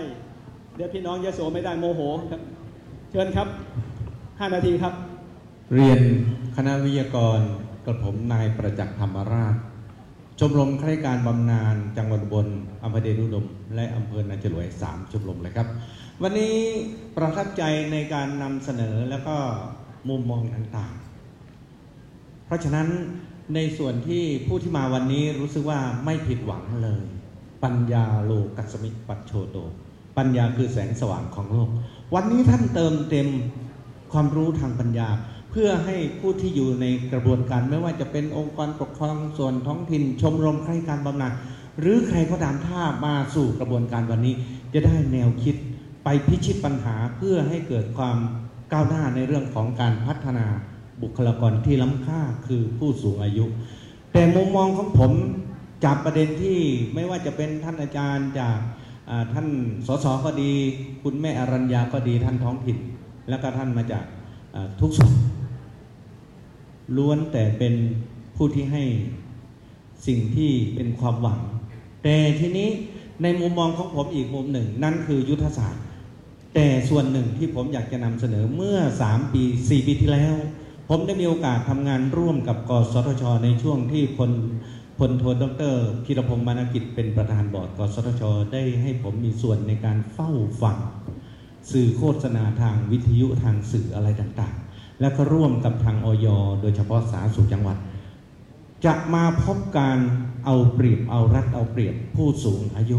[0.76, 2.00] เดี๋ยวพี่น้องยโสไม่ได้โมโห
[2.32, 2.40] ครับ
[3.10, 3.48] เชิญครับ
[4.02, 4.94] 5 นาทีครับ
[5.74, 6.00] เรียน
[6.56, 7.38] คณะวิทยากร
[7.86, 9.56] กระผมนายประจักษ์ธรรมราช
[10.44, 12.46] ชมรมข้าราชการบำนาญจังหวัดบล
[12.84, 15.66] อำเภอเดชอุดม และอำเภอนาจรวยสามชมรมเลยครับ
[16.22, 16.56] วันนี้
[17.16, 17.62] ประทับใจ
[17.92, 19.36] ในการนำเสนอแล้วก็
[20.08, 22.88] มุมมองต่างๆ เพราะฉะนั้น
[23.54, 27.04] ในส่วนที่ผู้ที่มาวันนี้รู้สึกว่าไม่ผิดหวังเลย
[27.64, 29.56] ปัญญาโลกัสมิปัจโชโต
[30.18, 31.68] ปัญญาคือแสงสว่างของโลก
[32.14, 33.28] วันนี้ท่านเติมเต็ม
[34.12, 35.08] ความรู้ทางปัญญา
[35.54, 41.32] เพื่อให้ผู้ที่อยู่ในกระบวนการ ไม่ว่าจะเป็นองค์กรปกครองส่วนท้องถิ่น ชมรมข้ารการบำนาญ
[41.80, 44.34] หรือใครก็ตามถ้ามาสู่กระบวนการวันนี้
[44.74, 45.54] จะได้แนวคิด
[46.04, 48.16] ไปพิชิตปัญหาเพื่อให้เกิดความ
[48.72, 50.46] ก้าวหน้าในเรื่องของการพัฒนา
[51.02, 53.44] บุคลากรที่ล้ำค่าคือผู้สูงอายุ
[54.12, 55.12] แต่มุมมองของผม
[55.84, 56.58] จากประเด็นที่
[56.94, 58.58] ไม่ว่าจะเป็นท่านอาจารย์จาก
[59.32, 59.48] ท่าน
[59.86, 60.52] สสก็ดี
[61.02, 62.78] คุณแม่อรัญญาก็ดีท่านท้องถิ่น
[63.28, 64.04] แล้วก็ท่านมาจาก
[64.80, 65.12] ทุกส่วน
[66.96, 67.74] ล้วนแต่เป็น
[68.36, 68.84] ผู้ที่ให้
[70.06, 71.40] สิ่งที่เป็นความหวัง
[72.02, 72.68] แต่ทีนี้
[73.22, 75.82] ในมุมมองของผมอีกมุมหนึ่ง นั่นคือยุทธศาสตร์
[76.54, 78.78] แต่ส่วนหนึ่งที่ผมอยากจะนำเสนอเมื่อ
[79.08, 80.34] 3 ปี 4 ปีที่แล้ว
[80.88, 84.30] ผมได้มีโอกาสทำงานร่วมกับกสทช ในช่วงที่พล
[84.98, 88.22] พลโทดรพีรพงศ์มานกิจเป็นประธานบอร์ดกสทช
[88.52, 90.30] ได้ให้ผมมีส่วนในการเฝ้า
[90.62, 90.76] ฟัง
[91.72, 94.54] สื่อโฆษณาทางวิทยุทางสื่ออะไรต่าง
[95.02, 96.26] และก็ร่วมกับทางออย
[96.60, 97.76] โดยเฉพาะสาธารณสุขจังหวัด
[98.84, 99.98] จะมาพบการ
[100.44, 102.98] เอาเปรียบเอารัดเอาเปรียบผู้สูงอายุ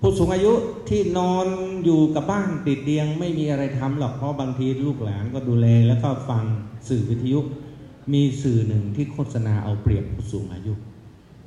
[0.00, 0.52] ผู้สูงอายุ
[0.88, 1.46] ที่นอน
[1.84, 6.44] อยู่กับบ้านติดเตียงไม่มีอะไรทำหรอกเพราะบางทีลูกหลานก็ดูแลแล้วก็ฟัง
[6.88, 7.40] สื่อวิทยุ
[8.12, 10.72] มีสื่อหนึ่งที่โฆษณาเอาเปรียบผู้สูงอายุ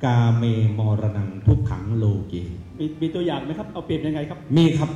[0.04, 0.44] กาเม
[0.78, 2.34] มรนังทุกขังโลเก
[2.78, 4.90] มีมีตัวอย่างไหมครับเอาเปรียบยังไงครับ มีครับ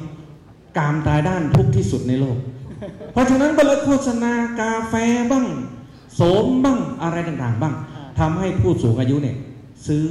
[0.78, 2.36] กามตายด้านทุกข์ที่สุดในโลก
[3.12, 4.94] เพราะฉะนั้นเวลาโฆษณากาแฟ
[5.30, 5.46] บ้าง
[6.14, 7.74] โสมบ้างอะไรต่างๆ บ้าง
[8.18, 9.36] ทำให้ผู้สูงอายุเนี่ย
[9.86, 10.06] ซื้อ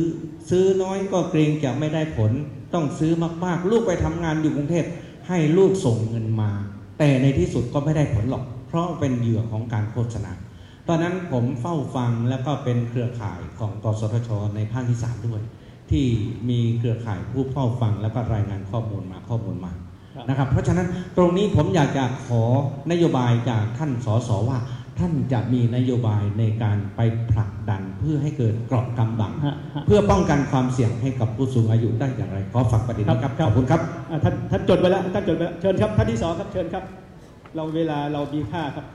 [0.50, 2.32] ซื้อน้อยก็เกรงจะไม่ได้ผล
[2.74, 3.12] ต้องซื้อ
[3.46, 4.86] มากๆ ลูกไปทำงานอยู่กรุงเทพ
[5.28, 6.52] ให้ลูกส่งเงินมา
[7.00, 10.32] แต่ในที่สุดก็ไม่ได้ผลหรอก เพราะเป็นเหยื่อของการโฆษณา
[10.88, 15.42] ตอนนั้นผมเฝ้าฟังแล้วก็เป็นเครือข่ายของกสทช ในภาคที่สามด้วย
[15.92, 16.06] ที่
[16.50, 19.89] มีเครือข่ายผู้เฝ้าฟังแล้วก็รายงานข้อมูลมาข้อมูลมาครับ
[20.28, 20.88] นะครับ เพราะฉะนั้น
[21.18, 22.44] ตรงนี้ผมอยากจะขอ
[22.92, 24.60] นโยบายจากท่านสสว่า
[25.00, 27.02] ท่านจะมีนโยบายในการไป
[27.32, 33.82] ผลักดันเพื่อให้เกิดเกราะกำบังฮะฮะเพื่อป้องกันความเสี่ยงให้กับผู้สูงอายุได้อย่างไรขอฝากประเด็นนี้ครับขอบคุณครับ
[34.12, 36.84] อ่าท่านท่านจดไว้แล้วท่านจดไว้แล้วเชิญครับท่านที่สองครับเชิญครับ
[37.56, 38.86] เราเวลาเรามีค่าครับ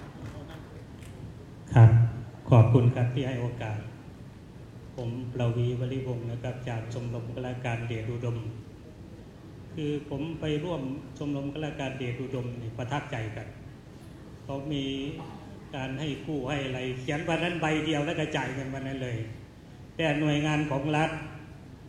[1.74, 1.90] ครับ
[2.50, 3.78] ขอบคุณครับที่ให้โอกาส
[4.96, 8.36] ผมประวีวริวงศ์นะครับ จากชมรมกลาการเดชอุดม
[9.74, 10.82] คือผมไปร่วม
[11.18, 13.46] ชมรมกลาการเดชอุดมนี่ประทับใจกัน
[14.44, 14.84] เขามี
[15.74, 19.16] การให้กู้ให้อะไร เขียนวันนั้นใบเดียวแล้วก็จ่ายเงินวันนั้นเลย
[19.96, 21.10] แต่หน่วยงานของรัฐ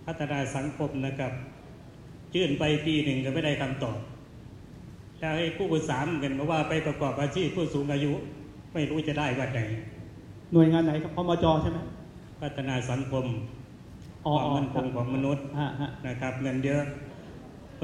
[0.06, 1.32] พัฒนาสังคมนะครับ
[2.36, 4.00] ยื่นไปปีหนึ่งก็ไม่ได้คำตอบ
[5.20, 8.12] ถ้าให้กู้ไปสามเงินมาว่าไปประกอบอาชีพผู้สูงอายุ
[8.74, 9.62] ไม่รู้จะได้วันไหน
[10.54, 11.80] หน่วยงานไหนครับพมจใช่ไหม
[12.42, 13.26] พัฒนาสังคม
[14.26, 17.05] อ๋อความมั่นคงของมนุษย์ฮะฮะนะครับเงินเยอะเห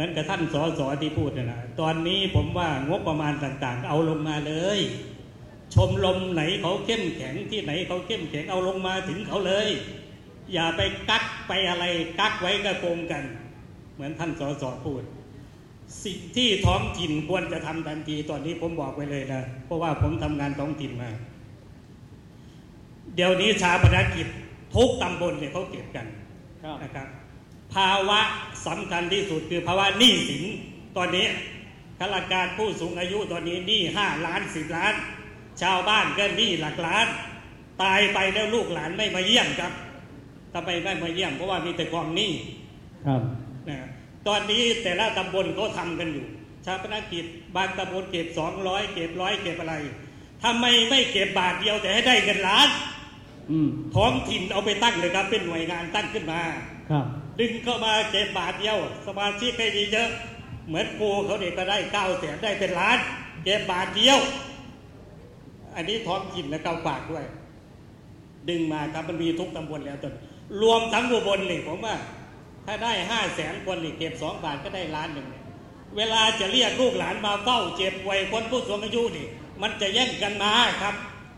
[0.02, 4.80] มือนกับท่านสอสอที่พูดนะนะตอนนี้ผมว่างบประมาณต่างๆ เอาลงมาเลย
[5.74, 9.68] ชมรมไหนเขาเข้มแข็งที่ไหนเขาเข้มแข็งเอาลงมาถึงเขาเลย
[10.54, 11.86] อย่าไปกักไปอะไร
[12.20, 13.24] กักไว้ก็โกงกัน
[13.94, 15.04] เหมือนท่านสอสอพูด
[16.04, 21.10] สิ่งที่ท้องถิ่นควรจะทำทันทีตอนนี้ผมบอกไว้เลยนะเพราะว่าผมทำงานท้องถิ่นมา
[23.16, 24.28] เดี๋ยวนี้ชาปนกิจ
[24.76, 26.08] ทุกตำบลเนี่ยเขาเก็บกัน
[26.64, 27.08] ครับนะครับ
[27.74, 28.22] ภาวะ
[28.68, 30.44] สำคัญที่สุดคือภาวะหนี้สิน
[30.98, 31.28] ตอนนี้
[32.00, 34.94] ข้าราชการผู้สูงอายุตอนนี้หนี้ห้าล้านสิบล้าน
[35.62, 37.08] ชาวบ้านก็หนี้หลักล้าน
[37.84, 39.72] ตายไปแล้วลูกหลานไม่มาเยี่ยมครับ
[40.54, 42.32] ทำไมไม่มาเยี่ยมเพราะว่ามีแต่กองหนี้
[43.08, 43.22] ครับ
[43.70, 43.78] นะ
[44.28, 46.26] ตอนนี้แต่ละตำบลเขาทำกันอยู่
[46.66, 47.26] ชาปนกิจ
[47.56, 49.76] บางตำบลเก็บสองร้อยเก็บร้อยเก็บอะไร
[50.44, 52.68] ทำไมไม่เก็บบาทเดียวแต่ให้ได้เงินล้าน
[53.52, 56.42] อืมท้องถิ่นเอาไปตั้งเลยครับ เป็นหน่วยงานตั้งขึ้นมา
[56.92, 57.06] ครับ
[57.42, 58.78] ดึงเข้ามาเก็บบาทเดียว
[59.08, 62.98] สมาชิกให้เยอะๆเหมือนกูเขาเด็กก็ได้เก้าแสนได้เป็นล้าน
[63.44, 64.20] เก็บบาทเดียว
[65.76, 67.26] อันนี้ท้องถิ่นและเก้าฝากด้วย
[68.50, 70.14] ดึงมาครับมันมีทุกตำบลแล้วจน
[70.62, 71.96] รวมทั้งอุบลนี่ผมว่า
[72.66, 75.44] ถ้าได้ห้าแสนคนนี่เก็บสองบาทก็ได้ล้านหนึ่งเนี่ย
[75.98, 79.28] เวลาจะเรียกลูกหลานมาเฝ้าเจ็บป่วยคนผู้สูงอายุนี่
[79.62, 80.52] มันจะแย่งกันมา
[80.82, 80.96] ครับ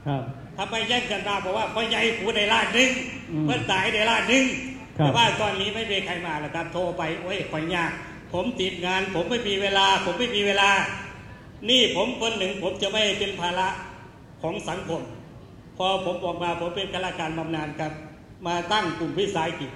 [0.07, 0.23] ครับ
[0.57, 2.89] ทำไมแย่งกันมาเพราะว่าพ่อใหญ่ผู้ได้ล้านหนึ่ง
[3.31, 7.91] อืมเพื่อนตายได้ล้านหนึ่งครับ แต่ว่าตอนนี้ไม่มีใครมาแล้วครับ โทรไปโอ้ยขอยยาก
[8.33, 10.69] ผมติดงาน ผมไม่มีเวลา ผมไม่มีเวลา
[11.69, 13.67] นี่ผมคนหนึ่งผมจะไม่เป็นภาระ
[14.41, 15.01] ของสังคม
[15.77, 17.91] พอผมออกมาผมเป็นข้าราชการบำนาญครับ
[18.47, 19.71] มาตั้งกลุ่มวิสาหกิจ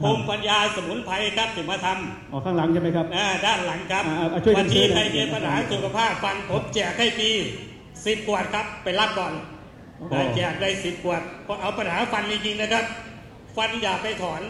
[0.00, 7.30] ภูมิปัญญาสมุนไพรครับถึงมาทำออกข้างหลังใช่ไหมครับอ่าด้านหลังครับอ่าอ่าช่วยกันวันนี้ช่วยกันใครมีปัญหาสุขภาพฟังผมแจกให้ฟรี
[8.04, 9.32] สิบขวดครับ ไปรับก่อน
[9.98, 12.84] โอ้โหอ่าแจกได้สิบขวดเพราะเอาปัญหาฟันจริงๆนะครับ
[13.56, 14.42] ฟันอย่าไปถอน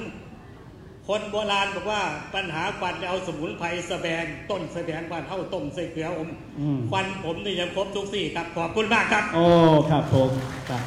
[1.08, 2.02] คนโบราณบอกว่า
[2.34, 9.44] ปัญหาฟันเอาสมุนไพรสะแบงต้นสะแบงฟันเท่าต้มใส่เกลืออมอืมฟันผมนี่ยังครบทุกสี่ครับขอบคุณมากครับ โอ้
[9.90, 10.30] ครับผม
[10.70, 10.82] ครับ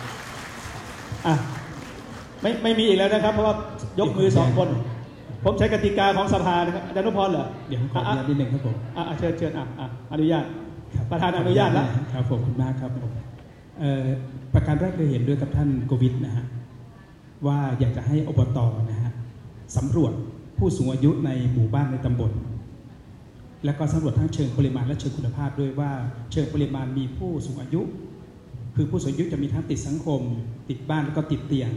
[1.27, 1.35] อะ
[2.41, 3.55] ไม่ไม่มีอีกแล้วนะครับ เพราะว่า
[3.99, 4.69] ยกมือสองคน
[5.43, 10.45] ผมใช้กติกาของสภานะครับอาจารย์นุพรเหรอเดี๋ยวผมขออนุญาตนิดหนึ่งครับผมอะอะเชิญเชิญอะอะอนุญาต
[10.95, 13.11] ครับประธานอนุญาตแล้วครับผมขอบคุณมากครับผม
[13.79, 14.05] เอ่อ
[14.53, 16.45] ประการแรกเลยเห็นด้วยกับท่านโควิดนะฮะ
[17.45, 18.59] ว่าอยากจะให้อบต
[18.89, 19.11] นะฮะ
[19.77, 20.13] สำรวจ
[20.57, 22.31] ผู้สูงอายุในหมู่บ้านในตำบล
[23.65, 25.91] และก็สำรวจทั้งเชิงปริมาณและเชิงคุณภาพด้วยว่า
[26.31, 27.81] เชิงปริมาณมีผู้สูงอายุ
[28.75, 30.21] คือผู้สูงอายุจะมีทั้งติดสังคม
[30.69, 31.71] ติดบ้านแล้วก็ติดเตียง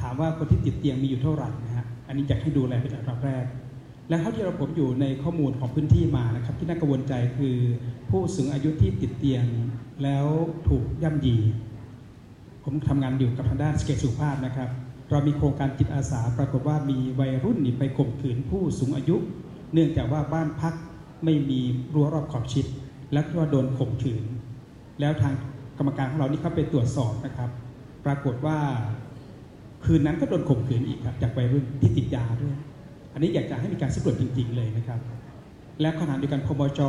[0.00, 3.44] ถามว่าคนที่ติดเตียงมีอยู่เท่าไหร่นะฮะอันนี้อยากให้ดูแลเป็นอันดับแรก
[4.08, 7.56] และเท่าที่เราผมอยู่ในข้อมูลของพื้นที่มานะครับ ที่น่ากังวลใจคือ
[8.10, 9.44] ผู้สูงอายุที่ติดเตียง
[10.02, 10.26] แล้ว
[10.68, 11.36] ถูกย่ำยี
[12.64, 14.68] ผมทำงานอยู่กับทางด้านสเกตสุขภาพนะครับ
[15.10, 19.16] เรามีโครงการจิตอาสาปรากฏว่ามีวัยรุ่นนี่ไปข่มขืนผู้สูงอายุ
[19.72, 20.74] เนื่องจากว่าบ้านพัก
[21.24, 21.60] ไม่มี
[21.94, 22.66] รั้วรอบขอบชิด
[23.12, 24.22] และก็โดนข่มขืน
[25.00, 25.34] แล้วทาง
[25.78, 27.50] กรรมการของเรานี่เข้าไปตรวจสอบนะครับ
[28.04, 28.58] ปรากฏว่า
[29.84, 32.56] คืนนั้นก็โดนข่มขืนอีกครับจากวัยรุ่นที่ติดยาด้วย
[33.12, 35.00] อันนี้อยากจะให้มีการสำรวจจริง ๆ เลยนะครับ
[35.80, 36.80] และขณะเดียวกันพมจ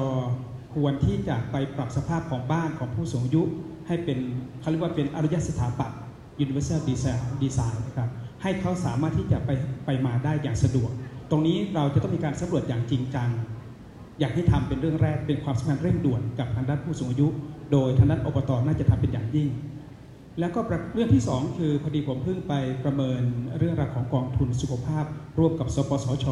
[0.75, 3.43] ควรที่จะไปปรับสภาพของบ้านของผู้สูงอายุ
[3.87, 4.19] ให้เป็น
[4.59, 5.99] เขาเรียกว่าเป็นอารยสถาปัตย์
[6.43, 8.09] universal design design นะครับ
[8.41, 9.49] ให้เขาสามารถที่จะไป
[9.85, 10.91] ไปมาได้อย่างสะดวก
[11.31, 13.29] ตรงนี้เราจะต้องมีการสำรวจอย่างจริงจัง
[14.19, 17.27] อยากให้ทำเป็นเรื่องแรกเป็นความสำคัญเร่งด่วนกับทางด้านผู้สูงอายุ
[17.71, 19.49] โดยทางด้านอบตน่าจะทำเป็นอย่างยิ่ง
[20.39, 20.59] แล้วก็
[20.93, 23.21] เรื่องที่ 2 คือพอดีผมเพิ่งไปประเมิน
[23.57, 25.05] เรื่องราวของกองทุนสุขภาพ
[25.39, 26.25] ร่วมกับสปสช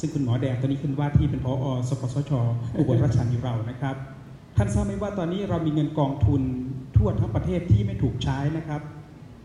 [0.00, 2.32] ซึ่งคุณหมอแดงตอนนี้ขึ้นว่าที่เป็นพอสปสช
[2.78, 3.96] อุบลราชธานีเรานะครับ
[4.56, 6.42] ท่านทราบไหมว่าตอนนี้เรามีเงินกองทุน
[6.96, 8.80] ทั่วทั้งประเทศที่ไม่ถูกใช้นะครับ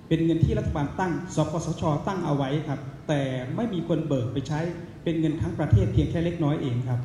[0.08, 3.22] เป็นเงินที่รัฐบาลตั้ง สปสช ตั้งเอาไว้ครับ แต่
[3.56, 4.60] ไม่มีคนเบิกไปใช้
[5.03, 7.00] เป็นเงินทั้งประเทศเพียงแค่เล็กน้อยเองครับ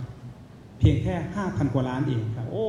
[0.79, 1.15] เพียงแค่
[1.45, 2.69] 5,000 กว่าล้านเองครับ โอ้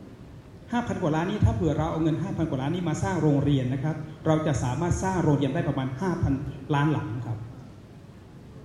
[0.00, 5.88] 5,000 กว่าล้านนี้ถ้าเผื่อเราเอาเงิน 5,000 กว่าล้านนี้มาสร้างโรงเรียนนะครับ เราจะสามารถสร้างโรงเรียนได้ประมาณ
[6.30, 7.38] 5,000 ล้านหลังครับ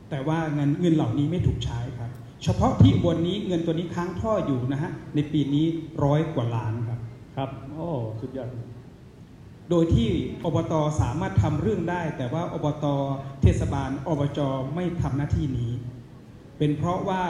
[0.10, 2.10] แต่ว่าเงินเงินเหล่านี้ไม่ถูกใช้ครับ
[2.44, 5.66] เฉพาะที่อุบนนี้เงินตัวนี้ค้างท่ออยู่นะฮะ ในปีนี้
[6.04, 7.00] ร้อยกว่าล้านครับ
[7.36, 7.90] ครับ โอ้
[8.22, 8.50] สุดยอด
[9.70, 10.10] โดยที่
[10.46, 12.86] อบตสามารถทำเรื่องได้ แต่ว่าอบต
[13.42, 14.40] เทศบาล อบจ
[14.76, 15.72] ไม่ทำหน้าที่นี้
[16.58, 17.24] เป็นเพราะว่า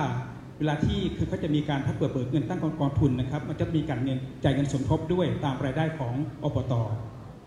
[0.57, 6.73] เวลาที่คือเขาจะมีการถ้าเปิดเปิดเงินตั้งกองทุนนะครับ มันจะมีการเงินจ่ายเงินสมทบด้วยตามรายได้ของอบต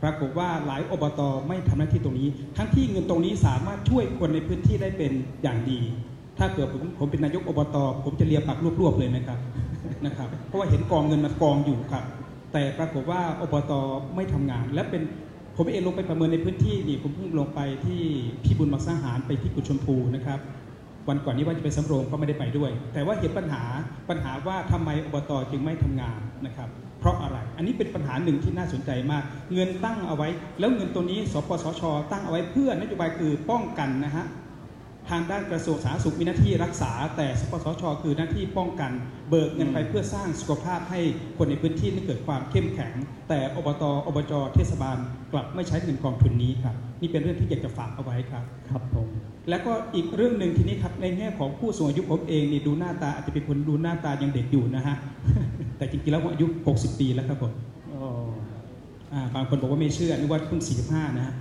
[0.03, 5.81] ปรากฏว่าหลายอบตไม่ทำหน้าที่ตรงนี้ ทั้งที่เงินตรงนี้สามารถช่วยคนในพื้นที่ได้เป็นอย่างดี
[6.39, 9.39] ถ้าเกิดผมผมเป็นนายกอบตผมจะเลียบปากรวบๆเลยนะครับ
[10.07, 12.05] นะครับ เพราะว่าเห็นกองเงินมันกองอยู่ครับ
[12.53, 13.73] แต่ปรากฏว่าอบต
[14.17, 15.03] ไม่ทำงาน และเป็น
[15.57, 18.03] ผมเองลงไปประเมินในพื้นที่นี่ผมเพิ่งลงไปที่
[18.45, 20.39] พี่บุญมักสร้างหารไปที่กุชมพูนะครับ
[21.09, 23.63] วันก่อนนี้ว่าจะไปสำโรงก็ไม่ได้ไปด้วย แต่ว่าเห็นปัญหา
[24.11, 26.69] ปัญหาว่าทำไมอบตจึงไม่ทำงานนะครับ
[27.01, 29.23] เพราะอะไร อันนี้เป็นปัญหาหนึ่งที่น่าสนใจมาก
[29.55, 30.29] เงินตั้งเอาไว้
[30.59, 34.25] แล้วเงินตัวนี้ สปสช ตั้งเอาไว้เพื่อนโยบายคือป้องกันนะฮะ
[35.11, 38.91] ทางด้านกระทรวงสาธารณสุขมีหน้าที่รักษา แต่สปสช คือหน้าที่ป้องกัน
[39.29, 41.01] เบิกเงินไปเพื่อสร้างสุขภาพให้
[41.39, 42.93] คนในพื้นที่นั้นเกิดความเข้มแข็ง
[43.29, 44.97] แต่อบตอบจเทศบาล
[45.33, 49.07] กลับไม่ใช้เงินกองทุนนี้ครับนี่เป็นเรื่องที่อยากจะฝากเอาไว้ครับครับผม
[49.51, 54.97] แล้วก็อีกเรื่องหนึ่งทีนี้ครับในแง่ของผู้สูงอายุผมเองนี่ดูหน้าตาอาจจะเป็นคนดูหน้าตายังเด็กอยู่นะฮะ
[55.79, 57.53] แต่จริงๆแล้วผมอายุ 60 ปีแล้วครับผม
[57.93, 58.01] อ้
[59.13, 61.35] อ่าบางคนบอกว่าไม่เชื่อนึกว่าเพิ่ง45นะฮะ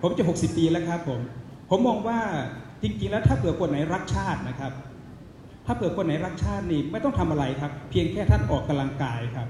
[0.00, 1.20] ผมจะ 60 ปีแล้วครับผม
[1.68, 2.18] ผมมองว่า
[2.82, 4.72] จริงๆแล้วถ้าเผื่อคนไหนรักชาตินะครับ
[5.66, 9.48] ถ้าเผื่อคนไหนรักชาตินี่ไม่ต้องทำอะไรครับ เพียงแค่ท่านออกกำลังกายครับ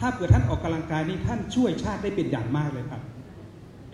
[0.00, 3.02] ถ้าเผื่อท่านออกกำลังกายนี่ท่านช่วยชาติได้เป็นอย่างมากเลยครับ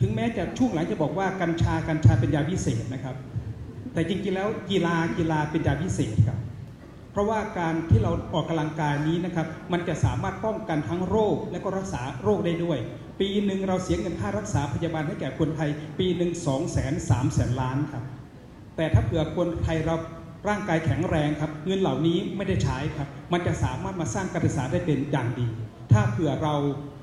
[0.00, 3.16] ถึงแม้จะช่วงหลังจะบอกว่ากัญชากัญชาเป็นยาวิเศษนะครับ
[3.92, 6.39] แต่จริงๆแล้วกีฬากีฬาเป็นยาวิเศษครับ
[7.15, 12.78] เพราะว่าการที่เราออกกำลังกายนี้นะครับ มันจะสามารถป้องกันทั้งโรค และก็รักษาโรคได้ด้วย
[13.20, 18.05] ปีหนึ่งเราเสียเงินค่ารักษาพยาบาลให้แก่คนไทย ปีหนึ่งสองแสนสามแสนล้านครับ
[18.76, 19.97] แต่ถ้าเผื่อคนไทยเรา
[20.49, 25.47] ร่างกายแข็งแรงครับ เงินเหล่านี้ไม่ได้ใช้ครับ มันจะสามารถมาสร้างการศึกษาได้เป็นอย่างดี
[25.93, 26.55] ถ้าเผื่อเรา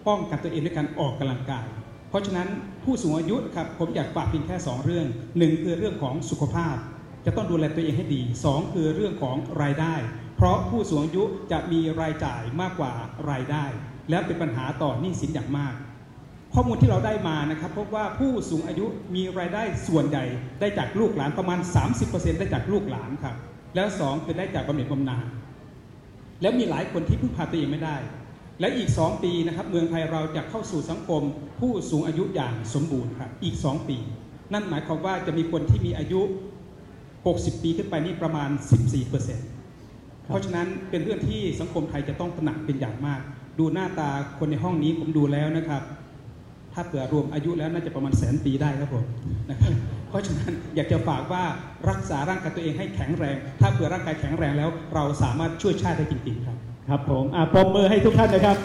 [0.07, 1.65] ป้องกันตัวเองด้วยการออกกำลังกาย
[2.09, 2.47] เพราะฉะนั้น
[2.83, 5.05] ผู้สูงอายุครับผมอยากฝากเพียงแค่ 2 เรื่อง
[5.37, 6.75] หนึ่งคือเรื่องของสุขภาพ
[7.25, 9.95] จะต้องดูแลตัวเองให้ดี 2 คือเรื่องของรายได้
[10.37, 12.93] เพราะผู้สูงอายุจะมีรายจ่ายมากกว่า
[13.29, 13.65] รายได้
[14.09, 15.75] และเป็นปัญหาต่อหนี้สินอย่างมาก
[16.53, 18.85] ข้อมูลที่เราได้มานะครับพบว่าผู้สูงอายุ
[19.15, 20.25] มีรายได้ส่วนใหญ่
[20.59, 21.59] ได้จากลูกหลานประมาณ
[21.99, 23.35] 30%ได้จากลูกหลานครับ
[23.75, 25.25] แล้วสองคือได้จากบำเหน็จบำนาญ
[26.41, 27.97] แล้วมีหลายคนที่พึ่งพาตัวเองไม่ได้
[28.59, 31.21] และอีก 2 ปีนะครับเมืองไทยเราจะเข้าสู่สังคม
[31.59, 33.97] ผู้สูงอายุอย่างสมบูรณ์ครับอีก 2 ปี
[34.53, 36.21] นั่นหมายความว่าจะมีคนที่มีอายุ
[37.25, 38.49] 60 ปีขึ้นไปนี่ประมาณ
[39.19, 43.21] 14%เพราะฉะนั้นเป็นเรื่องที่สังคมไทยจะต้องตระหนักเป็นอย่างมาก
[43.59, 44.09] ดูหน้าตา
[44.39, 45.81] คนในห้องนี้ผมดูแล้วนะครับ
[46.73, 49.05] ถ้าเผื่อรวมอายุแล้วน่าจะประมาณแสนปีได้ครับผม
[49.49, 49.71] นะครับ
[50.09, 51.43] เพราะฉะนั้นอยากจะฝากว่า
[51.89, 56.57] รักษาร่างกายตัวเองให้แข็งแรง ถ้าเผื่อร่างกายแข็งแรงแล้ว เราสามารถช่วยชาติได้จริงๆครับ
[56.89, 58.57] ครับผมอะปรบมือให้ทุกท่านนะครับ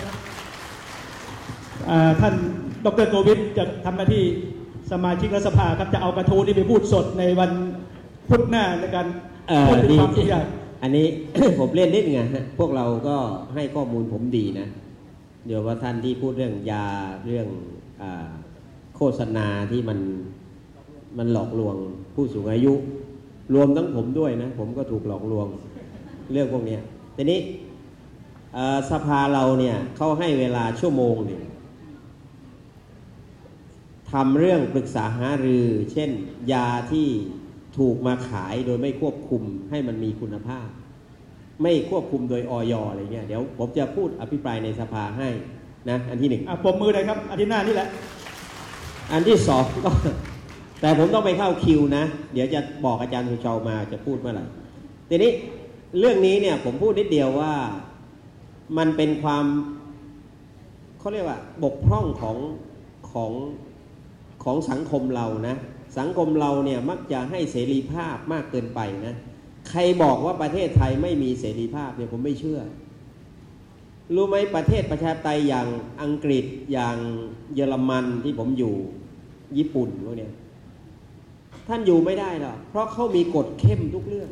[1.90, 2.34] อ่าท่าน
[2.86, 4.24] ดรโกวิทจะทำหน้าที่
[4.92, 7.50] สมาชิกรัฐสภาครับจะเอากระทู้นี้ไปพูดสดในวัน
[8.28, 9.06] พุธหน้าในการ
[9.48, 10.46] เอ่อพูดถึงดีความทุกข์ยาก
[10.82, 11.06] อันนี้
[11.58, 13.16] ผมเล่นนิดไงฮะพวกเราก็
[13.55, 14.68] ให้ข้อมูลผมดีนะ
[15.46, 16.86] เดี๋ยวว่าท่านที่พูดเรื่องยา
[17.26, 17.48] เรื่อง
[18.02, 18.28] อา
[18.96, 19.98] โฆษณาที่มัน
[21.18, 21.76] มันหลอกลวง
[22.14, 22.74] ผู้สูงอายุ
[23.55, 25.46] รวมทั้งผมด้วยนะ ผมก็ถูกหลอกลวง
[26.32, 26.80] เรื่องพวกเนี้ย
[27.16, 27.40] ทีนี้
[28.55, 31.40] เอ่อสภาเราเนี่ยเขาให้เวลาชั่วโมงหนึ่ง
[34.12, 36.10] ทำเรื่องปรึกษาหารือ เช่น
[36.52, 37.08] ยาที่
[37.78, 40.68] ถูกมาขายโดยไม่ควบคุมให้มันมีคุณภาพ
[41.62, 45.28] ไม่ควบคุมโดยออยอะไรเงี้ยเดี๋ยวผมจะพูดอภิปรายในสภาให้
[45.90, 47.88] นะอันที่หนึ่งอะปรบมือเลยครับอาทิตย์หน้านี่แหละ
[49.12, 49.90] อันที่สองก็
[50.80, 54.44] แต่ผมต้องไปเข้าคิวนะ เดี๋ยวจะบอกอาจารย์สุชาวมาจะพูดเมื่อไหร่
[55.08, 55.30] ทีนี้
[55.98, 57.52] เรื่องนี้เนี่ยผมพูดนิดเดียวว่า
[58.78, 59.44] มันเป็นความ
[60.98, 62.36] เขาเรียกว่าบกพร่องของ
[63.10, 63.32] ของ
[64.44, 65.56] ของสังคมเรานะ
[65.99, 69.16] สังคมเราเนี่ยมักจะให้เสรีภาพมากเกินไปนะ
[69.70, 72.60] ใครบอกว่าประเทศไทยไม่มีเสรีภาพเนี่ยผมไม่เชื่อ
[74.15, 75.68] รู้ไหมประเทศประชาธิปไตยอย่าง
[76.02, 76.97] อังกฤษอย่าง
[77.55, 78.75] เยอรมันที่ผมอยู่
[79.58, 80.33] ญี่ปุ่นพวกเนี้ย
[81.68, 84.31] ท่านอยู่ไม่ได้หรอกเพราะเขามีกฎเข้มทุกเรื่อง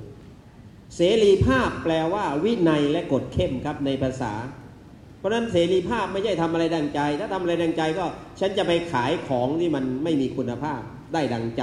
[0.97, 4.33] เสรีภาพแปลว่าวินัยและกฎเข้มครับในภาษา
[5.19, 8.05] เพราะฉะนั้นเสรีภาพไม่ใช่ทำอะไรดังใจ ถ้าทำอะไรดังใจก็
[8.41, 10.81] ฉันจะไปขายของที่มันไม่มีคุณภาพ
[11.13, 11.63] ได้ดังใจ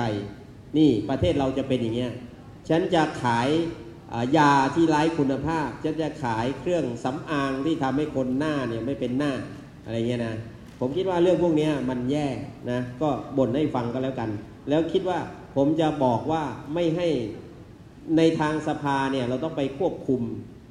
[0.77, 2.11] นี่ประเทศเราจะเป็นอย่างเงี้ย
[2.69, 3.49] ฉันจะขาย
[4.37, 9.31] ยาที่ไร้คุณภาพ ฉันจะขายเครื่องสำอางที่ทำให้คนหน้าเนี่ยไม่เป็นหน้า
[9.85, 10.35] อะไรเงี้ยนะ
[10.79, 12.27] ผมคิดว่าเรื่องพวกนี้มันแย่
[12.71, 14.29] นะก็บ่นให้ฟังก็แล้วกัน
[14.69, 15.19] แล้วคิดว่า
[15.55, 17.07] ผมจะบอกว่าไม่ให้
[18.17, 20.21] ในทางสภาเนี่ยเราต้องไปควบคุม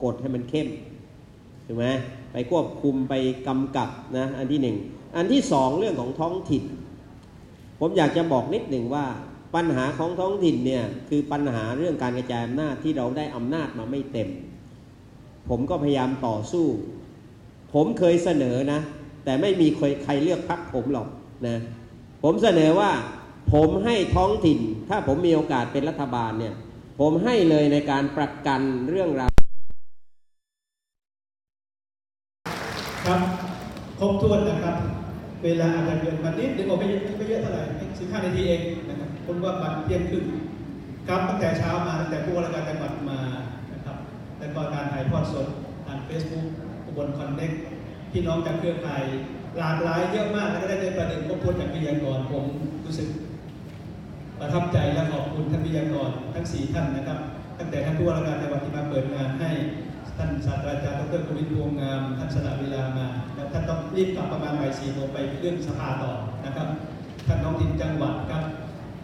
[0.04, 0.68] กฎให้มันเข้ม
[1.66, 1.86] ถูกไหม
[2.32, 3.14] ไปควบคุมไป
[3.46, 4.76] กำกับนะอันที่หนึ่ง
[5.16, 6.64] อันที่สองเรื่องของท้องถิ่น
[7.80, 9.06] ผมอยากจะบอกนิดหนึ่งว่า
[9.54, 14.28] ปัญหาของท้องถิ่นเนี่ยคือปัญหาเรื่องการกระจายอำนาจที่เราได้อำนาจมาไม่เต็ม
[15.48, 16.66] ผมก็พยายามต่อสู้
[17.74, 18.80] ผมเคยเสนอนะ
[19.24, 21.08] แต่ไม่มีใครใครเลือกพักผมหรอก
[21.46, 21.56] นะ
[22.22, 22.90] ผมเสนอว่า
[23.52, 26.54] ผมให้ท้องถิ่น ถ้าผมมีโอกาสเป็นรัฐบาลเนี่ย
[27.00, 29.30] ผมให้เลยในการประกันเรื่องราว
[33.06, 33.20] ครับ
[33.98, 34.99] ครบถ้วนนะครับ
[35.44, 37.62] เวลาอาจจะเกินมานิดนึงก็ไม่เยอะไม่เยอะเท่าไหร่
[37.98, 40.24] สิบห้านาทีเองนะครับผมว่าบัตรเที่ยงครึ่ง
[41.08, 43.20] ครับตั้งแต่เช้ามาตั้งแต่ผู้ว่าราชการจังหวัดมา
[43.72, 43.96] นะครับ
[44.38, 45.46] แล้วก็การถ่ายทอดสด
[45.86, 46.46] ทาง Facebook
[46.84, 47.52] อุบลคอนเน็ก
[48.12, 49.02] พี่น้องจากเครือข่าย
[49.58, 52.44] หลากหลายเยอะมากแล้วก็ได้ในประเด็นครบถ้วนจากวิทยากรผม
[52.84, 53.08] รู้สึก
[54.40, 57.18] ประทับใจและขอบคุณท่านวิทยากรทั้ง 4 ท่านนะครับ
[57.58, 59.50] ตั้งแต่ท่านผู้ว่าราชการจังหวัดที่มาเปิดงานให้
[60.20, 66.12] ท่านศาสตราจารย์ดรกวินพวงงามท่านสละเวลามาแล้วท่านต้องรีบกลับประมาณบ่ายสี่โมงไปเรื่องสภาต่อ
[66.44, 66.68] นะครับ
[67.26, 68.44] ท่านท้องถิ่นจังหวัดครับ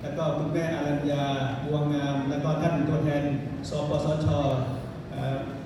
[0.03, 1.25] แล้วก็คุณแม่อารัญญา
[1.65, 3.25] บัวงาม แล้วก็ท่านตัวแทน
[3.69, 4.27] สปสช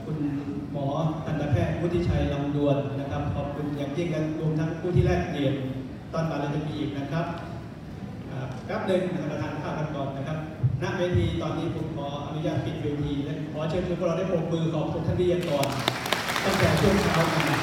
[0.05, 0.19] คุณ
[0.73, 0.87] หมอ
[1.25, 5.55] ทันตแพทย์วุฒิชัยลำดวนนะครับขอบคุณอย่างยิ่งและรวมทั้งผู้ที่แลกเปลี่ยน
[6.13, 7.27] ตอนบ่ายเราจะมีอีกนะครับ
[8.31, 10.39] อ่าแป๊บหนึ่งประธานข้าวกันก่อนนะครับ
[10.83, 12.09] ณเวทีตอนนี้ผมขอ
[12.41, 15.67] นุญาตปิดเวทีและขอเชิญชวนพวกเราได้ปรบมือขอบคุณท่านวิทยากร
[16.45, 17.59] ตั้งแต่ช่วงเช้ามา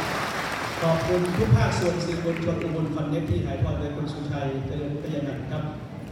[0.82, 5.64] ขอบคุณทุกภาคส่วนสื่อมวลชนอุบลคอนเน็กที่ถ่ายทอดโดยคุณสุชัยเจริญกัญญานันท์ครับ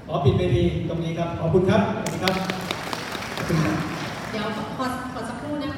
[0.08, 2.34] ขอปิดเวทีตรงนี้ครับ ขอบคุณครับ ขอบคุณครับ
[3.36, 3.76] ขอบคุณครับ
[4.32, 5.76] เดี๋ยวขอขอขอสักครู่นะค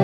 [0.00, 0.03] ะ